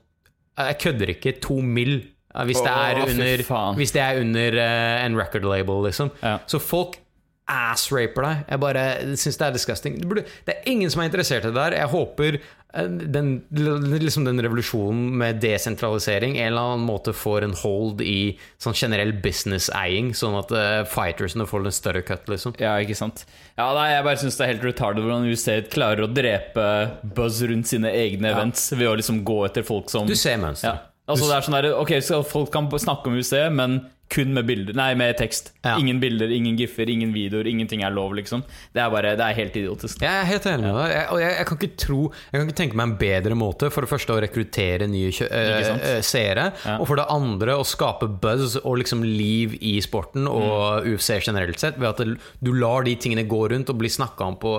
Jeg 0.58 0.80
kødder 0.82 1.14
ikke. 1.14 1.36
To 1.46 1.60
mill. 1.62 2.00
Hvis 2.46 2.62
det 2.62 2.72
er 2.72 3.02
under, 3.02 3.44
det 3.78 4.04
er 4.04 4.22
under 4.22 4.60
uh, 4.62 5.04
en 5.04 5.18
record 5.18 5.48
label, 5.48 5.84
liksom. 5.88 6.14
Ja. 6.22 6.38
Så 6.46 6.62
folk 6.62 7.00
ass-raper 7.48 8.26
deg. 8.26 8.40
Jeg 8.44 8.60
bare 8.60 8.84
syns 9.16 9.40
det 9.40 9.46
er 9.46 9.56
disgusting. 9.56 9.98
Det, 10.04 10.24
er 10.52 10.68
ingen 10.68 10.90
som 10.92 11.02
er 11.02 11.08
interessert 11.08 11.46
i 11.46 11.50
det 11.50 11.56
der. 11.56 11.76
Jeg 11.80 11.90
håper 11.94 12.36
eh, 12.36 12.90
den, 13.16 13.30
liksom 13.48 14.26
den 14.26 14.42
revolusjonen 14.44 15.14
med 15.22 15.40
desentralisering 15.40 16.36
en 16.36 16.50
eller 16.50 16.74
annen 16.74 16.84
måte 16.88 17.14
får 17.16 17.46
en 17.46 17.56
hold 17.62 18.02
i 18.04 18.36
sånn 18.60 18.76
generell 18.76 19.14
business-eiing, 19.24 20.12
sånn 20.18 20.36
at 20.42 20.52
uh, 20.52 20.82
fightersene 20.92 21.48
får 21.48 21.64
en 21.64 21.78
større 21.78 22.04
cut, 22.04 22.28
liksom. 22.28 22.56
Ja, 22.60 22.76
ikke 22.82 22.98
sant 22.98 23.24
Ja, 23.56 23.70
nei, 23.72 23.88
Jeg 23.94 24.04
bare 24.06 24.20
synes 24.20 24.36
det 24.36 24.44
er 24.44 24.52
helt 24.52 24.68
retarded 24.68 25.06
hvordan 25.06 25.26
UC 25.32 25.72
klarer 25.72 26.04
å 26.04 26.12
drepe 26.12 26.68
buzz 27.16 27.40
rundt 27.48 27.72
sine 27.72 27.92
egne 27.96 28.34
events 28.34 28.68
ved 28.76 28.90
å 28.92 28.96
liksom 29.00 29.24
gå 29.26 29.40
etter 29.48 29.64
folk 29.66 29.88
som 29.92 30.08
Du 30.08 30.16
ser 30.18 30.36
mønsteret. 30.42 30.84
ja. 30.84 30.87
Altså 31.08 31.28
det 31.28 31.36
er 31.38 31.46
sånn 31.48 31.56
der, 31.62 31.70
Ok, 31.80 31.94
så 32.04 32.22
folk 32.26 32.50
kan 32.52 32.68
snakke 32.70 33.08
om 33.08 33.16
museet, 33.16 33.52
men 33.52 33.80
kun 34.08 34.30
med 34.32 34.46
bilder 34.48 34.72
Nei, 34.72 34.94
med 34.96 35.18
tekst. 35.20 35.50
Ja. 35.66 35.74
Ingen 35.76 35.98
bilder, 36.00 36.30
ingen 36.32 36.54
giffer, 36.56 36.88
ingen 36.88 37.10
videoer. 37.12 37.44
Ingenting 37.50 37.82
er 37.84 37.90
lov, 37.92 38.14
liksom. 38.16 38.40
Det 38.72 38.80
er 38.80 38.88
bare, 38.88 39.10
det 39.20 39.24
er 39.26 39.34
helt 39.36 39.56
idiotisk. 39.60 40.00
Jeg 40.00 40.08
er 40.08 40.24
helt 40.30 40.46
enig 40.48 40.64
med 40.64 40.78
deg. 40.78 40.92
Jeg, 40.94 41.02
og 41.12 41.20
jeg, 41.20 41.34
jeg 41.36 41.46
kan 41.50 41.58
ikke 41.58 41.76
tro 41.82 41.98
Jeg 42.08 42.32
kan 42.40 42.46
ikke 42.48 42.56
tenke 42.62 42.78
meg 42.80 42.86
en 42.88 42.94
bedre 43.02 43.36
måte 43.36 43.68
for 43.74 43.84
det 43.84 43.90
første 43.92 44.14
å 44.16 44.22
rekruttere 44.24 44.88
nye 44.88 45.12
eh, 45.28 46.00
seere, 46.08 46.46
Ja. 46.64 46.78
og 46.80 46.88
for 46.88 46.96
det 47.02 47.04
andre 47.12 47.58
å 47.60 47.66
skape 47.68 48.08
buzz 48.24 48.56
og 48.62 48.78
liksom 48.80 49.04
liv 49.04 49.58
i 49.60 49.76
sporten 49.84 50.24
og 50.28 50.48
Mm. 50.48 50.94
UFC 50.94 51.20
generelt 51.28 51.60
sett, 51.60 51.76
ved 51.80 51.88
at 51.92 52.16
du 52.40 52.50
lar 52.56 52.84
de 52.88 52.94
tingene 52.96 53.26
gå 53.28 53.42
rundt 53.52 53.68
og 53.68 53.76
bli 53.80 53.88
snakka 53.92 54.24
om 54.24 54.36
på 54.40 54.54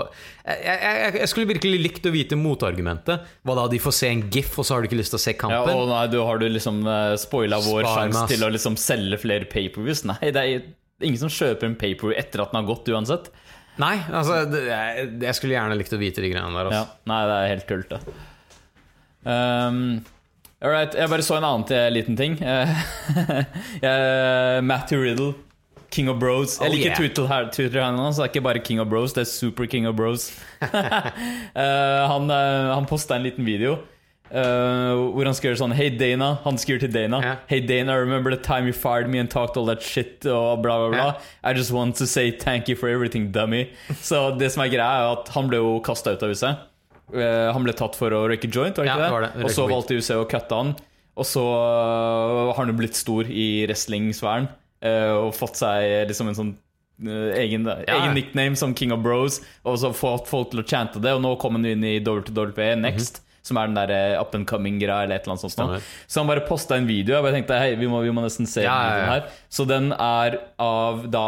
jeg, 0.49 0.79
jeg, 0.81 1.13
jeg, 1.19 1.29
skulle 1.31 1.49
virkelig 1.49 1.79
likt 1.83 2.07
å 2.09 2.13
vite 2.13 2.37
motargumentet. 2.39 3.27
Hva 3.45 3.55
da, 3.59 3.67
de 3.71 3.79
får 3.81 3.95
se 3.99 4.09
en 4.13 4.25
gif, 4.33 4.51
og 4.57 4.67
så 4.67 4.75
har 4.75 4.81
du 4.83 4.89
ikke 4.89 4.99
lyst 4.99 5.13
til 5.13 5.19
å 5.19 5.23
se 5.23 5.35
Ja, 5.37 5.61
å 5.61 5.85
nei, 5.89 6.03
du 6.11 6.19
har 6.25 6.41
du 6.41 6.47
liksom 6.49 6.81
uh, 6.87 7.13
spoila 7.19 7.61
vår 7.65 7.87
sjanse 7.87 8.25
til 8.31 8.45
å 8.47 8.51
liksom 8.53 8.77
selge 8.79 9.21
flere 9.21 9.49
paperviews. 9.49 10.05
Nei, 10.09 10.19
det 10.35 10.43
er 10.43 10.67
ingen 11.05 11.21
som 11.21 11.31
kjøper 11.31 11.69
en 11.69 11.77
paperview 11.79 12.17
etter 12.19 12.43
at 12.43 12.53
den 12.53 12.61
har 12.61 12.69
gått, 12.69 12.89
uansett. 12.91 13.31
Nei, 13.79 13.95
altså 14.11 14.41
det, 14.51 14.65
jeg, 14.67 15.09
jeg 15.23 15.37
skulle 15.37 15.55
gjerne 15.55 15.77
likt 15.79 15.93
å 15.95 15.99
vite 16.01 16.23
de 16.23 16.31
greiene 16.33 16.51
der. 16.55 16.71
Ja, 16.73 16.81
Altså. 16.83 17.03
nei, 17.11 17.19
det 17.29 17.35
er 17.37 17.51
helt 17.53 17.69
tullete. 17.69 17.99
Um, 19.23 19.79
all 20.63 20.73
right, 20.73 20.95
jeg 20.95 21.11
bare 21.11 21.25
så 21.25 21.37
en 21.37 21.47
annen 21.47 21.93
liten 21.95 22.19
ting. 22.19 22.39
Eh, 23.79 24.59
Matthew 24.65 25.01
Riddle, 25.03 25.33
King 25.91 26.09
of 26.09 26.19
Bros. 26.21 26.57
Jeg 26.59 26.67
Oh, 26.69 26.73
liker 26.73 26.89
yeah. 26.89 26.97
Twitter 26.97 27.81
her, 27.81 27.91
nå, 27.95 28.09
så 28.13 28.21
det 28.23 28.27
er 28.29 28.33
ikke 28.33 28.43
bare 28.45 28.59
King 28.63 28.79
of 28.83 28.87
Bros, 28.91 29.13
det 29.13 29.21
er 29.25 29.29
Super 29.31 29.65
King 29.67 29.87
of 29.89 29.95
Bros. 29.99 30.29
Eh, 31.55 32.07
han 32.11 32.29
uh, 32.29 32.73
han 32.75 32.85
posta 32.89 33.15
en 33.15 33.23
liten 33.25 33.45
video. 33.47 33.77
Uh, 34.29 35.09
hvor 35.15 35.25
han 35.25 35.33
skriver 35.33 35.57
sånn 35.57 35.71
Hei 35.73 35.87
Dana 35.97 36.35
Han 36.43 36.53
skriver 36.61 36.83
til 36.83 36.91
Dana 36.93 37.17
Yeah. 37.23 37.37
Hei 37.49 37.57
Dana, 37.65 37.95
remember 37.97 38.29
the 38.29 38.37
time 38.37 38.67
you 38.69 38.73
fired 38.77 39.09
me 39.09 39.17
and 39.17 39.25
talked 39.33 39.57
all 39.57 39.65
that 39.65 39.81
shit 39.81 40.21
Og 40.29 40.61
bla 40.61 40.75
bla 40.77 40.89
bla 40.93 40.99
Yeah. 40.99 41.23
I 41.49 41.53
just 41.57 41.71
want 41.73 41.95
to 41.97 42.05
say 42.05 42.29
thank 42.29 42.69
you 42.69 42.75
for 42.77 42.91
everything, 42.93 43.31
dummy 43.33 43.71
Så 44.05 44.37
det 44.37 44.51
som 44.53 44.61
er 44.61 44.69
greia 44.69 44.85
er 45.01 45.15
at 45.15 45.31
han 45.33 45.49
ble 45.49 45.57
jo 45.63 45.79
kastet 45.81 46.19
ut 46.19 46.27
av 46.27 46.35
huset 46.35 46.61
Uh, 47.09 47.49
Han 47.57 47.65
ble 47.65 47.73
tatt 47.73 47.95
for 47.97 48.13
å 48.13 48.19
røyke 48.29 48.45
joint, 48.53 48.77
var 48.77 48.85
det 48.85 48.91
Ja, 48.91 48.99
ikke 48.99 49.01
det? 49.01 49.11
var 49.15 49.23
det. 49.25 49.43
Og 49.47 49.49
så 49.57 49.65
valgte 49.65 49.97
UC 49.97 50.11
å 50.13 50.27
cutte 50.29 50.59
han 50.61 50.75
Og 51.17 51.25
så 51.25 51.41
har 51.49 52.53
han 52.61 52.69
jo 52.69 52.77
blitt 52.77 53.01
stor 53.01 53.25
i 53.25 53.47
wrestling-sfæren 53.65 54.45
Og 54.81 55.33
fått 55.35 55.59
seg 55.59 56.07
liksom 56.07 56.29
en 56.31 56.35
sånn 56.37 56.51
øh, 57.03 57.31
egen, 57.39 57.65
egen 57.67 58.13
nickname 58.15 58.55
som 58.59 58.75
King 58.75 58.93
of 58.95 59.01
Bros 59.03 59.41
Og 59.67 59.79
så 59.81 59.89
fått 59.95 60.27
folk 60.31 60.51
til 60.53 60.61
å 60.63 60.67
chante 60.67 61.01
det 61.03 61.11
Og 61.17 61.21
nå 61.25 61.33
kom 61.41 61.57
han 61.59 61.65
inn 61.67 61.83
i 61.83 61.97
WWE 61.99 62.75
Next 62.79 63.21
Som 63.43 63.57
er 63.59 63.67
den 63.71 63.77
der 63.79 64.17
up 64.19 64.33
and 64.35 64.47
coming-greia 64.47 65.03
Eller 65.05 65.15
et 65.19 65.23
eller 65.23 65.33
annet 65.37 65.43
sånt. 65.45 65.53
Stemmer. 65.55 65.85
Så 66.07 66.19
han 66.19 66.27
bare 66.31 66.43
postet 66.47 66.75
en 66.77 66.87
video 66.89 67.15
Jeg 67.15 67.23
bare 67.23 67.35
tenkte, 67.39 67.59
hei, 67.59 67.75
vi 67.79 67.87
må, 67.91 68.01
vi 68.03 68.11
må 68.15 68.23
nesten 68.23 68.47
se 68.47 68.63
Ja, 68.63 68.73
den 68.75 68.83
ja, 68.83 68.95
videoen 68.95 69.13
her 69.15 69.45
Så 69.59 69.67
den 69.67 69.91
er 69.95 70.39
av 70.59 71.05
da 71.11 71.25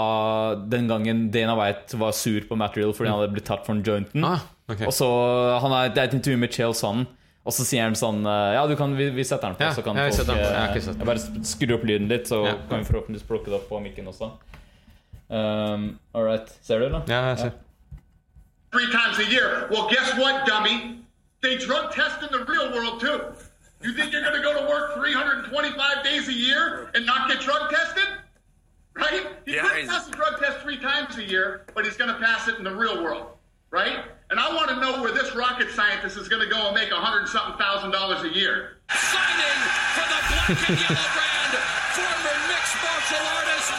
Den 0.76 0.88
gangen 0.92 1.26
Dana 1.34 1.56
White 1.60 2.00
var 2.00 2.12
sur 2.16 2.44
på 2.48 2.60
Matt 2.60 2.76
Riddle 2.80 2.94
Fordi 2.96 3.12
han 3.12 3.20
hadde 3.20 3.36
blitt 3.36 3.48
tatt 3.52 3.64
for 3.68 3.76
en 3.76 3.84
jointen 3.88 4.28
Ah, 4.28 4.44
okay. 4.72 4.86
og 4.88 4.94
så 4.96 5.08
han 5.64 5.72
er, 5.80 5.90
Det 5.96 6.04
er 6.04 6.12
et 6.12 6.20
intervju 6.20 6.40
med 6.44 6.52
Chael 6.56 6.76
Sonnen. 6.78 7.08
Og 7.46 7.54
så 7.56 7.66
sier 7.66 7.82
han 7.88 7.96
sånn 7.98 8.20
eh, 8.26 8.54
Ja, 8.54 8.68
du 8.70 8.76
kan, 8.78 8.94
vi, 8.98 9.10
vi 9.16 9.24
setter 9.26 9.50
den 9.50 9.58
på. 9.58 9.64
Ja, 9.66 9.74
så 9.74 9.82
kan 9.86 9.98
jeg 9.98 10.14
folk. 10.14 10.28
Jeg 10.30 10.46
har 10.46 10.76
eh, 10.76 10.86
jeg 10.86 11.08
bare 11.10 11.44
skru 11.48 11.74
opp 11.78 11.84
lyden 11.90 12.08
litt, 12.12 12.28
så 12.30 12.44
Ja. 12.46 12.56
kan 12.70 12.84
vi 12.84 12.86
forhåpentligvis 12.92 13.26
plukke 13.28 13.50
det 13.50 13.58
opp 13.58 13.68
på 13.70 13.80
mikken 13.82 14.08
også. 14.12 14.32
Um, 15.30 16.00
All 16.14 16.24
right. 16.24 16.48
Ser 16.62 16.80
du, 16.80 16.86
eller? 16.86 17.02
Ja, 17.08 17.22
jeg 17.32 17.40
ser. 17.40 17.52
three 18.72 18.88
times 18.92 19.18
a 19.20 19.26
year. 19.32 19.68
Well, 19.72 19.90
guess 19.90 20.14
what, 20.18 20.46
dummy? 20.46 21.00
They 21.42 21.58
drug 21.58 21.92
test 21.92 22.22
in 22.22 22.30
the 22.32 22.46
real 22.46 22.72
world 22.72 23.00
too. 23.02 23.20
You 23.82 23.94
think 23.94 24.12
you're 24.14 24.22
going 24.22 24.36
to 24.38 24.44
go 24.44 24.54
to 24.54 24.70
work 24.70 24.94
325 24.96 26.04
days 26.06 26.28
a 26.30 26.34
year 26.34 26.92
and 26.94 27.06
not 27.06 27.28
get 27.30 27.42
drug 27.42 27.70
tested? 27.72 28.08
Right? 28.96 29.26
He 29.46 29.56
Yeah, 29.56 29.64
could 29.68 29.88
pass 29.90 30.08
a 30.08 30.12
drug 30.12 30.40
test 30.40 30.60
three 30.60 30.78
times 30.78 31.18
a 31.18 31.24
year, 31.24 31.66
but 31.74 31.84
he's 31.86 31.98
going 31.98 32.14
to 32.14 32.20
pass 32.20 32.48
it 32.48 32.58
in 32.60 32.64
the 32.64 32.76
real 32.76 33.02
world. 33.04 33.26
Right? 33.72 34.00
And 34.30 34.40
I 34.40 34.54
want 34.54 34.70
to 34.70 34.76
know 34.80 35.02
where 35.02 35.12
this 35.12 35.34
rocket 35.36 35.72
scientist 35.72 36.16
is 36.18 36.28
going 36.30 36.44
to 36.44 36.50
go 36.50 36.68
and 36.68 36.76
make 36.76 36.92
a 36.92 36.96
hundred 36.96 37.21
something 37.32 37.58
thousand 37.64 37.92
dollars 37.92 38.22
a 38.30 38.32
year. 38.40 38.56
signing 38.92 39.60
for 39.96 40.06
the 40.14 40.20
black 40.32 40.50
and 40.70 40.78
yellow 40.84 41.08
brand, 41.18 41.54
former 41.98 42.36
mixed 42.52 42.78
martial 42.86 43.24
artist. 43.40 43.72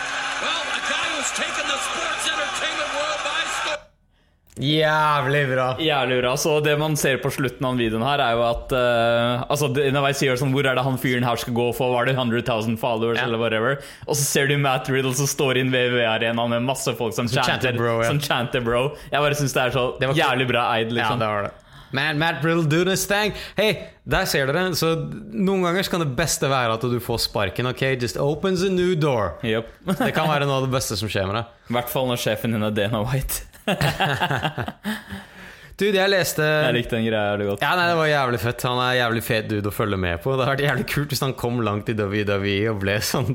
Well, 0.45 0.63
a 0.79 0.81
guy 0.93 1.07
who's 1.15 1.31
taken 1.43 1.65
the 1.73 1.79
sports 1.89 2.25
entertainment 2.33 2.91
world 2.99 3.21
by 3.29 3.41
storm. 3.59 3.81
Jævlig 4.63 5.43
bra! 5.49 5.67
Jævlig 5.81 6.19
bra. 6.23 6.33
Så 6.37 6.59
det 6.61 6.75
man 6.79 6.97
ser 7.01 7.17
på 7.23 7.31
slutten 7.33 7.65
av 7.67 7.79
videoen 7.81 8.05
her, 8.05 8.21
er 8.21 8.35
jo 8.37 8.43
at 8.45 8.73
uh, 8.77 9.45
Altså, 9.49 9.71
White 9.73 10.19
sier 10.19 10.37
sånn 10.37 10.53
Hvor 10.53 10.67
er 10.69 10.77
det 10.77 10.85
han 10.85 10.99
fyren 11.01 11.25
her 11.25 11.41
skal 11.41 11.57
gå 11.57 11.71
for? 11.77 11.95
Var 11.97 12.11
det 12.11 12.15
100 12.19 12.43
000 12.45 12.77
followers, 12.83 13.17
Ja. 13.19 13.25
eller 13.31 13.41
whatever? 13.41 13.79
Og 14.07 14.13
så 14.19 14.27
ser 14.29 14.53
du 14.53 14.59
Matt 14.61 14.91
Riddle 14.93 15.15
som 15.17 15.27
står 15.31 15.57
inn 15.63 15.73
en 15.73 15.77
WWE-arena 15.77 16.45
med 16.53 16.69
masse 16.69 16.93
folk 16.99 17.17
som, 17.17 17.29
chanter 17.33 17.49
chanter, 17.73 17.81
bro, 17.81 17.97
ja. 18.05 18.11
som 18.13 18.21
chanter 18.21 18.61
bro. 18.65 18.85
Jeg 19.13 19.25
bare 19.25 19.41
syns 19.41 19.57
det 19.57 19.65
er 19.65 19.75
så 19.77 19.87
Det 20.01 20.13
var- 20.13 20.21
jævlig 20.21 20.49
bra 20.53 20.67
eid, 20.77 20.93
Ja, 20.93 20.99
liksom. 21.01 21.19
det 21.25 21.33
var 21.33 21.49
det. 21.49 21.53
Man, 21.93 22.19
Matt 22.21 22.45
Riddle 22.45 22.65
do 22.69 22.83
this 22.89 23.05
thing. 23.07 23.35
Hei, 23.59 23.71
der 24.09 24.25
ser 24.29 24.49
dere. 24.49 24.73
Så 24.79 24.95
noen 24.97 25.65
ganger 25.67 25.91
kan 25.93 26.01
det 26.05 26.13
beste 26.17 26.49
være 26.51 26.79
at 26.79 26.87
du 26.89 26.99
får 27.05 27.21
sparken. 27.27 27.69
Ok, 27.73 27.85
just 28.01 28.17
opens 28.21 28.65
a 28.65 28.71
new 28.73 28.95
door. 28.97 29.37
Yep. 29.45 29.69
Det 30.01 30.13
kan 30.17 30.31
være 30.31 30.49
noe 30.49 30.63
av 30.63 30.69
det 30.69 30.73
beste 30.73 30.97
som 31.01 31.11
skjer 31.13 31.29
med 31.29 31.41
deg. 31.41 31.53
I 31.69 31.77
hvert 31.79 31.93
fall 31.93 32.09
når 32.09 32.23
sjefen 32.25 32.57
din 32.57 32.65
er 32.65 32.75
Dana 32.77 33.05
White. 33.05 33.45
Dude, 35.83 35.97
jeg 35.97 36.11
leste 36.13 36.45
Jeg 36.45 36.75
likte 36.77 36.99
den 36.99 37.07
greia 37.09 37.33
jævlig 37.33 37.47
godt. 37.49 37.63
Ja, 37.65 37.73
nei, 37.79 37.87
Det 37.91 37.97
var 37.99 38.09
jævlig 38.11 38.41
fett. 38.43 38.65
Han 38.69 38.81
er 38.85 38.99
jævlig 39.01 39.23
fet 39.27 39.49
dude 39.51 39.71
å 39.71 39.75
følge 39.75 39.99
med 39.99 40.21
på. 40.23 40.35
Det 40.37 40.45
hadde 40.45 40.53
vært 40.53 40.67
jævlig 40.69 40.87
kult 40.93 41.15
hvis 41.15 41.25
han 41.25 41.35
kom 41.39 41.63
langt 41.65 41.91
i 41.91 41.97
WWE 41.99 42.57
og 42.73 42.83
ble 42.85 42.97
sånn 43.03 43.33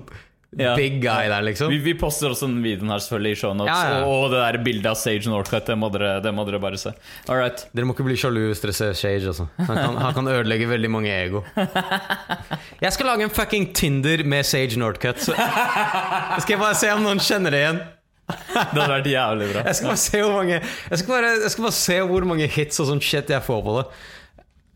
Ja. 0.55 0.75
big 0.75 1.01
guy 1.03 1.27
der, 1.27 1.41
liksom. 1.41 1.69
Vi, 1.69 1.77
vi 1.83 1.93
poster 1.99 2.31
også 2.31 2.47
den 2.47 2.61
videoen 2.63 2.89
her 2.93 3.01
selvfølgelig 3.03 3.35
i 3.35 3.39
shownotes. 3.41 3.71
Ja, 3.73 3.97
ja. 3.99 4.05
Og, 4.07 4.29
det 4.31 4.39
der 4.39 4.57
bildet 4.63 4.87
av 4.89 4.95
Sage 4.95 5.27
Northcutt, 5.29 5.67
det 5.67 5.75
det 6.23 6.31
må 6.33 6.45
dere 6.47 6.59
bare 6.63 6.79
se. 6.79 6.93
All 7.27 7.41
right. 7.41 7.65
Dere 7.75 7.85
må 7.85 7.93
ikke 7.93 8.05
bli 8.07 8.15
sjalu 8.17 8.39
hvis 8.47 8.63
dere 8.63 8.75
ser 8.77 8.95
Sage. 8.95 9.27
Altså. 9.27 9.49
Han, 9.59 9.75
kan, 9.75 9.97
han 9.99 10.15
kan 10.15 10.31
ødelegge 10.31 10.69
veldig 10.69 10.91
mange 10.91 11.11
ego. 11.11 11.43
Jeg 12.85 12.93
skal 12.95 13.11
lage 13.11 13.27
en 13.27 13.33
fucking 13.33 13.73
Tinder 13.75 14.23
med 14.23 14.47
Sage 14.47 14.79
Northcutt. 14.79 15.19
Så 15.27 15.35
skal 16.41 16.55
jeg 16.55 16.61
bare 16.61 16.77
se 16.79 16.93
om 16.95 17.03
noen 17.03 17.19
kjenner 17.19 17.53
det 17.53 17.61
igjen. 17.65 17.81
Det 18.27 18.63
hadde 18.63 18.87
vært 18.91 19.11
jævlig 19.11 19.49
bra. 19.51 19.65
Jeg 19.67 19.79
skal 19.79 19.91
bare 19.91 20.01
se 20.03 20.21
hvor 20.21 20.33
mange 20.35 20.55
Jeg 20.57 20.99
skal 20.99 21.11
bare, 21.13 21.33
jeg 21.43 21.51
skal 21.51 21.67
bare 21.67 21.77
se 21.77 21.99
hvor 22.09 22.27
mange 22.27 22.47
hits 22.55 22.81
og 22.83 22.89
sånn 22.89 23.03
shit 23.03 23.29
jeg 23.31 23.43
får 23.43 23.61
på 23.67 23.75
det. 23.77 23.83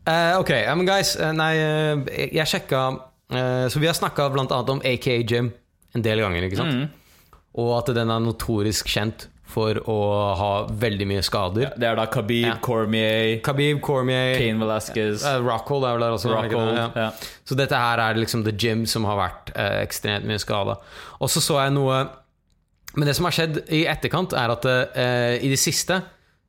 Uh, 0.02 0.36
ok, 0.40 0.52
men 0.76 0.88
guys, 0.88 1.14
uh, 1.20 1.30
nei, 1.36 1.50
uh, 1.62 2.22
jeg 2.26 2.48
sjekka 2.50 2.84
Så 3.70 3.80
vi 3.80 3.86
har 3.86 3.94
snakka 3.96 4.26
annet 4.28 4.72
om 4.72 4.80
AKA 4.84 5.20
Gym 5.22 5.52
en 5.94 6.02
del 6.04 6.22
ganger, 6.24 6.48
ikke 6.48 6.56
sant? 6.62 6.98
Og 7.60 7.74
at 7.78 7.90
den 7.94 8.10
er 8.10 8.22
notorisk 8.24 8.88
kjent 8.88 9.26
for 9.52 9.76
å 9.90 9.96
ha 10.38 10.50
veldig 10.80 11.04
mye 11.10 11.20
skader. 11.26 11.74
Det 11.76 11.84
er 11.84 11.98
da 11.98 12.06
Khabib, 12.08 12.46
Ja. 12.46 12.54
Cormier, 12.64 13.34
Khabib, 13.44 13.82
Cormier 13.84 14.38
Kane 14.40 14.56
Velasquez 14.62 15.26
Rockhold 15.44 15.84
er 15.84 15.98
vel 15.98 16.04
der 16.06 16.14
også. 16.16 16.30
Rockhold. 16.32 16.72
Ja. 16.78 16.86
Ja. 16.96 17.10
Så 17.44 17.58
dette 17.58 17.76
her 17.76 18.00
er 18.00 18.16
liksom 18.16 18.46
the 18.46 18.54
gym 18.56 18.86
som 18.88 19.04
har 19.04 19.18
vært 19.20 19.52
eh, 19.52 19.82
ekstremt 19.82 20.24
mye 20.24 20.40
skada. 20.40 20.78
Og 21.20 21.28
så 21.28 21.42
så 21.44 21.58
jeg 21.66 21.74
noe 21.76 22.00
Men 22.96 23.08
det 23.08 23.14
som 23.16 23.24
har 23.24 23.32
skjedd 23.32 23.60
i 23.72 23.86
etterkant, 23.88 24.32
er 24.36 24.50
at 24.52 24.64
eh, 24.68 25.36
i 25.44 25.48
de 25.48 25.56
siste 25.56 25.96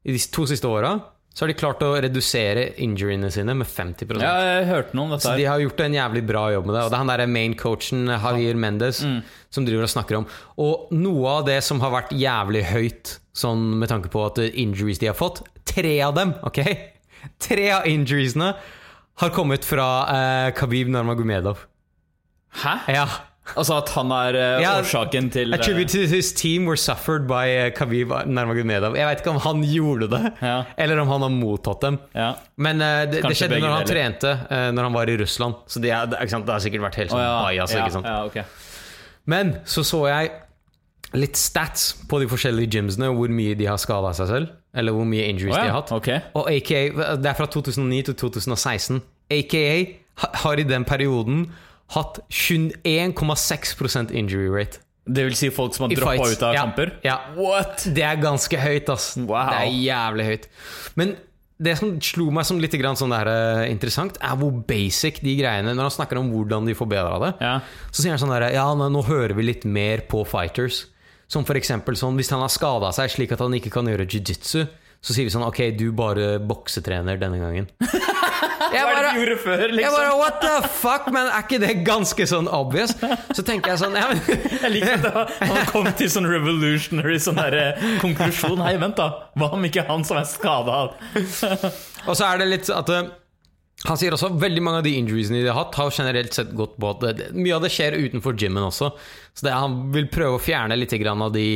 I 0.03 0.11
de 0.15 0.19
to 0.31 0.43
siste 0.47 0.67
åra 0.67 0.95
så 1.33 1.43
har 1.43 1.49
de 1.49 1.55
klart 1.57 1.81
å 1.81 1.95
redusere 1.97 2.67
injuryene 2.77 3.31
sine 3.33 3.55
med 3.57 3.65
50% 3.65 4.21
Ja, 4.21 4.33
jeg 4.59 4.67
hørte 4.69 4.93
noe 4.93 5.07
om 5.07 5.13
dette 5.15 5.25
Så 5.25 5.33
de 5.37 5.47
har 5.49 5.57
gjort 5.63 5.79
en 5.81 5.95
jævlig 5.97 6.21
bra 6.29 6.43
jobb 6.53 6.67
med 6.69 6.75
det. 6.75 6.83
Og 6.85 6.91
det 6.91 6.97
er 6.99 7.01
han 7.01 7.09
der 7.09 7.25
main 7.27 7.55
coachen, 7.57 8.03
Javier 8.07 8.55
Mendes, 8.55 9.01
Mm. 9.03 9.23
som 9.49 9.65
driver 9.65 9.83
og 9.87 9.89
snakker 9.89 10.17
om. 10.19 10.27
Og 10.61 10.91
noe 10.93 11.27
av 11.39 11.45
det 11.47 11.57
som 11.63 11.79
har 11.81 11.89
vært 11.91 12.13
jævlig 12.13 12.63
høyt, 12.69 13.17
sånn 13.33 13.79
med 13.81 13.89
tanke 13.89 14.09
på 14.13 14.21
at 14.27 14.37
injuries 14.53 14.99
de 15.01 15.07
har 15.09 15.15
fått 15.17 15.41
Tre 15.65 16.01
av 16.05 16.13
dem, 16.13 16.35
ok? 16.43 16.59
Tre 17.39 17.69
av 17.71 17.85
injuriesene 17.87 18.53
har 19.23 19.29
kommet 19.31 19.63
fra 19.65 19.87
eh, 20.11 20.51
Khabib 20.53 20.87
Narmagomedov. 20.91 21.57
Hæ? 22.61 22.73
Ja. 22.93 23.07
Altså 23.59 23.75
at 23.75 23.89
han 23.91 24.11
er 24.15 24.37
uh, 24.39 24.61
Ja, 24.63 24.69
årsaken 24.79 25.25
til 25.33 25.51
uh, 25.51 25.57
Attribute 25.57 25.91
to 25.91 26.05
his 26.07 26.29
team 26.31 26.63
were 26.69 26.79
suffered 26.79 27.25
by 27.27 27.43
uh, 27.57 27.65
Khabib 27.75 28.13
Nurmagomedov. 28.25 28.95
Jeg 28.95 29.09
vet 29.09 29.23
ikke 29.23 29.33
om 29.33 29.41
han 29.43 29.63
gjorde 29.67 30.07
det, 30.13 30.21
Ja. 30.41 30.53
eller 30.77 31.01
om 31.03 31.11
han 31.11 31.25
har 31.27 31.33
mottatt 31.33 31.81
dem. 31.83 31.97
Ja. 32.15 32.29
Men 32.55 32.79
eh, 32.81 33.01
det, 33.11 33.23
det 33.27 33.35
skjedde 33.35 33.59
når 33.59 33.75
han 33.75 33.83
deler. 33.83 33.91
trente, 33.91 34.31
når 34.77 34.87
han 34.87 34.95
var 34.95 35.11
i 35.11 35.17
Russland. 35.19 35.59
Så 35.67 35.81
det, 35.83 35.91
er, 35.91 36.07
det, 36.07 36.21
det 36.23 36.53
har 36.55 36.63
sikkert 36.63 36.85
vært 36.87 37.01
helt 37.01 37.11
sånn 37.11 37.19
ja. 37.23 37.35
bias. 37.49 37.73
ja, 37.75 37.83
Ikke 37.83 37.95
sant? 37.97 38.07
ja, 38.07 38.23
ok. 38.29 38.39
Men 39.33 39.53
så 39.69 39.83
så 39.87 40.01
jeg 40.07 40.31
litt 41.13 41.37
stats 41.37 41.91
på 42.09 42.19
de 42.23 42.27
forskjellige 42.31 42.79
gymsene, 42.79 43.11
hvor 43.13 43.29
mye 43.29 43.57
de 43.59 43.67
har 43.69 43.77
skada 43.81 44.13
seg 44.17 44.31
selv. 44.31 44.53
Eller 44.73 44.95
hvor 44.95 45.05
mye 45.05 45.27
injuries 45.29 45.53
Å, 45.53 45.59
de 45.59 45.67
har 45.69 45.75
hatt. 45.81 45.91
Okay. 45.99 46.23
Og 46.33 46.47
AKA, 46.49 47.17
Det 47.21 47.29
er 47.29 47.37
fra 47.37 47.45
2009 47.53 48.01
til 48.09 48.15
2016. 48.23 49.03
AKA 49.35 49.75
har 50.45 50.61
i 50.61 50.65
den 50.65 50.87
perioden 50.87 51.45
hatt 51.93 52.19
21,6% 52.31 54.11
injury 54.11 54.49
rate. 54.49 54.79
Det 55.05 55.25
vil 55.27 55.35
si 55.35 55.49
folk 55.51 55.73
som 55.75 55.89
har 55.89 55.95
droppa 55.97 56.29
ut 56.31 56.43
av 56.47 56.53
Ja. 56.55 56.61
kamper? 56.63 56.93
Ja. 57.03 57.17
What? 57.35 57.83
Det 57.93 58.03
er 58.03 58.15
ganske 58.21 58.57
høyt, 58.57 58.89
ass. 58.89 59.17
Wow. 59.17 59.49
Det 59.49 59.59
er 59.67 59.71
jævlig 59.83 60.25
høyt. 60.29 60.47
Men 60.95 61.15
det 61.61 61.77
som 61.77 61.99
slo 62.01 62.29
meg 62.31 62.45
som 62.45 62.59
litt 62.59 62.71
grann 62.79 62.95
sånn 62.95 63.11
der, 63.11 63.27
uh, 63.27 63.69
interessant, 63.69 64.17
er 64.21 64.35
hvor 64.39 64.51
basic 64.65 65.19
de 65.21 65.35
greiene 65.37 65.75
Når 65.75 65.81
han 65.89 65.91
snakker 65.91 66.17
om 66.19 66.31
hvordan 66.31 66.65
de 66.65 66.73
forbedra 66.73 67.19
det, 67.19 67.33
Ja. 67.41 67.59
så 67.91 68.01
sier 68.01 68.09
han 68.15 68.19
sånn 68.19 68.31
derre 68.33 68.51
Ja, 68.53 68.73
nå, 68.73 68.89
nå 68.91 69.03
hører 69.05 69.35
vi 69.35 69.43
litt 69.43 69.65
mer 69.65 69.99
på 70.07 70.25
fighters. 70.25 70.85
Som 71.27 71.45
for 71.45 71.55
eksempel 71.55 71.95
sånn 71.95 72.15
Hvis 72.17 72.29
han 72.31 72.39
har 72.41 72.49
skada 72.49 72.91
seg 72.91 73.09
slik 73.09 73.31
at 73.31 73.39
han 73.39 73.51
ikke 73.53 73.71
kan 73.71 73.85
gjøre 73.85 74.07
jiu-jitsu, 74.07 74.67
så 75.01 75.13
sier 75.13 75.25
vi 75.25 75.29
sånn 75.31 75.45
Ok, 75.47 75.75
du 75.77 75.91
bare 75.91 76.39
boksetrener 76.39 77.19
denne 77.19 77.39
gangen. 77.39 77.67
Jeg 78.43 78.83
Hva 78.83 78.91
er 78.91 78.95
det 78.95 79.03
bare- 79.03 79.13
gjorde 79.17 79.37
før, 79.43 79.61
jeg 79.63 79.75
liksom? 79.77 79.95
bare, 79.97 80.17
What 80.19 80.41
the 80.41 80.69
fuck? 80.81 81.07
Men 81.15 81.27
er 81.31 81.43
ikke 81.45 81.59
det 81.63 81.73
ganske 81.87 82.27
sånn 82.29 82.47
obvious? 82.51 82.93
Så 83.37 83.43
tenker 83.47 83.73
jeg 83.73 83.81
sånn 83.83 83.95
ja, 83.97 84.07
men, 84.11 84.21
Jeg 84.63 84.71
liker 84.77 85.07
at 85.09 85.33
han 85.41 85.65
kom 85.71 85.89
til 85.99 86.11
sånn 86.13 86.27
revolutionary 86.29 87.17
sånn 87.23 87.39
der, 87.41 87.57
eh, 87.61 87.83
konklusjon. 88.03 88.61
Hei, 88.65 88.75
vent, 88.81 88.97
da. 88.99 89.09
Hva 89.39 89.51
om 89.57 89.67
ikke 89.67 89.85
han 89.89 90.03
som 90.07 90.17
er 90.21 90.27
skada? 90.29 90.79
Og 92.07 92.15
så 92.17 92.27
er 92.31 92.41
det 92.43 92.49
litt 92.51 92.69
at 92.73 92.89
eh, 92.93 93.11
Han 93.87 93.99
sier 93.99 94.15
også 94.15 94.29
veldig 94.39 94.61
mange 94.63 94.79
av 94.79 94.85
de 94.87 94.93
injuriesene 94.95 95.41
de 95.43 95.49
har 95.51 95.57
hatt, 95.59 95.75
har 95.75 95.91
generelt 95.91 96.35
sett 96.35 96.53
gått 96.55 96.77
på 96.79 96.91
at 96.93 97.23
mye 97.35 97.55
av 97.57 97.63
det 97.65 97.71
skjer 97.73 97.97
utenfor 97.99 98.37
gymmen 98.39 98.63
også. 98.63 98.93
Så 99.35 99.43
det, 99.47 99.51
han 99.55 99.89
vil 99.91 100.07
prøve 100.13 100.37
å 100.37 100.41
fjerne 100.43 100.77
litt 100.79 100.93
grann 101.01 101.21
av 101.25 101.33
de, 101.35 101.47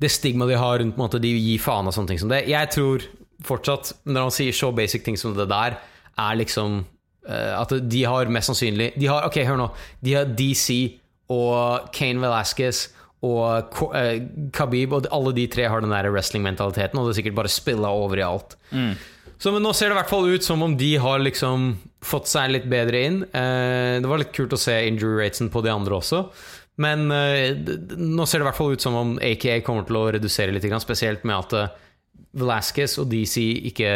det 0.00 0.08
stigmaet 0.14 0.54
de 0.54 0.56
har 0.60 0.78
rundt 0.80 0.96
måte, 0.96 1.20
de 1.20 1.28
gir 1.36 1.60
faen 1.60 1.90
og 1.90 1.92
sånne 1.92 2.14
ting 2.14 2.20
som 2.22 2.32
det. 2.32 2.46
Jeg 2.48 2.70
tror 2.72 3.04
fortsatt, 3.44 3.92
når 4.08 4.26
han 4.28 4.32
sier 4.38 4.56
så 4.56 4.70
basic 4.76 5.04
ting 5.04 5.16
som 5.20 5.34
det 5.36 5.46
der, 5.52 5.76
er 6.20 6.40
liksom 6.40 6.80
eh, 7.28 7.52
at 7.56 7.74
de 7.90 8.04
har 8.06 8.32
mest 8.32 8.52
sannsynlig 8.52 8.92
De 9.00 9.10
har, 9.10 9.26
ok, 9.28 9.42
hør 9.48 9.60
nå. 9.60 9.68
De 10.04 10.16
har 10.18 10.32
DC 10.38 10.98
og 11.30 11.92
Kane 11.94 12.22
Velasquez 12.22 12.88
og 13.26 13.76
eh, 13.94 14.22
Khabib, 14.56 14.94
og 14.96 15.08
alle 15.12 15.34
de 15.36 15.46
tre 15.52 15.66
har 15.68 15.84
den 15.84 15.92
der 15.92 16.08
wrestling-mentaliteten, 16.12 16.98
og 16.98 17.06
det 17.06 17.14
er 17.14 17.20
sikkert 17.20 17.40
bare 17.42 17.52
spilla 17.52 17.90
over 17.92 18.20
i 18.20 18.24
alt. 18.24 18.56
Så 19.40 19.52
men 19.54 19.64
nå 19.64 19.72
ser 19.76 19.88
det 19.88 19.96
i 19.96 20.00
hvert 20.00 20.10
fall 20.10 20.28
ut 20.28 20.44
som 20.44 20.60
om 20.64 20.76
de 20.76 20.94
har 21.00 21.20
liksom 21.22 21.70
fått 22.04 22.28
seg 22.28 22.52
litt 22.52 22.66
bedre 22.68 23.04
inn. 23.08 23.20
Eh, 23.24 24.00
det 24.00 24.08
var 24.08 24.20
litt 24.20 24.34
kult 24.36 24.56
å 24.56 24.60
se 24.60 24.74
injury 24.88 25.22
ratesen 25.22 25.48
på 25.52 25.62
de 25.64 25.72
andre 25.72 25.96
også. 25.96 26.26
Men 26.80 27.06
eh, 27.12 27.56
nå 27.96 28.26
ser 28.28 28.40
det 28.40 28.46
i 28.46 28.48
hvert 28.48 28.58
fall 28.58 28.74
ut 28.76 28.84
som 28.84 28.96
om 28.96 29.14
AKA 29.20 29.60
kommer 29.64 29.88
til 29.88 30.00
å 30.00 30.06
redusere 30.16 30.52
litt, 30.52 30.68
spesielt 30.84 31.24
med 31.28 31.36
at 31.38 31.56
eh, 31.56 31.78
Velasquez 32.36 32.94
og 33.02 33.08
DC 33.10 33.42
ikke 33.70 33.90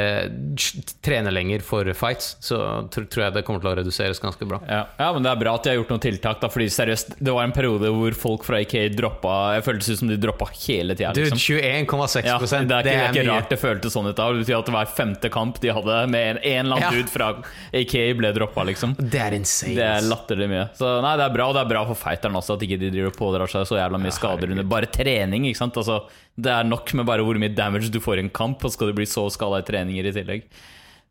trener 1.05 1.31
lenger 1.35 1.63
for 1.65 1.87
fights. 1.97 2.35
Så 2.45 2.57
tror 2.93 3.23
jeg 3.27 3.35
det 3.37 3.45
kommer 3.47 3.63
til 3.63 3.71
å 3.71 3.75
reduseres 3.79 4.21
ganske 4.23 4.47
bra. 4.49 4.61
Ja. 4.69 4.83
ja, 4.99 5.09
men 5.15 5.25
det 5.27 5.31
er 5.33 5.41
bra 5.41 5.55
at 5.59 5.65
de 5.67 5.73
har 5.73 5.79
gjort 5.81 5.93
noen 5.95 6.03
tiltak, 6.05 6.41
da. 6.43 6.51
Fordi 6.53 6.67
seriøst, 6.73 7.15
det 7.25 7.35
var 7.35 7.47
en 7.47 7.55
periode 7.55 7.91
hvor 7.95 8.17
folk 8.19 8.47
fra 8.47 8.61
IK 8.65 8.75
droppa 8.97 9.35
Jeg 9.57 9.65
føltes 9.67 9.91
ut 9.95 10.01
som 10.03 10.11
de 10.13 10.19
droppa 10.21 10.49
hele 10.67 10.97
tida. 10.99 11.13
Dude, 11.15 11.31
Liksom. 11.35 11.41
21,6 11.59 12.27
Ja, 12.29 12.39
det 12.39 12.51
er 12.53 12.65
ikke, 12.65 12.83
det 12.85 12.95
er 12.95 13.09
ikke 13.15 13.25
rart 13.31 13.49
det 13.55 13.59
føltes 13.63 13.95
sånn 13.97 14.09
ut. 14.11 14.17
da 14.19 14.29
Det 14.33 14.43
betyr 14.45 14.59
at 14.59 14.73
hver 14.77 14.91
femte 14.99 15.31
kamp 15.33 15.61
de 15.63 15.73
hadde 15.75 16.01
med 16.13 16.29
en, 16.35 16.43
en 16.43 16.67
eller 16.67 16.77
annen 16.77 16.85
Ja. 16.85 16.91
dude 16.95 17.11
fra 17.13 17.31
IK, 17.73 17.95
ble 18.19 18.33
droppa, 18.37 18.65
liksom. 18.69 18.95
Det 18.99 19.21
er 19.21 19.39
insane. 19.39 19.75
Det 19.79 19.87
er 19.87 20.05
latterlig 20.09 20.49
mye. 20.51 20.67
Så 20.79 20.91
nei, 21.05 21.15
det 21.21 21.25
er 21.29 21.35
bra, 21.37 21.49
og 21.51 21.57
det 21.57 21.63
er 21.65 21.71
bra 21.73 21.85
for 21.89 21.99
fighteren 21.99 22.37
også, 22.39 22.59
at 22.59 22.67
ikke 22.67 22.79
de 22.83 22.91
driver 22.95 23.15
pådrar 23.17 23.51
seg 23.51 23.67
så 23.69 23.79
jævla 23.81 24.01
mye 24.03 24.15
skader 24.15 24.51
under 24.55 24.69
bare 24.69 24.91
trening. 24.93 25.47
ikke 25.49 25.59
sant? 25.63 25.77
Altså, 25.81 26.03
det 26.37 26.51
er 26.51 26.67
nok 26.67 26.91
med 26.99 27.07
bare 27.07 27.25
hvor 27.27 27.39
mye 27.39 27.55
damage 27.55 27.93
du 27.95 28.01
får 28.03 28.19
i 28.19 28.27
en 28.27 28.33
kamp, 28.35 28.65
og 28.65 28.75
skal 28.75 28.91
du 28.91 28.99
bli 28.99 29.07
så 29.07 29.27
skada 29.33 29.63
i 29.63 29.67
treninger 29.67 30.11
i 30.11 30.15
tillegg. 30.17 30.47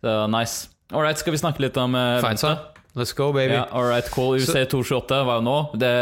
Så 0.04 0.16
nice. 0.32 0.70
Alright, 0.94 1.22
skal 1.22 1.34
vi 1.34 1.42
snakke 1.42 1.64
litt 1.64 1.78
om 1.80 1.96
uh, 1.96 2.20
Fightsa. 2.24 2.58
Let's 2.94 3.16
go, 3.18 3.32
baby. 3.34 3.56
Ja, 3.56 3.66
alright, 3.74 4.10
cool. 4.14 4.38
UC228 4.38 5.24
var 5.26 5.40
jo 5.40 5.46
nå. 5.48 5.58
Det 5.82 5.94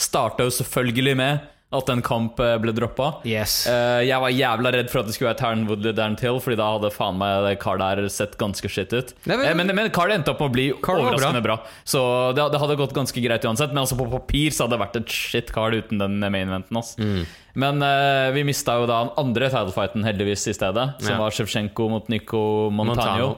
starta 0.00 0.48
jo 0.48 0.54
selvfølgelig 0.56 1.14
med 1.20 1.51
at 1.72 1.88
en 1.92 2.02
kamp 2.02 2.38
eh, 2.40 2.56
ble 2.62 2.72
droppa. 2.76 3.08
Yes. 3.28 3.66
Eh, 3.66 4.02
jeg 4.08 4.20
var 4.20 4.30
jævla 4.30 4.72
redd 4.74 4.90
for 4.92 5.00
at 5.00 5.06
det 5.08 5.14
skulle 5.16 5.30
være 5.32 5.40
Taron 5.40 5.66
Woodley 5.68 5.92
Dan 5.96 6.16
Till, 6.20 6.38
Fordi 6.42 6.56
da 6.60 6.66
hadde 6.74 6.90
faen 6.94 7.18
meg 7.18 7.44
det 7.46 7.54
Carl 7.62 7.78
der 7.82 8.08
sett 8.12 8.36
ganske 8.40 8.68
shit 8.70 8.92
ut. 8.92 9.14
Nei, 9.26 9.36
men- 9.36 9.46
Eh, 9.48 9.54
men, 9.54 9.74
men 9.74 9.90
Carl 9.90 10.10
endte 10.12 10.30
opp 10.34 10.40
med 10.40 10.50
å 10.50 10.52
bli 10.52 10.66
Carl 10.82 11.00
overraskende 11.00 11.42
bra. 11.42 11.58
Så 11.84 12.02
det, 12.36 12.44
det 12.52 12.60
hadde 12.60 12.76
gått 12.76 12.92
ganske 12.94 13.20
greit 13.24 13.44
uansett. 13.48 13.72
Men 13.72 13.82
altså 13.84 13.96
på 13.96 14.10
papir 14.10 14.50
så 14.50 14.64
hadde 14.66 14.76
det 14.78 14.82
vært 14.86 14.96
et 15.02 15.08
shit 15.08 15.52
Carl 15.52 15.72
uten 15.80 15.98
den 15.98 16.18
main 16.20 16.48
eventen. 16.48 16.76
Altså. 16.76 16.98
Mm. 17.00 17.26
Men 17.54 17.82
uh, 17.84 18.30
vi 18.32 18.44
mista 18.48 18.78
jo 18.80 18.86
da 18.88 19.02
den 19.04 19.12
andre 19.20 19.48
title-fighten 19.52 20.04
heldigvis 20.06 20.46
i 20.48 20.54
stedet, 20.56 20.94
som 21.02 21.10
Ja. 21.12 21.18
var 21.20 21.30
Shevchenko 21.36 21.88
mot 21.90 22.08
Nico 22.08 22.70
Montano. 22.70 22.94
Montano. 22.96 23.36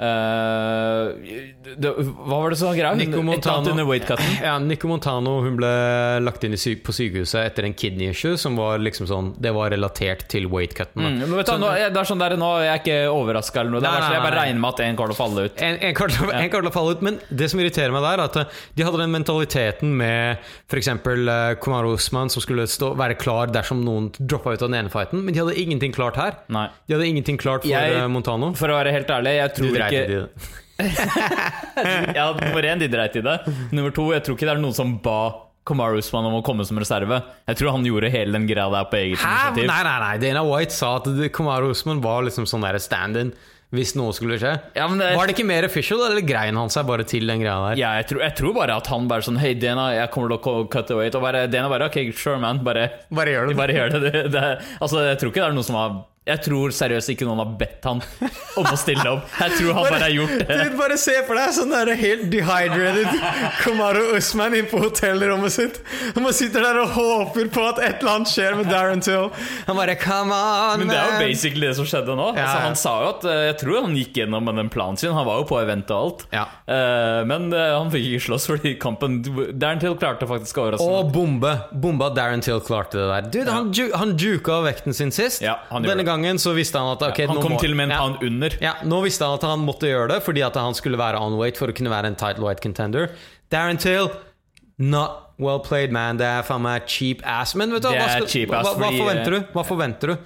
Eh, 0.00 1.04
det, 1.76 1.90
hva 1.92 2.38
var 2.40 2.50
det 2.54 2.58
som 2.60 2.70
var 2.70 2.76
greia? 2.78 2.94
Nico 2.96 3.20
Montano? 3.22 3.74
Ja, 4.42 4.54
Nico 4.62 4.88
Montano 4.88 5.34
hun 5.44 5.58
ble 5.58 5.70
lagt 6.24 6.44
inn 6.46 6.56
i 6.56 6.60
syk 6.60 6.82
på 6.86 6.94
sykehuset 6.96 7.42
etter 7.44 7.66
en 7.68 7.74
kidney 7.76 8.08
issue 8.14 8.38
som 8.40 8.56
var 8.56 8.80
liksom 8.80 9.06
sånn 9.10 9.28
Det 9.40 9.52
var 9.54 9.70
relatert 9.74 10.26
til 10.32 10.48
weightcutten. 10.48 10.78
cutten 10.80 11.04
Mm, 11.10 11.18
men 11.28 11.36
vet 11.36 11.46
du, 11.46 11.52
nå, 11.60 11.68
jeg- 11.76 11.92
det 11.92 12.00
er 12.00 12.08
sånn 12.08 12.18
der, 12.22 12.36
nå 12.40 12.48
er 12.60 12.64
jeg 12.70 12.80
ikke 12.80 12.98
overraska 13.12 13.60
eller 13.60 13.70
noe. 13.76 13.80
Det 13.80 13.88
er 13.88 13.92
Nei, 13.92 14.00
sånn, 14.00 14.12
jeg 14.16 14.22
bare 14.24 14.40
regner 14.40 14.60
med 14.60 14.68
at 14.74 14.80
en 14.80 14.96
kommer 14.96 15.12
til 15.12 15.18
å 15.18 15.20
falle 15.20 15.44
ut. 15.44 15.62
En, 15.68 15.78
en 15.80 15.94
kommer 15.94 16.10
til 16.10 16.50
kommer 16.50 16.70
å 16.70 16.72
falle 16.72 16.90
ut, 16.96 17.02
men 17.02 17.20
det 17.30 17.50
som 17.50 17.60
irriterer 17.60 17.92
meg 17.92 18.02
der, 18.02 18.18
er 18.20 18.24
at 18.24 18.36
eh, 18.36 18.44
de 18.76 18.82
hadde 18.86 18.98
den 18.98 19.12
mentaliteten 19.12 19.92
med 20.00 20.38
f.eks. 20.70 20.88
Uh, 20.88 21.54
Kumar 21.60 21.84
Osman, 21.84 22.30
som 22.30 22.40
skulle 22.42 22.66
stå, 22.70 22.94
være 22.96 23.18
klar 23.18 23.46
dersom 23.52 23.84
noen 23.84 24.10
droppa 24.16 24.54
ut 24.54 24.62
av 24.62 24.70
den 24.70 24.78
ene 24.80 24.90
fighten, 24.92 25.22
men 25.24 25.34
de 25.34 25.40
hadde 25.40 25.56
ingenting 25.60 25.92
klart 25.92 26.16
her. 26.16 26.36
Nei. 26.48 26.68
De 26.88 26.94
hadde 26.96 27.06
ingenting 27.08 27.38
klart 27.38 27.62
for 27.62 27.68
Jeg- 27.68 27.96
eh, 27.96 28.06
Montano. 28.08 28.52
For 28.54 28.68
å 28.68 28.78
være 28.80 28.92
helt 28.92 29.08
ærlig, 29.08 29.36
jeg 29.36 29.54
tror 29.54 29.74
dreit 29.74 29.89
i 29.89 29.89
ikke 29.90 30.08
det. 30.14 30.24
Ja, 32.16 32.30
nummer 32.32 32.64
én, 32.64 32.80
de 32.80 32.88
dreit 32.88 33.16
i 33.20 33.22
det. 33.24 33.36
Nummer 33.76 33.92
to, 33.94 34.08
jeg 34.14 34.24
tror 34.24 34.36
ikke 34.38 34.48
det 34.48 34.54
er 34.56 34.62
noen 34.62 34.76
som 34.76 34.96
ba 35.04 35.18
Kamar 35.68 35.92
Usman 35.98 36.24
om 36.24 36.38
å 36.38 36.42
komme 36.44 36.64
som 36.66 36.78
reserve. 36.80 37.20
Jeg 37.46 37.58
tror 37.60 37.74
han 37.76 37.84
gjorde 37.86 38.08
hele 38.10 38.32
den 38.32 38.46
greia 38.48 38.70
der 38.72 38.86
på 38.90 38.96
eget 38.96 39.20
Hæ? 39.20 39.28
initiativ. 39.28 39.66
Nei, 39.68 39.80
nei, 39.86 39.96
nei. 40.02 40.14
Dana 40.22 40.42
White 40.48 40.72
sa 40.74 40.94
at 40.98 41.08
Kamar 41.36 41.66
Usman 41.68 42.00
var 42.02 42.24
liksom 42.26 42.48
sånn 42.48 42.64
der 42.64 42.78
stand-in 42.82 43.34
hvis 43.70 43.92
noe 43.94 44.10
skulle 44.16 44.34
skje. 44.40 44.56
Ja, 44.74 44.88
men 44.90 44.98
det- 44.98 45.12
Var 45.14 45.28
det 45.28 45.36
ikke 45.36 45.46
mer 45.46 45.64
official, 45.68 46.00
eller 46.02 46.24
grein 46.26 46.56
han 46.58 46.72
seg 46.74 46.88
bare 46.88 47.04
til 47.06 47.28
den 47.28 47.38
greia 47.44 47.68
der? 47.68 47.76
Ja, 47.78 47.92
jeg, 48.00 48.08
tror, 48.10 48.22
jeg 48.24 48.34
tror 48.40 48.54
bare 48.56 48.74
at 48.80 48.86
han 48.90 49.06
bare 49.06 49.22
sånn 49.22 49.38
Hei, 49.38 49.52
Dana, 49.54 49.92
jeg 49.94 50.10
kommer 50.10 50.32
til 50.32 50.38
å 50.38 50.42
co- 50.42 50.64
cut 50.66 50.90
weight. 50.96 51.14
Og 51.14 51.22
bare, 51.22 51.44
Dana 51.46 51.68
bare 51.70 51.86
Ok, 51.86 52.00
sure, 52.16 52.40
man. 52.42 52.64
Bare, 52.64 52.88
Bare 53.12 53.30
gjør 53.36 53.48
det. 53.52 53.56
bare 53.60 53.76
gjør 53.76 53.92
det. 53.94 54.00
det, 54.12 54.32
det 54.32 54.42
altså, 54.80 55.04
jeg 55.06 55.20
tror 55.20 55.30
ikke 55.30 55.44
det 55.44 55.50
er 55.52 55.54
noen 55.60 55.68
som 55.68 55.76
har 55.78 55.94
Jeg 56.28 56.42
tror 56.44 56.68
seriøst 56.76 57.08
ikke 57.14 57.24
noen 57.24 57.38
har 57.40 57.52
bedt 57.56 57.86
han 57.88 58.02
om 58.60 58.66
å 58.68 58.76
stille 58.76 59.06
opp. 59.08 59.22
Jeg 59.40 59.54
tror 59.56 59.70
han 59.78 59.86
bare 59.86 60.00
har 60.02 60.12
gjort 60.12 60.34
det. 60.42 60.56
Du, 60.60 60.74
bare 60.76 60.98
se 61.00 61.14
for 61.24 61.38
deg 61.40 61.54
sånn 61.56 61.70
der 61.72 61.90
helt 61.96 62.26
dehydrated 62.28 63.22
Komaro 63.62 64.02
Usman 64.18 64.52
inne 64.58 64.68
på 64.68 64.82
hotellrommet 64.82 65.54
sitt. 65.54 65.78
Han 66.12 66.26
bare 66.26 66.36
sitter 66.36 66.66
der 66.66 66.80
og 66.82 66.92
håper 66.92 67.48
på 67.54 67.64
at 67.70 67.80
et 67.86 68.04
eller 68.04 68.18
annet 68.18 68.32
skjer 68.34 68.58
med 68.58 68.68
Darren 68.68 69.00
Till. 69.00 69.30
Han 69.64 69.78
bare 69.80 69.94
Come 70.00 70.36
on, 70.36 70.82
Men 70.84 70.92
det 70.92 70.98
er 71.00 71.08
jo 71.08 71.22
basically 71.24 71.70
det 71.70 71.78
som 71.80 71.88
skjedde 71.88 72.12
nå. 72.20 72.28
Ja, 72.36 72.44
Altså, 72.50 72.60
han 72.66 72.76
sa 72.76 72.92
jo 73.00 73.08
at 73.14 73.24
eh, 73.30 73.40
Jeg 73.46 73.56
tror 73.64 73.80
han 73.86 73.96
gikk 73.96 74.20
gjennom 74.20 74.44
med 74.50 74.60
den 74.60 74.70
planen 74.76 75.00
sin. 75.00 75.16
Han 75.16 75.24
var 75.24 75.40
jo 75.40 75.48
på 75.48 75.56
event 75.62 75.88
og 75.96 76.04
alt. 76.04 76.26
Ja. 76.36 76.44
Eh, 76.68 77.22
men 77.32 77.48
eh, 77.56 77.72
han 77.78 77.88
fikk 77.96 78.10
ikke 78.10 78.26
slåss 78.28 78.50
fordi 78.52 78.74
kampen 78.82 79.18
Darren 79.56 79.80
Till 79.80 79.96
klarte 79.96 80.28
faktisk 80.28 80.60
å 80.60 80.66
overraske. 80.68 81.00
Og 81.00 81.10
bombe. 81.16 81.56
Bomba 81.72 82.12
Darren 82.12 82.44
Till 82.44 82.60
klarte 82.68 83.00
det 83.00 83.08
der. 83.08 83.32
Dude, 83.38 83.56
han, 83.56 83.72
ju 83.72 83.88
han 83.96 84.14
juka 84.20 84.60
vekten 84.68 84.92
sin 85.00 85.16
sist. 85.16 85.40
Ja, 85.40 85.56
han 85.72 85.80
gjorde 85.80 85.96
Denne. 85.96 86.09
Gangen 86.10 86.38
så 86.42 86.52
visste 86.56 86.82
han 86.82 86.92
at 86.96 87.02
ok, 87.08 87.22
han 87.30 87.40
kom 87.40 87.54
må- 87.56 87.60
til 87.62 87.72
og 87.72 87.80
med 87.80 87.88
en 87.90 87.94
ja. 87.96 88.00
pound 88.02 88.26
under. 88.26 88.58
Ja, 88.60 88.74
Nå 88.84 89.00
visste 89.06 89.24
han 89.28 89.38
at 89.40 89.46
han 89.48 89.62
måtte 89.64 89.88
gjøre 89.90 90.10
det 90.16 90.20
fordi 90.26 90.42
at 90.46 90.58
han 90.60 90.74
skulle 90.78 90.98
være 91.00 91.22
on 91.22 91.38
weight 91.40 91.56
for 91.60 91.70
å 91.72 91.76
kunne 91.76 91.94
være 91.94 92.12
en 92.12 92.18
title 92.20 92.44
weight 92.48 92.60
contender. 92.66 93.10
Darren 93.50 93.78
Till, 93.80 94.10
not 94.78 95.26
well 95.40 95.58
played, 95.64 95.88
man. 95.92 96.18
Det 96.20 96.26
er 96.28 96.42
faen 96.44 96.60
meg 96.60 96.84
cheap 96.88 97.22
ass. 97.24 97.54
Men 97.56 97.70
vet 97.72 97.80
du, 97.80 97.88
hva, 97.88 98.08
skal, 98.26 98.42
hva, 98.50 98.58
hva 98.76 98.88
Mm. 98.90 98.96
forventer 99.00 99.32
du? 99.32 99.38
Hva 99.54 99.62
forventer 99.64 100.10
du? 100.12 100.16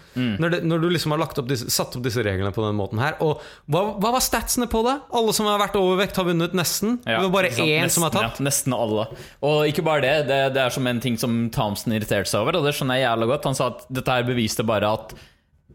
Når, 0.42 0.50
det, 0.50 0.58
når 0.66 0.80
du 0.82 0.88
liksom 0.90 1.14
har 1.14 1.20
lagt 1.22 1.38
opp 1.38 1.46
disse, 1.46 1.68
satt 1.70 1.94
opp 1.94 2.02
disse 2.02 2.18
reglene 2.26 2.50
på 2.54 2.64
den 2.66 2.74
måten 2.74 2.98
her. 2.98 3.14
Og 3.22 3.38
hva, 3.70 3.84
hva 4.02 4.10
var 4.16 4.24
statsene 4.26 4.66
på 4.70 4.82
det? 4.86 4.96
Alle 5.14 5.34
som 5.36 5.46
har 5.46 5.60
vært 5.62 5.78
overvekt, 5.78 6.18
har 6.18 6.26
vunnet 6.26 6.54
nesten. 6.58 6.96
Ja, 7.06 7.20
det 7.22 7.28
var 7.28 7.34
bare 7.36 7.52
én 7.54 7.84
nesten, 7.86 7.94
som 8.00 8.08
har 8.08 8.14
tapt. 8.16 8.40
Ja, 8.42 8.46
nesten 8.48 8.74
alle. 8.74 9.06
Og 9.46 9.68
ikke 9.70 9.86
bare 9.86 10.02
det, 10.02 10.14
det, 10.32 10.40
det 10.58 10.64
er 10.66 10.74
som 10.74 10.86
en 10.90 11.00
ting 11.06 11.16
som 11.22 11.38
Thompson 11.54 11.94
irriterte 11.94 12.26
seg 12.30 12.42
over, 12.42 12.58
og 12.58 12.66
det 12.66 12.74
skjønner 12.74 12.98
jeg 12.98 13.06
jævla 13.06 13.30
godt. 13.36 13.44
Han 13.52 13.54
sa 13.62 13.70
at 13.70 13.86
dette 13.94 14.18
her 14.18 14.26
beviste 14.26 14.66
bare 14.66 14.90
at 14.98 15.14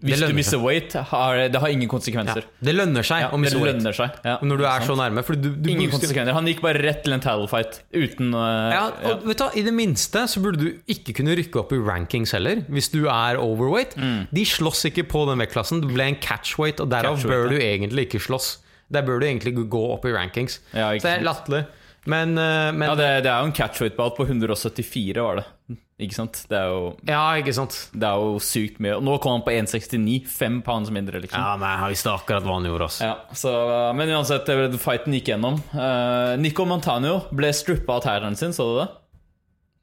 hvis 0.01 0.19
du 0.23 0.33
mister 0.33 0.57
seg. 0.57 0.63
weight, 0.65 0.93
har, 1.11 1.35
det 1.49 1.59
har 1.59 1.67
ingen 1.69 1.87
Ja. 1.89 1.91
konsekvenser. 1.91 2.43
Det 2.63 2.73
lønner 2.75 3.03
seg 3.03 3.21
Ja, 3.21 3.29
å 3.31 3.37
miste 3.39 3.59
det 3.59 3.63
weight. 3.83 3.95
seg. 3.95 4.11
Ja, 4.23 4.37
Når 4.41 4.57
du 4.57 4.63
er 4.65 4.79
sant. 4.79 4.87
så 4.89 4.95
nærme. 4.97 5.23
Du, 5.41 5.49
du 5.55 5.69
Ingen 5.69 5.89
konsekvenser. 5.91 6.33
Han 6.33 6.45
gikk 6.47 6.61
bare 6.61 6.81
rett 6.81 7.03
til 7.03 7.13
en 7.13 7.19
title 7.19 7.47
fight 7.47 7.81
uten 7.93 8.31
Ja, 8.31 8.91
og 9.03 9.23
du, 9.25 9.43
I 9.55 9.61
det 9.63 9.73
minste 9.73 10.23
så 10.27 10.39
burde 10.41 10.57
du 10.59 10.79
ikke 10.87 11.13
kunne 11.15 11.35
rykke 11.35 11.59
opp 11.59 11.73
i 11.73 11.77
rankings 11.77 12.31
heller. 12.31 12.61
Hvis 12.69 12.89
du 12.91 13.07
er 13.07 13.35
overweight. 13.37 13.95
De 14.31 14.45
slåss 14.45 14.85
ikke 14.91 15.03
på 15.07 15.25
den 15.27 15.37
vektklassen. 15.39 15.81
Det 15.81 15.91
ble 15.93 16.03
en 16.13 16.15
catchweight, 16.15 16.79
og 16.79 16.89
derav 16.89 17.15
catch 17.17 17.27
bør 17.27 17.49
du 17.49 17.57
egentlig 17.59 18.07
ikke 18.07 18.19
slåss. 18.23 18.57
Der 18.91 19.01
bør 19.03 19.19
du 19.19 19.27
egentlig 19.27 19.53
gå 19.69 19.83
opp 19.93 20.05
i 20.05 20.11
rankings. 20.15 20.59
Ja, 20.73 20.89
så 20.97 21.01
det 21.03 21.19
er 21.19 21.23
latterlig. 21.27 21.65
Men, 22.07 22.37
eh, 22.39 22.71
men 22.71 22.87
Ja, 22.89 22.95
det, 22.95 23.23
det 23.23 23.29
er 23.29 23.41
jo 23.43 23.45
en 23.51 23.53
catchweight-ball 23.53 24.15
på 24.15 24.25
174, 24.25 25.21
var 25.21 25.35
det. 25.43 25.77
Ikke 25.99 26.15
sant? 26.15 26.37
Det 26.47 26.55
er 26.55 26.69
jo, 26.71 26.83
Ja, 27.09 27.23
ikke 27.41 27.51
sant? 27.57 27.75
det 27.91 28.07
er 28.07 28.21
jo 28.23 28.37
sykt 28.39 28.77
mye. 28.79 28.93
Og 28.95 29.03
nå 29.03 29.17
kom 29.19 29.33
han 29.35 29.41
på 29.43 29.51
169, 29.51 30.21
fem 30.31 30.61
pounds 30.63 30.87
mindre, 30.95 31.19
liksom. 31.19 31.35
Ja, 31.41 31.57
nei, 31.59 31.73
jeg 31.75 31.97
visste 31.97 32.13
akkurat 32.13 32.45
hva 32.47 32.55
han 32.55 32.67
gjorde. 32.69 32.87
ass. 32.87 32.99
Ja, 33.03 33.15
så, 33.35 33.51
men 33.99 34.13
uansett, 34.15 34.47
fighten 34.79 35.17
gikk 35.17 35.33
gjennom. 35.33 35.59
Uh, 35.75 36.37
Nico 36.39 36.63
Montano 36.69 37.17
ble 37.35 37.51
struppa 37.51 37.97
av 37.99 38.05
tæreren 38.07 38.39
sin, 38.39 38.55
så 38.55 38.69
du 38.69 38.77
det? 38.79 38.87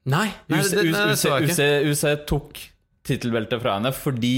Nei, 0.09 0.25
nei 0.49 0.61
UC, 0.63 0.71
det, 0.73 0.85
nei, 0.89 1.05
det, 1.11 1.17
så 1.21 1.35
jeg 1.35 1.51
ikke. 1.51 1.67
UC, 1.85 1.91
UC 1.93 2.25
tok 2.31 2.61
tittelbeltet 3.07 3.61
fra 3.61 3.77
henne 3.77 3.93
fordi 3.95 4.37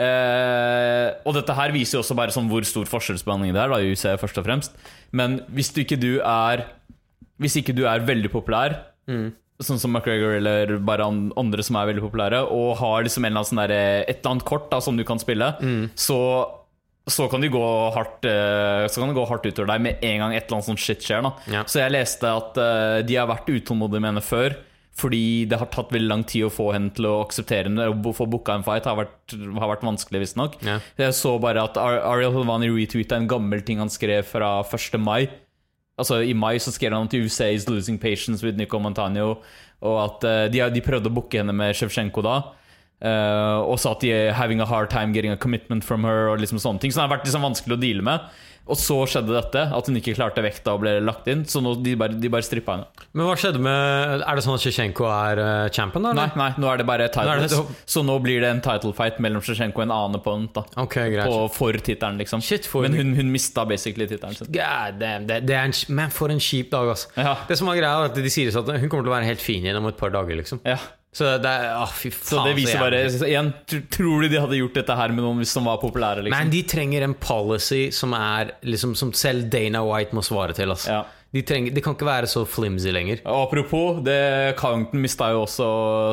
Uh, 0.00 1.10
Og 1.26 1.34
dette 1.36 1.52
her 1.58 1.72
viser 1.74 1.98
jo 1.98 2.00
også 2.04 2.14
bare 2.16 2.32
sånn 2.32 2.46
hvor 2.48 2.64
stor 2.64 2.86
forskjellsbehandling 2.88 3.50
det 3.52 3.60
er, 3.60 3.72
da, 3.72 3.80
UC 3.82 4.04
først 4.22 4.38
og 4.40 4.46
fremst. 4.46 4.78
Men 5.12 5.40
hvis 5.52 5.72
du 5.74 5.80
ikke 5.82 5.98
du 6.00 6.12
er 6.22 6.62
Hvis 7.42 7.58
ikke 7.60 7.74
du 7.76 7.82
er 7.90 8.06
veldig 8.06 8.30
populær, 8.32 8.78
Mm. 9.10 9.32
Sånn 9.60 9.80
som 9.80 9.92
McGregor 9.92 10.38
eller 10.38 10.78
bare 10.84 11.06
andre 11.08 11.64
som 11.66 11.76
er 11.80 11.90
veldig 11.92 12.04
populære, 12.06 12.44
og 12.50 12.78
har 12.80 13.04
liksom 13.06 13.26
en 13.26 13.34
eller 13.36 13.48
sånn 13.50 13.62
et 13.66 14.14
eller 14.16 14.32
annet 14.32 14.48
kort 14.48 14.70
da, 14.72 14.80
som 14.80 14.96
du 14.96 15.04
kan 15.04 15.20
spille, 15.22 15.54
Mm. 15.60 15.90
så 15.94 16.56
så 17.10 17.28
kan, 17.30 17.40
de 17.40 17.48
gå 17.48 17.60
hardt, 17.94 18.24
eh, 18.24 18.86
så 18.86 19.00
kan 19.00 19.08
det 19.10 19.16
gå 19.16 19.26
hardt 19.26 19.46
utover 19.46 19.66
deg 19.72 19.80
med 19.80 20.04
en 20.04 20.18
gang 20.20 20.34
et 20.34 20.44
eller 20.46 20.60
annet 20.60 20.68
sånt 20.68 20.78
shit 20.82 21.00
skjer. 21.02 21.24
Ja. 21.50 21.64
Så 21.64 21.80
jeg 21.80 21.90
leste 21.90 22.28
at 22.28 22.58
uh, 22.60 23.02
de 23.02 23.16
har 23.16 23.26
vært 23.26 23.48
utålmodige 23.50 24.00
med 24.04 24.12
henne 24.12 24.22
før. 24.22 24.54
Fordi 25.00 25.46
det 25.48 25.56
har 25.58 25.70
tatt 25.72 25.92
veldig 25.94 26.10
lang 26.10 26.24
tid 26.28 26.44
å 26.44 26.52
få 26.52 26.72
henne 26.74 26.90
til 26.92 27.06
å 27.08 27.20
akseptere 27.24 27.70
henne. 27.70 27.86
Å 27.88 28.14
få 28.14 28.26
booka 28.28 28.56
en 28.58 28.64
fight 28.66 28.84
har 28.84 28.98
vært, 28.98 29.32
har 29.32 29.70
vært 29.72 29.86
vanskelig, 29.86 30.20
visstnok. 30.26 30.58
Ja. 30.66 30.78
Jeg 31.00 31.16
så 31.16 31.36
bare 31.40 31.62
at 31.64 31.78
Ariel 31.80 32.34
Helvani 32.34 32.68
retweeta 32.74 33.16
en 33.16 33.28
gammel 33.30 33.64
ting 33.64 33.80
han 33.80 33.92
skrev 33.92 34.26
fra 34.28 34.58
1. 34.66 34.98
mai. 35.00 35.30
Altså 36.00 36.22
I 36.24 36.34
mai 36.36 36.56
så 36.62 36.72
skrev 36.74 36.96
han 36.96 37.10
at 37.10 37.16
USA 37.16 37.50
is 37.52 37.68
losing 37.68 38.00
patience 38.00 38.44
with 38.46 38.58
Nico 38.58 38.80
Montano, 38.82 39.36
og 39.80 39.98
at 40.04 40.26
uh, 40.26 40.46
de, 40.52 40.64
de 40.74 40.84
prøvde 40.84 41.12
å 41.12 41.14
booke 41.14 41.40
henne 41.40 41.54
med 41.56 41.76
Shevchenko 41.76 42.24
da. 42.24 42.38
Uh, 43.00 43.64
og 43.64 43.78
sa 43.80 43.94
at 43.94 44.02
de 44.04 44.12
having 44.36 44.60
a 44.60 44.68
hard 44.68 44.90
time 44.92 45.14
getting 45.16 45.32
a 45.32 45.38
commitment 45.40 45.84
from 45.84 46.04
her, 46.04 46.28
og 46.32 46.42
liksom 46.42 46.60
sånne 46.60 46.82
ting. 46.82 46.92
Så 46.92 47.00
det 47.00 47.06
har 47.06 47.14
vært 47.14 47.28
liksom 47.28 47.46
vanskelig 47.46 47.78
å 47.78 47.80
deale 47.80 48.04
med. 48.04 48.32
Og 48.70 48.76
så 48.78 48.96
skjedde 49.08 49.32
dette, 49.34 49.62
at 49.74 49.86
hun 49.88 49.96
ikke 49.98 50.12
klarte 50.14 50.42
vekta 50.44 50.74
og 50.76 50.82
ble 50.84 50.92
lagt 51.02 51.26
inn. 51.32 51.42
Så 51.48 51.62
nå 51.64 51.72
de 51.82 51.94
bare, 51.98 52.14
de 52.20 52.28
bare 52.30 52.44
strippa 52.46 52.76
henne. 52.76 53.06
Men 53.16 53.26
hva 53.26 53.34
skjedde 53.40 53.58
med 53.62 54.22
Er 54.22 54.38
det 54.38 54.44
sånn 54.44 54.54
at 54.54 54.62
Tsjetsjenko 54.62 55.08
er 55.10 55.40
uh, 55.42 55.68
champion, 55.74 56.04
da? 56.06 56.12
Nei, 56.14 56.26
nei, 56.38 56.50
nå 56.60 56.68
er 56.70 56.78
det 56.82 56.86
bare 56.86 57.08
Nå 57.10 57.24
er 57.34 57.42
det- 57.46 57.62
Så 57.90 58.04
nå 58.06 58.18
blir 58.22 58.40
det 58.44 58.50
en 58.52 58.60
title 58.60 58.92
fight 58.94 59.18
mellom 59.18 59.42
Shevchenko 59.42 59.82
og 59.82 59.86
en 59.88 59.94
annen 59.96 60.20
opponent. 60.20 60.52
da 60.54 60.64
Ok, 60.84 60.94
greit. 60.94 61.26
på, 61.26 61.50
For 61.56 61.72
tittelen, 61.72 62.18
liksom. 62.22 62.42
Shit, 62.42 62.66
for- 62.66 62.82
Men 62.86 62.94
hun, 62.94 63.14
hun 63.16 63.32
mista 63.32 63.64
basically 63.66 64.06
tittelen 64.06 64.36
sin. 64.36 64.52
God 64.52 65.00
damn, 65.00 65.26
det, 65.26 65.46
det 65.46 65.56
en, 65.56 65.72
man, 65.88 66.10
for 66.10 66.28
en 66.30 66.38
kjip 66.38 66.70
dag, 66.70 66.88
altså. 66.94 67.08
Ja. 67.16 67.36
Det 67.48 67.58
som 67.58 67.68
er 67.68 67.80
greia, 67.80 68.04
er 68.04 68.12
at 68.12 68.14
de 68.14 68.30
sier 68.30 68.48
at 68.54 68.66
hun 68.80 68.88
kommer 68.88 69.02
til 69.04 69.10
å 69.12 69.16
være 69.18 69.26
helt 69.32 69.42
fin 69.42 69.64
igjen 69.64 69.76
om 69.76 69.86
et 69.90 69.96
par 69.98 70.10
dager, 70.14 70.36
liksom. 70.36 70.60
Ja 70.64 70.78
Så 71.12 71.26
det 71.42 71.50
er 71.50 71.72
Å, 71.74 71.86
fy 71.90 72.10
faen. 72.14 72.26
Så 72.28 72.42
det 72.46 72.52
viser 72.54 72.78
bare 72.78 73.00
så 73.10 73.26
Igjen, 73.26 73.48
tror 73.90 74.22
du 74.22 74.28
de 74.30 74.38
hadde 74.38 74.58
gjort 74.60 74.76
dette 74.78 74.96
her 75.00 75.14
med 75.14 75.24
noen 75.26 75.40
hvis 75.42 75.54
de 75.56 75.62
var 75.66 75.80
populære? 75.82 76.22
liksom? 76.26 76.36
Men 76.36 76.52
de 76.52 76.60
trenger 76.70 77.06
en 77.06 77.16
policy 77.18 77.80
som 77.94 78.14
er 78.14 78.52
liksom 78.62 78.94
Som 78.98 79.10
selv 79.18 79.48
Dana 79.50 79.82
White 79.86 80.14
må 80.14 80.22
svare 80.26 80.54
til, 80.54 80.70
Altså. 80.70 81.00
Ja. 81.00 81.02
De, 81.30 81.42
trenger, 81.46 81.74
de 81.74 81.82
kan 81.82 81.94
ikke 81.94 82.06
være 82.08 82.26
så 82.30 82.44
flimsy 82.46 82.90
lenger. 82.94 83.20
Og 83.22 83.44
Apropos, 83.48 84.00
det, 84.06 84.16
Carrington 84.58 85.02
mista 85.02 85.28
jo 85.30 85.44
også 85.44 85.68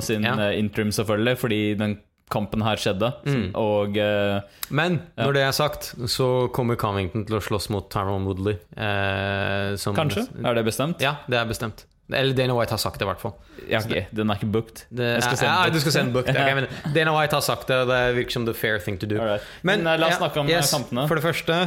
sin 0.05 0.25
Ja. 0.25 0.35
eh, 0.37 0.59
interim, 0.59 0.91
selvfølgelig, 0.93 1.37
fordi 1.41 1.61
den 1.77 1.97
kampen 2.29 2.61
her 2.61 2.75
skjedde. 2.75 3.09
Mm. 3.25 3.47
Og 3.55 3.97
uh, 3.97 4.41
Men 4.69 4.99
når 5.17 5.33
det 5.33 5.43
er 5.47 5.51
sagt, 5.55 5.93
så 6.11 6.51
kommer 6.53 6.75
Covington 6.75 7.25
til 7.25 7.37
å 7.39 7.41
slåss 7.41 7.69
mot 7.73 7.89
Tyrone 7.89 8.27
Woodley. 8.27 8.57
Eh, 8.77 9.75
som, 9.79 9.95
kanskje? 9.97 10.27
Er 10.43 10.57
det 10.57 10.65
bestemt? 10.67 11.01
Ja, 11.01 11.15
det 11.27 11.39
er 11.39 11.47
bestemt. 11.49 11.85
Eller 12.10 12.34
Dana 12.34 12.55
White 12.55 12.72
har 12.72 12.80
sagt 12.80 12.99
det, 13.01 13.03
i 13.03 13.10
hvert 13.10 13.20
fall. 13.20 13.34
Ja, 13.68 13.82
ok, 13.84 14.05
Den 14.16 14.30
er 14.32 14.39
ikke 14.39 14.47
booked. 14.51 14.86
Det, 14.89 15.08
Jeg 15.18 15.24
skal 15.26 15.38
se 15.41 15.45
ja, 15.49 15.70
du 15.74 15.80
skal 15.84 15.91
se 15.91 16.03
en 16.05 16.14
book. 16.14 16.30
Ok, 16.32 16.53
men 16.55 16.68
Dana 16.95 17.16
White 17.18 17.36
har 17.36 17.43
sagt 17.43 17.68
det, 17.68 17.82
og 17.84 17.89
det 17.91 17.99
virker 18.16 18.38
som 18.38 18.45
the 18.47 18.53
fair 18.55 18.80
thing 18.80 18.99
to 19.01 19.10
do. 19.10 19.18
Alright. 19.20 19.43
Men, 19.68 19.84
eh, 19.88 19.97
la 19.99 20.08
oss 20.08 20.22
snakke 20.22 20.39
om, 20.39 20.47
yes, 20.47 20.72
kampene. 20.72 21.08
For 21.10 21.20
det 21.20 21.26
første, 21.26 21.58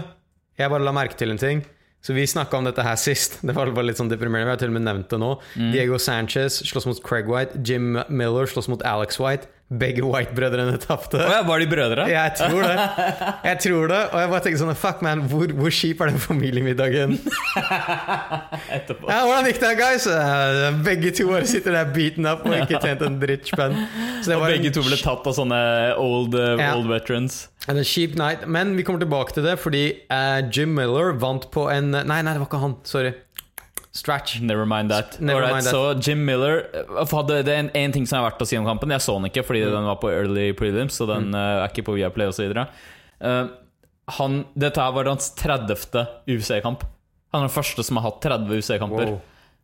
jeg 0.58 0.72
bare 0.72 0.86
la 0.86 0.92
merke 0.96 1.18
til 1.20 1.30
en 1.34 1.38
ting. 1.40 1.64
Så 2.00 2.14
Vi 2.16 2.24
snakka 2.24 2.56
om 2.56 2.64
dette 2.64 2.80
her 2.82 2.96
sist. 3.08 3.40
Det 3.44 3.54
var 3.54 3.68
bare 3.76 3.84
litt 3.90 4.00
sånn 4.00 4.08
deprimerende. 4.08 4.48
Vi 4.48 4.54
har 4.56 4.62
til 4.62 4.72
og 4.72 4.78
med 4.78 4.86
nevnt 4.88 5.10
det 5.12 5.20
nå. 5.20 5.34
Mm. 5.56 5.72
Diego 5.74 5.98
Sanchez 6.00 6.62
slåss 6.64 6.86
mot 6.88 7.02
Craig 7.04 7.28
White. 7.28 7.60
Jim 7.62 7.98
Miller 8.08 8.48
slåss 8.48 8.68
mot 8.72 8.80
Alex 8.88 9.20
White. 9.20 9.46
Begge 9.70 10.02
White-brødrene 10.02 10.80
tapte. 10.82 11.20
Ja, 11.22 11.42
var 11.46 11.60
de 11.62 11.66
brødre? 11.70 12.08
Jeg 12.10 12.32
tror 12.40 12.64
det. 12.66 12.86
Jeg 13.46 13.58
tror 13.62 13.84
det 13.92 13.98
Og 14.10 14.16
jeg 14.18 14.30
bare 14.32 14.42
tenker 14.42 14.58
sånn 14.64 14.72
Fuck, 14.74 15.04
man, 15.06 15.22
hvor, 15.30 15.52
hvor 15.54 15.70
kjip 15.70 16.00
er 16.02 16.10
den 16.10 16.18
familiemiddagen? 16.18 17.12
Etterpå. 18.74 19.06
Ja, 19.06 19.20
hvordan 19.28 19.46
gikk 19.46 19.60
det, 19.62 19.70
guys? 19.78 20.08
Eh, 20.10 20.80
Begge 20.86 21.12
to 21.14 21.28
bare 21.30 21.46
sitter 21.46 21.76
der 21.78 21.92
beaten 21.94 22.26
up 22.26 22.42
og 22.48 22.56
ikke 22.58 22.82
tjent 22.82 23.04
en 23.06 23.20
drittspenn. 23.22 23.78
Og 23.78 24.42
var 24.42 24.56
begge 24.56 24.72
en 24.72 24.74
to 24.74 24.84
ble 24.86 24.98
tatt 24.98 25.30
av 25.30 25.38
sånne 25.38 25.62
old, 26.02 26.34
uh, 26.34 26.56
Ja. 26.58 26.72
old 26.74 26.90
veterans. 26.90 27.44
En 27.70 27.78
cheap 27.86 28.18
night. 28.18 28.46
Men 28.50 28.74
vi 28.74 28.82
kommer 28.82 29.02
tilbake 29.04 29.36
til 29.36 29.46
det, 29.46 29.54
fordi 29.62 29.84
uh, 30.10 30.40
Jim 30.50 30.74
Miller 30.74 31.14
vant 31.20 31.46
på 31.54 31.68
en 31.70 31.92
Nei, 31.94 32.20
nei, 32.22 32.32
det 32.34 32.40
var 32.42 32.48
ikke 32.50 32.64
han. 32.66 32.74
Sorry. 32.88 33.14
Stratch. 33.92 34.40
Never 34.40 34.64
mind 34.66 34.90
that. 34.90 35.20
Never 35.20 35.40
Alright, 35.42 35.54
mind 35.54 35.66
that. 35.66 35.72
Så 35.74 36.08
Jim 36.10 36.24
Miller 36.24 36.60
eh, 36.74 37.06
hadde, 37.10 37.42
Det 37.44 37.48
er 37.54 37.58
en, 37.64 37.70
en 37.74 37.92
ting 37.92 38.06
som 38.06 38.20
er 38.20 38.28
verdt 38.30 38.42
å 38.44 38.46
si 38.46 38.56
om 38.56 38.64
kampen. 38.68 38.90
Jeg 38.94 39.02
så 39.02 39.16
den 39.18 39.26
ikke 39.30 39.42
fordi 39.44 39.64
Mm. 39.64 39.72
den 39.74 39.84
var 39.90 39.96
på 40.02 40.10
early 40.12 40.52
prelims, 40.52 40.94
så 41.00 41.06
den 41.10 41.34
eh, 41.34 41.64
er 41.64 41.68
ikke 41.68 41.84
på 41.88 41.96
Viaplay 41.98 42.28
osv. 42.30 42.54
Uh, 43.20 43.48
han, 44.16 44.44
dette 44.58 44.80
her 44.80 44.92
var 44.92 45.04
hans 45.10 45.32
30. 45.34 46.06
UFC-kamp. 46.30 46.84
Han 47.32 47.42
er 47.42 47.48
den 47.48 47.54
første 47.54 47.82
som 47.86 47.98
har 47.98 48.08
hatt 48.10 48.20
30 48.22 48.46
UFC-kamper. 48.58 49.10
Wow. 49.10 49.20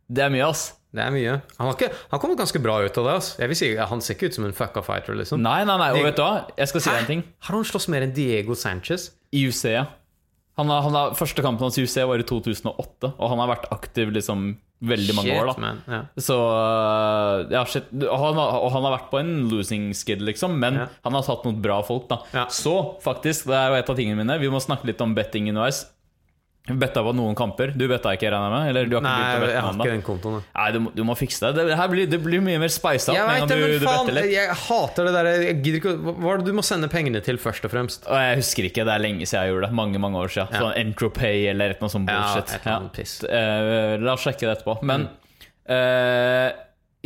Det 0.07 0.23
er 0.23 0.29
mye, 0.31 0.45
ass. 0.47 0.73
Det 0.95 1.03
er 1.03 1.11
mye. 1.11 1.33
Han 1.57 1.67
har, 1.67 1.73
ikke, 1.75 1.89
han 2.13 2.19
kommer 2.23 2.37
ganske 2.39 2.59
bra 2.63 2.77
ut 2.85 2.97
av 2.97 3.05
det. 3.09 3.15
ass. 3.19 3.33
Jeg 3.39 3.47
vil 3.51 3.57
si, 3.59 3.75
Han 3.75 3.99
ser 4.01 4.15
ikke 4.15 4.29
ut 4.31 4.35
som 4.37 4.45
en 4.47 4.53
fucka 4.55 4.81
fighter, 4.83 5.15
liksom. 5.19 5.41
Nei, 5.43 5.63
nei, 5.67 5.75
nei. 5.77 5.89
Og 5.91 5.97
Det- 5.97 6.05
vet 6.05 6.15
du 6.15 6.21
hva? 6.23 6.45
Jeg 6.57 6.67
skal 6.71 6.81
si 6.81 6.89
deg 6.89 6.99
en 7.01 7.05
ting. 7.11 7.23
Har 7.43 7.55
han 7.55 7.63
slåss 7.65 7.87
mer 7.89 8.01
enn 8.03 8.13
Diego 8.15 8.55
Sanchez? 8.55 9.11
I 9.33 9.47
UFC, 9.49 9.65
ja. 9.73 9.85
Han 10.57 10.69
har, 10.73 10.81
han 10.87 10.95
har, 10.97 11.11
første 11.17 11.43
kampen 11.45 11.67
hans 11.67 11.77
i 11.77 11.83
UC 11.85 11.97
var 12.09 12.17
i 12.19 12.25
2008, 12.25 13.11
og 13.17 13.29
han 13.29 13.41
har 13.43 13.51
vært 13.55 13.67
aktiv 13.75 14.09
liksom 14.15 14.55
veldig 14.87 15.13
mange 15.17 15.29
Shit, 15.29 15.41
år. 15.41 15.47
da 15.51 15.61
man. 15.61 15.77
Ja. 15.89 15.99
Så 16.21 16.35
øh, 16.37 17.51
ja, 17.53 17.63
shit. 17.65 17.87
Han, 17.93 18.37
og 18.41 18.67
han 18.73 18.85
har 18.85 18.93
vært 18.97 19.07
på 19.11 19.19
en 19.21 19.31
losing 19.51 19.87
skid, 19.97 20.21
liksom, 20.25 20.57
men 20.61 20.81
Ja. 20.83 20.87
han 21.05 21.13
har 21.17 21.25
tatt 21.25 21.45
noen 21.47 21.61
bra 21.61 21.79
folk. 21.85 22.07
da. 22.09 22.45
Så 22.53 22.73
faktisk, 23.05 23.47
det 23.49 23.57
er 23.57 23.69
jo 23.71 23.79
et 23.81 23.89
av 23.93 23.97
tingene 23.97 24.17
mine, 24.23 24.39
vi 24.41 24.49
må 24.53 24.61
snakke 24.61 24.85
litt 24.89 25.01
om 25.01 25.13
betting 25.17 25.49
underveis. 25.49 25.85
Betta 26.67 26.99
på 26.99 27.13
noen 27.15 27.35
kamper. 27.39 27.71
Du 27.79 27.85
betta 27.87 28.11
ikke, 28.17 28.27
regner 28.27 28.51
jeg 28.51 28.51
med? 28.51 28.69
Eller 28.73 28.89
du 28.91 28.95
har 28.97 29.03
ikke 29.05 29.07
Nei, 29.07 29.27
begynt 29.39 29.47
å 29.47 29.51
jeg 29.53 29.61
har 29.63 29.75
ikke 29.77 29.91
den 29.93 30.01
kontoen. 30.03 30.41
Nei, 30.57 30.65
du 30.75 30.79
må, 30.83 30.91
du 30.97 31.01
må 31.07 31.15
fikse 31.15 31.51
det. 31.53 31.63
Det, 31.69 31.77
blir, 31.93 32.09
det 32.11 32.19
blir 32.25 32.41
mye 32.43 32.59
mer 32.59 32.67
up 32.67 32.87
Jeg 32.91 33.05
med 33.07 33.37
en 33.37 33.45
gang 33.45 33.47
du, 33.47 33.63
du 33.79 33.85
better 33.85 34.17
litt. 34.17 34.27
jeg 34.33 34.57
hater 34.65 35.07
det 35.07 35.13
der 35.15 35.29
jeg 35.31 35.55
gidder 35.63 35.77
ikke 35.79 35.93
Hva 36.11 36.33
er 36.33 36.41
det 36.43 36.47
du 36.49 36.57
må 36.57 36.65
sende 36.67 36.89
pengene 36.91 37.21
til, 37.23 37.39
først 37.39 37.63
og 37.63 37.71
fremst? 37.71 38.03
Og 38.11 38.19
jeg 38.19 38.41
husker 38.41 38.67
ikke, 38.67 38.83
det 38.89 38.95
er 38.97 39.03
lenge 39.05 39.23
siden 39.23 39.45
jeg 39.47 39.53
gjorde 39.53 39.69
det. 39.69 39.77
Mange 39.79 40.01
mange 40.03 40.19
år 40.25 40.33
siden. 40.35 40.51
Ja. 40.51 40.65
Sånn 40.65 40.75
Entropay 40.83 41.45
eller 41.53 41.77
noe 41.79 41.93
sånt 41.93 42.11
bullshit. 42.11 42.51
Ja, 42.67 42.75
ja. 42.83 43.39
Eh, 43.39 43.95
la 44.03 44.17
oss 44.17 44.27
sjekke 44.27 44.43
det 44.49 44.57
etterpå. 44.57 44.77
Men 44.83 45.07
Mm. 45.07 45.15
eh, 45.77 46.51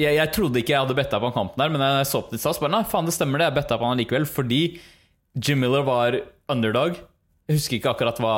jeg, 0.01 0.15
jeg 0.17 0.31
trodde 0.33 0.61
ikke 0.61 0.73
jeg 0.73 0.81
hadde 0.81 0.95
betta 0.97 1.19
på 1.21 1.29
han 1.29 1.35
kampen 1.35 1.61
der, 1.61 1.69
men 1.73 1.81
jeg 1.85 2.09
så 2.09 2.21
opp 2.23 2.29
til 2.33 2.39
stas. 2.41 2.57
Bare 2.61 2.73
nei, 2.73 2.83
faen, 2.89 3.05
det 3.05 3.13
stemmer 3.13 3.41
det. 3.41 3.49
Jeg 3.51 3.57
betta 3.59 3.77
på 3.77 3.85
han 3.89 3.99
likevel. 4.01 4.25
Fordi 4.29 4.61
Jim 5.37 5.61
Miller 5.61 5.83
var 5.85 6.17
underdog. 6.51 6.97
Jeg 7.49 7.57
husker 7.59 7.77
ikke 7.77 7.91
akkurat 7.93 8.19
hva 8.23 8.33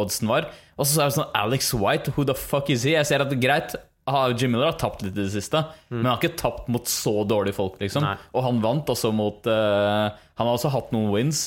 oddsen 0.00 0.30
var. 0.30 0.48
Og 0.74 0.86
så 0.88 1.02
er 1.02 1.10
det 1.10 1.16
sånn 1.18 1.34
Alex 1.38 1.72
White, 1.78 2.14
who 2.16 2.26
the 2.26 2.36
fuck 2.38 2.70
is 2.72 2.86
he? 2.86 2.94
Jeg 2.96 3.08
ser 3.08 3.24
at 3.24 3.30
det 3.30 3.38
er 3.38 3.44
greit. 3.46 3.76
ah, 4.10 4.28
Jim 4.36 4.52
Miller 4.52 4.68
har 4.68 4.78
tapt 4.80 5.00
litt 5.04 5.14
i 5.14 5.22
det 5.22 5.32
siste, 5.32 5.62
men 5.88 6.02
han 6.04 6.10
har 6.12 6.20
ikke 6.20 6.36
tapt 6.40 6.66
mot 6.68 6.88
så 6.90 7.22
dårlige 7.24 7.56
folk, 7.56 7.78
liksom. 7.80 8.04
Mm. 8.04 8.24
Og 8.36 8.44
han 8.44 8.58
vant 8.60 8.90
også 8.92 9.12
mot 9.16 9.46
uh, 9.48 10.10
Han 10.36 10.44
har 10.44 10.58
også 10.58 10.72
hatt 10.74 10.90
noen 10.92 11.08
wins 11.14 11.46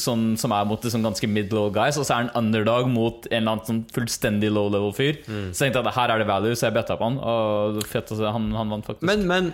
sånn, 0.00 0.34
som 0.40 0.52
er 0.54 0.66
mot 0.68 0.82
liksom 0.82 1.04
ganske 1.04 1.28
mid-low 1.30 1.68
guys, 1.74 1.98
og 2.00 2.06
så 2.06 2.16
er 2.16 2.24
han 2.24 2.32
underdog 2.38 2.88
mot 2.90 3.28
en 3.28 3.36
eller 3.36 3.52
annen 3.52 3.68
sånn 3.68 3.82
fullstendig 3.94 4.50
low-level 4.52 4.94
fyr. 4.96 5.20
Mm. 5.26 5.52
Så 5.52 5.64
jeg 5.64 5.74
tenkte 5.74 5.84
at 5.84 5.98
her 5.98 6.14
er 6.14 6.22
det 6.22 6.28
value, 6.30 6.58
så 6.58 6.68
jeg 6.68 6.76
betta 6.78 6.98
på 6.98 7.08
han, 7.08 7.20
og 7.20 7.80
fett 7.90 8.10
han, 8.18 8.50
han 8.58 8.74
vant 8.74 8.90
faktisk. 8.90 9.06
Men, 9.06 9.24
men 9.30 9.52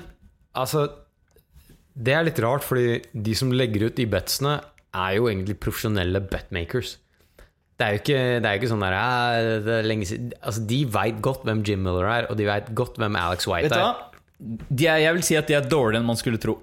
altså 0.56 0.88
Det 1.92 2.14
er 2.16 2.26
litt 2.26 2.40
rart, 2.42 2.64
fordi 2.64 3.00
de 3.12 3.36
som 3.36 3.52
legger 3.52 3.88
ut 3.88 3.98
de 3.98 4.08
betsene, 4.08 4.58
er 4.96 5.12
jo 5.18 5.28
egentlig 5.30 5.58
profesjonelle 5.62 6.22
betmakers. 6.32 6.96
Det 7.80 7.86
er 7.86 7.94
jo 7.96 8.00
ikke, 8.02 8.16
det 8.44 8.44
er 8.44 8.56
jo 8.56 8.60
ikke 8.60 8.68
sånn 8.74 8.82
der 8.84 8.92
«Ja, 8.92 9.10
det 9.64 9.76
er 9.80 9.86
siden 10.04 10.32
Altså, 10.36 10.64
De 10.68 10.80
veit 10.92 11.20
godt 11.24 11.46
hvem 11.48 11.62
Jim 11.64 11.80
Miller 11.86 12.08
er, 12.12 12.26
og 12.28 12.36
de 12.36 12.44
veit 12.48 12.66
godt 12.76 12.98
hvem 13.00 13.16
Alex 13.16 13.48
White 13.48 13.70
Vet 13.70 13.78
du 13.78 13.80
hva? 13.80 13.92
er. 13.94 14.66
De 14.68 14.88
er, 14.88 14.98
jeg 15.06 15.16
vil 15.16 15.24
si 15.24 15.36
at 15.40 15.48
de 15.48 15.56
er 15.56 15.68
dårligere 15.68 16.00
enn 16.02 16.08
man 16.08 16.18
skulle 16.20 16.40
tro. 16.40 16.58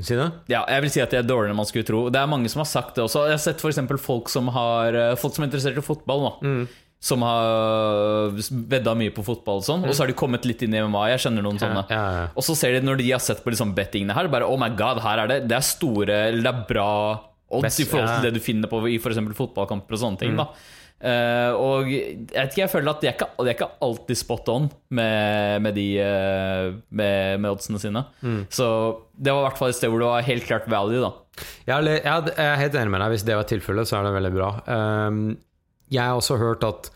Si 0.00 0.16
det? 0.16 0.28
Ja, 0.48 0.62
jeg 0.72 0.84
vil 0.86 0.92
si 0.94 1.02
at 1.04 1.12
de 1.12 1.18
er 1.20 1.26
dårligere 1.28 1.52
enn 1.52 1.60
man 1.60 1.68
skulle 1.68 1.88
tro. 1.88 2.06
Det 2.12 2.20
er 2.20 2.28
mange 2.30 2.48
som 2.52 2.62
har 2.64 2.68
sagt 2.70 2.96
det 2.96 3.04
også. 3.04 3.26
Jeg 3.28 3.36
har 3.36 3.44
sett 3.44 3.60
for 3.60 4.00
folk 4.00 4.32
som 4.32 4.48
har 4.54 4.96
eh, 4.96 5.16
Folk 5.20 5.36
som 5.36 5.44
er 5.44 5.50
interessert 5.50 5.76
i 5.80 5.84
fotball, 5.84 6.24
da. 6.28 6.52
Som 7.02 7.24
har 7.26 8.32
vedda 8.72 8.94
mye 8.96 9.12
på 9.12 9.24
fotball 9.26 9.58
og 9.60 9.66
sånn, 9.66 9.82
og 9.84 9.90
så 9.92 10.04
har 10.04 10.12
de 10.12 10.16
kommet 10.16 10.44
litt 10.46 10.62
inn 10.62 10.76
i 10.76 10.80
MMA. 10.86 11.08
Jeg 11.12 11.24
kjenner 11.26 11.44
noen 11.44 11.58
sånne. 11.60 11.82
ja, 11.90 12.04
ja. 12.16 12.24
Og 12.38 12.46
så 12.46 12.54
ser 12.56 12.76
de 12.78 12.84
når 12.86 13.00
de 13.02 13.10
har 13.10 13.20
sett 13.24 13.42
på 13.44 13.52
liksom 13.52 13.74
bettingene 13.76 14.14
her, 14.16 14.30
bare 14.32 14.46
oh 14.48 14.56
my 14.60 14.70
god, 14.78 15.02
her 15.04 15.24
er 15.24 15.32
det 15.32 15.38
Det 15.50 15.56
er 15.58 15.66
store 15.66 16.20
Eller 16.30 16.46
det 16.46 16.52
er 16.52 16.64
bra 16.68 16.88
odds 17.58 17.80
i 17.82 17.88
forhold 17.88 18.14
til 18.16 18.28
det 18.28 18.36
du 18.38 18.44
finner 18.44 18.70
på 18.70 18.80
i 18.90 19.00
f.eks. 19.00 19.20
fotballkamper 19.38 19.98
og 19.98 20.06
sånne 20.06 20.22
ting. 20.22 20.38
da 20.38 20.50
Uh, 21.02 21.50
og 21.58 21.88
jeg 21.90 22.28
vet 22.30 22.52
ikke, 22.52 22.60
jeg 22.60 22.70
føler 22.70 22.92
at 22.92 23.00
de 23.02 23.08
er 23.10 23.14
ikke, 23.16 23.26
de 23.34 23.50
er 23.50 23.56
ikke 23.56 23.66
alltid 23.82 24.18
spot 24.20 24.50
on 24.52 24.68
med, 24.94 25.64
med 25.64 25.74
de 25.74 25.86
uh, 25.98 26.68
med, 26.94 27.40
med 27.42 27.48
oddsene 27.50 27.80
sine. 27.82 28.04
Så 28.46 28.68
det 29.18 29.34
var 29.34 29.42
i 29.42 29.46
hvert 29.48 29.58
fall 29.58 29.72
et 29.72 29.78
sted 29.80 29.90
hvor 29.90 29.98
det 29.98 30.10
var 30.12 30.28
helt 30.28 30.46
klart 30.46 30.68
value, 30.70 31.02
da. 31.02 31.10
Jeg 31.66 31.98
er, 32.04 32.60
helt 32.60 32.76
enig 32.78 32.92
med 32.94 33.02
deg. 33.02 33.14
Hvis 33.16 33.26
det 33.26 33.38
var 33.38 33.48
tilfellet, 33.50 33.90
så 33.90 33.98
er 33.98 34.06
det 34.06 34.14
veldig 34.14 34.32
bra. 34.36 34.50
Um, 34.68 35.24
jeg 35.92 36.04
har 36.04 36.20
også 36.20 36.38
hørt 36.38 36.66
at 36.68 36.92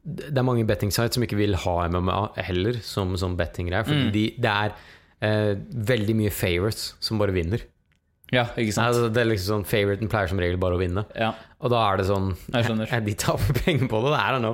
det 0.00 0.32
er 0.32 0.46
mange 0.46 0.64
bettingsites 0.64 1.18
som 1.18 1.26
ikke 1.26 1.38
vil 1.38 1.58
ha 1.60 1.74
MMA 1.92 2.20
heller, 2.46 2.80
som, 2.86 3.12
som 3.20 3.36
bettinggreier. 3.36 3.84
Fordi 3.84 4.08
de, 4.14 4.24
det 4.40 4.54
er 4.54 4.72
uh, 4.72 5.52
veldig 5.92 6.16
mye 6.22 6.32
favorites 6.32 6.94
som 7.04 7.20
bare 7.20 7.36
vinner. 7.36 7.68
Ja, 8.30 8.44
ikke 8.54 8.74
sant? 8.76 8.86
Altså, 8.86 9.08
det 9.10 9.22
er 9.22 9.28
liksom 9.32 9.56
sånn 9.56 9.66
Favoriten 9.66 10.10
pleier 10.10 10.30
som 10.30 10.40
regel 10.42 10.58
bare 10.62 10.76
å 10.78 10.80
vinne. 10.80 11.02
Ja. 11.18 11.32
Og 11.60 11.72
da 11.72 11.80
er 11.90 12.00
det 12.00 12.06
sånn 12.08 12.30
Jeg 12.52 12.68
skjønner. 12.68 12.92
De 13.08 13.14
taper 13.18 13.58
penger 13.58 13.90
på 13.90 14.02
det. 14.04 14.12
det 14.14 14.20
er 14.22 14.36
det 14.36 14.42
nå. 14.46 14.52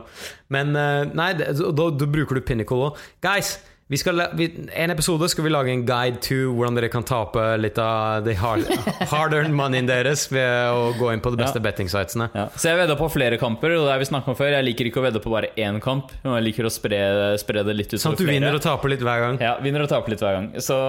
Men 0.56 0.72
eh, 0.80 1.00
nei, 1.16 1.30
det, 1.38 1.50
da, 1.60 1.88
da 1.92 2.08
bruker 2.16 2.38
du 2.40 2.44
Pinnacle 2.46 2.88
òg. 2.88 3.02
Guys, 3.24 3.56
skal, 3.94 4.18
en 4.18 4.90
episode 4.90 5.28
skal 5.30 5.44
vi 5.46 5.50
lage 5.54 5.70
en 5.70 5.84
guide 5.86 6.16
to 6.26 6.34
hvordan 6.56 6.74
dere 6.74 6.88
kan 6.90 7.04
tape 7.06 7.38
litt 7.62 7.76
av 7.78 8.24
the 8.26 8.32
hard, 8.34 8.64
hard-earned 9.12 9.54
moneyen 9.54 9.86
deres 9.86 10.24
ved 10.32 10.72
å 10.74 10.88
gå 10.98 11.12
inn 11.14 11.20
på 11.22 11.30
de 11.30 11.38
beste 11.38 11.60
Ja. 11.60 11.64
bettingsitesene. 11.68 12.26
Ja. 12.34 12.48
Så 12.58 12.72
jeg 12.72 12.80
vedda 12.80 12.96
på 12.98 13.06
flere 13.14 13.38
kamper, 13.38 13.76
og 13.78 13.86
det 13.86 13.92
har 13.94 14.02
vi 14.02 14.08
snakket 14.10 14.32
om 14.34 14.38
før. 14.40 14.50
Jeg 14.56 14.66
liker 14.66 14.88
ikke 14.90 14.98
å 14.98 15.04
vedde 15.06 15.22
på 15.22 15.30
bare 15.30 15.52
én 15.54 15.78
kamp. 15.80 16.10
men 16.24 16.34
Jeg 16.40 16.46
liker 16.48 16.66
å 16.66 16.72
spre, 16.74 16.98
spre 17.38 17.62
det 17.62 17.76
litt 17.78 17.86
utover 17.94 18.02
Sånn 18.08 18.16
at 18.18 18.18
du 18.18 18.24
flere. 18.26 18.34
vinner 18.40 18.58
og 18.58 18.64
taper 18.66 18.88
litt 18.90 19.04
hver 19.06 19.22
gang. 19.22 19.38
Ja, 19.46 19.54
vinner 19.62 19.86
og 19.86 19.88
taper 19.94 20.10
litt 20.16 20.24
hver 20.26 20.34
gang. 20.40 20.48
Så 20.58 20.80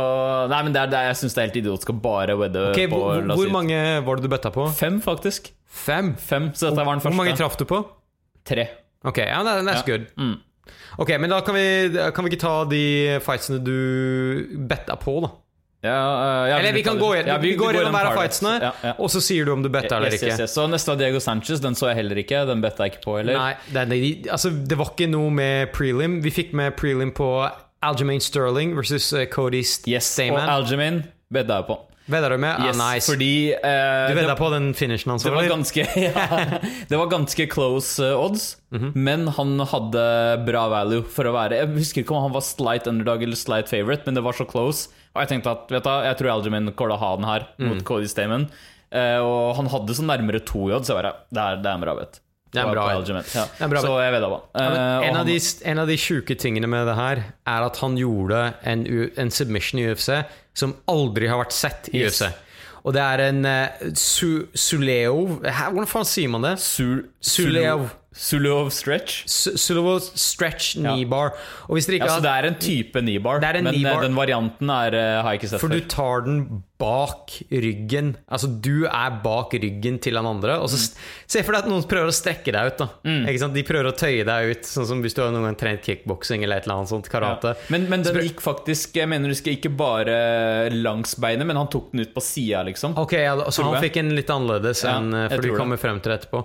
Nei, 0.50 0.64
men 0.64 0.74
det 0.74 0.82
er, 0.82 0.90
det 0.90 0.98
er, 0.98 1.06
jeg 1.12 1.20
syns 1.22 1.38
det 1.38 1.44
er 1.44 1.48
helt 1.52 1.62
idiotisk 1.62 1.94
å 1.94 1.98
bare 2.02 2.34
vedde 2.42 2.66
okay, 2.72 2.88
på 2.90 2.98
hvor, 2.98 3.22
hvor 3.38 3.54
mange 3.54 3.78
var 4.10 4.18
det 4.18 4.26
du 4.26 4.30
betta 4.34 4.50
på? 4.50 4.66
Fem, 4.74 4.98
faktisk. 5.06 5.52
Fem? 5.70 6.16
Fem, 6.18 6.50
så 6.58 6.72
dette 6.72 6.82
var 6.82 6.98
den 6.98 7.06
første. 7.06 7.14
Hvor 7.14 7.22
mange 7.22 7.38
traff 7.38 7.62
du 7.62 7.66
på? 7.70 7.84
Tre. 8.48 8.66
Ok, 9.06 9.22
ja, 9.22 9.44
that- 9.46 9.62
that's 9.70 9.86
Ja. 9.86 9.94
good. 9.94 10.08
Mm. 10.18 10.40
Ok, 10.98 11.12
men 11.22 11.30
da 11.34 11.42
kan 11.46 11.58
vi, 11.58 11.68
kan 12.16 12.26
vi 12.26 12.34
ikke 12.34 12.42
ta 12.44 12.56
de 12.70 12.86
fightsene 13.26 13.60
du 13.64 14.58
betta 14.70 14.98
på, 15.02 15.20
da? 15.26 15.34
Ja, 15.86 15.94
uh, 15.94 16.50
ja, 16.50 16.58
Eller 16.58 16.74
vi 16.74 16.82
kan 16.84 16.98
gå 16.98 17.12
Ja, 17.16 17.38
vi 17.38 17.52
går 17.56 17.78
gjennom 17.78 17.94
hver 17.94 18.10
av 18.10 18.18
fightsene, 18.18 18.72
og 18.98 19.12
så 19.14 19.22
sier 19.22 19.46
du 19.46 19.54
om 19.54 19.62
du 19.62 19.70
betta 19.70 20.00
eller 20.00 20.10
Yes, 20.10 20.18
ikke. 20.22 20.32
yes, 20.34 20.42
yes. 20.48 20.56
Så 20.58 20.66
neste 20.72 20.90
var 20.90 20.98
Diego 20.98 21.22
Sanchez. 21.22 21.62
Den 21.62 21.78
så 21.78 21.92
jeg 21.92 22.00
heller 22.02 22.18
ikke. 22.18 22.42
Den 22.50 22.64
betta 22.66 22.88
jeg 22.88 22.96
ikke 22.96 23.04
på 23.06 23.20
heller. 23.20 23.38
Nei, 23.38 23.54
det, 23.76 23.86
det, 23.92 24.32
altså, 24.34 24.50
det 24.50 24.78
var 24.80 24.92
ikke 24.96 25.10
noe 25.12 25.30
med 25.30 25.70
prelim. 25.78 26.18
Vi 26.26 26.34
fikk 26.34 26.56
med 26.58 26.74
prelim 26.80 27.14
på 27.16 27.30
Aljamain 27.86 28.24
Sterling 28.24 28.74
versus 28.78 29.12
eh, 29.14 29.28
Cody 29.30 29.62
St 29.62 29.88
Yes, 29.92 30.10
Og 30.26 30.42
Algermaine 30.42 31.06
vedda 31.30 31.62
jeg 31.62 31.70
på. 31.70 31.78
Vedda 32.08 32.30
du 32.32 32.38
med? 32.40 32.62
Yes, 32.64 32.80
ah, 32.80 32.94
nice. 32.94 33.12
Fordi 33.12 33.52
eh, 33.52 33.60
du 34.08 34.14
det- 34.14 34.22
vedda 34.22 34.36
på 34.40 34.50
den 34.54 34.70
finishen 34.74 35.12
hans? 35.12 35.24
Det 35.24 35.32
var 35.34 35.44
ganske, 35.50 35.84
ja, 36.08 36.60
det 36.88 36.98
var 36.98 37.10
ganske 37.12 37.48
close 37.52 38.00
uh, 38.00 38.16
odds, 38.26 38.56
Mhm. 38.72 38.92
men 38.96 39.28
han 39.28 39.60
hadde 39.60 40.06
bra 40.48 40.66
value 40.70 41.04
for 41.04 41.24
å 41.30 41.32
være 41.36 41.56
Jeg 41.62 41.68
husker 41.78 42.02
ikke 42.04 42.16
om 42.16 42.24
han 42.28 42.34
var 42.36 42.42
slight 42.44 42.88
underdog 42.88 43.24
eller 43.24 43.36
slight 43.40 43.68
favorite, 43.72 44.04
men 44.06 44.16
det 44.16 44.24
var 44.24 44.34
så 44.34 44.48
close. 44.48 44.88
Og 45.16 45.24
jeg 45.24 45.30
tenkte 45.36 45.52
at 45.52 45.72
vet 45.72 45.84
du, 45.84 45.90
jeg 45.90 46.18
tror 46.20 46.32
Algermin 46.36 46.72
kommer 46.74 46.94
til 46.94 46.98
å 46.98 47.04
ha 47.04 47.16
den 47.16 47.26
her 47.26 47.48
Mhm. 47.58 47.68
mot 47.70 47.84
Cody 47.84 48.08
Stamen. 48.08 48.50
Uh, 48.94 49.20
og 49.20 49.56
han 49.58 49.68
hadde 49.68 49.92
så 49.96 50.04
nærmere 50.08 50.40
to 50.48 50.70
i 50.70 50.74
odds, 50.74 50.88
så 50.88 50.96
jeg 50.96 51.04
bare 51.04 51.14
Det 51.34 51.44
er, 51.44 51.56
det 51.60 51.66
er 51.68 51.76
en 51.76 51.82
bra 51.84 51.96
bet. 51.96 52.20
Det 52.54 52.62
er 52.64 52.70
bra 52.72 52.86
Ja. 52.88 53.02
Det 53.04 53.62
er 53.62 53.68
bra 53.68 53.82
Så 53.84 53.90
jeg 54.00 54.14
vedda 54.14 54.28
på. 54.32 54.38
Ja, 54.56 54.62
en, 54.64 55.04
han, 55.04 55.18
av 55.20 55.26
de, 55.28 55.36
en 55.66 55.80
av 55.80 55.88
de 55.88 55.98
sjuke 56.00 56.38
tingene 56.40 56.66
med 56.72 56.88
det 56.88 56.96
her 56.96 57.24
er 57.46 57.66
at 57.68 57.78
han 57.84 57.98
gjorde 58.00 58.54
en, 58.64 58.86
en 59.18 59.30
submission 59.30 59.82
i 59.82 59.90
UFC 59.92 60.24
som 60.58 60.74
aldri 60.90 61.30
har 61.30 61.38
vært 61.44 61.54
sett 61.56 61.90
i 61.94 62.02
Yes. 62.02 62.20
UFC. 62.22 62.34
Og 62.88 62.94
det 62.96 63.02
er 63.04 63.22
en 63.28 63.40
uh, 63.46 63.94
su, 64.00 64.46
Suleo 64.56 65.42
Hæ, 65.44 65.66
Hvordan 65.74 65.90
faen 65.92 66.06
sier 66.08 66.30
man 66.32 66.46
det? 66.46 66.54
Sul- 66.64 67.08
Suleov. 67.20 67.90
Sulov 68.18 68.70
stretch. 68.72 69.26
Su- 69.30 69.58
Suleo 69.60 69.98
stretch 70.00 70.78
kneebar. 70.80 71.34
Ja. 71.36 71.66
Og 71.68 71.76
hvis 71.78 71.86
dere 71.90 72.00
ikke 72.00 72.08
Ja, 72.10 72.16
så 72.16 72.24
det 72.24 72.32
er 72.32 72.48
en 72.48 72.56
type 72.64 73.02
kneebar, 73.04 73.42
men 73.44 73.68
eh, 73.68 73.74
kneebar. 73.76 74.02
den 74.08 74.16
varianten 74.18 74.72
er, 74.74 74.96
eh, 74.96 75.22
har 75.22 75.34
jeg 75.36 75.42
ikke 75.42 75.50
sett 75.52 75.60
For 75.62 75.68
før. 75.70 75.82
du 75.82 75.92
tar 75.92 76.22
den 76.26 76.64
bak 76.78 77.34
ryggen. 77.50 78.12
Altså 78.30 78.50
du 78.62 78.86
er 78.86 79.16
bak 79.24 79.54
ryggen 79.58 79.98
til 80.04 80.18
han 80.20 80.28
andre. 80.30 80.60
Og 80.62 80.70
så 80.70 80.78
st- 80.78 81.00
Se 81.28 81.42
for 81.44 81.56
deg 81.56 81.66
at 81.66 81.70
noen 81.72 81.86
prøver 81.90 82.12
å 82.12 82.16
strekke 82.16 82.54
deg 82.54 82.70
ut. 82.70 82.84
sant? 83.42 83.56
De 83.56 83.64
prøver 83.66 83.90
å 83.90 83.96
tøye 83.98 84.26
deg 84.28 84.52
ut, 84.52 84.68
sånn 84.70 84.86
som 84.86 85.02
hvis 85.02 85.16
du 85.18 85.24
har 85.24 85.34
noen 85.34 85.48
gang 85.50 85.58
trent 85.58 85.82
kickboksing 85.84 86.46
eller 86.46 86.62
et 86.62 86.68
eller 86.68 86.78
annet 86.78 86.92
sånt. 86.94 87.10
Karate. 87.10 87.56
Ja. 87.56 87.70
Men, 87.74 87.88
men 87.90 88.06
den 88.06 88.22
gikk 88.22 88.44
faktisk 88.44 88.96
Jeg 88.98 89.10
mener 89.10 89.34
du 89.34 89.38
skal 89.38 89.58
ikke 89.58 89.72
bare 89.74 90.70
langs 90.74 91.16
beinet, 91.20 91.48
men 91.50 91.58
han 91.60 91.70
tok 91.74 91.92
den 91.92 92.06
ut 92.06 92.14
på 92.16 92.24
sida, 92.24 92.64
liksom. 92.68 92.96
Ok, 93.02 93.18
ja, 93.20 93.36
så 93.52 93.66
han 93.68 93.82
fikk 93.84 94.00
en 94.02 94.14
litt 94.18 94.32
annerledes 94.34 94.86
Ja, 94.86 94.98
enn 95.00 95.14
eh, 95.18 95.28
For 95.34 95.44
du 95.46 95.58
kommer 95.58 95.82
frem 95.82 96.02
til 96.02 96.14
det 96.14 96.22
etterpå. 96.22 96.44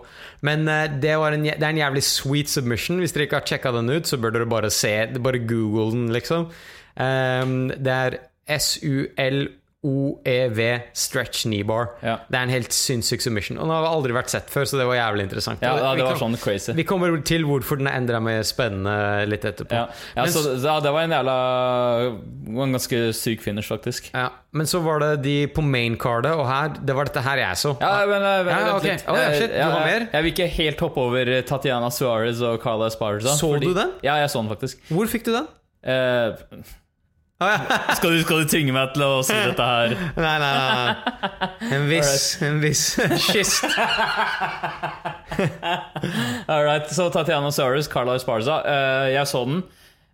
Men 0.49 0.67
uh, 0.69 0.87
det, 1.03 1.15
var 1.21 1.37
en, 1.37 1.45
det 1.47 1.59
er 1.61 1.71
en 1.71 1.83
jævlig 1.85 2.05
sweet 2.09 2.53
submission. 2.53 3.01
Hvis 3.03 3.15
dere 3.15 3.29
ikke 3.29 3.41
har 3.43 3.49
sjekka 3.53 3.75
den 3.77 3.93
ut, 3.93 4.09
så 4.09 4.19
bør 4.21 4.39
dere 4.39 4.49
bare 4.51 4.73
se 4.73 4.93
Bare 5.23 5.41
google 5.45 5.91
den, 5.93 6.09
liksom. 6.15 6.49
Um, 6.97 7.69
det 7.73 7.93
er 7.93 8.19
S-U-L-O-E-V 8.53 9.62
E 9.83 10.75
stretch 10.95 11.43
knee 11.43 11.65
bar. 11.67 11.89
Ja. 12.07 12.21
Det 12.31 12.39
er 12.39 12.45
en 12.47 12.53
helt 12.55 12.75
sinnssyk 12.75 13.23
submission. 13.25 13.57
Og 13.59 13.67
den 13.67 13.73
har 13.75 13.87
aldri 13.89 14.15
vært 14.15 14.31
sett 14.31 14.51
før, 14.53 14.63
så 14.69 14.79
det 14.79 14.85
var 14.87 14.95
jævlig 14.95 15.25
interessant. 15.27 15.63
Ja, 15.65 15.73
det 15.97 16.05
var 16.07 16.21
sånn 16.21 16.37
crazy. 16.39 16.71
Vi 16.79 16.85
kommer 16.87 17.17
til 17.27 17.43
hvorfor 17.49 17.81
den 17.81 17.89
er 17.91 17.97
enda 17.99 18.21
mer 18.23 18.45
spennende 18.47 19.25
litt 19.27 19.43
etterpå. 19.49 19.75
Ja, 19.75 19.89
ja 20.15 20.27
Men 20.27 20.35
så 20.37 20.55
ja, 20.55 20.77
det 20.85 20.93
var 20.95 21.09
en 21.09 21.15
jævla 21.17 21.35
En 22.63 22.77
ganske 22.77 23.01
syk 23.17 23.43
finish, 23.43 23.67
faktisk. 23.73 24.13
Ja, 24.15 24.29
men 24.55 24.71
så 24.71 24.79
var 24.85 25.03
det 25.03 25.11
de 25.25 25.35
på 25.51 25.65
maincardet, 25.67 26.31
og 26.37 26.47
her 26.47 26.77
Det 26.79 26.95
var 26.95 27.11
dette 27.11 27.25
her 27.25 27.43
jeg 27.43 27.59
så. 27.65 27.73
Ja, 27.83 27.93
men 28.07 28.23
eh, 28.29 28.45
vent 28.47 28.53
Ja, 28.55 28.77
okay. 28.77 28.97
Å, 29.03 29.17
ja, 29.19 29.33
shit, 29.35 29.51
du 29.51 29.59
Eh, 29.63 29.73
har 29.73 29.87
mer? 29.87 30.07
Jeg 30.13 30.23
vil 30.27 30.33
ikke 30.37 30.47
helt 30.61 30.85
hoppe 30.87 31.03
over 31.09 31.33
Tatiana 31.49 31.91
Suarez 31.91 32.43
og 32.47 32.61
Carla 32.63 32.87
Esparza. 32.93 33.35
Så 33.35 33.51
du 33.59 33.73
den? 33.75 33.97
Ja, 34.07 34.15
jeg 34.23 34.31
så 34.31 34.45
den 34.45 34.53
faktisk. 34.53 34.79
Hvor 34.93 35.11
fikk 35.11 35.27
du 35.27 35.33
den? 35.35 35.51
Eh, 35.83 36.73
skal, 37.99 38.15
du, 38.15 38.23
skal 38.25 38.43
du 38.43 38.51
tvinge 38.51 38.75
meg 38.75 38.93
til 38.95 39.05
å 39.07 39.11
si 39.27 39.37
dette 39.37 39.67
her? 39.67 39.95
Nei, 40.25 40.35
nei, 40.43 40.53
nei. 40.59 41.51
En 41.73 41.87
viss, 41.91 42.17
en 42.45 42.59
viss 42.63 42.85
kyst. 43.31 43.65
All 46.49 46.65
right, 46.65 46.89
så 46.93 47.09
Tatiana 47.13 47.53
Sarris, 47.55 47.89
Carla 47.91 48.17
Esparza. 48.19 48.61
Uh, 48.67 49.07
jeg 49.13 49.29
så 49.31 49.45
den. 49.49 49.63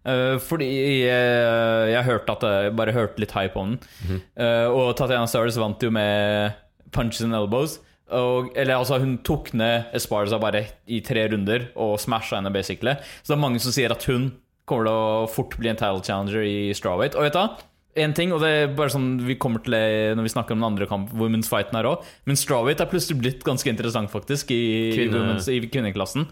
Uh, 0.08 0.38
fordi 0.40 0.68
jeg, 1.04 1.90
jeg 1.92 2.06
hørte 2.06 2.36
at 2.38 2.46
jeg 2.48 2.76
bare 2.78 2.94
hørte 2.96 3.20
litt 3.22 3.34
hype 3.36 3.58
om 3.60 3.74
den. 3.74 3.92
Mhm. 4.06 4.22
Eh, 4.40 4.66
og 4.70 4.94
Tatiana 4.96 5.28
Sarris 5.28 5.58
vant 5.60 5.82
jo 5.82 5.90
med 5.94 6.54
punches 6.94 7.24
and 7.26 7.36
elbows. 7.36 7.78
Og, 8.08 8.54
eller 8.56 8.78
altså 8.78 8.96
Hun 9.02 9.18
tok 9.20 9.50
ned 9.58 9.90
Esparza 9.96 10.38
bare 10.40 10.62
i 10.88 11.02
tre 11.04 11.26
runder 11.28 11.66
og 11.76 11.98
smasha 12.00 12.38
henne, 12.38 12.52
basically. 12.54 12.94
Så 13.20 13.34
det 13.34 13.36
er 13.36 13.42
mange 13.42 13.60
som 13.60 13.74
sier 13.74 13.92
at 13.92 14.06
hun 14.08 14.30
kommer 14.68 14.86
til 14.88 14.94
å 14.94 15.26
fort 15.32 15.56
bli 15.58 15.72
en 15.72 15.80
title 15.80 16.04
challenger 16.04 16.44
i 16.46 16.58
strawweight. 16.76 17.16
Og 17.18 17.26
vet 17.26 17.36
du? 17.40 17.64
En 17.98 18.12
ting, 18.14 18.30
og 18.30 18.38
det 18.44 18.48
er 18.54 18.68
bare 18.78 18.92
sånn 18.92 19.16
vi 19.26 19.34
kommer 19.40 19.58
til 19.64 19.72
det 19.74 20.12
når 20.14 20.22
vi 20.28 20.30
snakker 20.30 20.54
om 20.54 20.60
den 20.60 20.66
andre 20.68 20.86
kamp, 20.86 21.08
women's 21.18 21.48
fighten 21.50 21.74
her 21.74 21.88
òg, 21.88 22.04
men 22.30 22.36
strawweight 22.38 22.78
er 22.84 22.86
plutselig 22.92 23.16
blitt 23.18 23.40
ganske 23.42 23.66
interessant, 23.72 24.12
faktisk, 24.12 24.52
i, 24.54 24.92
Kvinne- 24.94 25.40
i, 25.50 25.56
i 25.56 25.70
kvinneklassen. 25.72 26.28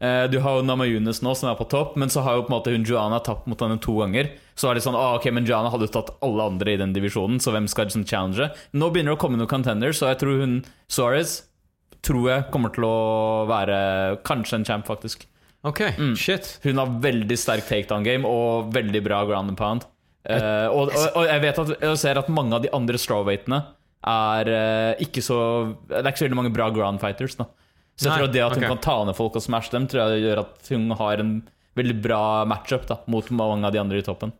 Eh, 0.00 0.24
du 0.32 0.40
har 0.42 0.56
jo 0.58 0.64
Nama 0.66 0.88
Yunus 0.90 1.20
nå, 1.22 1.36
som 1.38 1.52
er 1.52 1.60
på 1.60 1.68
topp, 1.70 1.94
men 2.00 2.10
så 2.10 2.24
har 2.26 2.40
jo 2.40 2.46
på 2.48 2.50
en 2.50 2.56
måte 2.56 2.74
hun 2.74 2.88
Joanna 2.88 3.20
tapt 3.22 3.46
mot 3.46 3.60
henne 3.62 3.78
to 3.84 3.94
ganger. 4.00 4.32
Så 4.58 4.72
er 4.72 4.74
det 4.74 4.82
sånn, 4.88 4.98
ah, 4.98 5.14
ok, 5.20 5.28
men 5.36 5.46
Joanna 5.46 5.70
hadde 5.70 5.86
jo 5.86 5.94
tatt 6.00 6.10
alle 6.24 6.48
andre 6.50 6.74
i 6.74 6.80
den 6.82 6.96
divisjonen, 6.96 7.38
så 7.38 7.54
hvem 7.54 7.68
skal 7.70 7.86
liksom 7.92 8.08
challenge? 8.10 8.50
Nå 8.74 8.90
begynner 8.90 9.14
det 9.14 9.18
å 9.20 9.22
komme 9.22 9.38
noen 9.38 9.52
contenders, 9.54 10.00
så 10.02 10.10
jeg 10.10 10.18
tror 10.24 10.40
hun 10.42 10.58
Suarez 10.90 11.44
tror 12.04 12.26
jeg 12.32 12.48
kommer 12.50 12.74
til 12.74 12.88
å 12.88 13.46
være 13.48 13.78
kanskje 14.26 14.58
en 14.58 14.66
champ, 14.66 14.88
faktisk. 14.90 15.28
Ok, 15.64 15.80
Mm. 15.96 16.14
shit. 16.16 16.58
Hun 16.62 16.76
har 16.78 16.92
veldig 17.00 17.36
sterk 17.40 17.64
takedown-game 17.68 18.28
og 18.28 18.72
veldig 18.74 19.00
bra 19.04 19.24
ground 19.24 19.54
and 19.54 19.58
pound. 19.58 19.86
Uh, 20.24 20.68
og, 20.72 20.88
og, 20.88 21.08
og 21.20 21.26
jeg 21.28 21.40
vet 21.42 21.58
at 21.60 21.72
jeg 21.84 21.96
ser 22.00 22.20
at 22.20 22.30
mange 22.32 22.56
av 22.56 22.62
de 22.64 22.70
andre 22.72 22.96
strawweightene 23.00 23.58
er 24.08 24.48
uh, 24.48 25.02
ikke 25.04 25.20
så 25.20 25.36
Det 25.88 25.98
er 26.00 26.08
ikke 26.08 26.22
så 26.22 26.24
veldig 26.24 26.38
mange 26.38 26.52
bra 26.54 26.70
ground 26.72 27.00
fighters. 27.00 27.36
Da. 27.36 27.48
Så 27.96 28.08
jeg 28.08 28.12
Nei, 28.12 28.20
tror 28.20 28.28
at 28.30 28.36
det 28.36 28.44
at 28.44 28.54
hun 28.56 28.62
okay. 28.64 28.72
kan 28.72 28.84
ta 28.84 28.94
ned 29.04 29.16
folk 29.16 29.36
og 29.36 29.44
smashe 29.44 29.72
dem, 29.72 29.88
tror 29.88 30.14
jeg 30.14 30.24
gjør 30.24 30.40
at 30.44 30.72
hun 30.72 30.88
har 31.00 31.20
en 31.24 31.34
veldig 31.76 31.98
bra 32.04 32.22
matchup 32.48 32.88
da, 32.88 33.00
mot 33.10 33.28
mange 33.34 33.68
av 33.68 33.74
de 33.74 33.80
andre 33.82 34.00
i 34.00 34.06
toppen. 34.06 34.32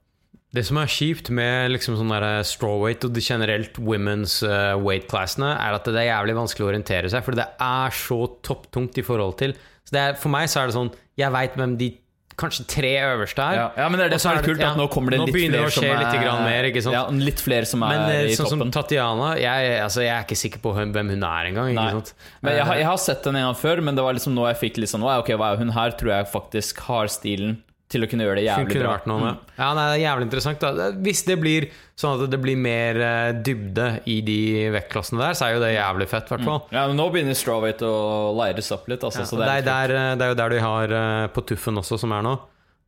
Det 0.54 0.62
som 0.68 0.78
er 0.78 0.90
kjipt 0.90 1.32
med 1.34 1.72
liksom 1.72 1.96
sånn 1.98 2.12
strawweight 2.46 3.08
og 3.08 3.14
de 3.16 3.22
generelt 3.24 3.78
women's 3.82 4.36
weight-classene, 4.78 5.48
er 5.50 5.74
at 5.74 5.88
det 5.90 5.98
er 5.98 6.12
jævlig 6.12 6.36
vanskelig 6.38 6.66
å 6.66 6.68
orientere 6.70 7.10
seg, 7.10 7.24
for 7.26 7.34
det 7.34 7.48
er 7.58 7.96
så 7.98 8.20
topptungt 8.46 9.00
i 9.02 9.06
forhold 9.06 9.34
til 9.40 9.56
så 9.84 9.96
det 9.96 10.00
er, 10.00 10.16
For 10.20 10.32
meg 10.32 10.48
så 10.48 10.62
er 10.62 10.70
det 10.70 10.74
sånn 10.78 10.90
Jeg 11.20 11.32
veit 11.34 11.56
hvem 11.60 11.76
de 11.80 11.90
kanskje 12.34 12.64
tre 12.66 12.88
øverste 12.98 13.42
er. 13.44 13.56
Ja, 13.60 13.66
ja, 13.78 13.84
men 13.88 14.00
det 14.00 14.06
er 14.08 14.12
det 14.14 14.18
så 14.18 14.32
som 14.32 14.38
er 14.40 14.46
kult, 14.46 14.62
at 14.66 14.78
nå 14.78 14.88
kommer 14.90 15.14
det 15.14 15.20
litt 15.22 15.36
flere 15.36 15.68
som 15.70 15.84
er, 15.86 16.00
litt 16.02 16.24
mer, 16.42 16.66
ikke 16.70 16.82
sant? 16.82 16.96
Ja, 16.96 17.02
litt 17.28 17.42
flere 17.44 17.68
som 17.70 17.84
er 17.86 17.92
Men 17.94 18.10
eh, 18.10 18.30
i 18.32 18.38
sånn 18.38 18.50
som. 18.50 18.64
Tatiana 18.74 19.28
jeg, 19.38 19.76
altså, 19.84 20.02
jeg 20.02 20.10
er 20.16 20.26
ikke 20.26 20.38
sikker 20.40 20.64
på 20.64 20.72
hvem 20.74 21.12
hun 21.14 21.28
er 21.28 21.50
engang. 21.52 21.70
Nei. 21.70 21.84
Ikke 21.92 22.00
sant? 22.00 22.26
Men 22.40 22.56
jeg, 22.58 22.64
Eh, 22.64 22.80
jeg 22.80 22.88
har 22.88 22.98
sett 23.04 23.28
henne 23.28 23.42
en 23.42 23.48
gang 23.52 23.60
før, 23.60 23.84
men 23.86 23.94
det 23.98 24.06
var 24.06 24.18
liksom 24.18 24.34
nå 24.34 24.48
jeg 24.50 24.60
fikk 24.64 24.82
litt 24.82 24.90
sånn 24.90 25.06
Ok, 25.06 25.30
hva 25.38 25.52
er 25.52 25.62
hun 25.62 25.70
her? 25.76 25.94
Tror 26.00 26.10
jeg 26.16 26.30
faktisk 26.32 26.82
har 26.88 27.12
stilen 27.12 27.60
til 27.94 28.04
å 28.04 28.08
kunne 28.10 28.26
gjøre 28.26 28.40
det 28.40 28.44
jævlig 28.48 28.80
bra. 28.82 28.94
noe 29.10 29.22
med. 29.22 29.42
Ja, 29.56 29.70
nei, 29.78 29.84
det 29.88 29.96
er 29.96 30.02
jævlig 30.04 30.26
interessant. 30.28 30.64
Da. 30.64 30.88
Hvis 31.06 31.22
det 31.28 31.36
blir 31.40 31.66
sånn 31.98 32.18
at 32.18 32.30
det 32.34 32.40
blir 32.42 32.58
mer 32.60 32.98
eh, 33.08 33.32
dybde 33.46 33.88
i 34.10 34.18
de 34.26 34.38
vektklassene 34.74 35.22
der, 35.22 35.38
så 35.38 35.46
er 35.48 35.56
jo 35.56 35.62
det 35.64 35.72
jævlig 35.76 36.08
fett, 36.10 36.26
i 36.28 36.34
hvert 36.34 36.48
fall. 36.48 36.62
Ja, 36.74 36.86
men 36.90 36.98
Nå 37.00 37.06
begynner 37.14 37.38
strawweight 37.38 37.84
å 37.86 37.94
leires 38.38 38.72
opp 38.74 38.88
litt. 38.90 39.06
Altså, 39.06 39.22
Ja, 39.24 39.30
det, 39.30 39.38
det 39.38 39.44
er 39.44 39.54
er 39.54 39.62
litt 39.62 39.64
kult. 39.64 39.72
der, 39.72 39.94
eh, 40.00 40.16
det 40.18 40.26
er 40.28 40.34
jo 40.34 40.40
der 40.42 40.56
de 40.56 40.64
har 40.66 40.96
eh, 41.00 41.26
på 41.38 41.46
Tuffen 41.52 41.80
også, 41.80 41.98
som 42.04 42.12
er 42.18 42.26
nå. 42.26 42.34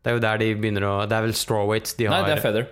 Det 0.02 0.12
er 0.12 0.18
jo 0.18 0.22
der 0.22 0.38
de 0.44 0.48
begynner 0.54 0.84
å 0.86 0.96
Det 1.10 1.16
er 1.16 1.24
vel 1.24 1.32
strawweights 1.34 1.96
de 1.98 2.06
Nei, 2.12 2.20
det 2.28 2.36
er 2.36 2.42
feather. 2.44 2.66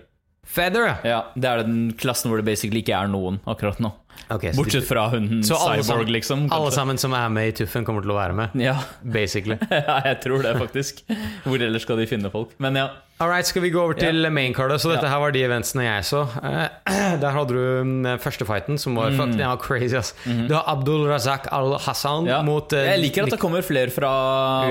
Feather, 0.45 0.85
ja! 0.87 0.97
Ja, 1.09 1.21
Det 1.35 1.49
er 1.51 1.63
den 1.65 1.79
klassen 1.99 2.29
hvor 2.31 2.39
det 2.39 2.45
basically 2.47 2.83
ikke 2.85 2.95
er 2.99 3.09
noen 3.09 3.41
akkurat 3.49 3.81
nå. 3.83 3.91
Ok, 4.31 4.47
så 4.51 4.57
Bortsett 4.57 4.87
fra 4.89 5.09
hun 5.13 5.43
Så 5.45 5.55
cyborg, 5.61 5.85
sammen- 5.85 6.13
liksom. 6.13 6.47
Alle 6.53 6.71
sammen 6.73 6.99
som 6.99 7.13
er 7.13 7.29
med 7.29 7.49
i 7.49 7.53
Tuffen, 7.53 7.85
kommer 7.85 8.03
til 8.03 8.11
å 8.15 8.19
være 8.19 8.35
med. 8.39 8.55
Ja, 8.63 8.79
Basically. 9.03 9.59
ja, 9.71 9.99
jeg 10.09 10.21
tror 10.25 10.43
det, 10.43 10.55
faktisk. 10.59 11.03
Hvor 11.45 11.61
ellers 11.61 11.83
skal 11.85 12.01
de 12.01 12.07
finne 12.11 12.31
folk? 12.33 12.55
Men 12.59 12.77
ja. 12.81 12.89
All 13.23 13.29
right, 13.31 13.47
skal 13.47 13.63
vi 13.63 13.69
gå 13.71 13.79
over 13.79 13.95
til 13.95 14.27
maincardet? 14.35 14.81
Så 14.83 14.91
dette 14.91 15.07
her 15.07 15.21
var 15.23 15.31
de 15.31 15.39
eventsene 15.47 15.85
jeg 15.87 16.03
så. 16.09 16.25
Eh, 16.43 17.15
Der 17.23 17.31
hadde 17.31 17.55
du 17.55 18.09
første 18.19 18.43
fighten, 18.49 18.75
som 18.81 18.97
var, 18.99 19.13
fuck, 19.15 19.31
den 19.37 19.45
var 19.47 19.61
crazy. 19.63 19.95
ass 19.95 20.11
Du 20.27 20.51
har 20.57 20.65
Abdul 20.73 21.07
Razak 21.09 21.47
Al-Hassan 21.55 22.25
Mm. 22.25 22.29
Ja. 22.33 22.41
mot 22.43 22.73
uh, 22.75 22.79
Jeg 22.83 23.01
liker 23.05 23.27
at 23.29 23.35
det 23.37 23.39
kommer 23.43 23.63
flere 23.63 23.91
fra 23.95 24.11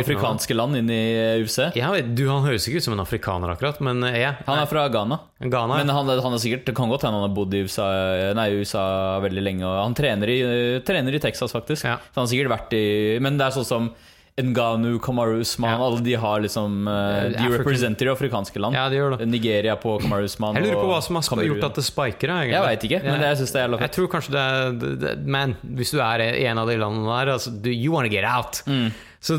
afrikanske 0.01 0.55
land 0.57 0.75
inn 0.81 0.91
i 0.91 0.99
UFC. 1.43 1.69
ja, 1.79 1.89
du, 2.03 2.23
Han 2.29 2.43
høres 2.43 2.67
ikke 2.67 2.81
ut 2.83 2.85
som 2.89 2.97
en 2.97 3.03
afrikaner, 3.03 3.51
akkurat, 3.55 3.79
men 3.83 4.03
uh, 4.03 4.11
ja. 4.11 4.33
Han 4.47 4.59
er 4.59 4.67
fra 4.69 4.85
Ghana. 4.91 5.21
Ghana. 5.39 5.79
Men 5.79 5.89
han, 5.95 6.11
han 6.27 6.35
er 6.35 6.41
sikkert 6.43 6.65
Det 6.67 6.75
kan 6.77 6.91
godt 6.91 7.03
hende 7.07 7.19
han 7.21 7.27
har 7.29 7.35
bodd 7.35 7.55
i 7.55 7.63
USA, 7.63 7.87
nei, 8.35 8.49
USA 8.59 8.83
veldig 9.23 9.43
lenge. 9.43 9.63
Han 9.87 9.95
trener 9.97 10.29
i, 10.35 10.39
trener 10.87 11.15
i 11.15 11.23
Texas, 11.23 11.55
faktisk. 11.55 11.87
Ja. 11.87 11.95
Så 12.11 12.19
han 12.19 12.27
har 12.27 12.31
sikkert 12.35 12.51
vært 12.57 12.75
i 12.75 12.83
Men 13.23 13.39
det 13.39 13.47
er 13.47 13.55
sånn 13.61 13.67
som 13.71 13.93
Nganu, 14.41 14.99
Kamaru 14.99 15.39
Usman 15.41 15.69
Ja. 15.69 15.85
Alle 15.85 15.99
de 16.01 16.13
har 16.17 16.39
liksom 16.41 16.87
eh, 16.87 16.93
De 16.93 17.37
African- 17.37 17.57
representerer 17.59 18.11
afrikanske 18.15 18.59
land. 18.59 18.73
Ja, 18.75 18.87
de 18.89 18.95
gjør 18.97 19.17
det. 19.19 19.27
Nigeria 19.29 19.75
på 19.77 19.99
Kamaru 20.01 20.25
Usman. 20.25 20.55
Jeg 20.57 20.65
lurer 20.65 20.81
på 20.81 20.87
hva 20.89 21.01
som 21.03 21.15
har 21.21 21.45
gjort 21.45 21.63
at 21.69 21.75
det 21.75 21.83
spiker. 21.85 22.33
Jeg. 22.41 22.49
Jeg 22.49 22.61
veit 22.65 22.83
ikke, 22.89 23.03
men 23.03 23.21
Ja. 23.21 23.27
jeg 23.29 23.37
syns 23.43 23.51
det 23.53 23.61
er 23.61 23.67
jævla 23.67 23.79
Jeg 23.79 23.91
tror 23.91 24.07
kanskje 24.09 24.31
det 24.31 24.41
er 24.41 24.71
det- 24.97 25.55
hvis 25.77 25.91
du 25.91 25.99
er 26.01 26.19
i 26.33 26.45
en 26.45 26.57
av 26.57 26.67
de 26.67 26.77
landene 26.77 27.05
der 27.25 27.33
altså, 27.33 27.51
You 27.65 27.91
wanna 27.93 28.09
get 28.09 28.25
out! 28.25 28.63
Mm. 28.65 28.91
Så, 29.23 29.37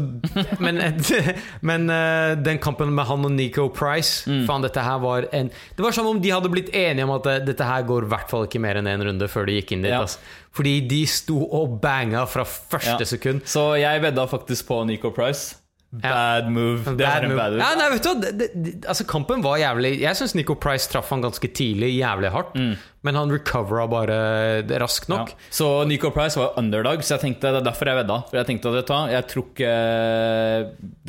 men 0.65 0.79
men 1.69 1.91
eh, 1.93 2.35
den 2.41 2.57
kampen 2.63 2.95
med 2.97 3.05
han 3.05 3.27
og 3.29 3.35
Nico 3.35 3.67
Price 3.69 4.25
Mm. 4.25 4.47
Faen, 4.49 4.63
dette 4.65 4.81
her 4.81 4.99
var 5.03 5.27
en 5.37 5.51
Det 5.77 5.85
var 5.85 5.93
som 5.93 6.07
om 6.09 6.21
de 6.23 6.31
hadde 6.33 6.49
blitt 6.53 6.71
enige 6.73 7.05
om 7.05 7.13
at 7.19 7.27
eh, 7.29 7.43
dette 7.45 7.67
her 7.69 7.83
går 7.85 8.07
i 8.07 8.11
hvert 8.15 8.31
fall 8.33 8.47
ikke 8.49 8.63
mer 8.65 8.79
enn 8.81 8.89
én 8.89 9.05
runde 9.05 9.29
før 9.29 9.45
de 9.51 9.59
gikk 9.59 9.75
inn 9.77 9.85
dit. 9.85 9.93
Ja. 9.93 10.01
Altså. 10.07 10.23
Fordi 10.55 10.73
de 10.89 11.03
sto 11.11 11.43
og 11.45 11.77
banga 11.83 12.25
fra 12.31 12.47
første 12.49 13.03
Ja. 13.05 13.11
sekund. 13.11 13.43
Så 13.45 13.75
jeg 13.81 14.01
vedda 14.07 14.25
faktisk 14.31 14.67
på 14.71 14.81
Nico 14.89 15.11
Price. 15.13 15.57
Bad 16.03 16.51
move. 16.51 16.83
Det 16.85 17.05
Bad 17.05 17.23
var 17.23 17.27
en 17.29 17.37
bad 17.37 17.53
move. 17.53 17.63
Ja, 17.63 17.71
nei, 17.79 17.87
vet 17.93 18.03
du 18.03 18.09
hva 18.09 18.15
det, 18.21 18.33
det, 18.39 18.49
det, 18.55 18.73
Altså 18.91 19.07
Kampen 19.09 19.43
var 19.45 19.61
jævlig 19.61 19.93
Jeg 20.01 20.19
syns 20.19 20.35
Nico 20.35 20.57
Price 20.59 20.91
traff 20.91 21.13
han 21.15 21.23
ganske 21.25 21.51
tidlig, 21.55 21.93
jævlig 21.99 22.33
hardt. 22.35 22.57
Men 23.05 23.19
han 23.19 23.33
recovera 23.33 23.85
bare 23.91 24.19
raskt 24.81 25.11
nok. 25.13 25.35
Mm. 25.35 25.43
Ja. 25.45 25.53
Så 25.59 25.69
Nico 25.89 26.11
Price 26.15 26.41
var 26.41 26.59
underdog, 26.61 27.05
så 27.05 27.17
jeg 27.17 27.25
tenkte 27.27 27.53
det 27.53 27.61
er 27.63 27.67
derfor 27.69 27.91
jeg 27.93 28.01
vedda. 28.01 28.21
For 28.31 28.41
jeg 28.41 28.49
tenkte 28.51 28.73
at 28.73 28.79
vet 28.81 28.95
jeg 29.15 29.27
tror 29.31 29.51
ikke 29.51 29.75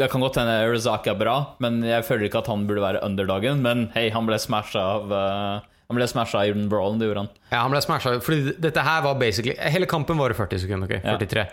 Det 0.01 0.09
kan 0.11 0.25
godt 0.25 0.41
hende 0.41 0.57
Razak 0.73 1.07
er 1.07 1.19
bra, 1.19 1.37
men 1.63 1.79
jeg 1.85 2.05
føler 2.07 2.27
ikke 2.27 2.43
at 2.43 2.51
han 2.51 2.67
burde 2.67 2.83
være 2.83 3.03
underdogen. 3.05 3.63
Men 3.65 3.87
hei, 3.95 4.09
han 4.13 4.27
ble 4.27 4.39
smasha 4.41 4.83
av 4.97 5.15
eh, 5.15 5.71
Han 5.89 5.99
ble 5.99 6.07
smasha 6.09 6.43
i 6.49 6.53
brawlen, 6.53 6.99
det 6.99 7.09
gjorde 7.09 7.25
han. 7.25 7.31
Ja, 7.51 7.63
han 7.63 7.73
ble 7.73 7.81
smasha. 7.85 8.17
Fordi 8.25 8.57
dette 8.61 8.83
her 8.85 9.05
var 9.05 9.17
basically 9.21 9.55
Hele 9.71 9.89
kampen 9.89 10.19
varer 10.21 10.37
40 10.37 10.65
sekunder. 10.65 10.91
ok? 10.91 11.01
Ja. 11.05 11.47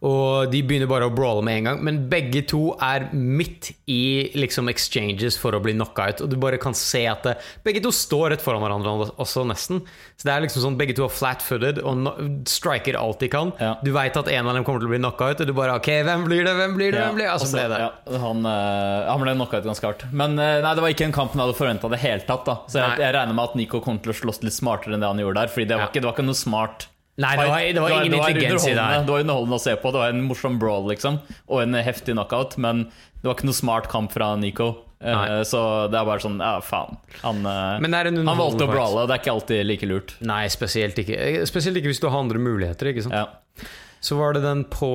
43. 0.00 0.06
Og 0.06 0.50
de 0.52 0.60
begynner 0.66 0.88
bare 0.90 1.06
å 1.08 1.12
brawle 1.14 1.42
med 1.46 1.58
en 1.60 1.68
gang. 1.70 1.80
Men 1.86 2.00
begge 2.10 2.42
to 2.50 2.74
er 2.82 3.08
midt 3.12 3.70
i 3.88 4.30
liksom 4.36 4.68
exchanges 4.72 5.38
for 5.40 5.56
å 5.56 5.60
bli 5.62 5.72
knocka 5.76 6.08
ut. 6.10 6.20
Og 6.26 6.30
du 6.32 6.36
bare 6.40 6.58
kan 6.62 6.74
se 6.76 7.04
at 7.08 7.22
det, 7.26 7.36
begge 7.64 7.82
to 7.84 7.92
står 7.94 8.34
rett 8.34 8.42
foran 8.44 8.62
hverandre 8.64 9.10
også, 9.16 9.44
nesten. 9.48 9.82
Så 10.16 10.28
det 10.28 10.34
er 10.34 10.44
liksom 10.46 10.62
sånn 10.64 10.78
begge 10.80 10.96
to 10.98 11.04
er 11.06 11.12
flat-footed 11.12 11.80
og 11.82 11.96
no, 12.04 12.12
striker 12.48 12.98
alt 13.00 13.20
de 13.24 13.30
kan. 13.32 13.52
Ja. 13.62 13.74
Du 13.84 13.92
veit 13.96 14.16
at 14.16 14.28
en 14.32 14.46
av 14.50 14.54
dem 14.58 14.64
kommer 14.66 14.82
til 14.82 14.90
å 14.90 14.94
bli 14.94 15.00
knocka 15.02 15.30
ut, 15.32 15.40
og 15.44 15.50
du 15.50 15.54
bare 15.56 15.76
OK, 15.80 15.90
hvem 16.06 16.26
blir 16.28 16.44
det? 16.46 16.54
Hvem 16.60 16.76
blir 16.78 16.92
det? 16.96 17.02
Hvem 17.04 17.18
blir 17.20 17.26
det? 17.26 17.32
Altså, 17.32 17.50
ble 17.56 17.66
det. 17.72 17.80
ja, 17.86 18.20
han, 18.26 18.42
øh, 18.46 19.06
han 19.10 19.22
ble 19.24 19.36
knocka 19.38 19.60
ut 19.62 19.70
ganske 19.70 19.88
hardt. 19.90 20.06
Men 20.12 20.36
øh, 20.38 20.58
nei, 20.64 20.74
det 20.76 20.84
var 20.86 20.94
ikke 20.96 21.08
en 21.08 21.16
kamp 21.16 21.32
han 21.36 21.44
hadde 21.46 21.56
forventa 21.58 21.90
det 21.92 22.02
hele 22.02 22.24
tatt. 22.26 22.44
da 22.48 22.58
Så 22.70 22.80
jeg, 22.82 23.00
jeg 23.04 23.16
regner 23.16 23.36
med 23.36 23.48
at 23.50 23.56
Nico 23.60 23.80
kom 23.84 24.00
til 24.02 24.12
å 24.12 24.18
slåss 24.20 24.42
litt 24.46 24.56
smartere 24.56 24.96
enn 24.96 25.04
det 25.04 25.10
han 25.10 25.20
gjorde 25.22 25.40
der. 25.44 25.52
Fordi 25.52 25.68
det 25.70 25.76
var, 25.78 25.86
Ja. 25.86 25.90
ikke, 25.92 26.02
det 26.04 26.08
var 26.10 26.16
ikke 26.16 26.26
noe 26.28 26.38
smart 26.38 26.86
Nei, 27.16 27.32
det 27.36 27.46
var, 27.48 27.60
det 27.64 27.80
var 27.80 27.92
ingen 27.96 28.12
det 28.12 28.18
var 28.20 28.30
intelligens 28.30 28.66
i 28.68 28.74
det 28.76 28.82
her. 28.82 29.04
Det 29.06 29.12
var 29.14 29.22
underholdende 29.24 29.56
å 29.56 29.62
se 29.62 29.76
på. 29.80 29.92
Det 29.94 30.00
var 30.02 30.12
en 30.12 30.24
morsom 30.28 30.58
brawl, 30.60 30.84
liksom. 30.90 31.16
Og 31.48 31.62
en 31.62 31.78
heftig 31.80 32.12
knockout. 32.16 32.58
Men 32.60 32.82
det 33.22 33.24
var 33.24 33.38
ikke 33.38 33.48
noe 33.48 33.56
smart 33.56 33.88
kamp 33.92 34.12
fra 34.12 34.34
Nico. 34.36 34.68
Eh, 35.00 35.12
Nei. 35.12 35.40
Så 35.48 35.60
det 35.92 35.98
er 35.98 36.06
bare 36.08 36.22
sånn 36.24 36.38
Ja, 36.40 36.54
faen. 36.64 36.96
Han, 37.22 37.42
eh, 37.44 37.80
han 37.80 38.38
valgte 38.40 38.64
å 38.64 38.70
brawle, 38.70 39.02
og 39.04 39.08
det 39.10 39.16
er 39.16 39.22
ikke 39.24 39.34
alltid 39.34 39.66
like 39.68 39.88
lurt. 39.88 40.14
Nei, 40.24 40.44
spesielt 40.52 41.00
ikke. 41.00 41.44
Spesielt 41.48 41.80
ikke 41.80 41.92
hvis 41.92 42.00
du 42.04 42.08
har 42.08 42.20
andre 42.20 42.40
muligheter. 42.40 42.92
ikke 42.92 43.04
sant? 43.08 43.16
Ja, 43.16 43.66
Så 44.06 44.14
var 44.20 44.36
det 44.36 44.42
den 44.44 44.60
på 44.70 44.88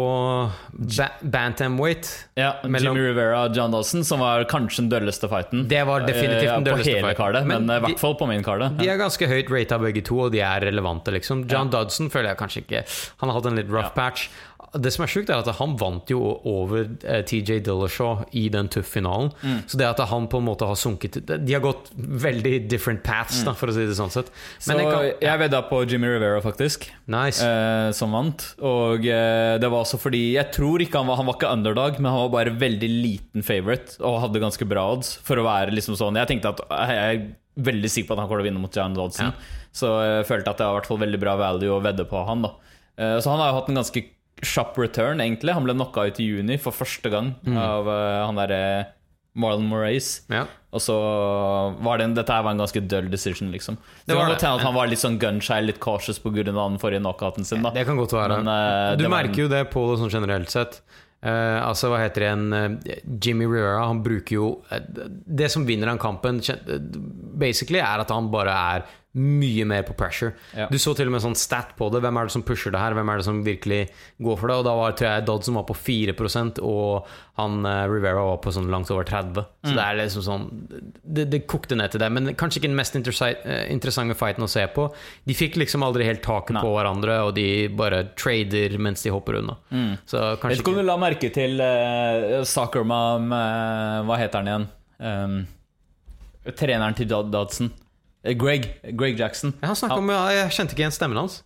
ba 0.71 1.07
Bantamweight. 1.21 2.07
ja 2.39 2.53
Mellom- 2.63 2.95
Jimmy 2.95 3.07
Rivera 3.09 3.41
og 3.47 3.55
John 3.57 3.71
Dawson, 3.73 4.03
som 4.07 4.21
var 4.23 4.45
kanskje 4.47 4.85
den 4.85 4.89
dølleste 4.93 5.27
fighten. 5.27 5.65
Det 5.67 5.81
var 5.87 6.05
definitivt 6.07 6.47
Eh, 6.47 6.53
den 6.55 6.63
På 6.63 6.69
dølleste 6.69 6.93
hele 6.95 7.07
fighten. 7.09 7.17
kardet, 7.19 7.45
men, 7.49 7.65
Men 7.65 7.75
eh, 7.75 7.79
i 7.81 7.85
hvert 7.89 7.99
fall 7.99 8.15
på 8.15 8.27
min 8.29 8.43
kardet. 8.45 8.77
De 8.79 8.87
er 8.87 8.97
ganske 9.01 9.27
høyt 9.27 9.51
rata 9.51 9.77
begge 9.83 10.01
to, 10.07 10.19
og 10.27 10.31
de 10.31 10.39
er 10.39 10.61
relevante, 10.63 11.11
liksom. 11.11 11.43
John 11.51 11.69
Dodson 11.69 12.09
føler 12.09 12.29
jeg 12.31 12.37
kanskje 12.37 12.63
ikke 12.63 12.83
Han 13.19 13.29
har 13.29 13.35
hatt 13.41 13.45
en 13.51 13.55
litt 13.59 13.69
rough 13.69 13.89
Ja. 13.91 13.95
patch. 14.09 14.29
Det 14.71 14.87
som 14.95 15.03
er 15.03 15.09
sjukt, 15.11 15.27
er 15.29 15.41
at 15.43 15.49
han 15.57 15.73
vant 15.75 16.07
jo 16.07 16.19
over 16.47 16.85
eh, 17.03 17.21
TJ 17.27 17.57
Dillashaw 17.65 18.21
i 18.39 18.45
den 18.53 18.69
tøff-finalen. 18.71 19.33
Mm. 19.43 19.57
Så 19.67 19.75
det 19.81 19.87
at 19.89 19.99
han 20.07 20.29
på 20.31 20.39
en 20.39 20.45
måte 20.47 20.63
har 20.69 20.77
sunket 20.79 21.17
De 21.27 21.53
har 21.53 21.59
gått 21.65 21.89
veldig 21.97 22.53
different 22.71 23.03
paths, 23.03 23.41
da, 23.43 23.51
for 23.57 23.67
å 23.67 23.75
si 23.75 23.83
det 23.89 23.97
sånn 23.99 24.13
sett. 24.13 24.31
Men 24.69 24.77
Så 24.77 24.77
jeg 24.79 24.93
kan, 24.93 25.07
jeg 25.27 25.41
vedda 25.43 25.61
på 25.67 25.81
Jimmy 25.91 26.07
Rivera, 26.13 26.39
faktisk. 26.45 26.87
Nice. 27.11 27.43
eh, 27.43 27.89
som 27.97 28.15
vant. 28.15 28.45
Og 28.63 29.03
eh, 29.11 29.57
det 29.59 29.67
var 29.73 29.83
også 29.83 29.99
fordi 29.99 30.23
Jeg 30.37 30.53
tror 30.55 30.79
ikke 30.85 31.01
han 31.01 31.09
var 31.11 31.19
Han 31.19 31.27
var 31.27 31.35
ikke 31.41 31.51
underdog, 31.51 31.99
men 31.99 32.11
han 32.13 32.23
var 32.29 32.33
bare 32.39 32.55
veldig 32.61 32.89
liten 32.89 33.43
favorite 33.43 33.99
og 33.99 34.21
hadde 34.23 34.39
ganske 34.39 34.65
bra 34.71 34.87
odds 34.95 35.17
for 35.25 35.35
å 35.41 35.43
være 35.45 35.75
liksom 35.75 35.97
sånn 35.99 36.15
Jeg 36.21 36.31
tenkte 36.31 36.55
at 36.55 36.63
jeg 36.87 36.97
er 37.19 37.21
veldig 37.61 37.89
sikker 37.91 38.07
på 38.07 38.15
at 38.15 38.21
han 38.23 38.29
kommer 38.31 38.39
til 38.39 38.47
å 38.47 38.51
vinne 38.53 38.63
mot 38.63 38.75
John 38.79 38.95
Dodson. 38.95 39.33
Ja. 39.35 39.67
Så 39.75 39.91
jeg 39.99 40.27
følte 40.31 40.53
at 40.55 40.61
det 40.63 40.65
var 40.69 40.77
i 40.77 40.79
hvert 40.79 40.87
fall 40.93 41.01
veldig 41.03 41.19
bra 41.19 41.35
value 41.39 41.75
å 41.75 41.81
vedde 41.83 42.07
på 42.07 42.23
han. 42.31 42.47
da 42.47 42.55
Eh, 43.01 43.19
Så 43.23 43.29
han 43.31 43.39
har 43.39 43.51
jo 43.51 43.59
hatt 43.59 43.69
en 43.71 43.79
ganske 43.79 44.01
kjapp 44.41 44.77
return, 44.77 45.21
egentlig. 45.21 45.53
Han 45.53 45.63
ble 45.67 45.73
knocka 45.77 46.07
ut 46.09 46.19
i 46.19 46.25
juni 46.31 46.57
for 46.59 46.71
første 46.73 47.09
gang 47.13 47.35
Mm. 47.45 47.57
av 47.57 47.87
uh, 47.87 48.25
han 48.25 48.35
derre 48.35 48.87
Marlon 49.35 49.67
Moraes. 49.69 50.21
Ja. 50.29 50.45
Og 50.73 50.79
så 50.83 50.95
var 51.83 51.97
det 51.99 52.05
en, 52.09 52.13
Dette 52.15 52.31
her 52.33 52.43
var 52.43 52.51
en 52.51 52.59
ganske 52.63 52.81
døll 52.87 53.09
decision, 53.11 53.51
liksom. 53.51 53.75
Det, 53.77 54.11
Det 54.11 54.15
var 54.17 54.27
godt 54.31 54.41
hende 54.41 54.59
at 54.59 54.65
han 54.67 54.73
var 54.75 54.87
litt 54.91 54.99
sånn 54.99 55.19
gunshy, 55.19 55.59
litt 55.63 55.79
cautious 55.79 56.19
pga. 56.19 56.43
den 56.43 56.77
forrige 56.79 56.99
knockouten 57.03 57.45
sin. 57.45 57.61
da 57.63 57.71
Det 57.71 57.85
kan 57.87 57.97
godt 57.97 58.11
være. 58.17 58.41
Men, 58.43 58.47
uh, 58.47 58.95
du 58.97 59.07
merker 59.07 59.29
en- 59.33 59.39
jo 59.45 59.47
det 59.47 59.69
på 59.71 59.85
det 59.91 59.99
sånn 60.03 60.11
generelt 60.11 60.49
sett. 60.49 60.81
Uh, 61.23 61.61
altså, 61.69 61.87
hva 61.91 61.99
heter 62.01 62.15
det 62.23 62.27
igjen 62.31 62.53
eh, 62.89 62.95
Jimmy 63.21 63.45
Rivera, 63.45 63.85
han 63.85 63.99
bruker 64.01 64.31
jo 64.33 64.63
eh, 64.71 64.79
Det 65.29 65.51
som 65.51 65.67
vinner 65.67 65.85
han 65.91 65.99
kampen, 66.01 66.39
eh, 66.49 66.79
basically, 67.37 67.77
er 67.77 67.99
at 68.01 68.09
han 68.09 68.31
bare 68.31 68.49
er 68.49 68.85
mye 69.11 69.65
mer 69.67 69.83
på 69.83 69.93
pressure. 69.99 70.31
Ja. 70.55 70.69
Du 70.71 70.77
så 70.79 70.93
til 70.95 71.09
og 71.09 71.15
med 71.15 71.23
sånn 71.23 71.35
stat 71.35 71.73
på 71.75 71.89
det. 71.91 71.99
Hvem 72.05 72.19
er 72.19 72.29
det 72.29 72.35
som 72.35 72.45
pusher 72.47 72.71
det 72.71 72.79
her? 72.79 72.95
Hvem 72.95 73.09
er 73.11 73.19
det 73.19 73.25
som 73.27 73.41
virkelig 73.43 73.81
går 74.23 74.37
for 74.39 74.47
det? 74.47 74.55
Og 74.61 74.67
da 74.67 74.75
var 74.79 74.95
tror 74.95 75.09
jeg 75.09 75.25
Dodson 75.27 75.57
var 75.59 75.65
på 75.67 75.75
4% 75.75 76.61
og 76.63 77.09
han 77.39 77.65
uh, 77.65 77.89
Rivera 77.91 78.23
var 78.27 78.39
på 78.43 78.53
sånn 78.55 78.71
langt 78.71 78.91
over 78.93 79.07
30 79.07 79.47
Mm. 79.61 79.69
Så 79.69 79.75
det 79.77 79.83
er 79.83 79.97
liksom 79.99 80.23
sånn 80.25 80.45
det, 81.05 81.23
det 81.29 81.39
kokte 81.49 81.75
ned 81.77 81.91
til 81.93 82.01
det. 82.01 82.07
Men 82.09 82.31
kanskje 82.37 82.57
ikke 82.57 82.69
den 82.71 82.79
mest 82.79 82.95
eh, 82.97 83.67
interessante 83.69 84.15
fighten 84.17 84.45
å 84.45 84.49
se 84.49 84.63
på. 84.73 84.87
De 85.29 85.35
fikk 85.37 85.59
liksom 85.61 85.85
aldri 85.85 86.07
helt 86.07 86.23
taket 86.25 86.55
Nei. 86.57 86.63
på 86.65 86.71
hverandre, 86.73 87.19
og 87.27 87.35
de 87.37 87.45
bare 87.77 88.01
trader 88.17 88.73
mens 88.81 89.05
de 89.05 89.13
hopper 89.13 89.37
unna. 89.37 89.59
Så 89.69 90.17
Jeg 90.17 90.31
vet 90.31 90.41
kanskje 90.41 90.63
ikke 90.63 90.73
om 90.73 90.79
du 90.81 90.85
la 90.87 90.97
merke 91.01 91.29
til 91.35 91.61
uh, 91.61 92.41
Soccer 92.49 92.87
Mom 92.89 93.29
eh, 93.37 94.01
Hva 94.09 94.17
heter 94.17 94.41
han 94.41 94.49
igjen? 94.49 94.67
Um, 95.01 95.37
treneren 96.57 96.97
til 96.97 97.09
Dodson. 97.11 97.71
Eh, 98.23 98.33
Greg. 98.37 98.67
Greg 98.97 99.17
Jackson. 99.19 99.53
Ja, 99.61 99.67
han 99.71 99.75
snakket 99.79 99.97
om, 100.03 100.09
ja, 100.13 100.25
Jeg 100.35 100.51
kjente 100.57 100.75
ikke 100.75 100.83
igjen 100.85 100.93
stemmen 100.97 101.17
hans. 101.23 101.39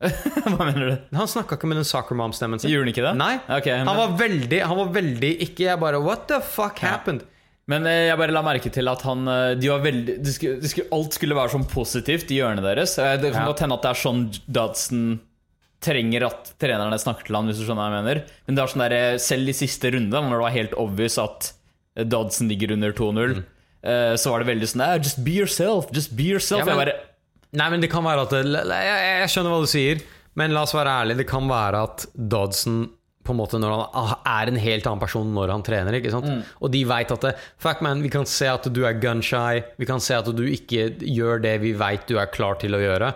Hva 0.00 0.64
mener 0.64 0.86
du? 0.86 1.16
Han 1.18 1.28
snakka 1.28 1.58
ikke 1.58 1.68
med 1.68 1.76
den 1.82 1.84
soccer 1.88 2.16
mom-stemmen 2.16 2.58
sin. 2.62 2.70
Gjorde 2.72 2.86
han 2.88 2.92
ikke 2.94 3.04
det? 3.04 3.12
Nei. 3.20 3.34
okay, 3.52 3.76
men- 3.82 3.90
han, 3.90 3.98
var 4.00 4.14
veldig, 4.18 4.60
han 4.64 4.78
var 4.80 4.88
veldig 4.94 5.30
ikke 5.44 5.66
Jeg 5.68 5.80
bare 5.82 6.00
What 6.02 6.26
the 6.30 6.38
fuck 6.40 6.78
happened? 6.80 7.26
Men 7.70 7.84
eh, 7.86 8.06
jeg 8.08 8.16
bare 8.18 8.32
la 8.34 8.40
merke 8.42 8.72
til 8.72 8.88
at 8.90 9.02
han 9.06 9.28
eh, 9.30 9.54
de 9.60 9.68
var 9.70 9.82
veldig, 9.84 10.14
de 10.24 10.32
skulle, 10.34 10.56
de 10.64 10.70
skulle, 10.72 10.88
Alt 10.96 11.14
skulle 11.18 11.36
være 11.36 11.52
sånn 11.52 11.66
positivt 11.70 12.32
i 12.32 12.40
hjørnet 12.40 12.64
deres. 12.66 12.96
Det 12.96 13.30
kan 13.34 13.42
Ja. 13.44 13.50
godt 13.52 13.60
hende 13.66 13.76
at 13.76 13.84
det 13.84 13.92
er 13.92 14.00
sånn 14.00 14.24
Dodson 14.48 15.04
trenger 15.80 16.26
at 16.26 16.50
trenerne 16.60 16.98
snakker 17.00 17.24
til 17.28 17.36
han 17.38 17.46
hvis 17.48 17.60
du 17.60 17.64
skjønner 17.68 17.86
hva 17.86 18.00
jeg 18.00 18.04
mener. 18.04 18.24
Men 18.48 18.56
det 18.58 18.62
er 18.64 18.72
sånn 18.72 18.82
der, 18.88 18.96
selv 19.22 19.48
i 19.52 19.54
siste 19.56 19.92
runde, 19.94 20.12
når 20.12 20.34
det 20.34 20.42
var 20.48 20.56
helt 20.56 20.74
obvious 20.82 21.16
at 21.22 21.52
Dodson 22.10 22.48
ligger 22.50 22.72
under 22.74 22.92
2-0, 22.96 23.36
Mm. 23.40 23.44
Eh, 23.82 24.14
så 24.20 24.30
var 24.32 24.42
det 24.44 24.50
veldig 24.54 24.68
sånn 24.72 24.84
"Ah, 24.86 24.96
Just 24.98 25.22
be 25.24 25.32
yourself, 25.40 25.90
just 25.92 26.14
be 26.16 26.24
yourself. 26.34 26.60
Ja, 26.66 26.74
men- 26.74 26.76
bare 26.86 26.94
Nei, 27.52 27.68
men 27.68 27.80
det 27.80 27.90
kan 27.90 28.04
være 28.04 28.22
at 28.22 28.30
det, 28.30 28.44
jeg, 28.46 29.20
jeg 29.20 29.28
skjønner 29.32 29.50
hva 29.50 29.60
du 29.64 29.66
sier, 29.66 30.00
men 30.38 30.52
la 30.54 30.62
oss 30.62 30.72
være 30.72 30.86
ærlige. 31.02 31.16
Det 31.18 31.26
kan 31.26 31.48
være 31.50 31.80
at 31.82 32.04
Dodson 32.14 32.84
på 33.26 33.32
en 33.34 33.36
måte 33.40 33.58
når 33.60 33.90
han 33.92 34.14
er 34.24 34.48
en 34.52 34.56
helt 34.62 34.86
annen 34.86 35.00
person 35.02 35.26
når 35.34 35.50
han 35.50 35.62
trener. 35.66 35.92
ikke 35.98 36.12
sant? 36.14 36.24
Mm. 36.30 36.44
Og 36.62 36.70
de 36.70 36.84
vet 36.84 37.10
at 37.10 37.20
det, 37.26 37.34
Fuck 37.58 37.82
man, 37.82 38.00
vi 38.02 38.08
kan 38.08 38.24
se 38.24 38.46
at 38.46 38.62
du 38.72 38.84
er 38.86 38.94
gunshy. 39.02 39.64
Vi 39.78 39.84
kan 39.86 39.98
se 40.00 40.14
at 40.14 40.24
du 40.30 40.42
ikke 40.46 40.96
gjør 41.02 41.42
det 41.42 41.60
vi 41.60 41.72
vet 41.72 42.06
du 42.06 42.16
er 42.18 42.26
klar 42.30 42.54
til 42.62 42.70
å 42.70 42.78
gjøre. 42.80 43.12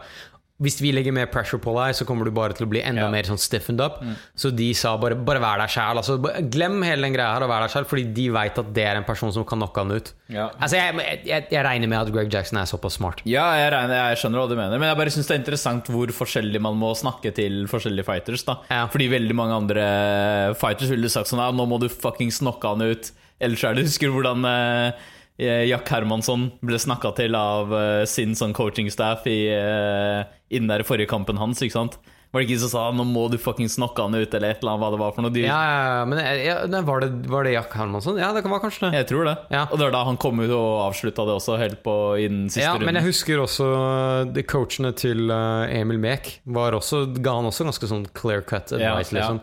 Hvis 0.63 0.77
vi 0.79 0.93
legger 0.95 1.11
mer 1.11 1.27
pressure 1.27 1.59
på 1.59 1.73
deg, 1.75 1.97
så 1.99 2.05
kommer 2.07 2.29
du 2.29 2.31
bare 2.31 2.55
til 2.55 2.63
å 2.65 2.71
bli 2.71 2.79
enda 2.81 3.03
Ja. 3.03 3.09
Mm. 3.09 3.13
mer 3.17 3.27
sånn 3.27 3.41
stiffened 3.43 3.81
up. 3.83 3.97
Så 4.39 4.53
de 4.55 4.69
sa 4.79 4.93
bare, 4.97 5.17
bare 5.19 5.41
vær 5.43 5.59
deg 5.59 5.69
sjæl. 5.75 5.99
Altså, 5.99 6.15
glem 6.49 6.77
hele 6.87 7.03
den 7.03 7.13
greia 7.17 7.33
her 7.35 7.43
og 7.43 7.51
vær 7.51 7.65
deg 7.65 7.73
sjæl, 7.75 7.85
fordi 7.91 8.05
de 8.15 8.29
vet 8.31 8.61
at 8.63 8.69
det 8.73 8.85
er 8.87 8.97
en 9.01 9.05
person 9.09 9.33
som 9.35 9.45
kan 9.45 9.59
knocke 9.59 9.83
han 9.83 9.91
ut. 9.91 10.13
Ja. 10.31 10.51
Altså, 10.63 10.77
jeg, 10.79 11.25
jeg, 11.27 11.47
jeg 11.51 11.65
regner 11.67 11.91
med 11.91 11.99
at 12.07 12.13
Greg 12.15 12.31
Jackson 12.33 12.61
er 12.63 12.71
såpass 12.71 13.01
smart. 13.01 13.21
Ja, 13.27 13.49
jeg, 13.59 13.73
regner, 13.75 13.99
jeg 14.15 14.21
skjønner 14.23 14.39
hva 14.45 14.49
du 14.49 14.55
mener, 14.55 14.79
men 14.79 14.89
jeg 14.93 14.97
bare 15.03 15.11
synes 15.11 15.27
det 15.27 15.35
er 15.35 15.43
interessant 15.43 15.91
hvor 15.91 16.15
forskjellig 16.23 16.63
man 16.63 16.79
må 16.79 16.95
snakke 16.95 17.35
til 17.35 17.67
forskjellige 17.67 18.07
fighters. 18.07 18.45
da 18.47 18.61
Ja. 18.71 18.87
Fordi 18.87 19.11
veldig 19.11 19.35
mange 19.35 19.59
andre 19.59 20.55
fighters 20.55 20.89
ville 20.95 21.11
sagt 21.11 21.31
sånn 21.33 21.43
nå 21.59 21.67
må 21.67 21.81
du 21.83 21.89
fuckings 21.91 22.39
knocke 22.39 22.71
han 22.77 22.81
ut. 22.95 23.11
Ellers 23.43 23.65
er 23.67 23.75
det 23.75 23.89
Husker 23.89 24.07
du 24.09 24.15
hvordan 24.15 24.45
eh, 24.47 24.93
Jack 25.39 25.89
Hermansson 25.91 26.53
ble 26.63 26.79
snakka 26.79 27.11
til 27.19 27.35
av 27.35 27.73
eh, 27.75 28.05
sin 28.07 28.37
sånn 28.39 28.53
coaching-staff 28.55 29.27
i, 29.27 29.39
eh, 29.51 30.25
innen 30.55 30.71
der 30.71 30.85
forrige 30.87 31.11
kampen 31.11 31.41
hans? 31.41 31.59
Ikke 31.65 31.75
sant? 31.81 31.97
Var 32.35 32.43
det 32.43 32.49
ikke 32.51 32.61
som 32.65 32.71
sa 32.71 32.81
'nå 32.91 33.05
må 33.07 33.29
du 33.31 33.37
fuckings 33.39 33.77
knocke 33.79 34.03
han 34.03 34.15
ut', 34.15 34.35
eller 34.35 34.51
et 34.51 34.59
eller 34.63 34.73
annet? 34.73 34.83
hva 34.83 34.91
det 34.91 34.99
var 34.99 35.13
for 35.15 35.23
noe? 35.23 35.31
De, 35.31 35.43
Ja, 35.47 35.59
ja, 35.63 35.99
ja, 35.99 36.05
men 36.05 36.19
ja, 36.19 36.81
var, 36.83 37.01
det, 37.05 37.27
var 37.31 37.45
det 37.45 37.53
Jack 37.53 37.73
Hermansson? 37.79 38.17
Ja, 38.19 38.33
det 38.35 38.43
kan 38.43 38.51
være 38.51 38.65
kanskje 38.65 38.91
det. 38.91 38.93
Jeg 38.99 39.07
tror 39.07 39.25
det. 39.29 39.37
Ja. 39.55 39.63
Og 39.71 39.79
det 39.79 39.85
var 39.87 39.93
da 39.93 40.05
han 40.05 40.17
kom 40.17 40.41
ut 40.41 40.51
og 40.51 40.83
avslutta 40.89 41.27
det 41.27 41.35
også, 41.39 41.59
helt 41.59 41.83
på 41.87 41.95
innen 42.19 42.49
siste 42.51 42.65
Ja, 42.67 42.73
runden. 42.75 42.87
men 42.91 42.95
jeg 42.99 43.05
husker 43.07 43.39
også 43.39 44.33
de 44.35 44.43
coachene 44.43 44.91
til 44.99 45.31
eh, 45.31 45.79
Emil 45.81 45.99
Mek 46.03 46.41
var 46.47 46.73
også, 46.75 47.07
ga 47.23 47.37
han 47.39 47.47
også 47.47 47.67
ganske 47.71 47.87
sånn 47.87 48.07
clear 48.15 48.43
cut 48.43 48.73
advice, 48.73 49.15
Ja, 49.15 49.31
liksom. 49.31 49.41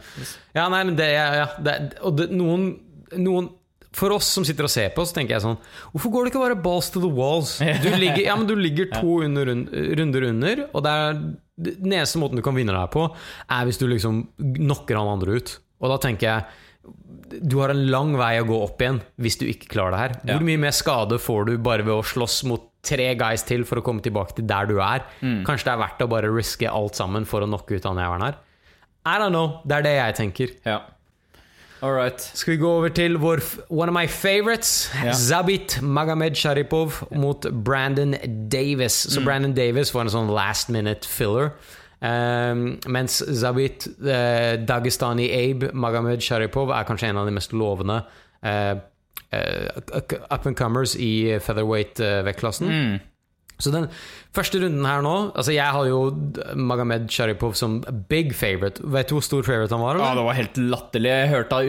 Ja, 0.55 0.67
nei, 0.67 0.83
men 0.83 0.95
det, 0.99 1.11
ja, 1.15 1.33
ja, 1.33 1.47
det 1.63 1.93
Og 2.03 2.17
det, 2.17 2.29
noen, 2.31 2.73
noen 3.15 3.49
For 3.97 4.13
oss 4.15 4.29
som 4.31 4.45
sitter 4.47 4.67
og 4.67 4.71
ser 4.71 4.91
på, 4.95 5.03
så 5.03 5.17
tenker 5.17 5.35
jeg 5.35 5.43
sånn 5.43 5.57
Hvorfor 5.91 6.13
går 6.13 6.23
det 6.23 6.31
ikke 6.31 6.43
bare 6.45 6.59
balls 6.63 6.87
to 6.93 7.01
the 7.03 7.11
walls? 7.11 7.57
Du 7.83 7.89
ligger, 7.91 8.21
ja, 8.23 8.37
men 8.39 8.47
du 8.47 8.55
ligger 8.55 8.87
to 8.93 9.19
under, 9.25 9.51
runder 9.99 10.27
under, 10.29 10.65
og 10.71 10.85
det 10.85 10.93
er 10.95 11.21
den 11.61 11.93
eneste 11.93 12.21
måten 12.21 12.39
du 12.39 12.45
kan 12.45 12.55
vinne 12.57 12.73
deg 12.73 12.89
på, 12.93 13.03
er 13.51 13.67
hvis 13.67 13.77
du 13.81 13.85
liksom 13.91 14.23
knocker 14.39 14.97
han 14.97 15.11
andre 15.11 15.37
ut. 15.37 15.55
Og 15.81 15.91
da 15.91 15.99
tenker 16.01 16.29
jeg 16.29 16.61
du 17.31 17.57
har 17.61 17.71
en 17.71 17.85
lang 17.91 18.15
vei 18.19 18.33
å 18.41 18.47
gå 18.47 18.57
opp 18.65 18.81
igjen 18.83 18.99
hvis 19.21 19.37
du 19.39 19.45
ikke 19.47 19.69
klarer 19.71 19.93
det 19.93 20.01
her. 20.01 20.15
Hvor 20.33 20.45
mye 20.47 20.59
mer 20.59 20.75
skade 20.75 21.19
får 21.21 21.47
du 21.47 21.53
bare 21.63 21.85
ved 21.87 21.93
å 21.93 22.05
slåss 22.05 22.41
mot 22.49 22.65
tre 22.85 23.11
guys 23.19 23.45
til 23.47 23.63
for 23.67 23.79
å 23.79 23.85
komme 23.85 24.03
tilbake 24.03 24.35
til 24.39 24.47
der 24.49 24.67
du 24.67 24.79
er? 24.83 25.05
Mm. 25.21 25.41
Kanskje 25.47 25.69
det 25.69 25.75
er 25.75 25.83
verdt 25.83 26.03
å 26.03 26.09
bare 26.11 26.31
riske 26.33 26.71
alt 26.71 26.99
sammen 26.99 27.27
for 27.29 27.45
å 27.45 27.49
knocke 27.49 27.77
ut 27.77 27.87
han 27.87 28.01
jævelen 28.01 28.25
her? 28.27 28.39
I 29.07 29.15
don't 29.21 29.33
know. 29.33 29.61
Det 29.65 29.79
er 29.79 29.87
det 29.87 29.95
jeg 29.95 30.17
tenker. 30.19 30.57
Ja. 30.67 30.81
All 31.81 31.91
right. 31.93 32.21
Skal 32.33 32.51
vi 32.53 32.57
gå 32.61 32.69
over 32.71 32.89
til 32.89 33.15
vår, 33.17 33.39
one 33.69 33.89
of 33.89 33.93
my 33.93 34.07
favorites, 34.07 34.91
Yeah. 35.03 35.13
Zabit 35.13 35.79
Magamed 35.81 36.35
Sharipov 36.35 37.07
mot 37.15 37.45
Brandon 37.65 38.15
Davis. 38.51 38.91
Så 38.93 39.19
Mm. 39.19 39.25
Brandon 39.25 39.53
Davis 39.53 39.93
var 39.93 40.01
en 40.01 40.09
sånn 40.09 40.29
last 40.29 40.69
minute 40.69 41.07
filler. 41.07 41.49
Um, 42.03 42.79
mens 42.87 43.23
Zabit 43.27 43.87
uh, 44.01 44.65
Dagestani 44.65 45.27
Abe 45.31 45.69
Magamed 45.73 46.21
Sharipov 46.21 46.69
er 46.69 46.83
kanskje 46.83 47.09
en 47.09 47.17
av 47.17 47.25
de 47.25 47.31
mest 47.31 47.51
lovende 47.53 47.99
uh, 48.43 48.75
uh, 49.33 50.01
up 50.31 50.45
and 50.45 50.55
comers 50.57 50.95
i 50.95 51.37
featherweight-vektklassen. 51.39 52.67
Mm. 52.67 52.99
Så 53.61 53.73
den 53.73 53.87
første 54.35 54.61
runden 54.63 54.85
her 54.87 55.03
nå 55.05 55.13
Altså 55.35 55.53
Jeg 55.55 55.75
har 55.75 55.87
jo 55.89 55.99
Magomed 56.55 57.07
Sharipov 57.11 57.55
som 57.59 57.79
big 58.09 58.33
favorite. 58.37 58.81
Vet 58.83 59.11
du 59.11 59.17
hvor 59.17 59.25
stor 59.25 59.45
favorite 59.47 59.75
han 59.75 59.83
var? 59.83 60.01
Ja, 60.01 60.11
det 60.17 60.25
var 60.27 60.37
helt 60.39 60.59
latterlig. 60.73 61.13
Jeg 61.13 61.31
hørte 61.35 61.61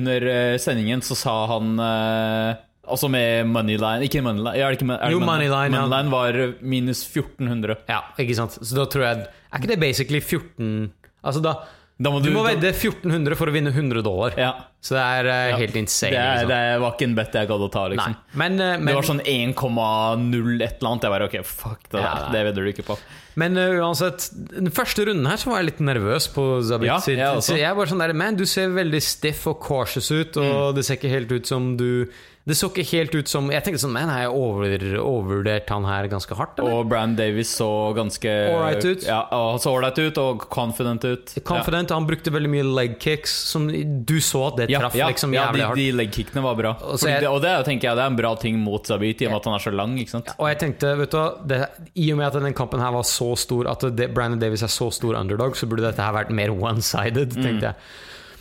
under 0.00 0.28
eh, 0.34 0.56
sendingen 0.62 1.04
så 1.04 1.18
sa 1.18 1.36
han 1.52 1.76
eh, 1.78 2.60
Altså 2.90 3.10
med 3.12 3.46
Moneyline 3.46 4.06
Ikke 4.06 4.22
Moneyline, 4.24 4.56
ja, 4.58 4.70
ikke, 4.74 4.88
er 4.96 5.12
Jo, 5.14 5.20
Moneyline, 5.22 5.74
ja. 5.76 5.84
Moneyline 5.84 6.10
var 6.10 6.38
minus 6.60 7.04
1400. 7.06 7.76
Ja, 7.90 8.00
ikke 8.18 8.34
sant? 8.38 8.56
Så 8.58 8.78
da 8.78 8.86
tror 8.90 9.06
jeg 9.06 9.26
Er 9.28 9.60
ikke 9.60 9.74
det 9.74 9.80
basically 9.82 10.20
14 10.20 10.90
Altså 11.22 11.42
Da 11.44 11.54
må 12.08 12.22
Du 12.22 12.30
du- 12.30 12.34
må 12.34 12.46
vedde 12.46 12.72
1400 12.72 13.36
for 13.36 13.46
å 13.46 13.52
vinne 13.52 13.68
100 13.74 14.00
dollar. 14.02 14.32
Ja. 14.40 14.54
Så 14.80 14.94
det 14.96 15.02
er 15.04 15.26
eh, 15.28 15.56
helt 15.60 15.76
insane. 15.76 16.14
Det, 16.14 16.16
er, 16.16 16.38
liksom. 16.38 16.48
det 16.48 16.80
var 16.80 16.94
ikke 16.96 17.04
en 17.10 17.14
bet 17.18 17.34
jeg 17.36 17.48
gadd 17.50 17.60
å 17.60 17.68
ta, 17.70 17.82
liksom. 17.92 18.14
Men, 18.40 18.52
uh, 18.56 18.78
men, 18.78 18.86
Det 18.86 18.94
var 18.96 19.08
sånn 19.10 19.20
1,0 19.20 20.62
et 20.64 20.78
eller 20.80 20.90
annet. 20.90 21.04
Jeg 21.04 21.12
bare 21.12 21.26
ok, 21.28 21.36
fuck 21.44 21.82
det 21.92 22.00
Ja, 22.00 22.14
der. 22.14 22.32
Det 22.32 22.44
vedder 22.48 22.64
du 22.64 22.72
ikke 22.72 22.86
på. 22.88 22.96
men 23.36 23.58
uh, 23.60 23.76
uansett, 23.84 24.30
den 24.32 24.72
første 24.72 25.04
runden 25.04 25.28
her 25.28 25.36
så 25.36 25.50
var 25.52 25.60
jeg 25.60 25.68
litt 25.74 25.84
nervøs 25.84 26.30
på 26.32 26.46
Zabit 26.64 26.88
Ja, 26.88 26.98
sitt. 27.04 27.18
jeg 27.20 27.60
jeg 27.60 27.76
var 27.76 27.86
sånn 27.92 27.98
der, 28.00 28.12
Man, 28.16 28.36
du 28.40 28.46
ser 28.48 28.72
veldig 28.72 29.02
stiff 29.04 29.46
og 29.46 29.60
cautious 29.60 30.10
ut, 30.10 30.36
og 30.40 30.74
det 30.74 30.84
ser 30.88 30.96
ikke 30.96 31.12
helt 31.12 31.30
ut 31.36 31.46
som 31.46 31.76
du 31.76 32.08
Det 32.50 32.56
så 32.58 32.66
ikke 32.72 32.82
helt 32.90 33.14
ut 33.14 33.30
som 33.30 33.46
Jeg 33.52 33.62
tenkte 33.66 33.80
sånn 33.84 33.92
Man, 33.94 34.10
har 34.10 34.24
jeg 34.24 34.32
over, 34.34 34.72
overvurdert 34.98 35.68
han 35.70 35.84
her 35.86 36.08
ganske 36.10 36.34
hardt, 36.38 36.58
eller? 36.58 36.80
Og 36.80 36.88
Brann 36.90 37.14
Davis 37.18 37.52
så 37.56 37.68
ganske 37.96 38.32
Ålreit 38.50 38.84
ut. 38.88 39.04
Ja, 39.06 39.20
så 39.62 39.70
ålreit 39.76 40.00
ut 40.02 40.18
og 40.18 40.44
confident 40.50 41.06
ut. 41.06 41.34
Confident, 41.46 41.94
han 41.94 42.08
brukte 42.08 42.32
veldig 42.34 42.50
mye 42.50 42.66
leg 42.66 42.96
kicks, 43.02 43.32
som 43.52 43.68
du 43.70 44.16
så 44.24 44.48
at 44.48 44.58
det 44.60 44.68
Ja, 44.74 44.82
traff 44.82 44.98
ja, 44.98 45.08
liksom 45.12 45.34
ja, 45.36 45.46
jævlig 45.46 45.62
de, 45.62 45.68
leg 45.68 45.78
de 45.80 45.88
legkickene 46.00 46.42
var 46.44 46.58
bra. 46.58 46.74
Og 46.82 46.98
jeg- 46.98 47.20
det, 47.22 47.30
og 47.30 47.40
det 47.44 47.54
tenker 47.68 47.88
jeg 47.90 47.96
det 48.00 48.04
er 48.04 48.10
en 48.10 48.16
bra 48.18 48.34
ting 48.34 48.58
mot 48.58 48.84
Zabit, 48.86 49.22
i 49.22 49.26
og 49.26 49.32
med 49.32 49.40
at 49.40 49.44
han 49.50 49.54
er 49.54 49.64
så 49.68 49.74
lang. 49.76 49.96
ikke 50.02 50.10
sant? 50.16 50.34
Og 50.38 50.48
jeg 50.50 50.58
tenkte, 50.64 50.96
vet 50.98 51.10
du 51.10 51.46
det, 51.54 51.60
I 51.94 52.10
og 52.12 52.18
med 52.18 52.26
at 52.26 52.42
den 52.42 52.54
kampen 52.54 52.80
her 52.80 52.90
var 52.92 53.02
så 53.06 53.30
stor 53.38 53.68
At 53.70 53.80
det, 53.96 54.10
Brandon 54.14 54.38
Davis 54.40 54.62
er 54.62 54.72
så 54.72 54.90
stor 54.92 55.14
underdog 55.14 55.54
Så 55.56 55.66
burde 55.68 55.82
dette 55.86 56.02
her 56.02 56.12
vært 56.12 56.30
mer 56.34 56.48
one-sided 56.50 57.34
Tenkte 57.36 57.70
jeg 57.70 57.74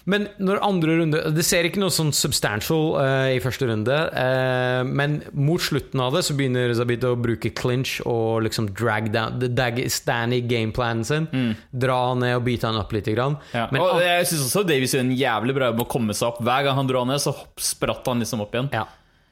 Men 0.09 0.27
når 0.41 0.61
andre 0.65 0.95
runde 1.01 1.21
Det 1.35 1.43
ser 1.45 1.67
ikke 1.67 1.81
noe 1.81 1.93
sånn 1.93 2.11
substantial 2.15 2.95
uh, 2.97 3.27
I 3.33 3.39
første 3.43 3.67
runde 3.69 3.95
uh, 4.09 4.81
Men 4.87 5.19
mot 5.37 5.61
slutten 5.61 6.01
av 6.03 6.15
det 6.15 6.23
Så 6.27 6.35
begynner 6.39 6.73
Zabit 6.77 7.05
å 7.07 7.13
bruke 7.19 7.51
clinch 7.55 7.97
Og 8.05 8.45
liksom 8.47 8.71
drag 8.77 9.11
down 9.13 9.39
The 9.41 9.51
Dagestani 9.53 10.41
gameplanen 10.49 11.05
sin 11.07 11.29
Dra 11.69 11.97
han 12.09 12.23
ned 12.23 12.37
og 12.39 12.45
bite 12.47 12.67
han 12.69 12.77
opp 12.79 12.91
litt 12.95 13.07
grann. 13.11 13.35
Ja. 13.55 13.65
Men 13.73 13.83
og 13.83 13.99
jeg 14.03 14.27
syns 14.29 14.45
også 14.47 14.63
Davies 14.67 14.93
gjør 14.95 15.03
en 15.05 15.15
jævlig 15.15 15.55
bra 15.57 15.69
jobb 15.69 15.79
med 15.79 15.85
å 15.85 15.91
komme 15.91 16.15
seg 16.17 16.29
opp. 16.31 16.39
Hver 16.45 16.65
gang 16.67 16.77
han 16.79 16.89
dro 16.89 17.03
han 17.03 17.11
ned, 17.13 17.21
så 17.23 17.33
spratt 17.61 18.07
han 18.09 18.23
liksom 18.23 18.43
opp 18.45 18.55
igjen. 18.55 18.69
Ja. 18.75 18.85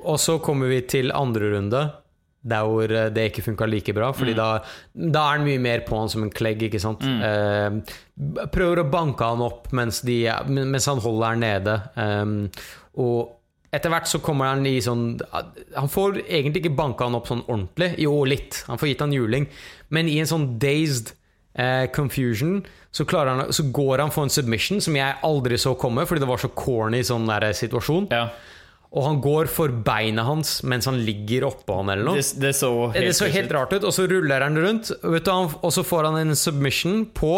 Og 0.08 0.20
så 0.22 0.38
kommer 0.44 0.70
vi 0.72 0.82
til 0.90 1.14
andre 1.16 1.52
runde, 1.56 1.84
der 2.48 2.68
hvor 2.68 2.92
eh, 2.92 3.10
det 3.14 3.30
ikke 3.32 3.46
funka 3.50 3.68
like 3.70 3.96
bra. 3.96 4.12
Fordi 4.16 4.36
da, 4.38 4.50
da 4.94 5.24
er 5.24 5.40
han 5.40 5.48
mye 5.48 5.62
mer 5.64 5.86
på 5.88 6.00
han 6.00 6.12
som 6.12 6.26
en 6.26 6.34
klegg, 6.34 6.68
ikke 6.68 6.82
sant. 6.82 7.04
Eh, 7.04 7.80
prøver 8.54 8.84
å 8.84 8.90
banke 8.92 9.32
han 9.32 9.44
opp 9.46 9.72
mens, 9.78 10.02
de, 10.08 10.24
mens 10.48 10.90
han 10.90 11.04
holder 11.04 11.34
han 11.34 11.44
nede. 11.44 11.80
Um, 11.96 12.38
og 12.98 13.36
etter 13.76 13.92
hvert 13.92 14.10
så 14.10 14.22
kommer 14.24 14.48
han 14.54 14.64
i 14.66 14.78
sånn 14.82 15.18
Han 15.76 15.90
får 15.92 16.22
egentlig 16.24 16.64
ikke 16.64 16.78
banka 16.78 17.06
han 17.06 17.18
opp 17.18 17.28
sånn 17.30 17.44
ordentlig. 17.46 17.94
Jo, 18.02 18.22
litt. 18.26 18.64
Han 18.72 18.80
får 18.80 18.94
gitt 18.94 19.04
han 19.04 19.16
juling. 19.16 19.48
Men 19.94 20.10
i 20.10 20.18
en 20.22 20.30
sånn 20.30 20.54
dazed 20.62 21.14
eh, 21.54 21.86
confusion 21.94 22.62
så, 22.92 23.06
han, 23.14 23.48
så 23.54 23.68
går 23.76 24.02
han 24.02 24.14
for 24.14 24.26
en 24.26 24.34
submission 24.34 24.82
som 24.82 24.96
jeg 24.98 25.20
aldri 25.28 25.60
så 25.62 25.76
komme, 25.80 26.08
fordi 26.08 26.24
det 26.24 26.30
var 26.30 26.42
så 26.42 26.50
corny 26.56 27.04
sånn 27.06 27.28
der 27.30 27.52
situasjon. 27.54 28.08
Ja. 28.14 28.30
Og 28.96 29.04
han 29.04 29.22
går 29.24 29.50
for 29.52 29.74
beina 29.86 30.24
hans 30.24 30.62
mens 30.64 30.88
han 30.88 31.00
ligger 31.04 31.48
oppå 31.50 31.82
han 31.82 31.92
eller 31.92 32.08
noe. 32.08 32.22
Det, 32.22 32.40
det 32.40 32.54
så 32.56 32.72
helt, 32.94 33.10
Det 33.10 33.16
så 33.18 33.30
helt 33.32 33.52
rart 33.56 33.76
ut, 33.76 33.84
og 33.84 33.94
så 33.96 34.08
ruller 34.08 34.46
han 34.48 34.60
rundt, 34.64 34.92
du, 35.04 35.58
og 35.60 35.72
så 35.76 35.84
får 35.86 36.08
han 36.10 36.20
en 36.22 36.36
submission 36.40 37.06
på 37.16 37.34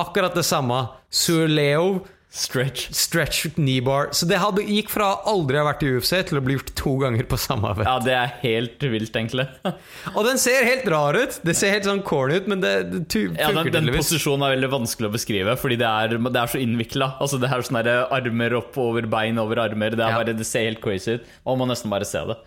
akkurat 0.00 0.34
det 0.38 0.46
samme. 0.46 0.84
Surleo 1.12 2.02
Stretch. 2.32 2.86
stretch 2.96 3.42
knee 3.54 3.82
bar. 3.84 4.08
Så 4.16 4.24
det 4.24 4.38
hadde, 4.40 4.62
gikk 4.64 4.88
fra 4.88 5.10
aldri 5.28 5.58
å 5.58 5.66
ha 5.66 5.66
vært 5.68 5.82
i 5.84 5.90
UFC 5.92 6.14
til 6.30 6.38
å 6.38 6.42
bli 6.44 6.54
gjort 6.56 6.70
to 6.80 6.92
ganger 7.02 7.26
på 7.28 7.36
samme 7.36 7.74
vett. 7.76 7.84
Ja, 7.84 7.98
det 8.00 8.14
er 8.16 8.30
helt 8.40 8.86
vilt, 8.94 9.12
egentlig. 9.12 9.44
Og 10.16 10.24
den 10.24 10.40
ser 10.40 10.64
helt 10.64 10.86
rar 10.88 11.18
ut. 11.18 11.36
Det 11.44 11.52
ser 11.58 11.74
helt 11.76 11.84
sånn 11.84 12.00
corny 12.08 12.38
ut, 12.40 12.48
men 12.48 12.62
det, 12.64 12.72
det 12.88 13.02
funker 13.04 13.36
Ja, 13.42 13.50
den, 13.58 13.68
den 13.76 13.92
posisjonen 13.98 14.46
er 14.48 14.54
veldig 14.56 14.70
vanskelig 14.78 15.10
å 15.10 15.14
beskrive, 15.18 15.56
fordi 15.60 15.76
det 15.82 15.90
er, 15.90 16.16
det 16.16 16.40
er 16.40 16.52
så 16.54 16.62
innvikla. 16.62 17.10
Altså, 17.20 17.36
det 17.42 17.50
er 17.52 17.66
sånne 17.68 17.96
armer 18.16 18.56
opp 18.62 18.80
over 18.80 19.04
bein 19.12 19.36
over 19.42 19.60
armer. 19.66 19.92
Det, 19.92 20.00
Ja. 20.08 20.16
bare, 20.22 20.32
det 20.38 20.48
ser 20.48 20.64
helt 20.70 20.80
crazy 20.80 21.18
ut. 21.18 21.28
Man 21.44 21.60
må 21.60 21.68
nesten 21.68 21.92
bare 21.92 22.08
se 22.08 22.24
det. 22.32 22.38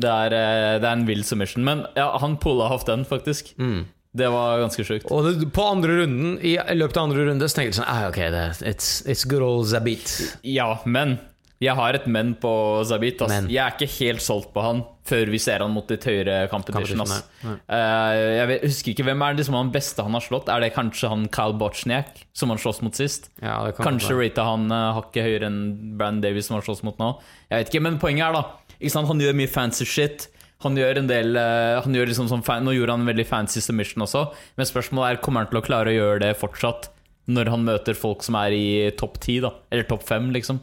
Det 0.00 0.08
er, 0.10 0.36
eh, 0.36 0.74
det 0.80 0.88
er 0.88 0.92
en 1.00 1.06
vill 1.08 1.24
submission. 1.24 1.64
Men 1.64 1.86
ja, 1.96 2.10
han 2.20 2.36
pulla 2.40 2.68
off 2.76 2.84
den, 2.88 3.06
faktisk. 3.08 3.54
Mm. 3.56 3.86
Det 4.12 4.26
var 4.32 4.58
ganske 4.58 4.84
sjukt. 4.86 5.06
Og 5.14 5.26
det, 5.26 5.48
på 5.54 5.64
andre 5.70 6.00
runden, 6.02 6.38
i, 6.42 6.56
løpet 6.74 6.98
av 6.98 7.10
andre 7.10 7.28
runde, 7.28 7.46
så 7.46 7.60
tenkte 7.60 7.76
jeg 7.76 7.80
sånn 7.80 7.90
ah, 7.90 8.08
Ok, 8.10 8.18
det, 8.34 8.46
it's, 8.66 9.00
it's 9.06 9.22
good 9.28 9.44
old 9.46 9.68
Zabit. 9.70 10.16
Ja, 10.42 10.72
men 10.82 11.20
jeg 11.60 11.76
har 11.76 11.92
et 11.92 12.06
men 12.08 12.32
på 12.40 12.50
Zabit. 12.88 13.20
Ass. 13.20 13.30
Men. 13.34 13.50
Jeg 13.52 13.60
er 13.60 13.74
ikke 13.76 13.90
helt 13.98 14.24
solgt 14.24 14.54
på 14.54 14.64
han 14.64 14.80
før 15.10 15.28
vi 15.32 15.40
ser 15.42 15.60
han 15.60 15.72
mot 15.74 15.90
litt 15.92 16.06
høyere 16.08 16.46
competition. 16.48 17.02
Ass. 17.04 17.20
Competition, 17.20 17.60
uh, 17.68 18.14
jeg 18.16 18.48
vet, 18.50 18.64
husker 18.64 18.94
ikke 18.94 19.06
hvem 19.10 19.24
er 19.26 19.36
liksom 19.36 19.58
han 19.58 19.72
beste 19.74 20.06
han 20.06 20.16
har 20.16 20.24
slått. 20.24 20.48
Er 20.48 20.64
det 20.64 20.72
kanskje 20.72 21.10
han 21.12 21.28
Kyle 21.34 21.58
Bochniak, 21.60 22.24
som 22.32 22.54
han 22.54 22.62
slåss 22.62 22.80
mot 22.86 22.96
sist? 22.96 23.28
Ja, 23.42 23.58
det 23.66 23.76
kan 23.76 23.92
Kanskje 23.92 24.16
rata 24.16 24.48
han 24.48 24.70
uh, 24.72 24.94
hakket 24.96 25.28
høyere 25.28 25.50
enn 25.52 25.60
Brandon 26.00 26.24
Davies 26.24 26.48
som 26.48 26.56
han 26.56 26.64
slåss 26.64 26.80
mot 26.88 26.98
nå. 27.02 27.12
Jeg 27.52 27.62
vet 27.62 27.74
ikke, 27.74 27.84
men 27.86 28.00
poenget 28.00 28.30
er 28.30 28.38
da 28.40 28.44
ikke 28.80 28.94
sant? 28.96 29.10
Han 29.12 29.20
gjør 29.20 29.36
mye 29.36 29.52
fancy 29.52 29.84
shit. 29.84 30.30
Han 30.64 30.76
gjør 30.76 31.00
en 31.00 31.08
del 31.08 31.36
eh, 31.40 31.78
han 31.80 31.94
gjør 31.96 32.10
liksom 32.10 32.28
sånn 32.30 32.44
fan, 32.44 32.66
Nå 32.66 32.74
gjorde 32.76 32.96
han 32.96 33.04
en 33.04 33.10
veldig 33.10 33.26
fancy 33.28 33.62
submission 33.64 34.04
også, 34.04 34.26
men 34.58 34.68
spørsmålet 34.68 35.16
er 35.16 35.22
kommer 35.24 35.44
han 35.44 35.52
til 35.52 35.60
å 35.62 35.64
klare 35.64 35.92
å 35.92 35.96
gjøre 35.96 36.24
det 36.26 36.34
fortsatt 36.40 36.90
når 37.30 37.50
han 37.52 37.64
møter 37.64 37.96
folk 37.96 38.24
som 38.26 38.36
er 38.40 38.54
i 38.56 38.66
topp 38.98 39.20
ti, 39.22 39.38
da? 39.42 39.52
Eller 39.70 39.86
topp 39.88 40.04
fem, 40.08 40.30
liksom? 40.34 40.58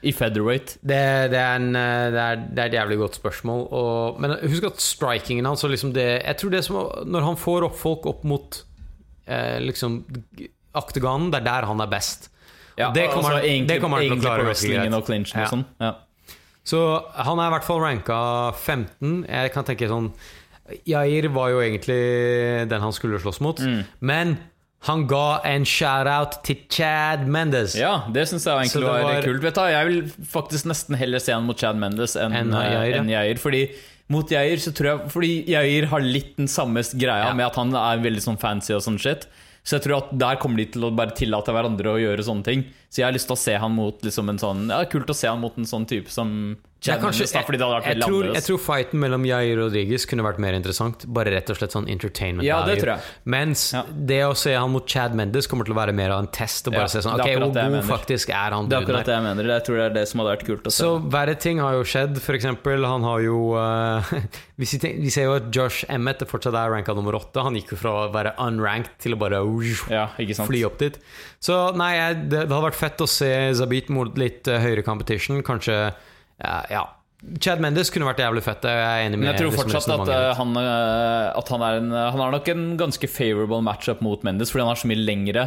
I 0.00 0.12
featherweight. 0.16 0.78
Det, 0.80 1.00
det, 1.32 1.40
er 1.40 1.58
en, 1.58 1.74
eh, 1.76 2.06
det, 2.12 2.24
er, 2.24 2.42
det 2.48 2.62
er 2.62 2.70
et 2.70 2.76
jævlig 2.78 2.98
godt 3.02 3.18
spørsmål. 3.20 3.66
Og, 3.76 4.20
men 4.22 4.36
husk 4.48 4.68
at 4.70 4.80
strikingen 4.80 5.48
hans 5.48 5.64
og 5.66 5.74
liksom 5.74 5.92
det, 5.96 6.06
Jeg 6.22 6.38
tror 6.40 6.54
det 6.54 6.62
som 6.64 6.78
Når 7.04 7.26
han 7.26 7.36
får 7.40 7.66
opp 7.68 7.76
folk 7.76 8.08
opp 8.08 8.24
mot 8.28 8.62
eh, 9.28 9.58
liksom 9.60 10.00
oktoganen, 10.80 11.28
det 11.32 11.42
er 11.42 11.48
der 11.50 11.68
han 11.68 11.84
er 11.84 11.90
best. 11.90 12.30
Ja, 12.78 12.88
det 12.94 13.10
kommer 13.12 13.34
altså, 13.34 13.44
egentlig, 13.44 13.74
det 13.74 13.82
kommer 13.82 14.00
han 14.00 14.06
til 14.06 14.12
å 14.12 14.14
egentlig 14.14 14.28
klare 14.28 14.44
på 14.44 14.48
wrestlingen 14.48 14.96
og 14.96 15.04
clinchen 15.08 15.42
og 15.42 15.52
sånn. 15.52 15.66
Ja. 15.82 15.92
Så 16.64 16.78
han 17.14 17.38
er 17.40 17.48
i 17.48 17.54
hvert 17.54 17.64
fall 17.66 17.80
ranka 17.80 18.18
15. 18.54 19.24
Jeg 19.28 19.52
kan 19.54 19.64
tenke 19.64 19.88
sånn 19.90 20.12
Jair 20.86 21.26
var 21.34 21.48
jo 21.50 21.58
egentlig 21.64 22.68
den 22.70 22.80
han 22.84 22.92
skulle 22.94 23.18
slåss 23.18 23.40
mot, 23.42 23.58
Mm. 23.58 23.84
men 24.00 24.36
han 24.86 25.06
ga 25.06 25.40
en 25.44 25.64
shout-out 25.64 26.42
til 26.44 26.56
Chad 26.70 27.26
Mendes. 27.26 27.74
Ja, 27.74 28.04
det 28.12 28.28
syns 28.28 28.44
jeg 28.46 28.54
egentlig 28.70 28.86
var, 28.86 29.02
var- 29.02 29.22
kult. 29.22 29.42
Vet 29.42 29.54
du, 29.54 29.60
Jeg 29.60 29.86
vil 29.88 30.02
faktisk 30.24 30.64
nesten 30.66 30.96
heller 30.96 31.18
se 31.18 31.32
han 31.32 31.42
mot 31.44 31.58
Chad 31.58 31.76
Mendes 31.76 32.14
enn 32.16 32.32
Enn 32.32 32.54
eh, 32.54 32.70
Jair, 32.70 32.90
ja. 32.90 32.96
enn 33.02 33.08
Jair. 33.10 33.34
Fordi 33.38 33.68
mot 34.08 34.30
Jair 34.30 34.56
så 34.56 34.72
tror 34.72 34.86
jeg 35.00 35.10
Fordi 35.10 35.46
Jair 35.48 35.86
har 35.86 36.00
litt 36.00 36.36
den 36.36 36.46
samme 36.46 36.80
greia 36.96 37.26
Ja. 37.26 37.32
med 37.34 37.46
at 37.46 37.56
han 37.56 37.74
er 37.74 37.98
veldig 37.98 38.22
sånn 38.22 38.38
fancy 38.38 38.72
og 38.72 38.80
sånn 38.82 38.98
shit. 38.98 39.26
Så 39.70 39.78
jeg 39.78 39.84
tror 39.84 40.00
at 40.00 40.14
der 40.18 40.38
kommer 40.42 40.58
de 40.58 40.64
til 40.74 40.82
å 40.82 40.90
bare 40.90 41.14
tillate 41.14 41.52
hverandre 41.54 41.92
å 41.92 42.00
gjøre 42.00 42.24
sånne 42.26 42.42
ting. 42.42 42.64
Så 42.90 43.04
jeg 43.04 43.06
har 43.06 43.14
lyst 43.14 43.28
til 43.30 43.36
å 43.36 43.38
se 43.38 43.54
han 43.62 43.76
mot 43.76 44.02
liksom 44.02 44.32
en 44.32 44.40
sånn 44.42 44.64
Ja, 44.66 44.80
kult 44.90 45.12
å 45.12 45.14
se 45.14 45.30
han 45.30 45.38
mot 45.38 45.54
en 45.60 45.68
sånn 45.68 45.86
type 45.86 46.10
som 46.10 46.56
kanskje- 46.80 47.26
vært 47.28 47.84
jeg, 47.84 47.96
veldig 47.96 48.06
tror, 48.08 48.24
jeg 48.34 48.42
tror 48.46 48.58
fighten 48.58 49.00
mellom 49.00 49.24
Jair 49.28 49.58
og 49.58 49.66
Rodriguez 49.68 50.06
kunne 50.08 50.24
vært 50.24 50.38
mer 50.40 50.54
interessant. 50.56 51.04
Bare 51.06 51.30
rett 51.34 51.50
og 51.50 51.56
slett 51.58 51.72
sånn 51.76 51.88
entertainment 51.92 52.42
Ja, 52.46 52.64
det 52.64 52.78
value. 52.78 52.80
tror 52.80 52.92
jeg. 52.96 53.00
Mens 53.26 53.72
Ja. 53.74 53.82
det 53.92 54.20
å 54.24 54.34
se 54.36 54.54
han 54.54 54.70
mot 54.70 54.86
Chad 54.88 55.14
Mendes 55.14 55.46
kommer 55.46 55.64
til 55.66 55.74
å 55.74 55.76
være 55.76 55.92
mer 55.92 56.10
av 56.10 56.20
en 56.20 56.28
test. 56.28 56.66
Og 56.66 56.72
bare 56.72 56.82
Ja, 56.82 56.86
se 56.88 56.98
sånn 57.00 57.18
er 57.18 57.20
Ok, 57.20 57.36
hvor 57.36 57.52
god 57.52 57.84
faktisk 57.84 58.30
er 58.30 58.50
han 58.56 58.68
Det 58.68 58.78
er 58.78 58.82
akkurat 58.86 59.04
det 59.04 59.14
jeg 59.14 59.22
mener. 59.22 59.44
Jeg 59.44 59.64
tror 59.64 59.76
det 59.76 59.84
er 59.90 59.94
det 59.94 60.08
som 60.08 60.20
hadde 60.20 60.36
vært 60.38 60.46
kult 60.46 60.62
å 60.64 60.72
se. 60.72 60.82
Så 60.84 61.10
verre 61.10 61.38
ting 61.38 61.58
har 61.58 61.72
jo 61.72 61.82
skjedd. 61.82 62.18
For 62.18 62.32
eksempel, 62.32 62.84
han 62.86 63.02
har 63.02 63.20
jo 63.20 63.54
uh, 63.60 64.02
vi, 64.58 64.64
ser, 64.64 64.78
vi 64.96 65.10
ser 65.10 65.24
jo 65.24 65.34
at 65.36 65.50
Josh 65.52 65.84
Emmett 65.88 66.20
fortsatt 66.20 66.54
er 66.54 66.70
ranka 66.72 66.94
nummer 66.94 67.12
åtte. 67.12 67.42
Han 67.42 67.54
gikk 67.54 67.72
jo 67.72 67.76
fra 67.76 67.90
å 68.08 68.12
være 68.12 68.34
unranked 68.38 68.96
til 68.98 69.12
å 69.12 69.18
bare 69.18 69.40
sant? 70.34 70.48
fly 70.48 70.64
opp 70.64 70.78
dit. 70.78 70.96
Så 71.40 71.74
nei, 71.76 72.14
det, 72.14 72.48
det 72.48 72.48
hadde 72.48 72.70
vært 72.70 72.74
fett 72.80 72.98
å 73.04 73.08
se 73.08 73.52
Zabit 73.52 73.90
mot 73.90 74.16
litt 74.16 74.48
uh, 74.48 74.58
høyere 74.58 74.82
competition. 74.82 75.42
Kanskje 75.42 75.92
ja. 76.40 76.86
Chad 77.40 77.60
Mendes 77.60 77.90
kunne 77.92 78.08
vært 78.08 78.22
jævlig 78.22 78.42
fett. 78.46 78.64
Jeg 78.64 78.80
er 78.80 79.02
enig 79.04 79.18
med 79.18 79.26
Men 79.26 79.34
jeg 79.34 79.42
tror 79.42 79.58
fortsatt 79.58 79.90
at, 79.92 80.12
eh, 80.14 80.30
han, 80.38 80.54
eh, 80.56 81.26
at 81.36 81.52
han, 81.52 81.64
er 81.66 81.80
en, 81.82 81.90
han 81.92 82.22
har 82.24 82.32
nok 82.32 82.48
en 82.48 82.64
ganske 82.80 83.10
favorable 83.12 83.60
matchup 83.66 84.00
mot 84.04 84.24
Mendes, 84.24 84.52
fordi 84.52 84.64
han 84.64 84.72
er 84.72 84.80
så 84.80 84.88
mye 84.88 85.02
lengre, 85.02 85.44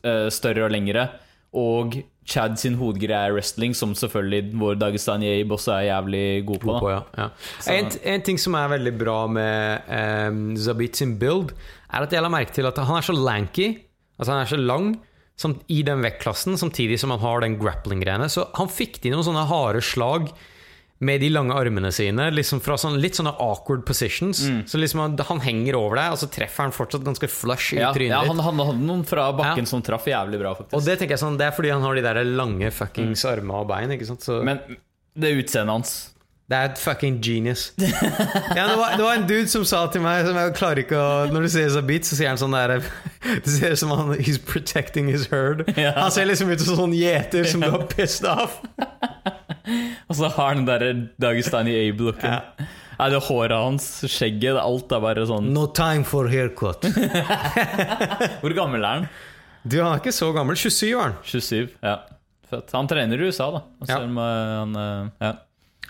eh, 0.00 0.28
større 0.32 0.64
og 0.66 0.72
lengre. 0.72 1.10
Og 1.52 1.98
Chad 2.24 2.56
sin 2.56 2.78
hovedgreie 2.80 3.28
er 3.28 3.34
wrestling, 3.34 3.74
som 3.76 3.92
selvfølgelig 3.98 4.54
vår 4.56 4.78
Dagestan 4.80 5.24
Yeib 5.26 5.52
også 5.52 5.74
er 5.74 5.88
jævlig 5.90 6.46
god 6.48 6.60
på. 6.62 6.70
god 6.70 6.80
på, 6.80 6.90
ja. 6.94 7.00
ja. 7.18 7.28
En, 7.74 7.90
en 8.14 8.24
ting 8.24 8.40
som 8.40 8.56
er 8.56 8.72
veldig 8.72 8.92
bra 8.96 9.18
med 9.28 9.90
um, 10.30 10.44
Zabit 10.56 10.96
sin 10.96 11.18
build, 11.20 11.52
er 11.92 12.06
at 12.06 12.14
jeg 12.14 12.24
la 12.24 12.30
merke 12.32 12.54
til 12.56 12.70
at 12.70 12.78
han 12.78 12.96
er 12.96 13.04
så 13.04 13.12
lanky, 13.12 13.74
altså 14.16 14.32
han 14.32 14.46
er 14.46 14.52
så 14.54 14.60
lang 14.60 14.94
som, 15.36 15.56
i 15.72 15.82
den 15.82 16.02
vektklassen, 16.04 16.56
samtidig 16.60 17.00
som 17.00 17.10
han 17.14 17.20
har 17.20 17.40
den 17.42 17.58
grappling-greiene. 17.58 18.28
Så 18.30 18.48
han 18.58 18.68
fikk 18.70 19.00
til 19.02 19.14
noen 19.14 19.24
sånne 19.26 19.46
harde 19.48 19.80
slag 19.82 20.28
med 21.02 21.18
de 21.18 21.32
lange 21.34 21.50
armene 21.58 21.90
sine, 21.90 22.28
liksom 22.30 22.60
fra 22.62 22.76
sånn, 22.78 23.00
litt 23.02 23.16
sånne 23.18 23.32
awkward 23.42 23.82
positions. 23.88 24.44
Så 24.70 24.78
liksom 24.78 25.00
han, 25.02 25.16
han 25.18 25.40
henger 25.42 25.74
over 25.74 25.98
deg, 25.98 26.12
og 26.14 26.20
så 26.20 26.28
treffer 26.30 26.62
han 26.68 26.74
fortsatt 26.76 27.02
ganske 27.02 27.26
flush 27.26 27.72
i 27.74 27.80
Ja, 27.80 27.88
trynet 27.96 28.14
ja, 28.14 28.20
han, 28.28 28.38
han 28.38 28.60
hadde 28.62 28.86
noen 28.86 29.02
fra 29.08 29.32
bakken 29.34 29.64
Ja. 29.66 29.70
som 29.72 29.82
traff 29.82 30.06
jævlig 30.06 30.38
bra, 30.38 30.54
faktisk. 30.54 30.76
Og 30.78 30.86
det 30.86 30.94
tenker 31.00 31.16
jeg 31.16 31.24
sånn, 31.24 31.40
det 31.40 31.48
er 31.48 31.56
fordi 31.56 31.72
han 31.74 31.82
har 31.82 31.98
de 31.98 32.06
der 32.06 32.22
lange 32.38 32.70
fuckings 32.70 33.24
armer 33.26 33.64
og 33.64 33.68
bein. 33.72 33.90
ikke 33.96 34.06
sant? 34.12 34.22
Så 34.22 34.44
Men 34.46 34.62
det 35.18 35.34
utseendet 35.42 35.74
hans 35.74 36.11
det 36.52 36.58
er 36.58 36.68
et 36.68 36.80
fucking 36.80 37.14
genius. 37.24 37.62
ja, 37.78 38.66
det, 38.68 38.74
var, 38.76 38.96
det 38.98 39.04
var 39.06 39.16
en 39.16 39.24
dude 39.28 39.48
som 39.48 39.64
sa 39.64 39.86
til 39.92 40.02
meg 40.04 40.26
som 40.26 40.36
jeg 40.36 40.52
klarer 40.58 40.82
ikke 40.82 40.98
å 41.00 41.12
Når 41.32 41.46
du 41.46 41.50
ser 41.54 41.70
Zabit, 41.72 42.04
så 42.04 42.18
sier 42.18 42.28
han 42.28 42.40
sånn 42.40 42.52
der 42.52 42.74
Det 43.44 43.54
ser 43.54 43.72
ut 43.72 43.80
som 43.80 43.94
han 43.96 44.12
He's 44.18 44.36
protecting 44.36 45.08
his 45.08 45.24
herd. 45.32 45.64
Ja. 45.82 45.94
Han 45.96 46.12
ser 46.12 46.28
liksom 46.28 46.50
ut 46.52 46.60
som 46.60 46.76
sånn 46.76 46.92
gjeter 46.94 47.48
som 47.48 47.64
du 47.64 47.70
har 47.72 47.86
pissed 47.90 48.28
off. 48.28 48.58
Og 50.10 50.18
så 50.18 50.28
har 50.28 50.52
han 50.52 50.66
den 50.66 50.68
der 50.68 51.02
Dagestani 51.24 51.72
Abe-looken. 51.88 52.36
Ja. 52.36 52.68
Nei, 52.98 53.08
det 53.14 53.22
håret 53.24 53.56
hans, 53.56 53.86
skjegget, 54.12 54.58
alt 54.60 54.92
er 54.92 55.02
bare 55.02 55.24
sånn 55.26 55.48
No 55.54 55.64
time 55.74 56.04
for 56.06 56.28
haircut. 56.30 56.84
Hvor 58.44 58.54
gammel 58.58 58.84
er 58.84 58.90
han? 59.00 59.08
Du, 59.64 59.78
han 59.80 59.94
er 59.94 60.02
ikke 60.02 60.14
så 60.14 60.28
gammel. 60.36 60.58
27 60.58 60.92
var 60.98 61.08
han. 61.08 61.16
27. 61.24 61.72
Ja. 61.80 61.96
Fett. 62.52 62.76
Han 62.76 62.90
trener 62.90 63.16
i 63.16 63.30
USA, 63.32 63.48
da. 63.54 63.64
Og 63.80 63.90
Ja. 63.90 64.02
Om 64.04 64.20
eh, 64.20 64.52
han 64.60 64.76
ja. 65.22 65.32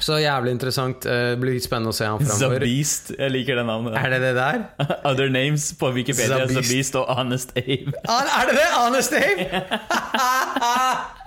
Så 0.01 0.17
jævlig 0.23 0.51
interessant. 0.57 1.05
Eh, 1.07 1.33
Det 1.35 1.39
blir 1.41 1.53
litt 1.59 1.65
spennende 1.67 1.93
å 1.93 1.97
se 1.97 2.07
han 2.09 2.19
The. 2.19 2.59
Beast. 2.63 3.13
Jeg 3.19 3.31
liker 3.31 3.57
det 3.61 3.67
navnet. 3.69 3.95
Er 4.01 4.11
det 4.11 4.21
det 4.25 4.35
der? 4.39 4.63
Other 5.11 5.29
names 5.29 5.73
på 5.79 5.93
Wikipedia. 5.93 6.39
The 6.43 6.47
The 6.47 6.55
Beast. 6.63 6.73
Beast 6.73 6.97
og 6.97 7.07
Honest 7.13 7.53
Abe. 7.57 7.93
Ah, 8.09 8.25
er 8.43 8.47
det 8.51 8.57
det? 8.57 8.69
Honest 8.79 9.13
Abe? 9.13 9.45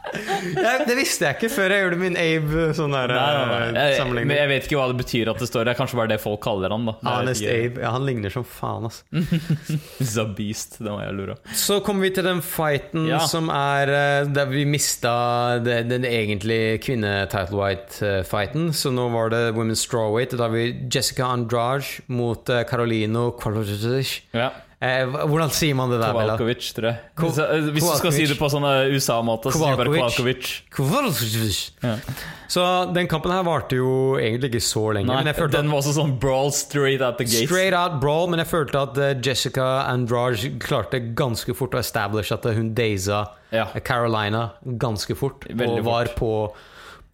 ja, 0.55 0.73
det 0.87 0.95
visste 0.97 1.25
jeg 1.27 1.35
ikke 1.37 1.49
før 1.53 1.73
jeg 1.75 1.83
gjorde 1.85 1.99
min 2.01 2.15
Abe 2.19 2.65
sånn 2.77 2.93
der 2.95 3.11
Nei, 3.13 3.25
nei, 3.35 3.45
nei. 3.75 3.81
eh, 3.81 3.95
Jeg, 3.97 4.25
men 4.27 4.35
jeg 4.37 4.49
vet 4.51 4.67
ikke 4.69 4.77
hva 4.79 4.87
det 4.91 4.97
betyr 5.01 5.31
at 5.33 5.39
det 5.41 5.47
står. 5.49 5.65
Det 5.67 5.73
er 5.73 5.79
kanskje 5.79 5.99
bare 5.99 6.11
det 6.13 6.19
folk 6.23 6.41
kaller 6.45 6.73
han. 6.75 6.85
da 6.89 6.95
Honest. 7.03 7.43
Abe. 7.45 7.81
Ja, 7.83 7.91
han 7.95 8.05
ligner 8.07 8.33
som 8.33 8.45
faen, 8.47 8.87
altså. 8.89 9.03
The 10.15 10.25
Beast. 10.37 10.77
Det 10.79 10.89
må 10.91 10.99
jeg 11.03 11.15
lure. 11.17 11.35
Så 11.57 11.79
kommer 11.85 12.07
vi 12.07 12.13
til 12.17 12.27
den 12.27 12.41
fighten 12.45 13.07
Ja. 13.09 13.19
som 13.29 13.49
er 13.53 13.91
eh, 13.95 14.29
der 14.35 14.45
vi 14.51 14.65
mista 14.69 15.15
det, 15.63 15.81
den 15.91 16.05
egentlige 16.09 16.77
kvinne-title-white-fighten. 16.85 18.69
Så 18.75 18.91
nå 18.93 19.07
var 19.13 19.29
det 19.33 19.43
Women's 19.55 19.83
Strawweight. 19.85 20.35
Da 20.37 20.47
har 20.47 20.53
vi 20.55 20.67
Jessica 20.91 21.25
Andrade 21.33 21.85
mot 22.07 22.49
eh, 22.49 22.63
Carolino 22.69 23.31
Kowalkiewicz. 23.39 24.21
Ja. 24.35 24.51
Eh, 24.83 25.05
hvordan 25.07 25.49
sier 25.55 25.73
man 25.77 25.89
det 25.89 26.01
der, 26.01 26.11
Bella? 26.13 26.33
Tror 26.75 26.85
jeg. 26.89 26.97
Ko- 27.15 27.29
eh, 27.31 27.69
Hvis 27.71 27.81
du 27.85 27.97
skal 27.97 28.11
si 28.11 28.25
det 28.27 28.35
på 28.37 28.49
sånn 28.51 28.65
eh, 28.67 28.91
USA-måte, 28.91 29.47
så 29.53 29.61
sier 29.71 29.77
du 29.87 29.91
bare. 29.95 30.01
Ja. 31.81 31.95
Så 32.51 32.93
den 32.93 33.07
kampen 33.07 33.31
her 33.31 33.41
varte 33.47 33.79
jo 33.79 34.17
egentlig 34.19 34.51
ikke 34.51 34.61
så 34.67 34.83
lenge. 34.93 35.07
Nei, 35.07 35.23
den 35.55 35.71
var 35.71 35.79
også 35.79 35.95
sånn 35.95 36.19
brawl 36.19 36.51
straight 36.51 37.01
out 37.01 37.17
the 37.17 37.23
gate. 37.23 37.47
Straight 37.47 37.73
out 37.73 37.99
brawl, 38.01 38.27
men 38.27 38.39
jeg 38.43 38.47
følte 38.51 38.83
at 38.83 38.97
eh, 38.97 39.15
Jessica 39.23 39.85
Andrage 39.87 40.51
klarte 40.59 40.99
ganske 41.15 41.55
fort 41.55 41.71
å 41.73 41.79
establish 41.79 42.31
at 42.35 42.43
hun 42.43 42.73
daisa 42.75 43.29
Ja. 43.55 43.65
Carolina 43.83 44.51
ganske 44.77 45.15
fort. 45.15 45.47
Veldig 45.47 45.79
og 45.79 45.85
var 45.85 46.05
på, 46.19 46.31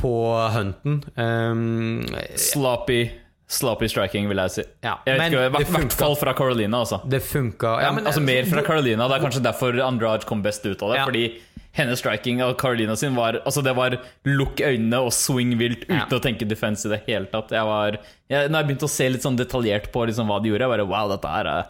på 0.02 0.14
hunten. 0.58 1.04
Um, 1.16 2.02
Sloppy, 2.36 3.12
sloppy 3.52 3.90
striking, 3.92 4.28
vil 4.32 4.40
jeg 4.40 4.52
si. 4.54 4.64
Ja, 4.86 4.96
jeg 5.06 5.18
vet 5.18 5.22
men 5.22 5.34
ikke, 5.34 5.46
I 5.46 5.64
hvert- 5.66 5.94
fall 6.00 6.16
fra 6.16 6.34
Carolina, 6.38 6.80
Også. 6.86 7.02
det 7.10 7.20
funka. 7.26 7.82
Ja, 7.84 7.92
men, 7.92 8.06
altså 8.08 8.22
Mer 8.24 8.46
fra 8.48 8.62
Carolina. 8.64 9.08
Det 9.12 9.18
er 9.20 9.26
kanskje 9.28 9.44
derfor 9.44 9.76
Andrade 9.84 10.26
kom 10.26 10.42
best 10.42 10.66
ut 10.66 10.82
av 10.82 10.94
det. 10.94 10.98
Ja. 11.02 11.06
Fordi 11.06 11.26
hennes 11.74 12.00
striking 12.00 12.42
av 12.44 12.54
Carolina 12.60 12.96
sin 12.98 13.16
var 13.16 13.38
Altså 13.46 13.64
det 13.64 13.74
var 13.76 13.98
lukk 14.26 14.60
øynene 14.60 15.00
og 15.06 15.12
swing 15.16 15.54
vilt 15.60 15.84
uten 15.88 16.00
Ja. 16.00 16.06
å 16.20 16.22
tenke 16.24 16.48
defense 16.48 16.86
i 16.86 16.90
det 16.96 17.04
hele 17.08 17.26
tatt. 17.32 17.50
Jeg 17.52 17.64
var 17.64 17.92
jeg, 18.30 18.50
Når 18.50 18.58
jeg 18.60 18.68
begynte 18.68 18.88
å 18.88 18.90
se 18.90 19.10
litt 19.10 19.22
sånn 19.24 19.38
detaljert 19.38 19.92
på 19.92 20.06
liksom 20.08 20.28
hva 20.28 20.42
de 20.42 20.50
gjorde, 20.50 20.60
jeg 20.68 20.70
bare 20.78 20.88
Wow, 20.88 21.10
dette 21.10 21.28
her 21.28 21.46
er 21.48 21.66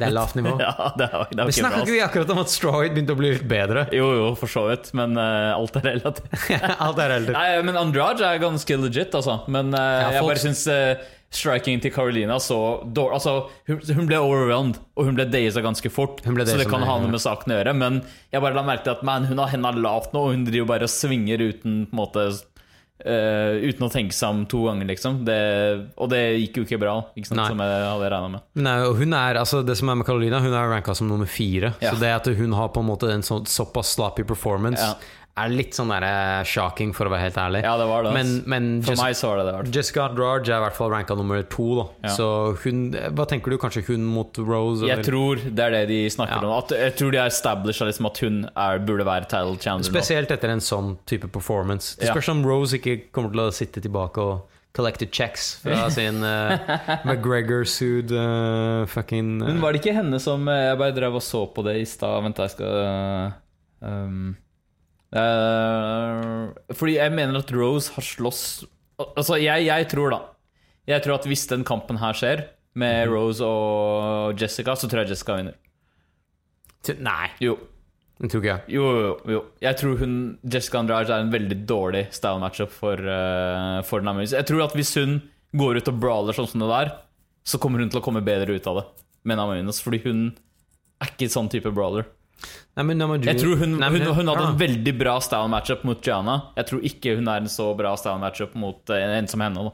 Det 0.00 0.08
er 0.08 0.16
lavt 0.16 0.36
nivå. 0.38 0.56
Ja, 0.64 0.90
det 0.96 1.06
er, 1.06 1.28
det 1.30 1.42
er 1.44 1.50
vi. 1.50 1.54
Snakka 1.60 1.82
ikke 1.84 1.94
vi 1.94 2.02
akkurat 2.04 2.34
om 2.34 2.42
at 2.42 2.52
Stroyd 2.52 2.94
begynte 2.96 3.14
å 3.16 3.20
bli 3.20 3.34
litt 3.36 3.46
bedre? 3.50 3.86
Jo, 3.96 4.08
jo, 4.16 4.26
for 4.40 4.50
så 4.50 4.66
vidt. 4.70 4.90
Men 4.96 5.14
uh, 5.20 5.52
alt 5.54 5.76
er 5.80 5.88
relativt. 5.92 6.34
Alt 6.88 7.00
er 7.04 7.16
eldre. 7.20 7.36
Nei, 7.36 7.62
men 7.68 7.78
Andrade 7.80 8.26
er 8.26 8.40
ganske 8.42 8.80
legit, 8.80 9.14
altså. 9.16 9.40
Men 9.52 9.72
eh, 9.76 10.10
jeg 10.16 10.22
folk- 10.22 10.32
bare 10.32 10.42
syns 10.42 10.64
uh, 10.72 11.08
striking 11.30 11.78
til 11.82 11.92
Carolina 11.94 12.40
så 12.42 12.56
dårlig 12.90 13.20
Altså, 13.20 13.34
hun, 13.70 13.78
hun 14.00 14.08
ble 14.10 14.18
overwhelmed, 14.18 14.80
og 14.98 15.06
hun 15.06 15.18
ble 15.18 15.28
daisa 15.30 15.62
ganske 15.62 15.92
fort. 15.92 16.22
Så 16.26 16.56
det 16.58 16.66
kan 16.70 16.82
ha 16.86 16.96
noe 17.02 17.12
med 17.12 17.22
saken 17.22 17.54
å 17.54 17.60
gjøre. 17.60 17.74
Men 17.78 18.00
jeg 18.34 18.42
bare 18.42 18.58
la 18.58 18.64
merke 18.66 18.88
til 18.88 18.96
at 18.96 19.04
man, 19.06 19.28
hun 19.30 19.38
har 19.42 19.52
henda 19.52 19.70
lavt 19.76 20.14
nå, 20.16 20.24
og 20.26 20.34
hun 20.34 20.46
driver 20.48 20.72
bare 20.74 20.88
og 20.88 20.92
svinger 20.92 21.44
uten 21.44 21.84
på 21.90 21.94
en 21.94 22.00
måte 22.02 22.26
eh, 23.04 23.60
Uten 23.70 23.86
å 23.86 23.90
tenke 23.92 24.14
seg 24.16 24.34
om 24.34 24.42
to 24.50 24.64
ganger, 24.66 24.88
liksom. 24.90 25.20
Det, 25.26 25.38
og 26.00 26.10
det 26.12 26.20
gikk 26.40 26.60
jo 26.60 26.66
ikke 26.66 26.80
bra, 26.82 26.96
ikke 27.16 27.30
sant, 27.32 27.42
som 27.46 27.62
jeg 27.64 27.84
hadde 27.86 28.10
regna 28.14 28.32
med. 28.36 28.44
Nei, 28.66 28.76
hun 29.00 29.16
er, 29.16 29.40
altså 29.42 29.62
det 29.66 29.76
som 29.80 29.92
er 29.92 30.00
med 30.00 30.08
Carolina, 30.08 30.40
hun 30.44 30.52
er 30.54 30.70
ranka 30.72 30.94
som 30.96 31.08
nummer 31.10 31.30
fire. 31.30 31.74
Ja. 31.80 31.94
Så 31.94 32.02
det 32.02 32.12
at 32.16 32.30
hun 32.40 32.52
har 32.56 32.72
på 32.74 32.82
en 32.84 32.90
måte 32.90 33.10
en 33.12 33.24
så, 33.26 33.40
såpass 33.46 33.94
sloppy 33.96 34.26
performance, 34.28 34.82
Ja. 34.82 34.94
Er 35.38 35.48
litt 35.52 35.72
sånn 35.76 35.88
der, 35.92 36.04
eh, 36.04 36.44
shocking, 36.44 36.92
for 36.92 37.06
å 37.06 37.12
være 37.12 37.28
helt 37.28 37.38
ærlig. 37.38 37.62
Ja, 37.64 37.76
det 37.78 37.86
var 37.88 38.02
det. 38.04 38.12
Men, 38.12 38.32
men 38.50 38.82
For 38.82 38.92
just, 38.92 39.02
meg 39.02 39.14
så 39.16 39.30
var 39.30 39.40
det 39.40 39.46
det. 39.70 39.74
Jessica 39.78 40.08
Drarge 40.12 40.50
er 40.50 40.58
i 40.58 40.64
hvert 40.66 40.76
fall 40.76 40.90
ranka 40.90 41.14
nummer 41.16 41.42
to. 41.48 41.68
Da. 41.78 41.86
Ja. 42.08 42.14
Så 42.16 42.28
hun 42.64 42.82
Hva 42.92 43.26
tenker 43.30 43.50
du? 43.54 43.58
Kanskje 43.62 43.84
hun 43.88 44.04
mot 44.10 44.36
Rose? 44.38 44.84
Jeg 44.84 44.98
eller? 44.98 45.06
tror 45.06 45.36
det 45.44 45.64
er 45.66 45.70
det 45.78 45.82
de 45.88 46.00
snakker 46.10 46.42
Ja. 46.42 46.48
om. 46.50 46.58
At, 46.58 46.74
jeg 46.76 46.96
tror 46.98 47.10
de 47.14 47.18
har 47.22 47.26
established 47.32 47.86
liksom, 47.86 48.06
at 48.10 48.18
hun 48.26 48.38
er, 48.56 48.78
burde 48.78 49.06
være 49.06 49.28
title 49.30 49.56
challenger. 49.56 49.90
Spesielt 49.92 50.30
etter 50.30 50.50
en 50.50 50.60
sånn 50.60 50.96
type 51.06 51.30
performance. 51.32 51.96
Det 52.00 52.10
spørs 52.10 52.28
om 52.34 52.44
Rose 52.44 52.76
ikke 52.80 53.12
kommer 53.12 53.30
til 53.30 53.40
å 53.46 53.50
sitte 53.54 53.80
tilbake 53.80 54.18
og 54.20 54.46
collecte 54.76 55.06
checks 55.10 55.56
fra 55.64 55.88
sin 55.96 56.22
uh, 56.22 56.54
McGregor-sued 57.04 58.12
uh, 58.14 58.86
fucking 58.86 59.40
uh, 59.42 59.48
Men 59.48 59.60
var 59.62 59.72
det 59.74 59.80
ikke 59.82 59.96
henne 59.96 60.20
som 60.22 60.46
eh, 60.48 60.68
Jeg 60.68 60.78
bare 60.78 60.94
drev 60.94 61.16
og 61.18 61.24
så 61.24 61.40
på 61.50 61.64
det 61.66 61.74
i 61.80 61.86
stad. 61.88 62.22
Vent, 62.22 62.38
jeg 62.38 62.52
skal 62.54 62.76
um, 63.80 64.30
eh, 64.34 64.38
Fordi 65.12 66.94
jeg 66.96 67.12
mener 67.16 67.40
at 67.40 67.50
Rose 67.56 67.90
har 67.96 68.04
slåss 68.06 68.42
Altså, 69.16 69.38
jeg, 69.40 69.64
jeg 69.66 69.88
tror, 69.90 70.12
da 70.12 70.18
Jeg 70.90 71.02
tror 71.02 71.16
at 71.18 71.26
hvis 71.26 71.46
den 71.50 71.64
kampen 71.66 71.98
her 71.98 72.12
skjer, 72.14 72.44
med 72.78 73.08
Mhm. 73.08 73.12
Rose 73.14 73.42
og 73.42 74.38
Jessica, 74.38 74.76
så 74.78 74.86
tror 74.88 75.00
jeg 75.02 75.10
Jessica 75.10 75.34
vinner. 75.40 75.56
Nei, 77.02 77.26
Jo, 77.42 77.56
det 78.20 78.30
tror 78.30 78.40
ikke 78.40 78.52
jeg. 78.54 78.62
jo, 78.76 78.84
jo. 79.00 79.16
jo. 79.26 79.40
Jeg 79.60 79.76
tror 79.76 79.98
hun 79.98 80.14
Jessica 80.46 80.78
Andrade 80.78 81.10
er 81.10 81.24
en 81.24 81.32
veldig 81.32 81.58
dårlig 81.66 82.06
style 82.14 82.38
matchup 82.40 82.70
for, 82.70 82.94
uh, 82.96 83.82
for 83.82 84.00
Naomi. 84.00 84.24
Jeg 84.30 84.46
tror 84.46 84.62
at 84.68 84.72
hvis 84.78 84.94
hun 84.94 85.18
går 85.56 85.80
ut 85.80 85.88
og 85.90 85.98
brawler 86.00 86.32
sånn 86.38 86.48
som 86.48 86.60
det 86.62 86.68
der, 86.70 86.92
så 87.44 87.58
kommer 87.58 87.80
hun 87.82 87.90
til 87.90 88.00
å 88.00 88.04
komme 88.04 88.22
bedre 88.24 88.54
ut 88.54 88.66
av 88.70 88.76
det 88.80 88.86
med 89.24 89.36
Naomi, 89.36 89.66
fordi 89.72 90.02
hun 90.06 90.22
er 91.02 91.10
ikke 91.10 91.28
sånn 91.32 91.50
type 91.50 91.72
brawler. 91.74 92.06
Nei, 92.78 92.84
men 92.86 93.00
Nama 93.02 93.18
Jeg 93.18 93.40
tror 93.40 93.58
hun, 93.60 93.76
Nei, 93.80 93.90
hun, 93.92 94.04
hun, 94.06 94.14
hun 94.20 94.30
hadde 94.32 94.44
ja. 94.46 94.50
en 94.52 94.60
veldig 94.60 94.94
bra 95.00 95.16
style 95.24 95.50
matchup 95.52 95.82
mot 95.88 96.00
Gianna. 96.06 96.36
Jeg 96.56 96.68
tror 96.70 96.86
ikke 96.92 97.16
hun 97.18 97.28
er 97.28 97.42
en 97.42 97.50
så 97.50 97.66
bra 97.78 97.94
style 98.00 98.20
matchup 98.22 98.54
mot 98.58 98.92
uh, 98.94 99.00
en 99.18 99.28
som 99.30 99.42
henne. 99.44 99.66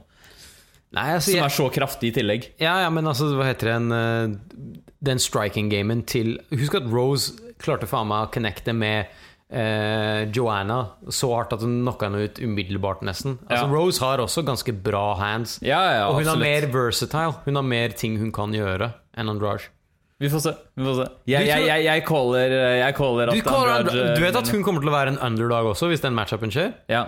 Nei, 0.96 1.06
altså, 1.12 1.30
som 1.30 1.36
jeg, 1.36 1.44
er 1.44 1.54
så 1.58 1.68
kraftig 1.74 2.10
i 2.10 2.16
tillegg. 2.20 2.48
Ja, 2.62 2.78
ja, 2.84 2.90
men 2.94 3.06
altså, 3.10 3.28
hva 3.36 3.48
heter 3.50 3.74
den 3.74 3.92
uh, 3.92 4.80
Den 5.04 5.20
striking-gamen 5.22 6.06
til 6.08 6.38
Husk 6.54 6.78
at 6.78 6.88
Rose 6.90 7.36
klarte 7.62 7.88
faen 7.90 8.08
meg 8.10 8.26
å 8.26 8.32
connecte 8.32 8.72
med 8.76 9.12
uh, 9.52 10.24
Joanna 10.32 10.80
så 11.12 11.30
hardt 11.34 11.54
at 11.56 11.64
hun 11.64 11.78
knocka 11.82 12.08
henne 12.08 12.26
ut 12.26 12.40
umiddelbart, 12.42 13.04
nesten. 13.06 13.38
Altså, 13.46 13.64
Ja. 13.66 13.70
Rose 13.72 14.04
har 14.04 14.24
også 14.24 14.44
ganske 14.46 14.72
bra 14.72 15.08
hands. 15.20 15.58
Ja, 15.64 15.80
ja, 15.92 16.04
og 16.08 16.20
hun 16.20 16.26
absolutt. 16.26 16.32
har 16.32 16.44
mer 16.44 16.68
versatile. 16.74 17.38
Hun 17.46 17.60
har 17.60 17.66
mer 17.76 17.96
ting 17.96 18.18
hun 18.22 18.32
kan 18.34 18.56
gjøre 18.56 18.94
enn 19.16 19.32
Andrade. 19.32 19.70
Vi 20.18 20.30
får 20.32 20.40
se. 20.46 20.52
Vi 20.74 20.84
får 20.86 20.94
se. 21.02 21.06
Jeg, 21.28 21.44
jeg, 21.50 21.66
jeg, 21.68 21.84
jeg 21.84 22.02
caller, 22.08 22.52
jeg 22.80 22.94
caller 22.96 23.30
Du, 23.34 23.40
Andrade- 23.44 24.14
du 24.16 24.22
vet 24.24 24.36
at 24.40 24.48
hun 24.48 24.62
kommer 24.64 24.80
til 24.80 24.88
å 24.88 24.94
være 24.94 25.12
en 25.12 25.18
underdog 25.26 25.72
også, 25.74 25.90
hvis 25.92 26.00
den 26.00 26.14
matchupen 26.16 26.52
skjer? 26.54 26.70
Ja, 26.88 27.02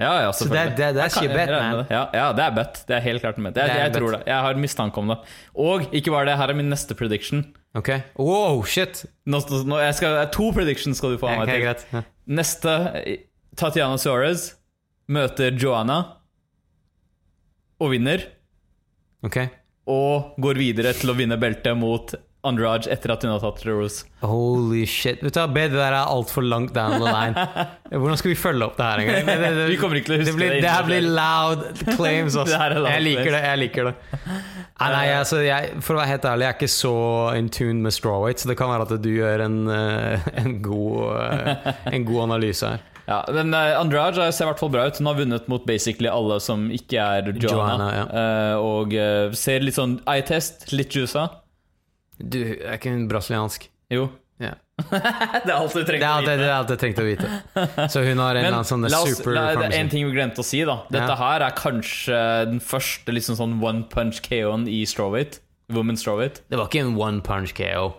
ja, 0.00 0.12
ja 0.24 0.30
Så 0.36 0.46
det, 0.48 0.62
det, 0.78 0.88
det 0.96 1.02
er 1.04 1.12
ikke 1.12 1.34
bet, 1.34 1.52
man. 1.52 1.76
det. 1.82 1.84
Ja, 1.92 2.02
ja, 2.16 2.24
det 2.36 2.44
er 2.46 2.56
bet. 2.56 2.80
Det 2.88 2.96
er 2.96 3.04
helt 3.04 3.20
klart 3.24 3.36
en 3.40 3.48
bet. 3.50 3.60
Jeg, 3.60 3.68
Det 3.68 3.76
jeg 3.82 3.92
bet. 3.92 3.98
tror 4.00 4.16
det. 4.16 4.22
Jeg 4.30 4.40
har 4.46 4.54
mistanke 4.64 5.02
om 5.04 5.12
det. 5.12 5.18
Og 5.68 5.86
ikke 6.00 6.14
bare 6.16 6.30
det, 6.30 6.38
her 6.40 6.52
er 6.54 6.58
min 6.62 6.68
neste 6.72 6.96
prediction. 6.96 7.44
Ok. 7.76 7.90
Wow, 8.16 8.62
shit! 8.64 9.02
Nå, 9.28 9.42
nå, 9.68 9.78
jeg 9.84 9.94
skal, 10.00 10.16
to 10.32 10.48
predictions 10.56 10.96
skal 11.00 11.12
du 11.12 11.20
få 11.20 11.28
av 11.28 11.42
meg 11.44 11.52
til. 11.52 11.84
Ja. 11.92 12.02
Neste 12.40 12.76
Tatiana 13.56 14.00
Suarez 14.00 14.54
møter 15.12 15.52
Joanna 15.60 16.00
og 17.80 17.92
vinner. 17.92 18.24
Ok. 19.26 19.42
Og 19.92 20.32
går 20.42 20.58
videre 20.58 20.92
til 20.96 21.12
å 21.12 21.16
vinne 21.18 21.36
beltet 21.40 21.76
mot 21.78 22.14
Andrade 22.46 22.90
etter 22.92 23.12
at 23.14 23.24
hun 23.26 23.32
har 23.32 23.42
tatt 23.42 23.64
Rose. 23.68 24.06
Holy 24.22 24.84
shit. 24.88 25.22
Vet 25.24 25.34
du 25.34 25.40
hva, 25.40 25.46
Bet, 25.50 25.72
det 25.74 25.80
der 25.80 25.96
er 25.96 26.10
altfor 26.12 26.46
langt 26.46 26.74
down 26.76 26.96
the 26.96 27.04
line. 27.04 27.46
Hvordan 27.90 28.20
skal 28.20 28.32
vi 28.32 28.38
følge 28.38 28.66
opp 28.66 28.78
det 28.78 28.88
her 28.88 29.02
engang? 29.04 29.28
Det, 29.28 29.36
det, 29.42 29.52
det, 29.58 29.68
Vi 29.72 29.78
kommer 29.80 30.00
ikke 30.00 30.12
til 30.12 30.16
å 30.16 30.20
huske 30.22 30.32
det. 30.32 30.38
Blir, 30.40 30.56
det 30.64 30.72
her 30.72 30.88
blir 30.88 31.06
loud 31.06 31.66
claims, 31.92 32.38
altså. 32.38 32.62
Jeg 32.96 33.04
liker 33.04 33.30
det. 33.34 33.42
jeg 33.44 33.58
liker 33.60 33.88
det 33.90 33.94
ah, 34.76 34.90
nei, 34.92 35.04
altså, 35.14 35.40
jeg, 35.44 35.78
For 35.84 35.96
å 35.96 36.00
være 36.00 36.12
helt 36.14 36.26
ærlig, 36.28 36.46
jeg 36.46 36.52
er 36.52 36.58
ikke 36.58 36.72
så 36.72 36.96
in 37.38 37.48
tune 37.52 37.84
med 37.84 37.94
strawweight, 37.94 38.42
så 38.42 38.50
det 38.50 38.56
kan 38.58 38.70
være 38.70 38.86
at 38.88 39.02
du 39.02 39.08
gjør 39.12 39.44
en, 39.46 39.56
eh, 39.72 40.28
en, 40.42 40.58
god, 40.64 41.00
eh, 41.22 41.72
en 41.92 42.06
god 42.08 42.28
analyse 42.28 42.74
her. 42.74 42.84
Ja, 43.06 43.20
men 43.30 43.54
Andrade 43.54 44.24
ser 44.34 44.48
i 44.48 44.50
hvert 44.50 44.58
fall 44.58 44.72
bra 44.74 44.88
ut. 44.88 44.96
Hun 44.98 45.06
har 45.06 45.18
vunnet 45.20 45.44
mot 45.50 45.62
basically 45.66 46.10
alle 46.10 46.40
som 46.42 46.66
ikke 46.74 46.98
er 46.98 47.28
Joanna. 47.30 47.46
Joanna, 47.46 47.88
ja. 47.94 48.06
Eh, 48.22 48.54
og 48.58 48.96
eh, 48.98 49.36
ser 49.38 49.62
litt 49.62 49.78
sånn 49.78 50.00
eye-test, 50.10 50.72
litt 50.74 50.96
juica. 50.96 51.28
Du 52.18 52.38
er 52.42 52.76
ikke 52.78 52.92
hun 52.94 53.08
brasiliansk? 53.10 53.68
Jo. 53.92 54.08
Ja. 54.42 54.52
det 54.90 55.48
er 55.48 55.54
alt 55.56 55.72
du 55.72 55.80
trengte 55.88 56.08
å 56.10 56.20
vite. 56.20 56.32
det 56.36 56.44
er 56.44 56.54
alt 56.58 56.72
jeg 56.74 56.80
trengte 56.82 57.04
å 57.04 57.08
vite. 57.08 57.28
Så 57.92 58.02
hun 58.04 58.20
har 58.20 58.36
en 58.36 58.44
eller 58.44 58.58
annen 58.58 58.68
sånn 58.68 58.84
super 58.92 59.32
la, 59.36 59.46
det 59.56 59.68
er 59.70 59.78
en 59.80 59.92
ting 59.92 60.04
vi 60.08 60.12
glemte 60.16 60.42
å 60.42 60.46
si. 60.46 60.60
da 60.68 60.82
Dette 60.92 61.08
Ja. 61.14 61.16
her 61.20 61.46
er 61.48 61.56
kanskje 61.56 62.20
den 62.50 62.60
første 62.60 63.14
liksom 63.16 63.38
sånn 63.40 63.56
one 63.64 63.86
punch 63.92 64.20
KO-en 64.26 64.66
i 64.68 64.82
strawweight. 64.88 65.40
Women's 65.72 66.04
strawweight. 66.04 66.42
Det 66.52 66.60
var 66.60 66.68
ikke 66.68 66.84
en 66.84 66.96
one 67.00 67.22
punch 67.26 67.54
KO. 67.56 67.94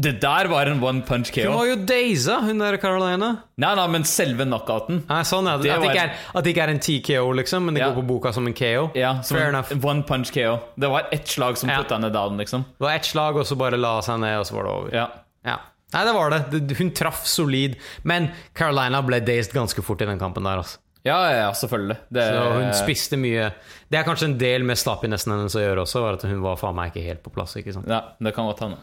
Det 0.00 0.20
der 0.22 0.46
var 0.46 0.66
en 0.70 0.80
one 0.84 1.02
punch 1.02 1.32
KO. 1.34 1.48
Hun 1.50 1.56
var 1.58 1.66
jo 1.66 1.76
daisa, 1.88 2.36
hun 2.46 2.58
der 2.62 2.76
Carolina. 2.78 3.32
Nei, 3.58 3.74
nei, 3.74 3.86
men 3.88 4.04
selve 4.06 4.44
knockouten. 4.46 5.00
Nei, 5.08 5.22
sånn, 5.26 5.48
er 5.50 5.58
Det 5.62 5.72
At, 5.74 5.80
det 5.82 5.90
ikke 5.90 6.04
er, 6.04 6.12
at 6.38 6.44
det 6.44 6.52
ikke 6.54 6.62
er 6.62 6.72
en 6.74 6.78
TKO, 6.86 7.32
liksom, 7.34 7.64
men 7.66 7.74
det 7.74 7.80
Ja. 7.82 7.88
går 7.90 8.02
på 8.02 8.06
boka 8.06 8.32
som 8.32 8.46
en 8.46 8.54
KO. 8.54 8.90
Ja, 8.94 9.20
som 9.22 9.36
Fair 9.36 9.48
en 9.48 9.54
enough. 9.56 9.72
One 9.84 10.02
punch 10.04 10.30
KO. 10.32 10.60
Det 10.78 10.88
var 10.88 11.08
ett 11.10 11.26
slag 11.26 11.58
som 11.58 11.68
Ja. 11.68 11.78
putta 11.82 11.94
henne 11.98 12.12
down, 12.12 12.36
liksom. 12.38 12.64
Det 12.78 12.84
var 12.86 12.92
ett 12.94 13.04
slag, 13.04 13.36
og 13.36 13.44
så 13.46 13.56
bare 13.58 13.76
la 13.76 14.00
seg 14.00 14.20
ned, 14.20 14.38
og 14.38 14.46
så 14.46 14.52
var 14.54 14.62
det 14.64 14.72
over. 14.72 14.90
Ja. 14.94 15.08
Ja. 15.44 15.56
Nei, 15.92 16.04
det 16.04 16.14
var 16.14 16.30
det. 16.30 16.50
Det- 16.68 16.76
Hun 16.78 16.90
traff 16.92 17.26
solid. 17.26 17.76
Men 18.04 18.30
Carolina 18.54 19.02
ble 19.02 19.20
dazed 19.20 19.52
ganske 19.52 19.82
fort 19.82 20.00
i 20.02 20.04
den 20.06 20.18
kampen 20.18 20.44
der. 20.44 20.58
Altså. 20.58 20.78
Ja, 21.04 21.30
ja, 21.30 21.50
selvfølgelig. 21.52 21.96
Det, 22.12 22.22
Så 22.22 22.52
hun 22.52 22.72
spiste 22.74 23.16
mye 23.16 23.52
Det 23.90 23.98
er 23.98 24.04
kanskje 24.04 24.24
en 24.24 24.36
del 24.38 24.62
med 24.62 24.76
slappinessen 24.76 25.32
hennes 25.32 25.54
å 25.54 25.60
gjøre 25.60 25.80
også, 25.86 26.00
var 26.02 26.12
at 26.14 26.22
hun 26.22 26.42
var 26.42 26.56
faen 26.56 26.74
meg 26.74 26.92
ikke 26.92 27.04
helt 27.06 27.22
på 27.22 27.32
plass. 27.32 27.54
ikke 27.56 27.72
sant? 27.72 27.86
Ja, 27.88 28.02
det 28.20 28.34
kan 28.34 28.44
godt 28.44 28.58
hende. 28.60 28.76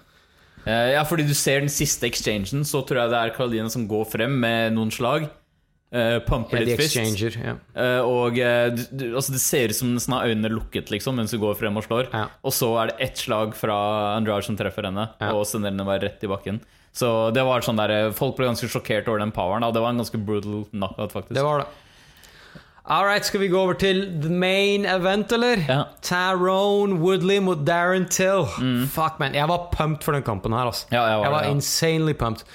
Eh, 0.65 0.91
ja, 0.95 1.03
fordi 1.07 1.27
du 1.27 1.33
ser 1.37 1.61
den 1.63 1.71
siste 1.71 2.07
exchangen, 2.09 2.65
så 2.65 2.81
tror 2.85 3.03
jeg 3.03 3.13
det 3.13 3.21
er 3.21 3.33
Karolina 3.35 3.71
som 3.71 3.87
går 3.89 4.05
frem 4.09 4.37
med 4.41 4.75
noen 4.77 4.93
slag. 4.93 5.29
Uh, 5.95 6.17
pumper 6.25 6.59
litt 6.65 6.79
fist. 6.81 6.97
Ja. 7.37 7.53
Eh, 7.77 8.01
og 8.03 8.35
uh, 8.41 8.73
du, 8.73 9.03
altså 9.15 9.31
det 9.31 9.39
ser 9.39 9.71
ut 9.71 9.77
som 9.77 9.93
den 9.93 10.15
har 10.15 10.27
øynene 10.27 10.49
lukket 10.51 10.89
liksom 10.91 11.15
mens 11.15 11.31
hun 11.31 11.39
går 11.43 11.55
frem 11.59 11.77
og 11.79 11.85
slår. 11.85 12.09
Ja. 12.11 12.25
Og 12.43 12.55
så 12.57 12.71
er 12.81 12.89
det 12.89 12.97
ett 13.05 13.21
slag 13.21 13.53
fra 13.55 13.77
Andrade 14.17 14.43
som 14.43 14.57
treffer 14.59 14.89
henne, 14.89 15.05
Ja. 15.21 15.31
og 15.31 15.45
sender 15.47 15.71
henne 15.71 15.85
bare 15.87 16.03
rett 16.03 16.25
i 16.25 16.31
bakken. 16.31 16.59
Så 16.95 17.31
det 17.35 17.43
var 17.45 17.63
sånn 17.63 17.79
der 17.79 18.11
Folk 18.15 18.37
ble 18.37 18.49
ganske 18.49 18.67
sjokkert 18.71 19.07
over 19.11 19.21
den 19.23 19.31
poweren. 19.35 19.63
Da. 19.63 19.71
Det 19.75 19.83
var 19.83 19.93
en 19.93 20.01
ganske 20.01 20.19
brutal 20.19 20.65
knockout, 20.73 21.13
faktisk. 21.15 21.37
Det 21.37 21.43
var 21.45 21.63
det. 21.63 21.67
All 22.87 23.05
right, 23.05 23.25
skal 23.25 23.39
vi 23.39 23.47
gå 23.47 23.59
over 23.59 23.73
til 23.73 24.03
the 24.21 24.29
main 24.29 24.85
event, 24.85 25.31
eller? 25.31 25.57
Ja. 25.67 25.83
Tyrone 26.01 26.99
Woodley 27.01 27.39
mot 27.41 27.57
Darren 27.67 28.05
Till. 28.09 28.45
Fuck, 28.87 29.19
man. 29.19 29.33
Jeg 29.33 29.47
var 29.49 29.69
pumped 29.71 30.03
for 30.03 30.11
den 30.11 30.23
kampen 30.23 30.53
her. 30.53 30.59
Altså. 30.59 30.85
Mm. 30.91 30.95
Ja, 30.95 31.03
jeg 31.03 31.31
var 31.31 31.39
det, 31.39 31.47
ja. 31.47 31.51
insanely 31.55 32.13
pumped. 32.13 32.45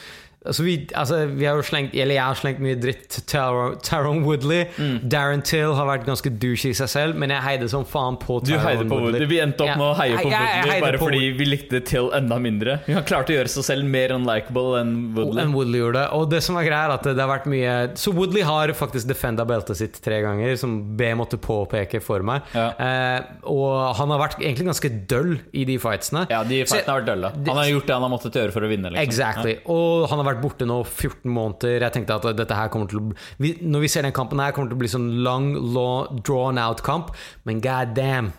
Altså 0.41 0.65
vi, 0.65 0.75
altså 0.97 1.27
vi 1.29 1.45
har 1.45 1.59
jo 1.59 1.65
slengt 1.69 1.93
Eller 1.93 2.15
jeg 2.17 2.25
har 2.25 2.37
slengt 2.39 2.63
mye 2.65 2.77
dritt 2.81 3.03
til 3.13 3.25
Taro- 3.29 3.75
Tyrone 3.85 4.23
Woodley. 4.25 4.63
Mm. 4.81 4.95
Darren 5.13 5.43
Till 5.45 5.75
har 5.77 5.85
vært 5.85 6.07
ganske 6.07 6.31
douche 6.41 6.71
i 6.71 6.73
seg 6.73 6.89
selv, 6.89 7.19
men 7.21 7.29
jeg 7.35 7.43
heide 7.45 7.69
som 7.69 7.85
faen 7.85 8.17
på 8.17 8.39
heide 8.49 8.87
på 8.89 9.01
Woodley. 9.03 9.27
Vi 9.29 9.37
endte 9.43 9.67
opp 9.67 9.77
med 9.77 9.85
å 9.85 9.95
heie 9.99 10.17
på 10.17 10.31
Jeg- 10.31 10.41
jeg- 10.41 10.65
Woodley 10.65 10.81
bare 10.81 10.99
på 10.99 11.05
fordi 11.11 11.37
vi 11.37 11.45
likte 11.45 11.85
Till 11.85 12.09
enda 12.17 12.39
mindre. 12.41 12.79
Han 12.87 13.05
klarte 13.05 13.35
å 13.35 13.37
gjøre 13.37 13.49
seg 13.53 13.65
selv 13.69 13.85
mer 13.85 14.09
unlikable 14.17 14.81
enn 14.81 14.95
Woodley. 15.15 15.43
enn 15.45 15.53
Woodley 15.53 15.81
gjorde. 15.81 16.07
Og 16.17 16.31
det 16.31 16.43
som 16.43 16.57
er 16.57 16.65
greia 16.65 16.89
er 16.89 16.95
at 16.97 17.03
det 17.03 17.19
har 17.19 17.29
vært 17.29 17.45
mye 17.47 17.91
Så 18.01 18.15
Woodley 18.15 18.41
har 18.43 18.69
faktisk 18.69 19.07
defenda 19.09 19.45
beltet 19.45 19.77
sitt 19.77 20.01
tre 20.01 20.23
ganger, 20.23 20.57
som 20.57 20.97
B 20.97 21.05
måtte 21.13 21.37
påpeke 21.37 22.01
for 22.01 22.21
meg. 22.23 22.41
Ja. 22.55 22.71
Eh, 22.81 23.21
og 23.45 23.95
han 23.97 24.09
har 24.09 24.19
vært 24.29 24.39
egentlig 24.41 24.65
ganske 24.73 25.07
døll 25.07 25.39
i 25.53 25.65
de 25.65 25.77
fightsene. 25.77 26.27
Ja, 26.31 26.43
de 26.45 26.65
fightene 26.65 26.87
har 26.87 27.01
vært 27.03 27.07
dølle. 27.13 27.33
Han 27.47 27.57
har 27.57 27.67
gjort 27.67 27.87
det 27.87 27.93
han 27.93 28.03
har 28.09 28.11
måttet 28.19 28.33
gjøre 28.33 28.53
for 28.53 28.61
å 28.63 28.69
vinne. 28.71 28.89
Liksom. 28.91 29.05
Exactly. 29.05 29.59
Og 29.67 30.09
han 30.09 30.19
har 30.19 30.25
vært 30.25 30.30
borte 30.39 30.67
nå 30.69 30.79
14 30.85 31.27
måneder. 31.27 31.83
Jeg 31.83 31.93
tenkte 31.97 32.15
at 32.15 32.39
dette 32.39 32.55
her 32.55 32.71
kommer 32.71 32.87
til 32.87 33.01
å 33.01 33.09
vi, 33.43 33.57
Når 33.61 33.81
vi 33.81 33.89
ser 33.89 34.07
den 34.07 34.15
kampen 34.15 34.39
her, 34.39 34.53
kommer 34.55 34.71
det 34.71 34.77
til 34.77 34.79
å 34.79 34.85
bli 34.85 34.93
sånn 34.93 35.11
lang, 35.27 35.51
long, 35.75 36.23
drawn 36.23 36.59
out 36.63 36.85
kamp. 36.87 37.11
Men 37.45 37.61
god 37.65 37.97
damn. 37.99 38.33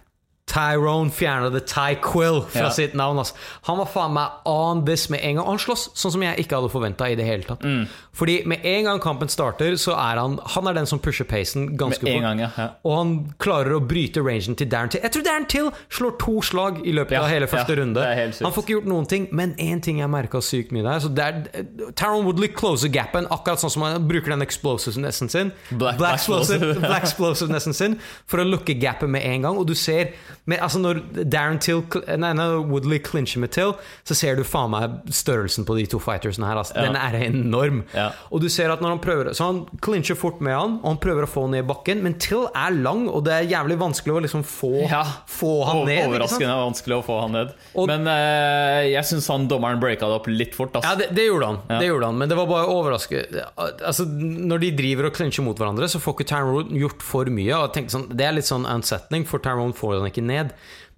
Tyrone 0.51 1.11
fjerna 1.15 1.49
the 1.53 1.61
Ty 1.63 1.95
Quill 2.03 2.41
fra 2.51 2.67
Ja. 2.67 2.69
sitt 2.75 2.93
navn. 2.93 3.17
Altså. 3.21 3.33
Han 3.69 3.77
var 3.79 3.85
faen 3.87 4.13
meg 4.13 4.29
on 4.45 4.85
this 4.85 5.09
med 5.09 5.21
en 5.23 5.35
gang. 5.35 5.45
Og 5.45 5.53
han 5.55 5.59
slåss 5.63 5.89
sånn 5.95 6.11
som 6.11 6.21
jeg 6.25 6.37
ikke 6.43 6.57
hadde 6.59 6.71
forventa 6.73 7.07
i 7.09 7.15
det 7.15 7.25
hele 7.25 7.43
tatt. 7.47 7.61
Mm. 7.63 7.87
Fordi 8.13 8.41
med 8.45 8.65
en 8.65 8.83
gang 8.89 8.99
kampen 8.99 9.29
starter, 9.31 9.77
så 9.79 9.93
er 9.95 10.19
han 10.19 10.37
Han 10.45 10.67
er 10.67 10.73
den 10.73 10.85
som 10.85 10.99
pusher 10.99 11.23
pacen 11.25 11.77
ganske 11.77 12.03
Med 12.03 12.11
en 12.11 12.19
fort. 12.19 12.23
gang, 12.29 12.39
ja. 12.39 12.49
ja. 12.57 12.67
Og 12.83 12.97
han 12.97 13.13
klarer 13.39 13.77
å 13.77 13.87
bryte 13.87 14.19
rangen 14.25 14.55
til 14.59 14.67
Darren 14.67 14.89
Till. 14.89 14.99
Jeg 15.01 15.11
tror 15.11 15.23
Darren 15.23 15.45
Till 15.47 15.71
slår 15.89 16.17
to 16.19 16.41
slag 16.41 16.81
i 16.85 16.91
løpet 16.91 17.17
av 17.17 17.29
hele 17.29 17.47
første 17.47 17.77
runde. 17.79 18.03
Han 18.41 18.51
får 18.51 18.63
ikke 18.65 18.75
gjort 18.75 18.85
noen 18.91 19.07
ting, 19.07 19.27
men 19.31 19.53
én 19.57 19.81
ting 19.81 19.99
jeg 19.99 20.09
merka 20.09 20.41
sykt 20.43 20.71
mye 20.75 20.83
der 20.83 20.99
så 20.99 21.13
det 21.13 21.23
er, 21.23 21.91
Taron 21.95 22.25
Woodley 22.25 22.47
closer 22.49 22.89
gapen 22.89 23.25
akkurat 23.31 23.59
sånn 23.63 23.71
som 23.71 23.81
han 23.83 24.07
bruker 24.07 24.29
den 24.35 24.41
explosivenessen 24.41 25.29
sin. 25.29 25.51
Black- 25.71 25.97
Black, 25.97 26.13
explosive, 26.15 26.55
explosive. 26.59 26.79
black 26.87 27.03
explosivenessen 27.03 27.73
sin 27.73 27.99
for 28.27 28.39
å 28.39 28.45
lukke 28.49 28.75
gapet 28.79 29.07
med 29.09 29.23
en 29.23 29.41
gang. 29.41 29.57
Og 29.57 29.67
du 29.67 29.73
ser 29.75 30.11
men, 30.49 30.57
altså 30.59 30.79
Når 30.81 30.99
Darren 31.29 31.59
Till 31.61 31.83
Nei, 32.17 32.31
når 32.33 32.63
Woodley 32.69 32.97
clincher 32.99 33.39
med 33.43 33.51
Till, 33.53 33.73
så 34.07 34.15
ser 34.17 34.35
du 34.39 34.43
faen 34.43 34.71
meg 34.73 35.11
størrelsen 35.13 35.65
på 35.67 35.75
de 35.77 35.85
to 35.91 35.99
fightersene 36.01 36.47
her. 36.49 36.57
Altså. 36.57 36.73
Den 36.81 36.95
er 36.97 37.13
enorm. 37.27 37.83
Ja. 37.93 38.07
Og 38.31 38.41
du 38.41 38.47
ser 38.49 38.71
at 38.73 38.81
når 38.81 38.95
han 38.95 39.01
prøver 39.03 39.29
Så 39.37 39.45
han 39.45 39.59
clincher 39.85 40.15
fort 40.17 40.41
med 40.41 40.55
han, 40.57 40.79
og 40.81 40.87
han 40.95 40.97
prøver 41.03 41.27
å 41.27 41.29
få 41.29 41.43
han 41.45 41.53
ned 41.55 41.63
i 41.65 41.67
bakken, 41.69 42.01
men 42.01 42.15
Till 42.21 42.47
er 42.57 42.73
lang, 42.73 43.05
og 43.09 43.23
det 43.27 43.35
er 43.37 43.47
jævlig 43.53 43.77
vanskelig 43.81 44.15
å 44.17 44.23
liksom 44.25 44.43
få, 44.47 44.71
Ja. 44.89 45.03
få 45.29 45.51
han 45.69 45.85
ned. 45.85 46.07
Overraskende 46.09 46.57
vanskelig 46.65 46.97
å 46.97 47.05
få 47.05 47.19
han 47.21 47.31
ned. 47.37 47.53
Og- 47.75 47.87
Men 47.91 48.07
eh, 48.07 48.89
jeg 48.95 49.03
syns 49.11 49.27
han 49.29 49.47
dommeren 49.47 49.79
breaka 49.79 50.09
det 50.09 50.17
opp 50.17 50.27
litt 50.27 50.55
fort. 50.57 50.73
Altså. 50.73 50.89
Ja, 50.89 50.95
det, 50.95 51.11
det 51.15 51.27
gjorde 51.29 51.45
han. 51.51 51.61
Ja. 51.69 51.79
Det 51.79 51.87
gjorde 51.91 52.05
han 52.09 52.17
Men 52.17 52.29
det 52.29 52.37
var 52.37 52.47
bare 52.49 52.65
overraskende 52.71 53.45
altså, 53.57 54.05
Når 54.09 54.59
de 54.65 54.71
driver 54.77 55.05
og 55.09 55.13
clincher 55.13 55.43
mot 55.45 55.57
hverandre, 55.57 55.85
så 55.91 55.99
får 56.01 56.17
ikke 56.17 56.29
Tyrone 56.33 56.81
gjort 56.81 57.01
for 57.05 57.25
mye. 57.25 57.53
Og 57.53 57.67
jeg 57.69 57.73
tenkte 57.77 57.95
sånn, 57.97 58.09
Det 58.17 58.25
er 58.25 58.31
litt 58.33 58.49
sånn 58.49 58.65
unsettling, 58.65 59.25
for 59.29 59.39
Tyrone 59.43 59.73
får 59.77 59.99
han 59.99 60.09
ikke 60.09 60.23
ned. 60.23 60.30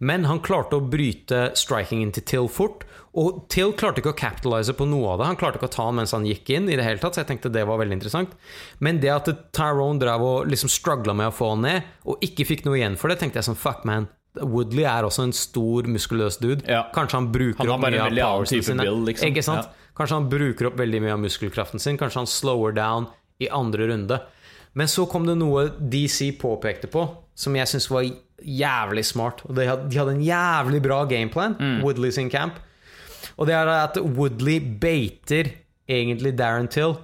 Men 0.04 0.26
han 0.28 0.42
klarte 0.44 0.80
å 0.80 0.84
bryte 0.84 1.52
strikingen 1.56 2.12
til 2.16 2.26
Till 2.28 2.50
fort. 2.52 2.84
Og 3.20 3.44
Till 3.54 3.76
klarte 3.78 4.02
ikke 4.02 4.14
å 4.14 4.18
capitalize 4.18 4.74
på 4.76 4.88
noe 4.90 5.14
av 5.14 5.22
det. 5.22 5.28
Han 5.30 5.40
klarte 5.40 5.60
ikke 5.60 5.70
å 5.70 5.76
ta 5.76 5.86
han 5.88 6.00
mens 6.00 6.16
han 6.16 6.26
gikk 6.28 6.50
inn. 6.56 6.70
i 6.70 6.78
det 6.80 6.86
hele 6.86 7.00
tatt 7.02 7.16
Så 7.16 7.22
jeg 7.22 7.30
tenkte 7.30 7.52
det 7.54 7.66
var 7.70 7.78
veldig 7.78 8.00
interessant 8.00 8.34
Men 8.80 9.00
det 9.04 9.12
at 9.14 9.30
Tyrone 9.54 10.02
drev 10.02 10.26
og 10.26 10.50
liksom 10.50 10.72
struggla 10.72 11.14
med 11.14 11.30
å 11.30 11.36
få 11.36 11.54
han 11.54 11.64
ned, 11.68 11.94
og 12.10 12.26
ikke 12.26 12.48
fikk 12.50 12.66
noe 12.66 12.80
igjen 12.80 12.98
for 12.98 13.14
det, 13.14 13.20
tenkte 13.22 13.40
jeg 13.40 13.52
sånn 13.52 13.60
Fuck, 13.60 13.86
man. 13.86 14.10
Woodley 14.42 14.86
er 14.90 15.06
også 15.06 15.28
en 15.28 15.36
stor, 15.38 15.86
muskuløs 15.86 16.40
dude. 16.42 16.66
Ja. 16.66 16.88
Kanskje 16.96 17.20
han 17.20 17.30
bruker 17.34 17.62
Han 17.62 17.76
opp 17.76 17.84
mye 17.86 18.02
av 18.02 18.16
powersen 18.18 18.82
build, 18.82 19.04
liksom. 19.12 19.30
Ikke 19.30 19.46
sant? 19.46 19.70
Ja. 19.70 19.92
Kanskje 19.94 20.18
han 20.18 20.30
bruker 20.32 20.72
opp 20.72 20.80
veldig 20.82 21.04
mye 21.06 21.14
av 21.14 21.22
muskelkraften 21.22 21.82
sin. 21.82 22.00
Kanskje 22.02 22.24
han 22.24 22.30
slower 22.30 22.74
down 22.74 23.06
i 23.44 23.50
andre 23.54 23.92
runde. 23.92 24.18
Men 24.76 24.88
så 24.90 25.06
kom 25.10 25.26
det 25.28 25.36
noe 25.38 25.68
DC 25.80 26.32
påpekte 26.42 26.88
på, 26.90 27.04
som 27.38 27.56
jeg 27.56 27.70
syns 27.70 27.90
var 27.94 28.08
jævlig 28.44 29.04
smart. 29.06 29.44
Og 29.48 29.56
de 29.56 29.68
hadde, 29.70 29.90
de 29.92 30.00
hadde 30.02 30.16
en 30.18 30.24
jævlig 30.26 30.82
bra 30.84 31.04
gameplan, 31.06 31.56
Mm. 31.60 31.82
Woodley 31.84 32.12
sin 32.12 32.30
camp. 32.30 32.54
Og 33.38 33.48
det 33.48 33.56
er 33.56 33.68
at 33.68 33.98
Woodley 33.98 34.60
beiter 34.82 35.52
egentlig 35.90 36.34
Darren 36.38 36.68
Till 36.68 36.96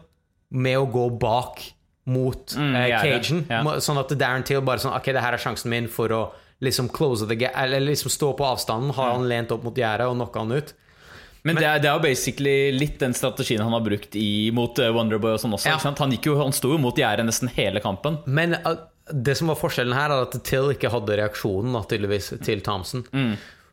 med 0.52 0.78
å 0.78 0.86
gå 0.90 1.06
bak 1.22 1.62
mot 2.10 2.56
eh, 2.58 2.90
cagen. 3.02 3.46
Mm, 3.46 3.50
ja. 3.50 3.80
Sånn 3.86 4.00
at 4.02 4.10
Darren 4.18 4.44
Till 4.44 4.62
bare 4.66 4.82
sånn 4.82 4.96
Ok, 4.98 5.12
det 5.14 5.22
her 5.22 5.34
er 5.38 5.42
sjansen 5.42 5.70
min 5.70 5.88
for 5.88 6.10
å 6.10 6.22
liksom 6.62 6.90
close 6.92 7.26
the 7.30 7.36
gap, 7.40 7.54
eller 7.56 7.80
liksom 7.86 8.10
stå 8.12 8.34
på 8.36 8.44
avstanden. 8.50 8.92
Har 8.98 9.14
han 9.14 9.28
lent 9.30 9.52
opp 9.56 9.64
mot 9.64 9.78
gjerdet 9.78 10.10
og 10.10 10.18
knocka 10.18 10.40
han 10.44 10.52
ut? 10.58 10.74
Men, 11.48 11.56
det, 11.56 11.66
er, 11.66 11.82
det 11.84 11.90
er 11.90 11.98
jo 11.98 12.04
basically 12.04 12.56
litt 12.76 13.00
den 13.00 13.16
strategien 13.16 13.64
han 13.64 13.76
har 13.76 13.84
brukt 13.86 14.16
i, 14.20 14.50
mot 14.56 14.80
eh, 14.82 14.92
Wonderboy 14.96 15.38
og 15.38 15.44
sånn 15.44 15.56
også. 15.56 15.72
Ja. 15.72 15.80
Han, 15.80 16.16
gikk 16.16 16.32
jo, 16.32 16.36
han 16.42 16.56
sto 16.56 16.74
jo 16.74 16.80
mot 16.82 16.98
gjerdet 17.00 17.28
nesten 17.28 17.52
hele 17.56 17.82
kampen. 17.84 18.20
Men 18.28 18.58
uh, 18.66 18.76
det 19.12 19.38
som 19.40 19.52
var 19.52 19.60
forskjellen 19.60 19.96
her, 19.96 20.12
er 20.12 20.28
at 20.28 20.36
Till 20.46 20.74
ikke 20.74 20.92
hadde 20.92 21.20
reaksjonen 21.22 21.78
da, 21.78 21.86
tydeligvis 21.88 22.34
til 22.46 22.64
Thompson. 22.66 23.06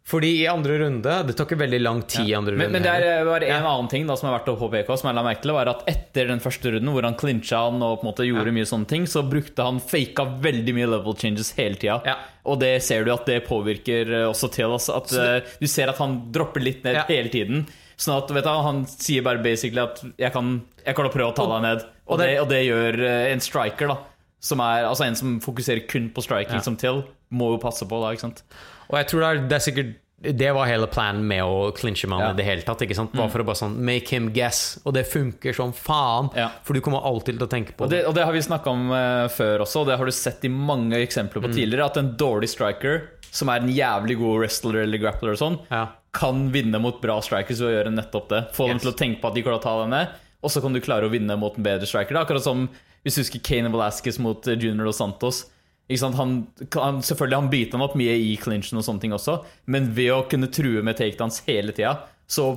Fordi 0.06 0.28
i 0.38 0.46
andre 0.46 0.76
runde 0.78 1.14
Det 1.26 1.34
tok 1.34 1.50
ikke 1.50 1.64
veldig 1.64 1.78
lang 1.82 2.00
tid 2.06 2.28
i 2.30 2.34
andre 2.38 2.52
runde. 2.54 2.62
Men, 2.62 2.76
men 2.76 2.84
det 2.84 2.90
er 3.10 3.24
bare 3.26 3.48
en 3.50 3.64
annen 3.66 3.88
ting 3.90 4.04
da 4.06 4.14
som 4.18 4.28
er 4.30 4.36
verdt 4.36 4.50
å 4.52 4.56
påpeke, 4.60 4.94
som 5.00 5.08
jeg 5.10 5.16
la 5.18 5.24
merke 5.26 5.42
til, 5.42 5.52
var 5.56 5.70
at 5.72 5.80
etter 5.90 6.28
den 6.30 6.42
første 6.44 6.70
runden, 6.76 6.92
hvor 6.94 7.02
han 7.08 7.16
clincha 7.18 7.64
han 7.64 7.82
og 7.82 7.96
på 7.98 8.06
en 8.06 8.10
måte 8.12 8.26
gjorde 8.28 8.52
mye 8.54 8.68
sånne 8.70 8.86
ting, 8.92 9.08
så 9.10 9.24
brukte 9.26 9.66
han 9.66 9.80
faka 9.82 10.28
veldig 10.44 10.74
mye 10.76 10.90
level 10.92 11.16
changes 11.18 11.50
hele 11.58 11.74
tida. 11.80 11.96
Ja. 12.06 12.14
Og 12.46 12.60
det 12.62 12.70
ser 12.86 13.02
du 13.02 13.10
at 13.16 13.26
det 13.26 13.40
påvirker 13.48 14.12
eh, 14.20 14.28
også 14.30 14.52
til 14.54 14.76
oss. 14.76 14.86
At 14.94 15.10
eh, 15.18 15.40
du 15.58 15.66
ser 15.66 15.90
at 15.90 15.98
han 15.98 16.20
dropper 16.30 16.62
litt 16.62 16.86
ned 16.86 17.00
Ja. 17.00 17.02
hele 17.10 17.32
tiden. 17.34 17.66
Sånn 17.98 18.14
at 18.20 18.28
du, 18.30 18.38
Han 18.46 18.84
sier 18.86 19.22
bare 19.26 19.42
basically 19.42 19.80
at 19.82 20.04
'jeg 20.18 20.32
kan, 20.32 20.62
jeg 20.86 20.94
kan 20.94 21.10
prøve 21.10 21.32
å 21.32 21.34
ta 21.34 21.46
deg 21.50 21.62
ned'. 21.66 21.82
Og, 22.06 22.12
og 22.14 22.18
det, 22.20 22.26
det- 22.30 22.40
og 22.42 22.48
det 22.48 22.62
gjør 22.62 23.00
eh, 23.02 23.32
en 23.32 23.40
striker, 23.40 23.88
da. 23.88 23.98
Som 24.38 24.60
er, 24.60 24.84
altså 24.86 25.04
En 25.08 25.16
som 25.16 25.40
fokuserer 25.40 25.88
kun 25.88 26.10
på 26.14 26.22
striking, 26.22 26.62
som 26.62 26.76
til, 26.76 27.02
må 27.32 27.56
jo 27.56 27.58
passe 27.58 27.82
på 27.88 27.98
da. 28.04 28.12
ikke 28.14 28.20
sant? 28.28 28.44
Og 28.90 28.98
jeg 29.00 29.08
tror 29.10 29.20
det 29.20 29.28
er, 29.30 29.48
det 29.48 29.56
er 29.60 29.64
sikkert 29.70 29.94
det 30.26 30.48
var 30.56 30.64
hele 30.66 30.86
planen 30.88 31.26
med 31.28 31.42
å 31.44 31.70
clinche 31.76 32.08
med 32.08 32.16
om 32.16 32.22
Ja. 32.22 32.28
Mm. 32.30 32.34
i 32.34 32.36
det 32.40 32.44
hele 32.46 32.62
tatt. 32.64 32.80
ikke 32.82 32.94
sant? 32.96 33.12
Var 33.14 33.28
for 33.28 33.42
å 33.42 33.44
bare 33.44 33.58
sånn 33.60 33.74
make 33.84 34.08
him 34.08 34.30
guess. 34.32 34.78
Og 34.86 34.94
det 34.96 35.04
funker 35.06 35.52
som 35.54 35.72
faen. 35.76 36.30
Ja. 36.34 36.48
For 36.64 36.72
du 36.74 36.80
kommer 36.80 37.04
alltid 37.04 37.36
til 37.38 37.46
å 37.46 37.50
tenke 37.50 37.74
på 37.76 37.84
Og 37.84 37.90
det, 37.90 38.00
og 38.08 38.14
det 38.16 38.24
har 38.24 38.32
vi 38.32 38.40
snakka 38.40 38.66
om 38.72 38.90
uh, 38.90 39.28
før 39.28 39.60
også, 39.66 39.82
og 39.84 39.86
det 39.90 39.98
har 40.00 40.04
du 40.08 40.10
sett 40.16 40.42
i 40.44 40.48
mange 40.48 40.96
eksempler 40.96 41.42
Mm. 41.42 41.46
på 41.50 41.52
tidligere. 41.54 41.84
At 41.84 41.96
en 42.00 42.16
dårlig 42.16 42.48
striker, 42.48 43.02
som 43.30 43.48
er 43.52 43.60
en 43.60 43.68
jævlig 43.68 44.16
god 44.18 44.38
wrestler 44.40 44.82
eller 44.86 44.98
grappler, 44.98 45.32
og 45.36 45.38
sånn 45.38 45.58
Ja. 45.70 45.88
kan 46.16 46.50
vinne 46.50 46.80
mot 46.80 46.98
bra 47.02 47.20
strikers 47.20 47.60
ved 47.60 47.68
å 47.68 47.76
gjøre 47.84 47.92
nettopp 47.94 48.28
det. 48.30 48.42
Få 48.56 48.68
dem 48.68 48.78
til 48.80 48.90
å 48.92 48.96
tenke 48.96 49.20
på 49.20 49.28
at 49.28 49.34
de 49.34 49.42
klarer 49.42 49.60
å 49.60 49.62
ta 49.62 49.82
deg 49.84 49.90
ned, 49.90 50.08
og 50.42 50.50
så 50.50 50.62
kan 50.62 50.72
du 50.72 50.80
klare 50.80 51.04
å 51.04 51.10
vinne 51.12 51.36
mot 51.38 51.54
en 51.58 51.62
bedre 51.62 51.84
striker. 51.86 52.14
Det 52.16 52.16
er 52.16 52.24
akkurat 52.24 52.42
som 52.42 52.70
hvis 53.04 53.14
du 53.16 53.20
husker 53.20 53.42
Kane 53.44 53.68
Velasquez 53.70 54.18
mot 54.18 54.48
eh, 54.48 54.56
Junior 54.56 54.86
og 54.88 54.94
Santos. 54.94 55.44
Han, 55.86 56.46
han, 56.74 56.96
selvfølgelig 57.06 57.38
han 57.38 57.50
biter 57.50 57.78
han 57.78 57.84
opp 57.86 57.94
mye 57.98 58.16
i 58.18 58.32
clinchen 58.42 58.80
og 58.80 58.82
sånne 58.82 59.04
ting 59.04 59.14
også, 59.14 59.38
men 59.70 59.92
ved 59.94 60.10
å 60.16 60.24
kunne 60.30 60.50
true 60.50 60.82
med 60.82 60.98
takedowns 60.98 61.44
hele 61.46 61.74
tida, 61.76 61.92
så 62.26 62.48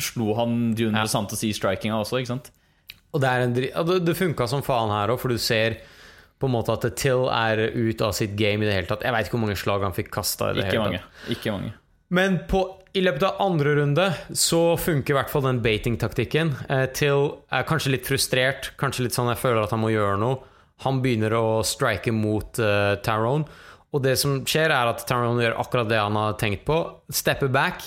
slo 0.00 0.32
han 0.38 0.72
Junior 0.72 1.04
ja. 1.04 1.10
Santos 1.12 1.44
i 1.44 1.52
strikinga 1.52 1.98
også, 2.00 2.22
ikke 2.22 2.32
sant? 2.32 2.48
Og 3.12 3.20
det, 3.20 3.28
er 3.28 3.44
en 3.44 3.56
dri 3.56 3.68
ja, 3.68 3.84
det, 3.84 3.98
det 4.06 4.16
funka 4.16 4.46
som 4.48 4.64
faen 4.64 4.92
her 4.92 5.12
òg, 5.12 5.20
for 5.20 5.32
du 5.32 5.40
ser 5.40 5.82
på 6.40 6.48
en 6.48 6.56
måte 6.56 6.74
at 6.74 6.88
Till 6.98 7.28
er 7.30 7.60
ut 7.70 8.00
av 8.02 8.16
sitt 8.16 8.32
game 8.38 8.64
i 8.64 8.66
det 8.66 8.74
hele 8.74 8.88
tatt. 8.88 9.04
Jeg 9.06 9.14
veit 9.14 9.28
ikke 9.28 9.36
hvor 9.36 9.44
mange 9.44 9.60
slag 9.60 9.84
han 9.86 9.94
fikk 9.94 10.08
kasta. 10.16 10.50
Ikke 10.58 10.80
mange. 10.80 11.02
Ikke 11.30 11.52
mange. 11.54 11.74
Men 12.12 12.40
på, 12.50 12.64
i 12.98 13.04
løpet 13.04 13.22
av 13.28 13.38
andre 13.44 13.76
runde 13.78 14.08
så 14.36 14.74
funker 14.80 15.14
i 15.14 15.18
hvert 15.20 15.30
fall 15.30 15.46
den 15.46 15.62
baiting-taktikken. 15.62 16.50
Eh, 16.66 16.88
Till 16.98 17.28
er 17.46 17.68
kanskje 17.68 17.94
litt 17.94 18.08
frustrert, 18.08 18.72
kanskje 18.80 19.06
litt 19.06 19.14
sånn 19.14 19.30
jeg 19.30 19.40
føler 19.44 19.62
at 19.62 19.76
han 19.76 19.84
må 19.84 19.92
gjøre 19.94 20.18
noe. 20.20 20.42
Han 20.84 21.00
begynner 21.04 21.34
å 21.38 21.44
strike 21.66 22.12
mot 22.14 22.58
uh, 22.62 22.94
Tyrone. 23.04 23.46
Og 23.92 24.00
det 24.00 24.14
som 24.16 24.38
skjer, 24.48 24.72
er 24.72 24.88
at 24.88 25.02
Tyrone 25.04 25.42
gjør 25.44 25.58
akkurat 25.60 25.88
det 25.90 25.98
han 26.00 26.14
har 26.16 26.36
tenkt 26.40 26.62
på. 26.64 26.78
Stepper 27.12 27.50
back, 27.52 27.82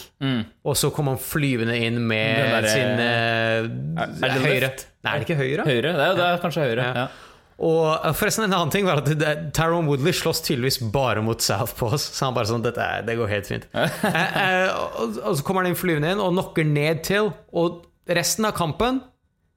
og 0.61 0.75
så 0.77 0.91
kommer 0.93 1.15
han 1.15 1.21
flyvende 1.23 1.79
inn 1.81 1.97
med 2.05 2.43
der, 2.53 2.67
sin 2.69 2.99
uh, 3.01 4.11
Er 4.21 4.35
det 4.35 4.43
høyre. 4.43 4.69
Nei, 5.01 5.15
er 5.15 5.23
det 5.23 5.25
ikke 5.25 5.39
høyre? 5.39 5.65
Høyre? 5.65 5.95
Det 5.97 6.05
er, 6.11 6.19
det 6.19 6.27
er 6.27 6.43
kanskje 6.43 6.67
høyre. 6.69 6.85
Ja. 6.85 7.05
Ja. 7.07 7.31
Og 7.65 7.87
eh, 8.03 8.11
forresten 8.19 8.43
en 8.45 8.53
annen 8.53 8.71
ting 8.73 8.83
var 8.87 8.99
at 8.99 9.07
Tyrone 9.55 9.87
Woodley 9.87 10.11
slåss 10.15 10.41
tydeligvis 10.43 10.81
bare 10.91 11.21
mot 11.23 11.39
Southpaws. 11.41 12.03
Så 12.17 12.27
han 12.27 12.35
bare 12.35 12.49
sånn 12.49 12.65
Dette 12.65 12.83
er- 12.83 13.05
det 13.07 13.15
går 13.15 13.31
helt 13.31 13.47
fint. 13.49 13.67
eh, 13.73 13.89
eh, 14.11 14.69
og, 14.75 15.19
og 15.23 15.37
så 15.39 15.45
kommer 15.47 15.63
han 15.63 15.71
inn 15.71 15.79
flyvende 15.79 16.11
inn 16.15 16.23
og 16.23 16.33
knocker 16.35 16.67
ned 16.67 17.03
til, 17.07 17.31
og 17.55 17.85
resten 18.11 18.45
av 18.45 18.53
kampen 18.57 19.01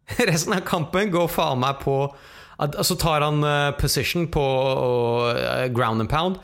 Resten 0.31 0.55
av 0.56 0.62
kampen 0.65 1.10
går 1.12 1.27
faen 1.28 1.59
meg 1.60 1.82
på 1.82 1.98
Så 2.59 2.97
tar 2.98 3.22
han 3.22 3.43
eh, 3.44 3.70
position 3.78 4.26
på 4.35 4.44
eh, 5.30 5.66
ground 5.70 6.02
and 6.02 6.10
pound. 6.10 6.39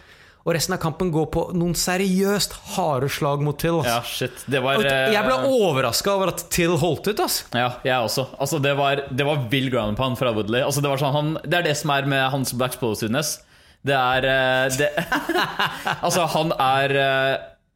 Og 0.45 0.53
resten 0.53 0.75
av 0.77 0.81
kampen 0.83 1.09
går 1.11 1.31
på 1.33 1.43
noen 1.57 1.73
seriøst 1.79 2.53
harde 2.75 3.09
slag 3.11 3.41
mot 3.43 3.57
Till. 3.59 3.81
ja, 3.89 4.03
shit. 4.05 4.45
Det 4.47 4.61
var 4.63 4.77
eh, 4.85 5.09
jeg 5.15 5.25
ble 5.25 5.39
overraska 5.49 6.13
over 6.15 6.35
at 6.35 6.45
Till 6.55 6.77
holdt 6.79 7.09
ut. 7.09 7.23
ass 7.25 7.41
Ja, 7.57 7.71
jeg 7.83 7.97
også. 7.97 8.29
Altså, 8.39 8.61
det 8.63 8.75
var, 8.79 9.07
det 9.11 9.27
var 9.27 9.49
vill 9.51 9.71
ground 9.73 9.97
pound 9.99 10.21
fra 10.21 10.35
Woodley. 10.37 10.61
Altså, 10.63 10.85
det, 10.85 10.93
var 10.93 11.01
sånn, 11.01 11.17
han, 11.17 11.33
det 11.43 11.59
er 11.59 11.67
det 11.71 11.75
som 11.81 11.95
er 11.97 12.07
med 12.13 12.29
hans 12.37 12.55
black 12.55 12.77
explosiveness. 12.77 13.39
Det 13.85 13.97
er 13.97 14.29
det, 14.79 14.93
Altså, 16.07 16.29
han 16.37 16.55
er 16.57 16.95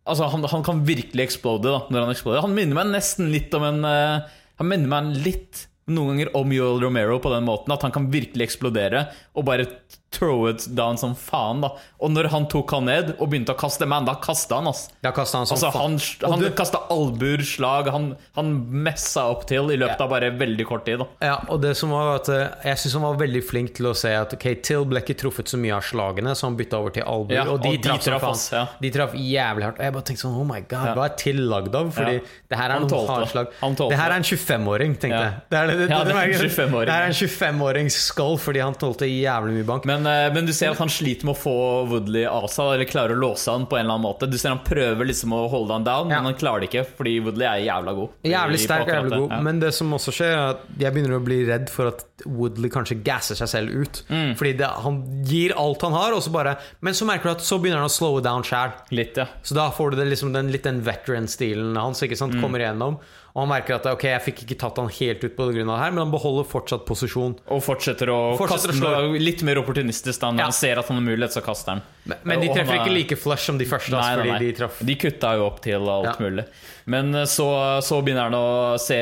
Altså, 0.08 0.24
han, 0.32 0.44
han 0.48 0.62
kan 0.64 0.78
virkelig 0.88 1.26
eksplode 1.26 1.68
da, 1.68 1.80
når 1.92 2.06
han 2.06 2.14
eksploderer. 2.14 2.46
Han 2.46 2.54
minner 2.56 2.78
meg 2.78 2.94
nesten 2.94 3.32
litt 3.32 3.52
om 3.58 3.66
en 3.66 3.82
Han 3.84 4.70
minner 4.70 4.88
meg 4.92 5.18
litt 5.24 5.66
noen 5.92 6.14
ganger 6.14 6.32
om 6.38 6.52
Joel 6.54 6.82
Romero 6.84 7.18
på 7.22 7.32
den 7.32 7.46
måten 7.48 7.74
at 7.74 7.84
han 7.86 7.94
kan 7.94 8.08
virkelig 8.12 8.48
eksplodere 8.48 9.06
og 9.34 9.46
bare 9.48 9.68
throw 10.10 10.46
it 10.48 10.66
down 10.74 10.96
som 10.96 11.14
faen. 11.14 11.60
da 11.60 11.68
Og 12.00 12.10
når 12.10 12.28
han 12.32 12.46
tok 12.48 12.70
han 12.70 12.84
ned 12.86 13.10
og 13.20 13.28
begynte 13.30 13.52
å 13.52 13.58
kaste 13.58 13.86
Man, 13.86 14.04
da 14.06 14.14
kasta 14.14 14.56
han, 14.56 14.66
ass. 14.68 14.88
Da 15.02 15.10
kastet 15.12 15.38
han 15.38 15.46
som 15.46 15.56
Altså, 15.58 15.70
faen. 15.72 15.98
han 16.22 16.30
han 16.32 16.40
du- 16.40 16.50
kasta 16.56 16.78
albuer, 16.90 17.42
slag 17.44 17.88
Han, 17.92 18.16
han 18.34 18.66
messa 18.84 19.26
opp 19.28 19.46
til 19.46 19.70
i 19.70 19.76
løpet 19.76 20.00
av 20.00 20.08
bare 20.10 20.30
veldig 20.30 20.66
kort 20.66 20.84
tid. 20.86 20.98
da 21.00 21.06
Ja, 21.20 21.36
og 21.48 21.60
det 21.60 21.76
som 21.76 21.90
var 21.90 22.14
at 22.16 22.28
eh, 22.30 22.48
Jeg 22.64 22.76
synes 22.78 22.92
han 22.94 23.02
var 23.02 23.16
veldig 23.26 23.42
flink 23.44 23.74
til 23.74 23.86
å 23.86 23.94
se 23.94 24.14
at 24.14 24.32
Ok, 24.32 24.62
Till 24.62 24.84
ble 24.86 25.00
ikke 25.02 25.14
truffet 25.18 25.44
så 25.48 25.58
mye 25.60 25.74
av 25.76 25.82
slagene, 25.82 26.32
så 26.34 26.48
han 26.48 26.56
bytta 26.56 26.78
over 26.80 26.90
til 26.90 27.02
albuer. 27.02 27.34
Ja, 27.34 27.42
og 27.44 27.60
de 27.62 27.68
og 27.68 27.82
de 27.82 27.88
de 27.92 27.98
traff 27.98 28.22
oss, 28.24 28.50
ja. 28.52 28.66
De 28.80 28.90
traff 28.90 29.12
jævlig 29.12 29.64
hardt. 29.68 29.78
Og 29.78 29.84
jeg 29.84 29.92
bare 29.92 30.02
tenkte 30.08 30.24
sånn 30.24 30.40
Oh 30.40 30.44
my 30.44 30.60
god, 30.60 30.86
Ja. 30.88 30.94
hva 30.94 31.04
er 31.04 31.16
Till 31.16 31.36
lagd 31.48 31.74
av? 31.74 31.92
Fordi 31.92 32.14
Ja. 32.14 32.20
det 32.48 32.58
her 32.58 32.70
er 32.70 32.80
noen 32.80 33.06
harde 33.06 33.20
det. 33.26 33.30
slag. 33.32 33.46
Det 33.90 33.98
her 33.98 34.10
er 34.10 34.16
en 34.16 34.22
25-åring, 34.22 34.96
tenkte 34.98 35.20
jeg. 35.20 35.34
Det 35.50 35.58
er, 35.58 35.66
det, 35.66 35.78
det, 35.78 35.90
Ja, 35.90 36.04
det 36.04 36.14
er 36.14 36.22
en 36.22 36.48
25-åring. 36.48 36.86
det 36.86 36.96
er 36.96 37.02
en 37.04 37.12
25-årings 37.12 37.92
skull 38.08 38.36
fordi 38.38 38.60
han 38.62 38.74
tålte 38.74 39.04
jævlig 39.04 39.52
mye 39.58 39.66
bank. 39.66 39.84
Men, 39.84 39.97
eh, 40.06 40.32
men 40.34 40.46
du 40.46 40.52
ser 40.52 40.70
at 40.70 40.78
han 40.78 40.88
sliter 40.88 41.24
med 41.24 41.34
å 41.34 41.38
få 41.38 41.54
Woodley 41.88 42.24
av 42.26 42.46
seg, 42.52 42.74
eller 42.74 42.84
klarer 42.84 43.16
å 43.16 43.20
låse 43.20 43.50
han 43.50 43.66
på 43.66 43.76
en 43.78 43.84
eller 43.86 43.94
annen 43.96 44.04
måte. 44.06 44.28
Du 44.30 44.36
ser 44.38 44.50
han 44.50 44.60
prøver 44.66 45.06
liksom 45.08 45.32
å 45.32 45.48
holde 45.50 45.72
han 45.72 45.84
down, 45.84 46.10
Ja. 46.10 46.16
men 46.20 46.32
han 46.32 46.34
klarer 46.40 46.60
det 46.60 46.68
ikke, 46.70 46.84
fordi 46.98 47.16
Woodley 47.24 47.46
er 47.46 47.64
jævla 47.66 47.94
god. 47.96 48.08
Jævlig 48.24 48.60
sterk 48.60 48.86
og 48.88 48.94
jævlig 48.94 49.18
god. 49.18 49.30
Ja. 49.30 49.40
Men 49.40 49.60
det 49.60 49.72
som 49.74 49.92
også 49.92 50.12
skjer, 50.14 50.32
er 50.36 50.50
at 50.54 50.60
jeg 50.78 50.92
begynner 50.94 51.16
å 51.18 51.24
bli 51.24 51.40
redd 51.48 51.68
for 51.70 51.88
at 51.88 52.04
Woodley 52.26 52.68
kanskje 52.70 53.02
gasser 53.02 53.34
seg 53.38 53.48
selv 53.48 53.70
ut. 53.82 54.02
Mm. 54.10 54.34
Fordi 54.36 54.52
det, 54.58 54.66
han 54.84 55.02
gir 55.24 55.54
alt 55.56 55.82
han 55.82 55.92
har, 55.92 56.12
og 56.12 56.22
så 56.22 56.30
bare 56.34 56.56
Men 56.80 56.92
så 56.94 57.04
merker 57.06 57.24
du 57.24 57.30
at 57.36 57.40
så 57.46 57.58
begynner 57.60 57.78
han 57.82 57.88
å 57.88 57.94
slowe 57.94 58.22
down 58.22 58.42
sjæl. 58.42 58.72
Ja. 58.90 59.26
Så 59.42 59.54
da 59.54 59.70
får 59.70 59.90
du 59.92 59.96
det 59.96 60.08
liksom 60.10 60.32
den, 60.32 60.50
litt 60.52 60.64
den 60.64 60.82
veteran-stilen 60.82 61.76
hans 61.76 62.02
ikke 62.02 62.18
Mm. 62.28 62.40
kommer 62.42 62.58
igjennom. 62.60 62.98
Og 63.38 63.44
han 63.44 63.50
merker 63.52 63.76
at 63.76 63.84
ok, 63.86 64.02
jeg 64.08 64.22
fikk 64.24 64.40
ikke 64.42 64.56
tatt 64.58 64.78
han 64.82 64.88
helt 64.90 65.22
ut 65.22 65.34
på 65.36 65.44
grunn 65.52 65.68
av 65.70 65.76
det 65.76 65.82
her, 65.84 65.92
men 65.94 66.00
han 66.02 66.10
beholder 66.10 66.46
fortsatt 66.50 66.82
posisjon. 66.88 67.36
Og 67.54 67.60
fortsetter 67.62 68.10
å 68.10 68.16
Fortsetter 68.40 68.72
kaste 68.74 68.88
å. 68.90 69.12
Litt 69.22 69.44
mer 69.46 69.60
opportunistisk 69.60 70.18
da 70.24 70.32
når 70.32 70.40
Ja. 70.42 70.46
han 70.48 70.56
ser 70.56 70.80
at 70.82 70.88
han 70.90 70.98
har 70.98 71.04
mulighet, 71.06 71.36
så 71.36 71.42
kaster 71.46 71.76
han. 71.76 71.82
Men, 72.08 72.18
men 72.24 72.40
de 72.42 72.48
treffer 72.48 72.74
er- 72.74 72.80
ikke 72.82 72.94
like 72.96 73.16
flush 73.20 73.44
som 73.46 73.58
de 73.60 73.64
første, 73.70 73.92
Nei, 73.94 74.00
altså, 74.00 74.16
nei, 74.24 74.26
fordi 74.26 74.32
nei. 74.32 74.50
de 74.50 74.58
traff 74.58 74.80
De 74.90 74.96
kutta 74.96 75.30
jo 75.38 75.46
opp 75.46 75.60
til 75.62 75.88
alt 75.88 76.08
Ja. 76.08 76.14
mulig. 76.18 76.44
Men 76.86 77.14
eh, 77.14 77.24
så, 77.30 77.46
så 77.84 78.00
begynner 78.02 78.26
han 78.26 78.34
å 78.34 78.78
se, 78.80 78.98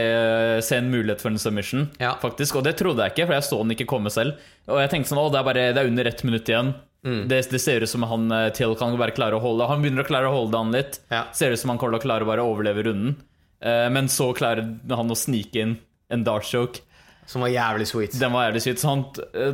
se 0.61 0.77
en 0.83 0.91
mulighet 0.93 1.23
for 1.25 1.31
en 1.33 1.39
submission, 1.39 1.89
Ja. 1.99 2.13
faktisk. 2.21 2.57
Og 2.61 2.65
det 2.65 2.77
trodde 2.77 2.99
jeg 3.07 3.15
ikke, 3.15 3.27
for 3.31 3.35
jeg 3.39 3.47
så 3.49 3.63
den 3.63 3.73
ikke 3.77 3.87
komme 3.89 4.11
selv. 4.13 4.37
Og 4.69 4.79
jeg 4.83 4.91
tenkte 4.91 5.15
sånn, 5.15 5.23
å, 5.25 5.31
det 5.33 5.41
er 5.41 5.45
bare 5.49 5.73
det 5.73 5.79
er 5.81 5.87
under 5.89 6.05
ett 6.13 6.23
minutt 6.29 6.45
igjen. 6.53 6.75
Mm. 7.07 7.29
Det, 7.29 7.41
det 7.51 7.61
ser 7.63 7.81
ut 7.81 7.89
som 7.89 8.03
han 8.03 8.29
til 8.29 8.53
Till 8.53 8.75
kan 8.75 8.97
bare 8.99 9.13
klare 9.15 9.39
å 9.39 9.41
holde 9.41 9.69
Han 9.69 9.81
begynner 9.81 10.03
å 10.03 10.09
klare 10.09 10.27
å 10.27 10.35
holde 10.35 10.59
han 10.59 10.73
litt. 10.75 10.99
Ser 11.33 11.53
ut 11.53 11.59
som 11.61 11.71
han 11.71 11.79
kommer 11.79 11.97
til 11.97 12.03
å 12.03 12.07
klare 12.11 12.27
å 12.27 12.27
bare 12.27 12.43
overleve 12.43 12.83
runden. 12.89 13.17
Eh, 13.62 13.89
Men 13.91 14.09
så 14.09 14.33
klarer 14.37 14.66
han 14.91 15.11
å 15.11 15.16
snike 15.16 15.57
inn 15.62 15.78
en 16.11 16.24
dart 16.24 16.45
joke. 16.53 16.81
Som 17.27 17.43
var 17.43 17.49
jævlig 17.51 17.87
sweet. 17.91 18.19
Den 18.20 18.33
var 18.33 18.47
jævlig 18.51 18.62
sweet 18.62 18.83
han, 18.87 19.05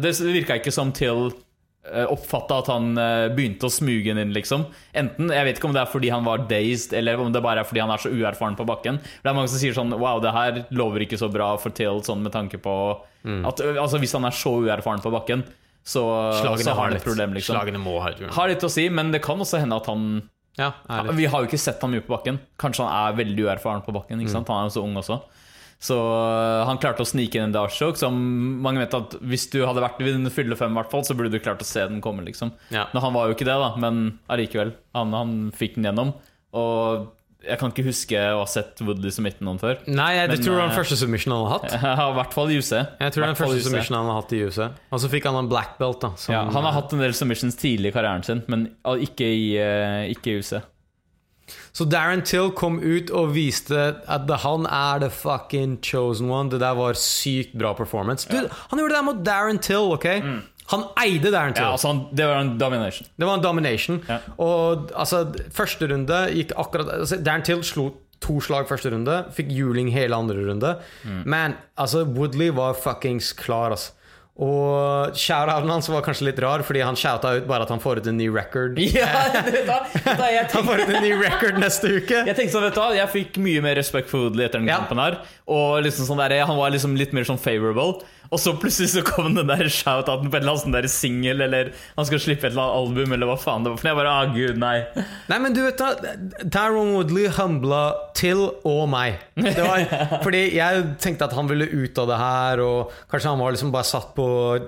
det 0.03 0.13
virka 0.21 0.59
ikke 0.61 0.73
som 0.73 0.93
Till 0.93 1.31
oppfatta 1.83 2.61
at 2.63 2.69
han 2.71 2.93
eh, 3.01 3.29
begynte 3.35 3.67
å 3.67 3.73
smuge 3.73 4.13
den 4.13 4.21
inn, 4.23 4.35
liksom. 4.37 4.69
Enten, 4.95 5.33
Jeg 5.35 5.45
vet 5.49 5.57
ikke 5.59 5.67
om 5.67 5.73
det 5.75 5.81
er 5.83 5.91
fordi 5.91 6.13
han 6.15 6.23
var 6.23 6.45
dazed, 6.47 6.93
eller 6.95 7.19
om 7.19 7.33
det 7.35 7.43
bare 7.43 7.65
er 7.65 7.67
fordi 7.67 7.81
han 7.83 7.91
er 7.91 7.99
så 7.99 8.13
uerfaren 8.13 8.55
på 8.59 8.67
bakken. 8.69 9.01
Det 9.03 9.27
er 9.31 9.35
mange 9.35 9.51
som 9.51 9.59
sier 9.59 9.75
sånn 9.75 9.91
Wow, 9.99 10.21
det 10.23 10.31
her 10.31 10.61
lover 10.71 11.03
ikke 11.03 11.19
så 11.19 11.27
bra 11.33 11.57
for 11.59 11.75
Till, 11.75 11.99
sånn 12.07 12.23
med 12.23 12.33
tanke 12.33 12.61
på 12.63 12.77
Mm. 13.23 13.45
at 13.47 13.61
altså, 13.79 14.01
Hvis 14.03 14.13
han 14.19 14.25
er 14.27 14.35
så 14.35 14.51
uerfaren 14.59 14.99
på 14.99 15.11
bakken, 15.15 15.45
så, 15.87 16.03
så 16.43 16.75
har 16.75 16.89
han 16.89 16.97
et 16.97 17.05
problem, 17.05 17.35
liksom. 17.37 17.55
Slagene 17.55 17.79
må 17.79 18.01
ha 18.03 18.11
Har 18.35 18.49
litt 18.51 18.65
å 18.67 18.71
si, 18.71 18.89
men 18.91 19.13
det 19.13 19.21
kan 19.23 19.39
også 19.39 19.61
hende 19.63 19.77
at 19.79 19.87
han 19.87 20.23
Ja. 20.59 20.73
Vi 21.17 21.29
har 21.31 21.41
jo 21.41 21.49
ikke 21.49 21.61
sett 21.61 21.81
han 21.83 21.95
mye 21.95 22.05
på 22.05 22.13
bakken. 22.13 22.41
Kanskje 22.61 22.85
han 22.85 23.13
er 23.13 23.23
veldig 23.23 23.47
uerfaren 23.47 23.85
på 23.87 23.95
bakken. 23.95 24.21
Mm. 24.21 24.35
Han 24.37 24.59
er 24.59 24.69
jo 24.69 24.75
så 24.77 24.85
ung 24.85 24.99
også. 25.01 25.23
Så 25.83 25.97
øh, 25.99 26.61
han 26.69 26.79
klarte 26.79 27.03
å 27.03 27.09
snike 27.09 27.41
inn 27.41 27.49
en 27.49 27.55
dart 27.57 27.75
som 27.99 28.19
mange 28.63 28.85
vet 28.85 28.93
at 28.95 29.17
hvis 29.19 29.49
du 29.51 29.65
hadde 29.67 29.83
vært 29.83 29.99
ved 29.99 30.15
den 30.15 30.31
fylle 30.31 30.55
fem, 30.59 30.77
fall, 30.93 31.03
så 31.03 31.17
burde 31.19 31.33
du 31.33 31.43
klart 31.43 31.65
å 31.65 31.67
se 31.67 31.83
den 31.91 32.03
komme, 32.05 32.23
liksom. 32.29 32.53
Ja. 32.71 32.87
Men 32.93 33.03
han 33.03 33.17
var 33.17 33.27
jo 33.27 33.35
ikke 33.35 33.49
det, 33.49 33.57
da. 33.59 33.73
Men 33.83 34.05
allikevel. 34.31 34.77
Han, 34.95 35.17
han 35.17 35.35
fikk 35.57 35.75
den 35.79 35.91
gjennom. 35.91 36.15
Og 36.55 37.09
jeg 37.43 37.59
kan 37.61 37.73
ikke 37.73 37.85
huske 37.87 38.19
å 38.33 38.41
ha 38.41 38.49
sett 38.51 38.81
Woodley 38.85 39.13
submitte 39.15 39.45
noen 39.47 39.59
før. 39.61 39.81
Nei, 39.87 40.11
jeg, 40.17 40.29
Men, 40.31 40.37
det 40.37 40.45
tror 40.45 40.55
det 40.55 40.61
var 40.61 40.69
den 40.69 40.75
eh, 40.75 40.81
første 40.81 40.99
submission 41.01 41.35
han 41.35 41.47
har 41.47 41.55
hatt. 41.59 41.77
Ja, 41.93 42.09
I 42.09 42.17
hvert 42.21 42.37
fall 42.37 42.53
i 42.55 42.59
UC. 42.61 42.73
Jeg 42.73 43.15
tror 43.17 43.27
den 43.27 43.39
første 43.39 43.61
UC. 43.61 43.65
submission 43.69 43.99
han 43.99 44.11
har 44.13 44.21
hatt 44.23 44.35
i 44.37 44.43
USA. 44.47 44.69
Og 44.93 45.03
så 45.03 45.11
fikk 45.13 45.31
han 45.31 45.39
en 45.43 45.51
black 45.51 45.79
belt, 45.81 46.01
da. 46.05 46.13
Som, 46.17 46.37
Ja, 46.37 46.45
han 46.55 46.69
har 46.69 46.77
hatt 46.79 46.95
en 46.95 47.03
del 47.03 47.17
submissions 47.17 47.59
tidlig 47.59 47.93
i 47.93 47.97
karrieren 47.97 48.27
sin, 48.27 48.45
men 48.53 48.69
ikke 48.87 49.27
i, 49.27 49.49
øh, 49.63 50.13
ikke 50.15 50.37
i 50.37 50.43
UC. 50.43 50.61
Så 51.73 51.85
Darren 51.91 52.23
Till 52.25 52.51
kom 52.57 52.79
ut 52.81 53.11
og 53.17 53.33
viste 53.35 53.77
at 54.07 54.31
han 54.45 54.67
er 54.69 55.03
the 55.03 55.11
fucking 55.13 55.79
chosen 55.85 56.31
one. 56.31 56.51
Det 56.53 56.61
der 56.63 56.77
var 56.79 56.97
sykt 56.99 57.57
bra 57.59 57.73
performance. 57.77 58.29
Du, 58.29 58.37
Han 58.71 58.79
gjorde 58.79 58.93
det 58.93 58.99
der 58.99 59.07
mot 59.09 59.25
Darren 59.27 59.59
Till, 59.59 59.91
ok? 59.97 60.07
Han 60.71 60.85
eide 61.03 61.31
Till. 61.55 61.63
Mm. 61.65 61.69
Ja, 61.69 61.73
altså, 61.73 61.87
han- 61.89 62.07
det 62.17 62.27
var 62.27 62.41
en 62.41 62.59
domination. 62.59 63.09
Det 63.19 63.27
var 63.27 63.35
en 63.35 63.43
domination. 63.43 64.01
Ja. 64.09 64.19
Og 64.39 64.91
altså, 64.95 65.25
første 65.53 65.89
runde 65.93 66.29
gikk 66.33 66.53
akkurat 66.57 66.89
altså, 67.01 67.17
Darren 67.23 67.43
Till 67.43 67.63
slo 67.63 67.91
to 68.23 68.41
slag 68.41 68.69
første 68.69 68.91
runde, 68.93 69.25
fikk 69.35 69.49
juling 69.51 69.91
hele 69.93 70.15
andre 70.15 70.35
runde. 70.49 70.77
Mm. 71.05 71.23
Men 71.27 71.55
altså, 71.77 72.05
Woodley 72.05 72.51
var 72.55 72.73
fuckings 72.75 73.33
klar, 73.33 73.71
altså. 73.71 73.93
Og 74.41 75.13
shout-outen 75.19 75.69
hans 75.69 75.91
var 75.93 76.01
kanskje 76.07 76.31
litt 76.31 76.39
rar, 76.41 76.63
fordi 76.65 76.81
han 76.81 76.97
shouta 76.97 77.35
ut 77.37 77.45
bare 77.51 77.67
at 77.67 77.73
han 77.75 77.83
får 77.85 78.01
ut 78.01 78.09
en 78.09 78.17
ny 78.17 78.31
record. 78.33 78.79
Ja, 78.97 79.11
vet 79.45 79.53
du 79.53 79.69
hva? 79.69 79.83
Vet 79.93 80.07
da, 80.19 80.31
Han 80.57 80.65
får 80.71 80.83
ut 80.87 80.95
en 80.97 81.05
ny 81.05 81.13
record 81.21 81.61
neste 81.61 81.91
uke! 81.99 82.23
Jeg 82.31 82.39
tenkte 82.39 82.55
sånn, 82.57 82.65
vet 82.65 82.75
du 82.79 82.81
hva 82.81 82.89
Jeg 82.97 83.13
fikk 83.13 83.37
mye 83.45 83.61
mer 83.65 83.77
respekt 83.79 84.09
for 84.13 84.25
Woodley 84.27 84.47
etter 84.49 84.63
den 84.63 84.71
Ja. 84.73 84.81
kampen 84.81 85.03
her 85.03 85.19
Og 85.53 85.83
liksom 85.85 86.09
sånn 86.09 86.21
der, 86.25 86.39
han 86.49 86.57
var 86.59 86.73
liksom 86.73 86.97
litt 86.97 87.13
mer 87.17 87.29
sånn 87.29 87.41
favorable 87.41 88.01
Og 88.33 88.41
så 88.41 88.55
plutselig 88.57 88.89
så 88.95 89.03
kom 89.05 89.35
den 89.37 89.51
der 89.53 89.69
shout-outen 89.69 90.31
på 90.33 90.39
en 90.39 90.43
eller 90.47 90.57
annen 90.57 90.89
sånn 90.89 90.93
single 90.93 91.45
Eller 91.47 91.73
han 91.99 92.09
skal 92.09 92.23
slippe 92.25 92.49
et 92.49 92.55
eller 92.55 92.65
annet 92.65 92.81
album 92.81 93.17
Eller 93.19 93.29
hva 93.31 93.37
faen 93.41 93.67
det 93.67 93.75
var 93.75 93.83
For 93.83 93.91
jeg 93.93 94.01
bare, 94.01 94.15
ah 94.17 94.33
gud, 94.33 94.61
nei 94.63 94.75
Nei, 95.31 95.39
men 95.45 95.57
du 95.57 95.63
vet 95.67 95.81
da 95.81 95.93
Tyron 96.53 96.95
Woodley 96.97 97.29
humbla 97.37 97.83
til 98.19 98.43
og 98.69 98.83
meg. 98.93 99.17
Det 99.41 99.63
var, 99.65 99.83
fordi 100.23 100.43
jeg 100.55 100.83
tenkte 101.03 101.27
at 101.27 101.33
han 101.35 101.49
ville 101.51 101.65
ut 101.67 101.97
av 101.99 102.07
det 102.11 102.19
her, 102.21 102.61
og 102.63 102.93
kanskje 103.11 103.31
han 103.33 103.41
var 103.41 103.55
liksom 103.55 103.73
bare 103.75 103.89
satt 103.89 104.11
på 104.15 104.22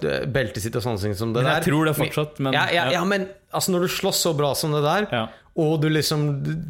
eh, 0.05 0.27
beltet 0.35 0.63
sitt 0.65 0.77
og 0.79 0.83
sånne 0.85 1.01
ting 1.03 1.15
som 1.19 1.33
det 1.35 1.43
Men 1.43 1.51
der. 1.53 1.61
jeg 1.61 1.69
tror 1.71 1.89
det 1.89 1.97
fortsatt, 1.99 2.39
men- 2.45 2.53
ja, 2.57 2.67
ja, 2.73 2.85
ja. 2.95 3.05
men 3.05 3.29
altså 3.55 3.75
når 3.75 3.87
du 3.87 3.89
slåss 3.95 4.21
så 4.27 4.33
bra 4.37 4.53
som 4.59 4.73
det 4.75 4.83
der, 4.85 5.07
Ja. 5.13 5.25
og 5.57 5.81
du 5.83 5.89
liksom 5.89 6.25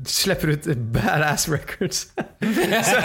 slipper 0.07 0.53
ut 0.55 0.67
badass 0.93 1.49
records 1.55 2.03
så, 2.13 2.99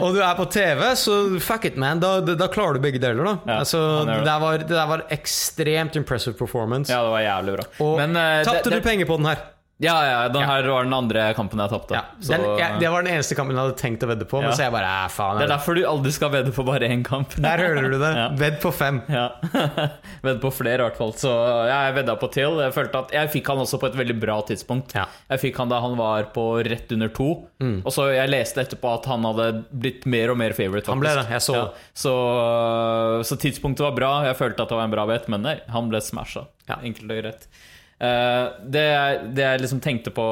Og 0.00 0.14
du 0.14 0.20
er 0.22 0.34
på 0.38 0.46
TV, 0.52 0.82
så 0.94 1.16
fuck 1.42 1.64
it, 1.66 1.76
man. 1.76 1.98
Da, 2.00 2.20
da 2.22 2.46
klarer 2.52 2.74
du 2.78 2.80
begge 2.84 3.00
deler, 3.02 3.24
da. 3.24 3.58
Altså, 3.60 3.80
det, 4.06 4.20
der 4.24 4.38
var, 4.42 4.58
det 4.62 4.68
der 4.76 4.86
var 4.86 5.02
ekstremt 5.10 5.96
impressive 5.98 6.34
performance. 6.38 6.92
Ja, 6.92 7.02
det 7.02 7.10
var 7.16 7.24
jævlig 7.26 7.56
bra 7.58 7.64
Og 7.86 7.96
Men 8.02 8.16
eh, 8.16 8.44
tapte 8.46 8.70
det, 8.70 8.82
du 8.82 8.88
penger 8.88 9.06
på 9.10 9.16
den 9.18 9.26
her? 9.32 9.42
Ja, 9.80 9.94
ja, 10.04 10.16
den 10.28 10.44
her 10.44 10.66
var 10.68 10.84
den 10.84 10.92
andre 10.92 11.22
kampen 11.36 11.60
jeg 11.62 11.72
tappte 11.72 11.96
Ja, 11.96 12.02
ja, 12.60 12.66
det 12.76 12.88
var 12.92 13.04
den 13.04 13.14
eneste 13.14 13.36
kampen 13.38 13.56
jeg 13.56 13.62
hadde 13.64 13.78
tenkt 13.80 14.02
å 14.04 14.10
vedde 14.10 14.26
på, 14.28 14.42
men 14.44 14.52
så 14.52 14.66
jeg 14.66 14.74
bare 14.74 14.90
eh, 15.06 15.06
faen. 15.12 15.38
Det 15.40 15.46
er 15.46 15.52
derfor 15.54 15.78
du 15.78 15.80
aldri 15.88 16.12
skal 16.12 16.32
vedde 16.34 16.52
på 16.52 16.64
bare 16.68 16.90
én 16.92 17.04
kamp. 17.06 17.32
Der 17.40 17.62
hører 17.64 17.88
du 17.88 17.96
det. 18.02 18.10
Vedd 18.42 18.58
på 18.60 18.72
fem. 18.76 19.00
Ja, 19.08 19.30
Vedde 20.26 20.36
på 20.42 20.50
flere 20.52 20.84
i 20.84 20.86
hvert 20.90 21.00
fall. 21.00 21.14
Så 21.16 21.32
jeg 21.70 21.94
vedda 21.96 22.16
på 22.20 22.28
Till 22.34 22.60
Jeg 22.60 22.74
følte 22.76 23.02
at 23.06 23.14
jeg 23.16 23.32
fikk 23.32 23.48
han 23.54 23.62
også 23.64 23.80
på 23.80 23.88
et 23.88 23.96
veldig 24.02 24.18
bra 24.20 24.36
tidspunkt. 24.50 24.92
Mm. 24.92 25.16
Jeg 25.32 25.42
fikk 25.46 25.62
han 25.62 25.72
da 25.72 25.80
han 25.80 25.96
var 26.00 26.28
på 26.36 26.44
rett 26.66 26.92
under 26.96 27.14
to. 27.16 27.30
Og 27.80 27.90
så 27.94 28.10
jeg 28.12 28.32
leste 28.32 28.60
etterpå 28.66 28.92
at 28.98 29.08
han 29.08 29.24
hadde 29.30 29.48
blitt 29.72 30.04
mer 30.10 30.34
og 30.34 30.40
mer 30.40 30.52
favorite 30.56 30.92
Han 30.92 31.00
ble 31.00 31.16
det, 31.16 31.26
jeg 31.32 31.44
så 31.46 31.58
så, 31.96 32.14
så 33.24 33.40
tidspunktet 33.40 33.84
var 33.88 33.96
bra. 33.96 34.12
Jeg 34.28 34.36
følte 34.38 34.64
at 34.64 34.72
det 34.72 34.78
var 34.78 34.88
en 34.88 34.94
bra 34.94 35.08
bet 35.08 35.28
Men 35.32 35.44
nei, 35.46 35.58
han 35.72 35.88
ble 35.92 36.04
smashet 36.04 36.48
Ja. 36.68 36.78
Enkelt 36.84 37.08
og 37.10 37.22
greit 37.24 37.48
det, 38.00 38.84
jeg- 38.86 39.34
det 39.36 39.44
jeg 39.44 39.60
liksom 39.60 39.80
tenkte 39.84 40.10
på 40.16 40.24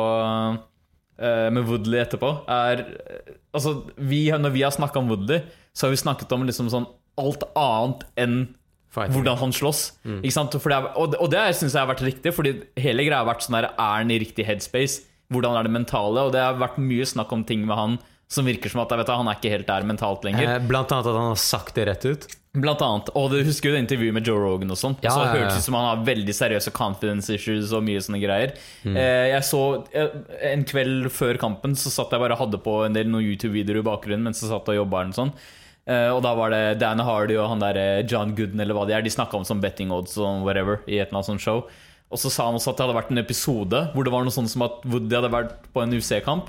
eh, 1.20 1.50
med 1.52 1.64
Woodley 1.68 2.00
etterpå, 2.04 2.30
er 2.48 2.84
eh, 2.86 3.34
Altså, 3.54 3.70
vi, 3.96 4.26
når 4.30 4.52
vi 4.52 4.60
har 4.62 4.70
snakka 4.74 5.00
om 5.00 5.08
Woodley, 5.08 5.40
så 5.74 5.86
har 5.86 5.90
vi 5.94 5.96
snakket 6.02 6.30
om 6.36 6.42
liksom 6.46 6.68
sånn 6.70 6.84
alt 7.18 7.42
annet 7.56 8.02
enn 8.20 8.34
Fighting. 8.92 9.14
hvordan 9.16 9.38
han 9.40 9.54
slåss. 9.56 9.80
For 10.60 10.70
er, 10.70 10.90
og, 11.00 11.16
og 11.18 11.30
det 11.32 11.40
syns 11.56 11.72
jeg 11.74 11.80
har 11.80 11.88
vært 11.88 12.04
riktig, 12.04 12.34
Fordi 12.36 12.52
hele 12.76 13.04
greia 13.08 13.22
har 13.24 13.26
vært 13.26 13.42
sånn 13.46 13.56
der, 13.56 13.70
Er 13.72 13.96
han 14.02 14.10
i 14.12 14.18
riktig 14.20 14.44
headspace? 14.46 15.00
Hvordan 15.32 15.56
er 15.58 15.64
det 15.66 15.72
mentale? 15.72 16.26
Og 16.28 16.32
det 16.36 16.40
har 16.44 16.54
vært 16.60 16.76
mye 16.78 17.04
snakk 17.08 17.32
om 17.32 17.42
ting 17.48 17.64
med 17.66 17.76
han 17.76 17.98
som 18.28 18.44
virker 18.44 18.68
som 18.70 18.82
at 18.84 18.92
vet, 18.92 19.08
han 19.08 19.26
er 19.28 19.36
ikke 19.40 19.50
helt 19.56 19.66
der 19.66 19.82
mentalt 19.88 20.24
lenger. 20.28 20.44
Eh, 20.56 20.58
Blant 20.68 20.92
annet 20.92 21.08
at 21.08 21.16
han 21.16 21.30
har 21.32 21.40
sagt 21.40 21.74
det 21.74 21.86
rett 21.88 22.04
ut. 22.04 22.28
Blant 22.56 22.80
annet, 22.82 23.10
og 23.14 23.28
du 23.30 23.42
husker 23.44 23.68
jo 23.68 23.74
det 23.76 23.82
intervjuet 23.84 24.14
med 24.16 24.26
Joe 24.26 24.40
Rogan 24.40 24.72
og 24.72 24.78
sånn. 24.80 24.96
Ja, 25.04 25.12
så 25.12 25.20
ja, 25.20 25.26
ja. 25.28 25.32
hørtes 25.36 25.60
ut 25.60 25.66
som 25.68 25.76
han 25.76 25.84
har 25.90 26.00
veldig 26.06 26.34
seriøse 26.34 26.72
confidence 26.74 27.34
issues 27.34 27.74
og 27.76 27.84
mye 27.84 28.00
sånne 28.00 28.20
greier. 28.22 28.54
Mm. 28.88 28.96
Eh, 28.96 29.26
jeg 29.34 29.44
så 29.46 29.60
eh, 29.92 30.16
En 30.54 30.64
kveld 30.66 31.10
før 31.12 31.38
kampen 31.38 31.76
så 31.78 31.92
satt 31.92 32.14
jeg 32.16 32.22
bare 32.24 32.38
hadde 32.40 32.60
på 32.64 32.80
en 32.86 32.96
del 32.96 33.10
noen 33.12 33.26
YouTube-videoer 33.26 33.82
i 33.82 33.86
bakgrunnen 33.90 34.24
mens 34.30 34.40
jeg 34.42 34.48
satt 34.50 34.70
og 34.72 34.78
jobba. 34.80 35.04
Sånn. 35.12 35.34
sånt. 35.34 35.44
Eh, 35.88 36.08
og 36.12 36.22
da 36.24 36.32
var 36.36 36.52
det 36.56 36.62
Dan 36.80 37.04
Hardy 37.04 37.36
og 37.36 37.52
han 37.52 37.62
der 37.62 37.78
John 38.08 38.34
Gooden 38.36 38.64
eller 38.64 38.76
hva 38.76 38.88
de 38.88 38.96
er. 38.96 39.04
De 39.04 39.12
snakka 39.12 39.38
om 39.38 39.46
sånn 39.48 39.62
betting 39.62 39.92
odds 39.94 40.16
og 40.16 40.42
whatever 40.48 40.80
i 40.88 40.98
et 40.98 41.08
eller 41.12 41.20
annet 41.20 41.30
sånt 41.34 41.44
show. 41.44 41.62
Og 42.08 42.16
så 42.20 42.32
sa 42.32 42.48
han 42.48 42.56
også 42.56 42.72
at 42.72 42.80
det 42.80 42.86
hadde 42.88 42.96
vært 42.96 43.12
en 43.12 43.20
episode 43.20 43.84
hvor 43.92 44.08
det 44.08 44.12
var 44.16 44.24
noe 44.24 44.32
sånt 44.34 44.48
som 44.48 44.64
at 44.64 44.80
Woody 44.88 45.12
hadde 45.20 45.32
vært 45.36 45.68
på 45.74 45.84
en 45.84 45.92
UC-kamp. 45.92 46.48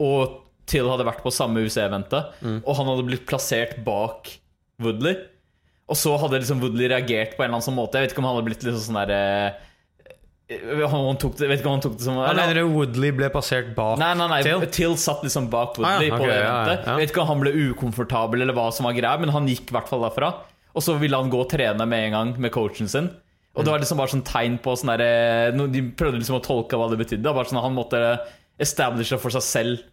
Og 0.00 0.38
Till 0.68 0.84
hadde 0.84 1.06
vært 1.08 1.22
på 1.24 1.32
samme 1.32 1.62
UC-eventet, 1.64 2.34
Mm. 2.44 2.58
og 2.60 2.76
han 2.76 2.86
hadde 2.90 3.06
blitt 3.08 3.24
plassert 3.28 3.78
bak 3.86 4.28
Woodley. 4.82 5.16
Og 5.88 5.96
så 5.96 6.12
hadde 6.20 6.42
liksom 6.42 6.60
Woodley 6.62 6.90
reagert 6.92 7.36
på 7.36 7.42
en 7.42 7.48
eller 7.48 7.58
annen 7.58 7.66
sånn 7.68 7.78
måte. 7.78 7.98
Jeg 7.98 8.08
vet 8.08 8.14
ikke 8.14 8.22
om 8.22 8.28
han 8.28 8.36
hadde 8.36 8.48
blitt 8.50 8.66
litt 8.66 8.80
sånn 8.84 8.98
der 9.00 9.14
eh, 9.16 9.64
han 10.48 11.18
tok 11.20 11.34
det, 11.36 11.48
Vet 11.50 11.60
ikke 11.60 11.68
om 11.68 11.74
han 11.76 11.82
tok 11.84 11.96
det 11.98 12.06
som 12.06 12.16
mener 12.16 12.56
du 12.56 12.62
Woodley 12.72 13.12
ble 13.12 13.28
passert 13.28 13.74
bak 13.76 13.98
Nei, 14.00 14.14
nei, 14.16 14.28
nei, 14.32 14.38
Till? 14.46 14.62
Till 14.72 14.94
satt 14.96 15.20
liksom 15.26 15.50
bak 15.52 15.76
Woodley 15.76 16.08
Ah, 16.08 16.14
ja, 16.14 16.20
på 16.22 16.28
det 16.30 16.38
ja, 16.38 16.54
ja. 16.72 16.94
Vet 16.96 17.12
ikke 17.12 17.20
om 17.20 17.28
han 17.34 17.42
ble 17.42 17.52
ukomfortabel 17.68 18.46
eller 18.46 18.56
hva 18.56 18.70
som 18.72 18.88
var 18.88 18.96
greia, 18.96 19.20
men 19.20 19.34
han 19.34 19.48
gikk 19.50 19.68
i 19.68 19.76
hvert 19.76 19.90
fall 19.90 20.06
derfra. 20.06 20.30
Og 20.72 20.84
så 20.84 20.94
ville 21.00 21.20
han 21.20 21.28
gå 21.32 21.42
og 21.42 21.50
trene 21.52 21.84
med 21.88 22.06
en 22.06 22.16
gang 22.16 22.32
med 22.40 22.54
coachen 22.54 22.88
sin. 22.88 23.10
Og 23.58 23.66
det 23.66 23.72
var 23.74 23.82
liksom 23.82 24.00
bare 24.00 24.12
sånn 24.14 24.24
tegn 24.24 24.56
på 24.62 24.72
sånn 24.78 24.92
derre 24.94 25.68
De 25.72 25.80
prøvde 25.98 26.20
liksom 26.20 26.38
å 26.38 26.44
tolke 26.44 26.78
hva 26.78 26.88
det 26.92 27.00
betydde. 27.00 27.32
Bare 27.34 27.50
sånn 27.50 27.58
at 27.60 27.66
Han 27.66 27.76
måtte 27.76 28.02
establish 28.62 29.10
det 29.12 29.20
for 29.20 29.34
seg 29.34 29.44
selv 29.44 29.84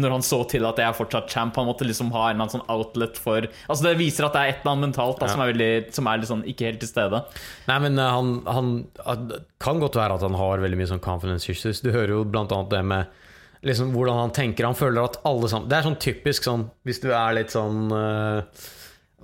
når 0.00 0.10
han 0.16 0.24
så 0.26 0.40
til 0.50 0.64
at 0.66 0.78
jeg 0.80 0.88
er 0.90 0.96
fortsatt 0.96 1.28
champ. 1.30 1.54
Han 1.60 1.68
måtte 1.68 1.86
liksom 1.86 2.08
ha 2.14 2.24
en 2.28 2.34
eller 2.34 2.44
annen 2.48 2.54
sånn 2.56 2.64
outlet 2.72 3.18
for 3.20 3.46
Altså 3.68 3.84
Det 3.86 3.92
viser 4.00 4.26
at 4.26 4.34
det 4.34 4.40
er 4.42 4.52
et 4.52 4.62
eller 4.62 4.72
annet 4.72 4.86
mentalt 4.88 5.20
da, 5.22 5.28
som 5.30 5.42
er 5.44 5.52
veldig 5.52 5.68
Som 5.94 6.08
er 6.10 6.24
sånn 6.26 6.42
ikke 6.50 6.66
helt 6.70 6.80
til 6.82 6.90
stede. 6.90 7.20
Nei, 7.68 7.76
men 7.86 8.00
eh, 8.02 8.14
han, 8.16 8.32
han 8.50 9.20
kan 9.62 9.82
godt 9.82 9.98
være 10.00 10.16
at 10.18 10.26
han 10.26 10.34
har 10.40 10.64
veldig 10.64 10.80
mye 10.80 10.90
sånn 10.90 11.04
confidence 11.04 11.46
issues. 11.52 11.82
Du 11.84 11.92
hører 11.94 12.16
jo 12.16 12.24
blant 12.26 12.52
annet 12.56 12.72
det 12.74 12.82
med 12.90 13.20
liksom 13.64 13.94
hvordan 13.94 14.18
han 14.24 14.34
tenker. 14.36 14.66
Han 14.68 14.76
føler 14.76 15.06
at 15.06 15.20
alle 15.24 15.48
sammen 15.48 15.70
Det 15.70 15.78
er 15.78 15.86
sånn 15.86 16.00
typisk 16.02 16.44
sånn 16.50 16.66
hvis 16.84 16.98
du 17.00 17.12
er 17.14 17.38
litt 17.38 17.54
sånn 17.54 17.86
uh, 17.94 18.42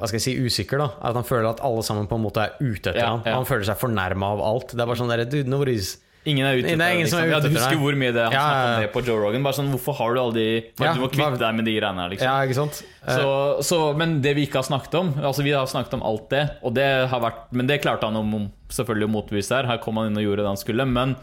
hva 0.01 0.09
skal 0.09 0.17
jeg 0.17 0.25
si, 0.25 0.37
usikker, 0.41 0.81
da. 0.81 0.87
At 1.11 1.19
han 1.19 1.27
føler 1.29 1.51
at 1.51 1.59
alle 1.67 1.83
sammen 1.85 2.07
på 2.09 2.17
en 2.17 2.23
måte 2.25 2.47
er 2.47 2.55
ute 2.63 2.89
etter 2.89 3.03
Ja, 3.03 3.11
ham. 3.19 3.27
ja. 3.27 3.35
Han 3.37 3.45
føler 3.45 3.67
seg 3.69 3.77
fornærma 3.83 4.31
av 4.33 4.41
alt. 4.41 4.73
Det 4.73 4.81
er 4.81 4.89
bare 4.89 4.97
sånn 5.03 5.13
der, 5.13 5.27
dude, 5.29 5.51
nobody's 5.53 5.99
Ingen 6.29 6.45
er 6.45 6.59
ute 6.59 6.69
Det 6.69 6.75
er 6.77 6.81
etter 6.85 7.01
det, 7.01 7.09
som 7.09 7.19
er 7.23 7.29
liksom. 7.29 7.33
ja, 7.33 7.39
Du 7.41 7.55
husker 7.57 7.79
hvor 7.81 7.97
mye 7.97 8.13
det 8.13 8.25
han 8.27 8.35
Ja, 8.35 8.41
snakket 8.45 8.61
ja, 8.61 8.73
om 8.75 8.83
det 8.85 8.89
på 8.93 9.03
Joe 9.07 9.21
Rogan. 9.23 9.45
Bare 9.47 9.57
sånn, 9.57 9.71
Hvorfor 9.73 9.97
har 9.97 10.13
du 10.13 10.21
alle 10.21 10.35
de 10.37 10.47
Ja, 10.85 10.93
Du 10.93 11.01
må 11.01 11.09
kvitte 11.09 11.41
deg 11.41 11.55
med 11.57 11.65
de 11.65 11.77
greiene 11.79 12.03
her, 12.05 12.13
liksom. 12.13 12.29
Ja, 12.29 12.35
ikke 12.45 12.59
sant? 12.59 12.81
Så, 13.09 13.31
så, 13.65 13.79
men 13.97 14.19
det 14.21 14.35
vi 14.37 14.45
ikke 14.45 14.61
har 14.61 14.67
snakket 14.69 14.99
om 15.01 15.15
Altså 15.17 15.47
Vi 15.47 15.55
har 15.57 15.71
snakket 15.71 15.97
om 15.97 16.05
alt 16.05 16.27
det, 16.35 16.43
og 16.61 16.75
det 16.77 16.89
har 17.09 17.25
vært, 17.25 17.47
men 17.57 17.71
det 17.71 17.81
klarte 17.81 18.11
han 18.11 18.21
om, 18.21 18.51
selvfølgelig 18.69 19.09
å 19.09 19.15
motbevise 19.17 19.57
her. 19.57 19.71
Her 19.71 19.81
kom 19.81 19.97
han 19.97 20.11
inn 20.11 20.21
og 20.21 20.27
gjorde 20.27 20.45
det 20.45 20.51
han 20.53 20.61
skulle. 20.61 20.85
Men 20.87 21.17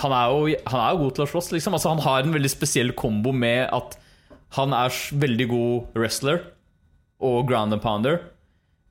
han 0.00 0.14
er 0.16 0.32
jo, 0.32 0.56
han 0.72 0.80
er 0.80 0.94
jo 0.96 1.02
god 1.04 1.14
til 1.18 1.26
å 1.26 1.30
slåss. 1.34 1.52
Liksom. 1.52 1.76
Altså, 1.76 1.92
han 1.92 2.00
har 2.06 2.24
en 2.24 2.32
veldig 2.34 2.50
spesiell 2.50 2.92
kombo 2.96 3.34
med 3.36 3.68
at 3.68 3.98
han 4.56 4.72
er 4.76 4.96
veldig 5.20 5.46
god 5.52 5.98
wrestler 6.00 6.40
og 7.22 7.44
ground 7.48 7.76
and 7.76 7.84
pounder. 7.84 8.22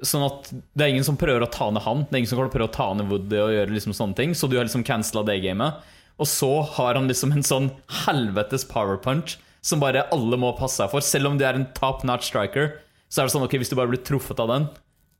Sånn 0.02 0.26
at 0.26 0.50
det 0.50 0.86
er 0.86 0.94
ingen 0.96 1.06
som 1.06 1.18
prøver 1.20 1.46
å 1.46 1.50
ta 1.52 1.70
ned 1.70 1.84
han. 1.86 2.06
Det 2.08 2.16
er 2.16 2.24
ingen 2.24 2.32
som 2.32 2.42
prøver 2.42 2.66
å 2.66 2.74
ta 2.74 2.88
ned 2.98 3.10
Woody 3.12 3.38
og 3.38 3.54
gjøre 3.54 3.76
liksom 3.76 3.94
sånne 3.98 4.18
ting. 4.18 4.36
Så 4.38 4.50
du 4.50 4.58
har 4.58 4.66
liksom 4.66 4.86
cancela 4.88 5.24
det 5.28 5.40
gamet. 5.44 5.82
Og 6.22 6.30
så 6.30 6.50
har 6.76 6.98
han 6.98 7.10
liksom 7.10 7.34
en 7.36 7.46
sånn 7.46 7.72
helvetes 8.04 8.66
power 8.70 9.00
punch 9.02 9.38
som 9.66 9.82
bare 9.82 10.08
alle 10.14 10.38
må 10.42 10.52
passe 10.58 10.82
seg 10.82 10.92
for. 10.94 11.06
Selv 11.06 11.30
om 11.30 11.38
det 11.38 11.48
er 11.48 11.58
en 11.58 11.70
top 11.78 12.06
notch 12.08 12.30
striker, 12.30 12.74
så 13.10 13.22
er 13.22 13.28
det 13.28 13.36
sånn 13.36 13.46
ok, 13.46 13.58
hvis 13.62 13.72
du 13.72 13.78
bare 13.78 13.92
blir 13.92 14.02
truffet 14.06 14.42
av 14.42 14.50
den, 14.50 14.68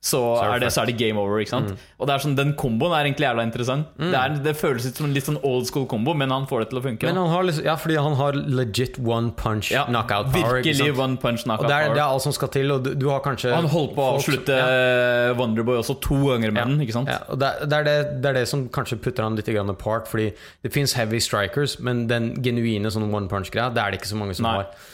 så, 0.02 0.20
er 0.42 0.58
det 0.64 0.72
så 0.74 0.82
er 0.82 0.90
det 0.90 0.96
game 0.98 1.20
over. 1.22 1.38
ikke 1.44 1.52
sant? 1.54 1.76
Og 2.02 2.08
det 2.10 2.14
er 2.16 2.24
sånn, 2.24 2.34
Den 2.38 2.56
komboen 2.58 2.96
er 2.98 3.06
egentlig 3.06 3.28
jævla 3.28 3.44
interessant. 3.46 3.92
Det, 4.00 4.10
er, 4.18 4.34
det 4.42 4.56
føles 4.58 4.88
ut 4.90 4.98
som 4.98 5.06
en 5.06 5.12
litt 5.14 5.28
sånn 5.28 5.38
old 5.46 5.68
school 5.70 5.86
kombo, 5.90 6.16
men 6.18 6.34
han 6.34 6.48
får 6.50 6.64
det 6.64 6.70
til 6.72 6.80
å 6.80 6.84
funke. 6.88 7.06
Men 7.06 7.20
han 7.22 7.30
har 7.30 7.46
liksom, 7.46 7.68
ja, 7.68 7.76
fordi 7.78 7.98
han 8.02 8.16
har 8.18 8.40
legit 8.62 8.98
one 8.98 9.30
punch 9.38 9.70
ja, 9.70 9.84
knockout 9.86 10.32
power. 10.34 10.58
Virkelig 10.58 10.96
one 10.98 11.20
punch 11.22 11.44
Og 11.46 11.52
knockout 11.52 11.70
det 11.70 11.76
er, 11.76 11.86
power. 11.86 12.00
det 12.00 12.02
er 12.02 12.16
alt 12.16 12.26
som 12.26 12.34
skal 12.34 12.50
til, 12.56 12.74
og 12.74 12.88
du, 12.88 12.96
du 12.98 13.06
har 13.12 13.22
kanskje 13.26 13.54
han 13.54 13.70
holdt 13.70 13.94
på 13.98 14.02
å 14.08 14.16
avslutte 14.16 14.58
ja. 14.58 15.36
Wonderboy 15.38 15.78
også 15.84 16.00
to 16.02 16.18
ganger 16.32 16.56
med 16.56 16.74
den. 16.74 16.82
ikke 16.88 16.98
sant? 16.98 17.12
Ja, 17.14 17.20
og 17.30 17.38
det, 17.44 17.52
er 17.70 17.86
det, 17.86 17.96
det 18.26 18.32
er 18.32 18.40
det 18.42 18.48
som 18.50 18.66
kanskje 18.74 18.98
putter 19.06 19.28
han 19.28 19.38
litt 19.38 19.52
apart, 19.62 20.10
fordi 20.10 20.32
det 20.66 20.74
fins 20.74 20.98
heavy 20.98 21.22
strikers, 21.22 21.78
men 21.78 22.08
den 22.10 22.34
genuine 22.42 22.90
sånn 22.90 23.06
one 23.14 23.30
punch-greia, 23.30 23.70
det 23.70 23.86
er 23.86 23.94
det 23.94 24.02
ikke 24.02 24.12
så 24.16 24.18
mange 24.18 24.34
som 24.34 24.50
Nei. 24.50 24.58
har. 24.64 24.90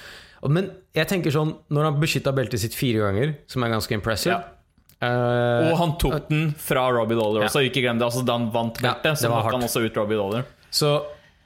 Men 0.52 0.70
jeg 0.96 1.10
tenker 1.10 1.34
sånn, 1.34 1.56
når 1.74 1.90
han 1.90 1.98
beskytta 2.02 2.34
beltet 2.36 2.62
sitt 2.62 2.76
fire 2.78 3.08
ganger, 3.08 3.34
som 3.50 3.64
er 3.64 3.72
ganske 3.74 3.96
impressive 3.96 4.36
Ja. 4.36 4.44
Eh, 5.02 5.68
Og 5.72 5.78
han 5.82 5.98
tok 6.02 6.30
den 6.30 6.50
fra 6.58 6.88
Robbie 6.92 7.18
Dollar 7.20 7.46
Ja. 7.46 7.50
også. 7.52 7.64
Ikke 7.68 7.84
glem 7.86 8.00
det, 8.00 8.08
altså 8.08 8.26
Da 8.26 8.38
han 8.38 8.50
vant 8.54 8.80
Ja, 8.82 8.96
beltet, 8.96 9.04
det 9.04 9.18
så 9.26 9.34
tok 9.34 9.52
han 9.52 9.68
også 9.68 9.86
ut 9.86 9.98
Robbie 9.98 10.18
Dollar. 10.18 10.48
Så 10.72 10.94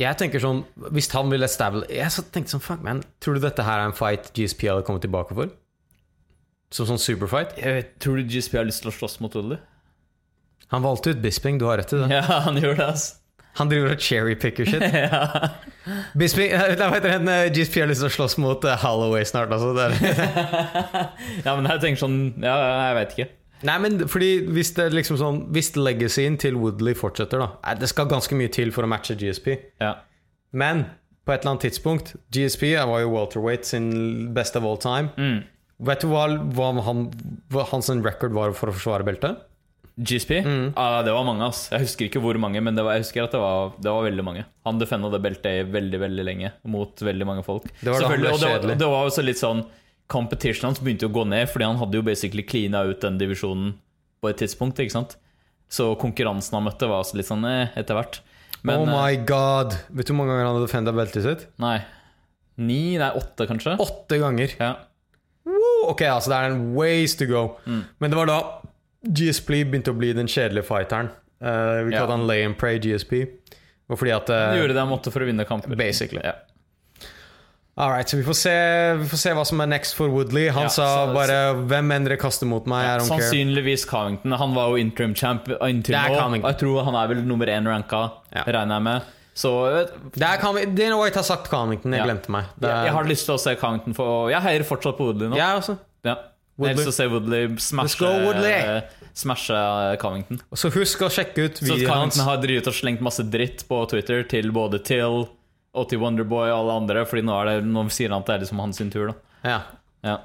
jeg 0.02 0.18
tenker 0.18 0.42
sånn 0.42 0.64
Hvis 0.92 1.12
han 1.14 1.30
vil 1.30 1.44
establish 1.46 1.90
Jeg 1.94 2.10
tenkte 2.34 2.56
sånn, 2.56 2.64
fuck 2.64 2.82
man 2.86 3.04
Tror 3.22 3.38
du 3.38 3.44
dette 3.44 3.66
her 3.68 3.84
er 3.84 3.90
en 3.92 3.98
fight 3.98 4.32
GSP 4.34 4.70
hadde 4.72 4.86
kommet 4.88 5.04
tilbake 5.06 5.36
for? 5.38 5.52
Som 6.72 6.88
sånn 6.88 7.02
superfight? 7.04 7.58
Vet, 7.60 7.98
tror 8.00 8.18
du 8.18 8.24
GSP 8.32 8.56
har 8.62 8.66
lyst 8.68 8.86
til 8.86 8.92
å 8.94 8.96
slåss 8.96 9.20
mot 9.20 9.34
Woodley? 9.36 9.60
Han 10.72 10.86
valgte 10.86 11.12
ut 11.12 11.20
Bisping, 11.22 11.58
du 11.60 11.66
har 11.68 11.82
rett 11.82 11.92
i 11.92 12.00
det. 12.00 12.08
Ja, 12.16 12.22
han 12.48 12.56
gjør 12.56 12.78
det, 12.80 12.86
ass. 12.94 13.10
Han 13.60 13.68
driver 13.68 13.92
og 13.92 14.00
cherrypicker 14.00 14.64
shit. 14.70 14.80
ja. 14.96 15.50
Bisping, 16.16 16.54
eh, 16.56 16.80
vet 16.94 17.08
eh, 17.10 17.50
GSP 17.52 17.82
har 17.84 17.90
lyst 17.92 18.06
til 18.06 18.08
å 18.08 18.14
slåss 18.16 18.38
mot 18.40 18.64
eh, 18.64 18.80
Holloway 18.80 19.28
snart, 19.28 19.52
altså. 19.52 19.74
Ja, 21.46 21.58
men 21.58 21.68
jeg 21.68 21.84
tenker 21.84 22.00
sånn 22.06 22.18
Ja, 22.40 22.56
jeg 22.88 22.98
vet 23.02 23.16
ikke. 23.18 23.28
Nei, 23.68 23.76
men 23.84 24.00
fordi 24.10 24.30
hvis 24.50 24.72
det 24.78 24.88
liksom 24.96 25.18
sånn 25.20 25.36
Hvis 25.54 25.74
legacyen 25.78 26.38
til 26.42 26.56
Woodley 26.58 26.96
fortsetter, 26.98 27.44
da 27.44 27.76
Det 27.78 27.90
skal 27.92 28.08
ganske 28.10 28.34
mye 28.40 28.50
til 28.54 28.72
for 28.74 28.88
å 28.88 28.90
matche 28.90 29.14
GSP. 29.20 29.54
Ja. 29.84 29.96
Men 30.52 30.86
på 31.26 31.34
et 31.36 31.44
eller 31.44 31.54
annet 31.54 31.68
tidspunkt 31.68 32.16
GSP 32.34 32.74
var 32.90 33.04
jo 33.04 33.12
welterweight 33.14 33.68
sin 33.70 34.34
best 34.34 34.56
of 34.58 34.66
all 34.66 34.80
time. 34.82 35.12
Mm. 35.18 35.44
Vet 35.86 36.02
du 36.04 36.10
hva, 36.12 36.26
hva, 36.58 36.72
han, 36.86 37.06
hva 37.54 37.68
hans 37.70 37.90
record 38.06 38.34
var 38.34 38.54
for 38.58 38.70
å 38.72 38.76
forsvare 38.76 39.06
beltet? 39.06 39.48
GSP? 40.02 40.40
Ah, 40.80 41.02
det 41.06 41.14
var 41.14 41.26
mange, 41.28 41.46
ass. 41.46 41.68
Jeg 41.70 41.84
husker 41.86 42.08
ikke 42.08 42.22
hvor 42.24 42.38
mange, 42.42 42.62
men 42.64 42.74
det 42.78 42.84
var, 42.86 42.96
jeg 42.98 43.04
husker 43.06 43.26
at 43.28 43.36
det 43.36 43.42
var, 43.42 43.74
det 43.78 43.92
var 43.92 44.06
veldig 44.08 44.26
mange. 44.26 44.46
Han 44.66 44.80
defenda 44.82 45.12
det 45.14 45.20
beltet 45.22 45.70
veldig 45.74 46.00
veldig 46.02 46.26
lenge 46.26 46.52
mot 46.74 47.04
veldig 47.06 47.28
mange 47.28 47.44
folk. 47.46 47.68
Det 47.84 47.92
var 47.94 48.06
det, 48.08 48.22
det, 48.24 48.32
var- 48.42 48.76
det 48.82 48.90
var 48.96 49.10
også 49.12 49.26
litt 49.26 49.42
sånn 49.42 49.62
Competition 50.12 50.70
hans 50.70 50.82
begynte 50.84 51.08
å 51.08 51.14
gå 51.14 51.24
ned, 51.30 51.48
fordi 51.52 51.70
han 51.70 51.80
hadde 51.80 52.00
jo 52.00 52.06
basically 52.06 52.44
cleana 52.44 52.84
ut 52.90 53.00
den 53.04 53.20
divisjonen 53.22 53.74
på 54.22 54.32
et 54.32 54.42
tidspunkt. 54.42 54.80
ikke 54.84 54.98
sant? 54.98 55.16
Så 55.72 55.94
konkurransen 56.00 56.58
han 56.58 56.68
møtte, 56.68 56.90
var 56.92 57.08
litt 57.16 57.30
sånn 57.30 57.48
eh, 57.48 57.72
etter 57.80 57.96
hvert. 57.96 58.20
Men 58.68 58.84
oh 58.84 58.90
eh, 58.90 58.94
my 58.94 59.24
god! 59.26 59.78
Vet 59.90 60.10
du 60.10 60.14
hvor 60.14 60.22
mange 60.22 60.36
ganger 60.36 60.46
han 60.50 60.56
hadde 60.56 60.68
defenda 60.68 60.96
beltet 60.96 61.28
sitt? 61.28 61.48
nei. 61.64 61.80
Ni? 62.62 62.98
Nei, 63.00 63.08
åtte, 63.18 63.48
kanskje? 63.50 63.78
Åtte 63.82 64.20
ganger! 64.22 64.52
Ja. 64.60 64.74
Woo! 65.48 65.88
Ok, 65.90 66.04
altså 66.06 66.30
det 66.34 66.38
er 66.38 66.52
en 66.52 66.60
ways 66.76 67.16
to 67.18 67.26
go. 67.26 67.46
Mm. 67.66 67.80
Men 68.04 68.12
det 68.14 68.20
var 68.20 68.30
da 68.30 68.38
GSP 69.02 69.64
begynte 69.64 69.94
å 69.94 69.98
bli 69.98 70.12
den 70.14 70.30
kjedelige 70.30 70.68
fighteren. 70.68 71.10
Uh, 71.42 71.88
vi 71.88 71.96
Ja. 71.96 72.06
han 72.06 72.28
lay 72.28 72.44
and 72.46 72.60
pray 72.60 72.78
GSP. 72.78 73.24
Og 73.90 73.98
fordi 73.98 74.14
at 74.14 74.30
uh, 74.30 74.52
Han 74.52 74.60
gjorde 74.60 74.76
det 74.76 74.84
han 74.84 74.92
måtte 74.92 75.14
for 75.16 75.24
å 75.24 75.26
vinne 75.26 75.48
kamper. 75.48 75.74
Basically. 75.80 76.22
Ja. 76.22 76.36
Alright, 77.82 78.10
så 78.12 78.18
vi 78.20 78.24
får, 78.24 78.36
se, 78.38 78.52
vi 79.00 79.08
får 79.10 79.18
se 79.18 79.32
hva 79.34 79.44
som 79.50 79.62
er 79.64 79.70
next 79.72 79.96
for 79.98 80.12
Woodley. 80.14 80.50
Han 80.54 80.68
Ja, 80.68 80.70
sa 80.70 80.88
så- 81.08 81.14
bare 81.16 81.56
'Hvem 81.66 81.92
enn 81.96 82.04
dere 82.06 82.18
kaster 82.18 82.46
mot 82.46 82.66
meg, 82.68 82.86
I 82.86 83.00
don't 83.00 83.10
care'. 83.10 83.22
Sannsynligvis 83.22 83.86
Covington. 83.90 84.32
Han 84.38 84.54
var 84.54 84.70
jo 84.70 84.76
interim 84.78 85.16
champ 85.16 85.48
inntil 85.48 85.96
nå. 85.96 86.42
Jeg 86.44 86.58
tror 86.60 86.84
han 86.86 86.94
er 86.96 87.08
vel 87.08 87.24
nummer 87.26 87.48
én 87.48 87.66
ranka, 87.66 88.12
Ja. 88.36 88.44
regner 88.44 88.76
jeg 88.76 88.84
med. 88.84 89.02
Så 89.34 89.88
Det 90.14 90.22
er 90.22 90.38
Coving- 90.38 90.76
Dana 90.76 91.02
White 91.02 91.16
har 91.16 91.24
sagt 91.24 91.48
Covington, 91.50 91.92
jeg 91.92 92.06
Ja. 92.06 92.06
glemte 92.06 92.30
meg. 92.30 92.44
Er, 92.62 92.84
jeg 92.86 92.94
har 92.94 93.04
lyst 93.04 93.26
til 93.26 93.34
å 93.36 93.40
se 93.40 93.56
Covington 93.56 93.94
få 93.96 94.30
Jeg 94.30 94.42
heier 94.44 94.64
fortsatt 94.64 94.98
på 94.98 95.06
Woodley 95.08 95.30
nå. 95.30 95.36
Jeg 95.36 95.58
også. 95.58 95.78
Ja. 96.06 96.16
Jeg 96.60 96.68
har 96.68 96.76
lyst 96.76 96.84
til 96.84 96.92
å 96.92 96.94
se 96.94 97.08
Woodley 97.10 97.48
smashe, 97.58 97.98
go, 97.98 98.26
Woodley! 98.26 98.84
smashe 99.16 99.98
Covington. 100.00 100.40
Så 100.54 100.70
husk 100.72 101.00
å 101.00 101.10
sjekke 101.10 101.46
ut 101.46 101.60
videoen 101.60 101.88
hans. 101.88 102.16
Covington 102.18 102.24
har 102.26 102.38
drivet 102.38 102.68
og 102.68 102.74
slengt 102.74 103.02
masse 103.02 103.24
dritt 103.28 103.64
på 103.68 103.90
Twitter 103.90 104.22
til 104.24 104.52
både 104.52 104.84
Till 104.84 105.28
og 105.74 105.88
til 105.90 106.02
Wonderboy 106.02 106.50
og 106.50 106.58
alle 106.58 106.78
andre, 106.82 107.06
Fordi 107.08 107.24
nå, 107.24 107.38
det, 107.48 107.56
nå 107.68 107.86
sier 107.94 108.12
han 108.12 108.26
at 108.26 108.28
det 108.28 108.36
er 108.36 108.46
liksom 108.46 108.60
hans 108.64 108.82
sin 108.82 108.92
tur. 108.92 109.14
da 109.14 109.50
Ja. 109.50 109.60
ja. 110.04 110.18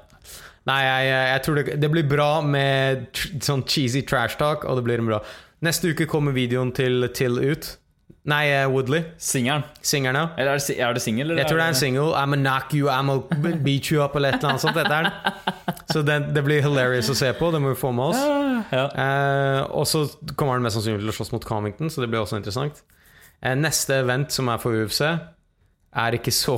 Nei, 0.67 0.81
jeg, 0.83 1.11
jeg, 1.31 1.41
tror 1.45 1.55
det, 1.55 1.81
det 1.81 1.89
blir 1.93 2.07
bra 2.09 2.31
med 2.43 3.07
sånn 3.39 3.63
cheesy 3.63 4.01
trash 4.03 4.35
talk, 4.39 4.65
og 4.67 4.75
det 4.79 4.83
blir 4.83 5.03
bra. 5.07 5.21
Neste 5.63 5.93
uke 5.93 6.05
kommer 6.11 6.35
videoen 6.35 6.73
til 6.75 7.07
Till 7.15 7.39
ut. 7.39 7.77
Nei, 8.27 8.49
eh, 8.51 8.65
Woodley. 8.67 9.05
Singelen. 9.17 9.63
Singeren, 9.79 10.17
ja. 10.19 10.25
Eller 10.35 10.57
er 10.57 10.59
det, 10.59 10.75
er 10.83 10.97
det 10.97 11.01
singel? 11.01 11.31
Jeg 11.37 11.47
tror 11.47 11.61
det 11.61 11.63
er 11.63 11.71
en 11.71 11.79
single. 11.79 12.09
I'm 12.19 12.35
a 12.35 12.39
knock 12.41 12.73
you, 12.75 12.89
I'm 12.91 13.07
a 13.07 13.21
beat 13.63 13.87
you 13.87 14.03
up, 14.03 14.17
eller 14.19 14.35
et 14.35 14.41
eller 14.41 14.49
annet 14.49 14.65
sånt. 14.65 14.75
Dette 14.75 14.91
er 14.91 15.07
den. 15.07 15.47
Så 15.93 16.01
det, 16.03 16.17
det 16.35 16.43
blir 16.43 16.59
hilarious 16.65 17.07
å 17.07 17.15
se 17.15 17.31
på. 17.39 17.53
Det 17.55 17.61
må 17.63 17.71
vi 17.71 17.79
få 17.79 17.93
med 17.95 18.11
oss. 18.11 18.19
Ja. 18.75 18.83
Eh, 18.91 19.61
og 19.71 19.87
så 19.87 20.03
kommer 20.35 20.57
han 20.57 20.67
mest 20.67 20.75
sannsynlig 20.75 21.05
til 21.05 21.13
å 21.13 21.15
slåss 21.15 21.31
mot 21.31 21.47
Comington, 21.47 21.87
så 21.87 22.03
det 22.03 22.09
blir 22.11 22.19
også 22.19 22.35
interessant. 22.41 22.81
Eh, 23.39 23.55
neste 23.55 24.01
event 24.01 24.35
som 24.35 24.51
er 24.51 24.59
for 24.59 24.75
UFC, 24.75 24.99
er 25.95 26.11
ikke 26.17 26.31
så 26.35 26.57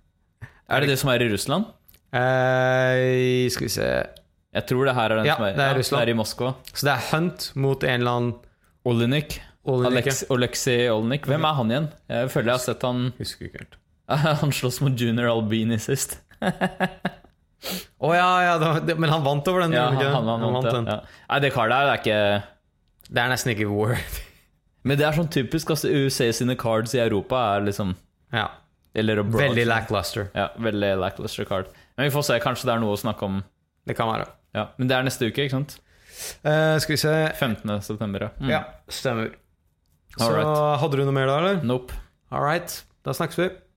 Er 0.70 0.80
det 0.80 0.88
det 0.94 0.98
som 0.98 1.10
er 1.12 1.20
i 1.22 1.28
Russland? 1.32 1.64
Uh, 2.14 3.44
Skal 3.52 3.66
vi 3.66 3.72
se 3.74 3.86
Jeg 4.54 4.66
tror 4.70 4.86
det 4.88 4.94
her 4.96 5.10
er 5.12 5.16
den 5.20 5.26
Ja, 5.28 5.34
som 5.36 5.44
er, 5.48 5.56
det 5.58 5.64
er 5.66 5.74
Russland. 5.78 6.00
det 6.00 6.08
er 6.08 6.12
i 6.14 6.18
Moskva. 6.18 6.52
Så 6.72 6.86
det 6.86 6.92
er 6.94 7.08
Hunt 7.10 7.50
mot 7.58 7.84
en 7.84 8.00
eller 8.00 8.10
annen 8.20 8.34
Olenik. 8.84 9.40
Olenek, 9.64 10.06
Alex, 10.30 10.66
Olenik. 10.92 11.24
Hvem 11.26 11.44
er 11.48 11.54
han 11.58 11.70
igjen? 11.72 11.88
Jeg 12.12 12.30
føler 12.30 12.52
jeg 12.52 12.58
har 12.58 12.64
sett 12.66 12.82
han 12.84 13.06
Husker 13.18 13.48
ikke 13.48 13.62
helt. 13.64 13.76
Han 14.42 14.52
slåss 14.52 14.82
mot 14.84 14.92
Junior 15.00 15.30
Albini 15.32 15.78
sist. 15.80 16.18
Å 18.04 18.10
ja, 18.12 18.28
ja 18.44 18.56
det, 18.60 18.66
var- 18.68 18.98
men 19.00 19.08
han 19.08 19.22
vant 19.24 19.46
over 19.48 19.62
den? 19.64 19.72
Ja, 19.72 19.86
han, 19.88 19.96
han, 19.96 20.26
han, 20.28 20.42
han 20.44 20.56
vant, 20.58 20.66
den. 20.68 20.88
ja. 20.90 20.96
Ja. 21.00 21.22
Nei, 21.30 21.38
det 21.40 21.50
karet 21.54 21.72
der 21.72 21.86
det 21.88 21.92
er 21.94 22.02
ikke 22.02 23.08
Det 23.14 23.22
er 23.22 23.30
nesten 23.32 23.52
ikke 23.54 23.68
worth. 23.72 24.18
Men 24.84 25.00
det 25.00 25.06
er 25.08 25.16
sånn 25.16 25.30
typisk 25.32 25.72
altså, 25.72 25.88
USA 25.88 26.28
sine 26.36 26.56
cards 26.60 26.92
i 26.92 27.00
Europa 27.00 27.40
er 27.54 27.64
liksom 27.70 27.94
ja. 28.34 28.48
Eller 28.94 29.22
Abroad. 29.22 29.48
Veldig 29.48 29.64
lackluster. 29.66 30.28
Ja, 30.38 30.48
veldig 30.62 30.92
lackluster 31.00 31.46
card. 31.48 31.72
Men 31.96 32.08
vi 32.08 32.14
får 32.14 32.28
se. 32.28 32.38
Kanskje 32.42 32.68
det 32.68 32.76
er 32.76 32.82
noe 32.84 32.94
å 32.94 33.00
snakke 33.00 33.26
om. 33.26 33.40
Det 33.84 33.96
kan 33.98 34.10
være. 34.10 34.28
Ja, 34.54 34.68
Men 34.78 34.90
det 34.90 34.96
er 34.96 35.06
neste 35.06 35.26
uke, 35.26 35.48
ikke 35.48 35.56
sant? 35.56 35.78
Uh, 36.46 36.78
skal 36.78 36.94
vi 36.94 37.00
se 37.02 37.14
15. 37.40 37.72
september, 37.82 38.28
ja. 38.28 38.30
Mm. 38.38 38.52
Ja, 38.52 38.60
stemmer. 38.86 39.32
Så 40.14 40.30
right. 40.30 40.78
hadde 40.78 41.00
du 41.00 41.02
noe 41.08 41.16
mer 41.16 41.26
da, 41.26 41.38
eller? 41.42 41.64
Nope. 41.66 41.96
All 42.30 42.44
right. 42.44 42.76
Da 43.04 43.16
snakkes 43.16 43.40
vi. 43.40 43.48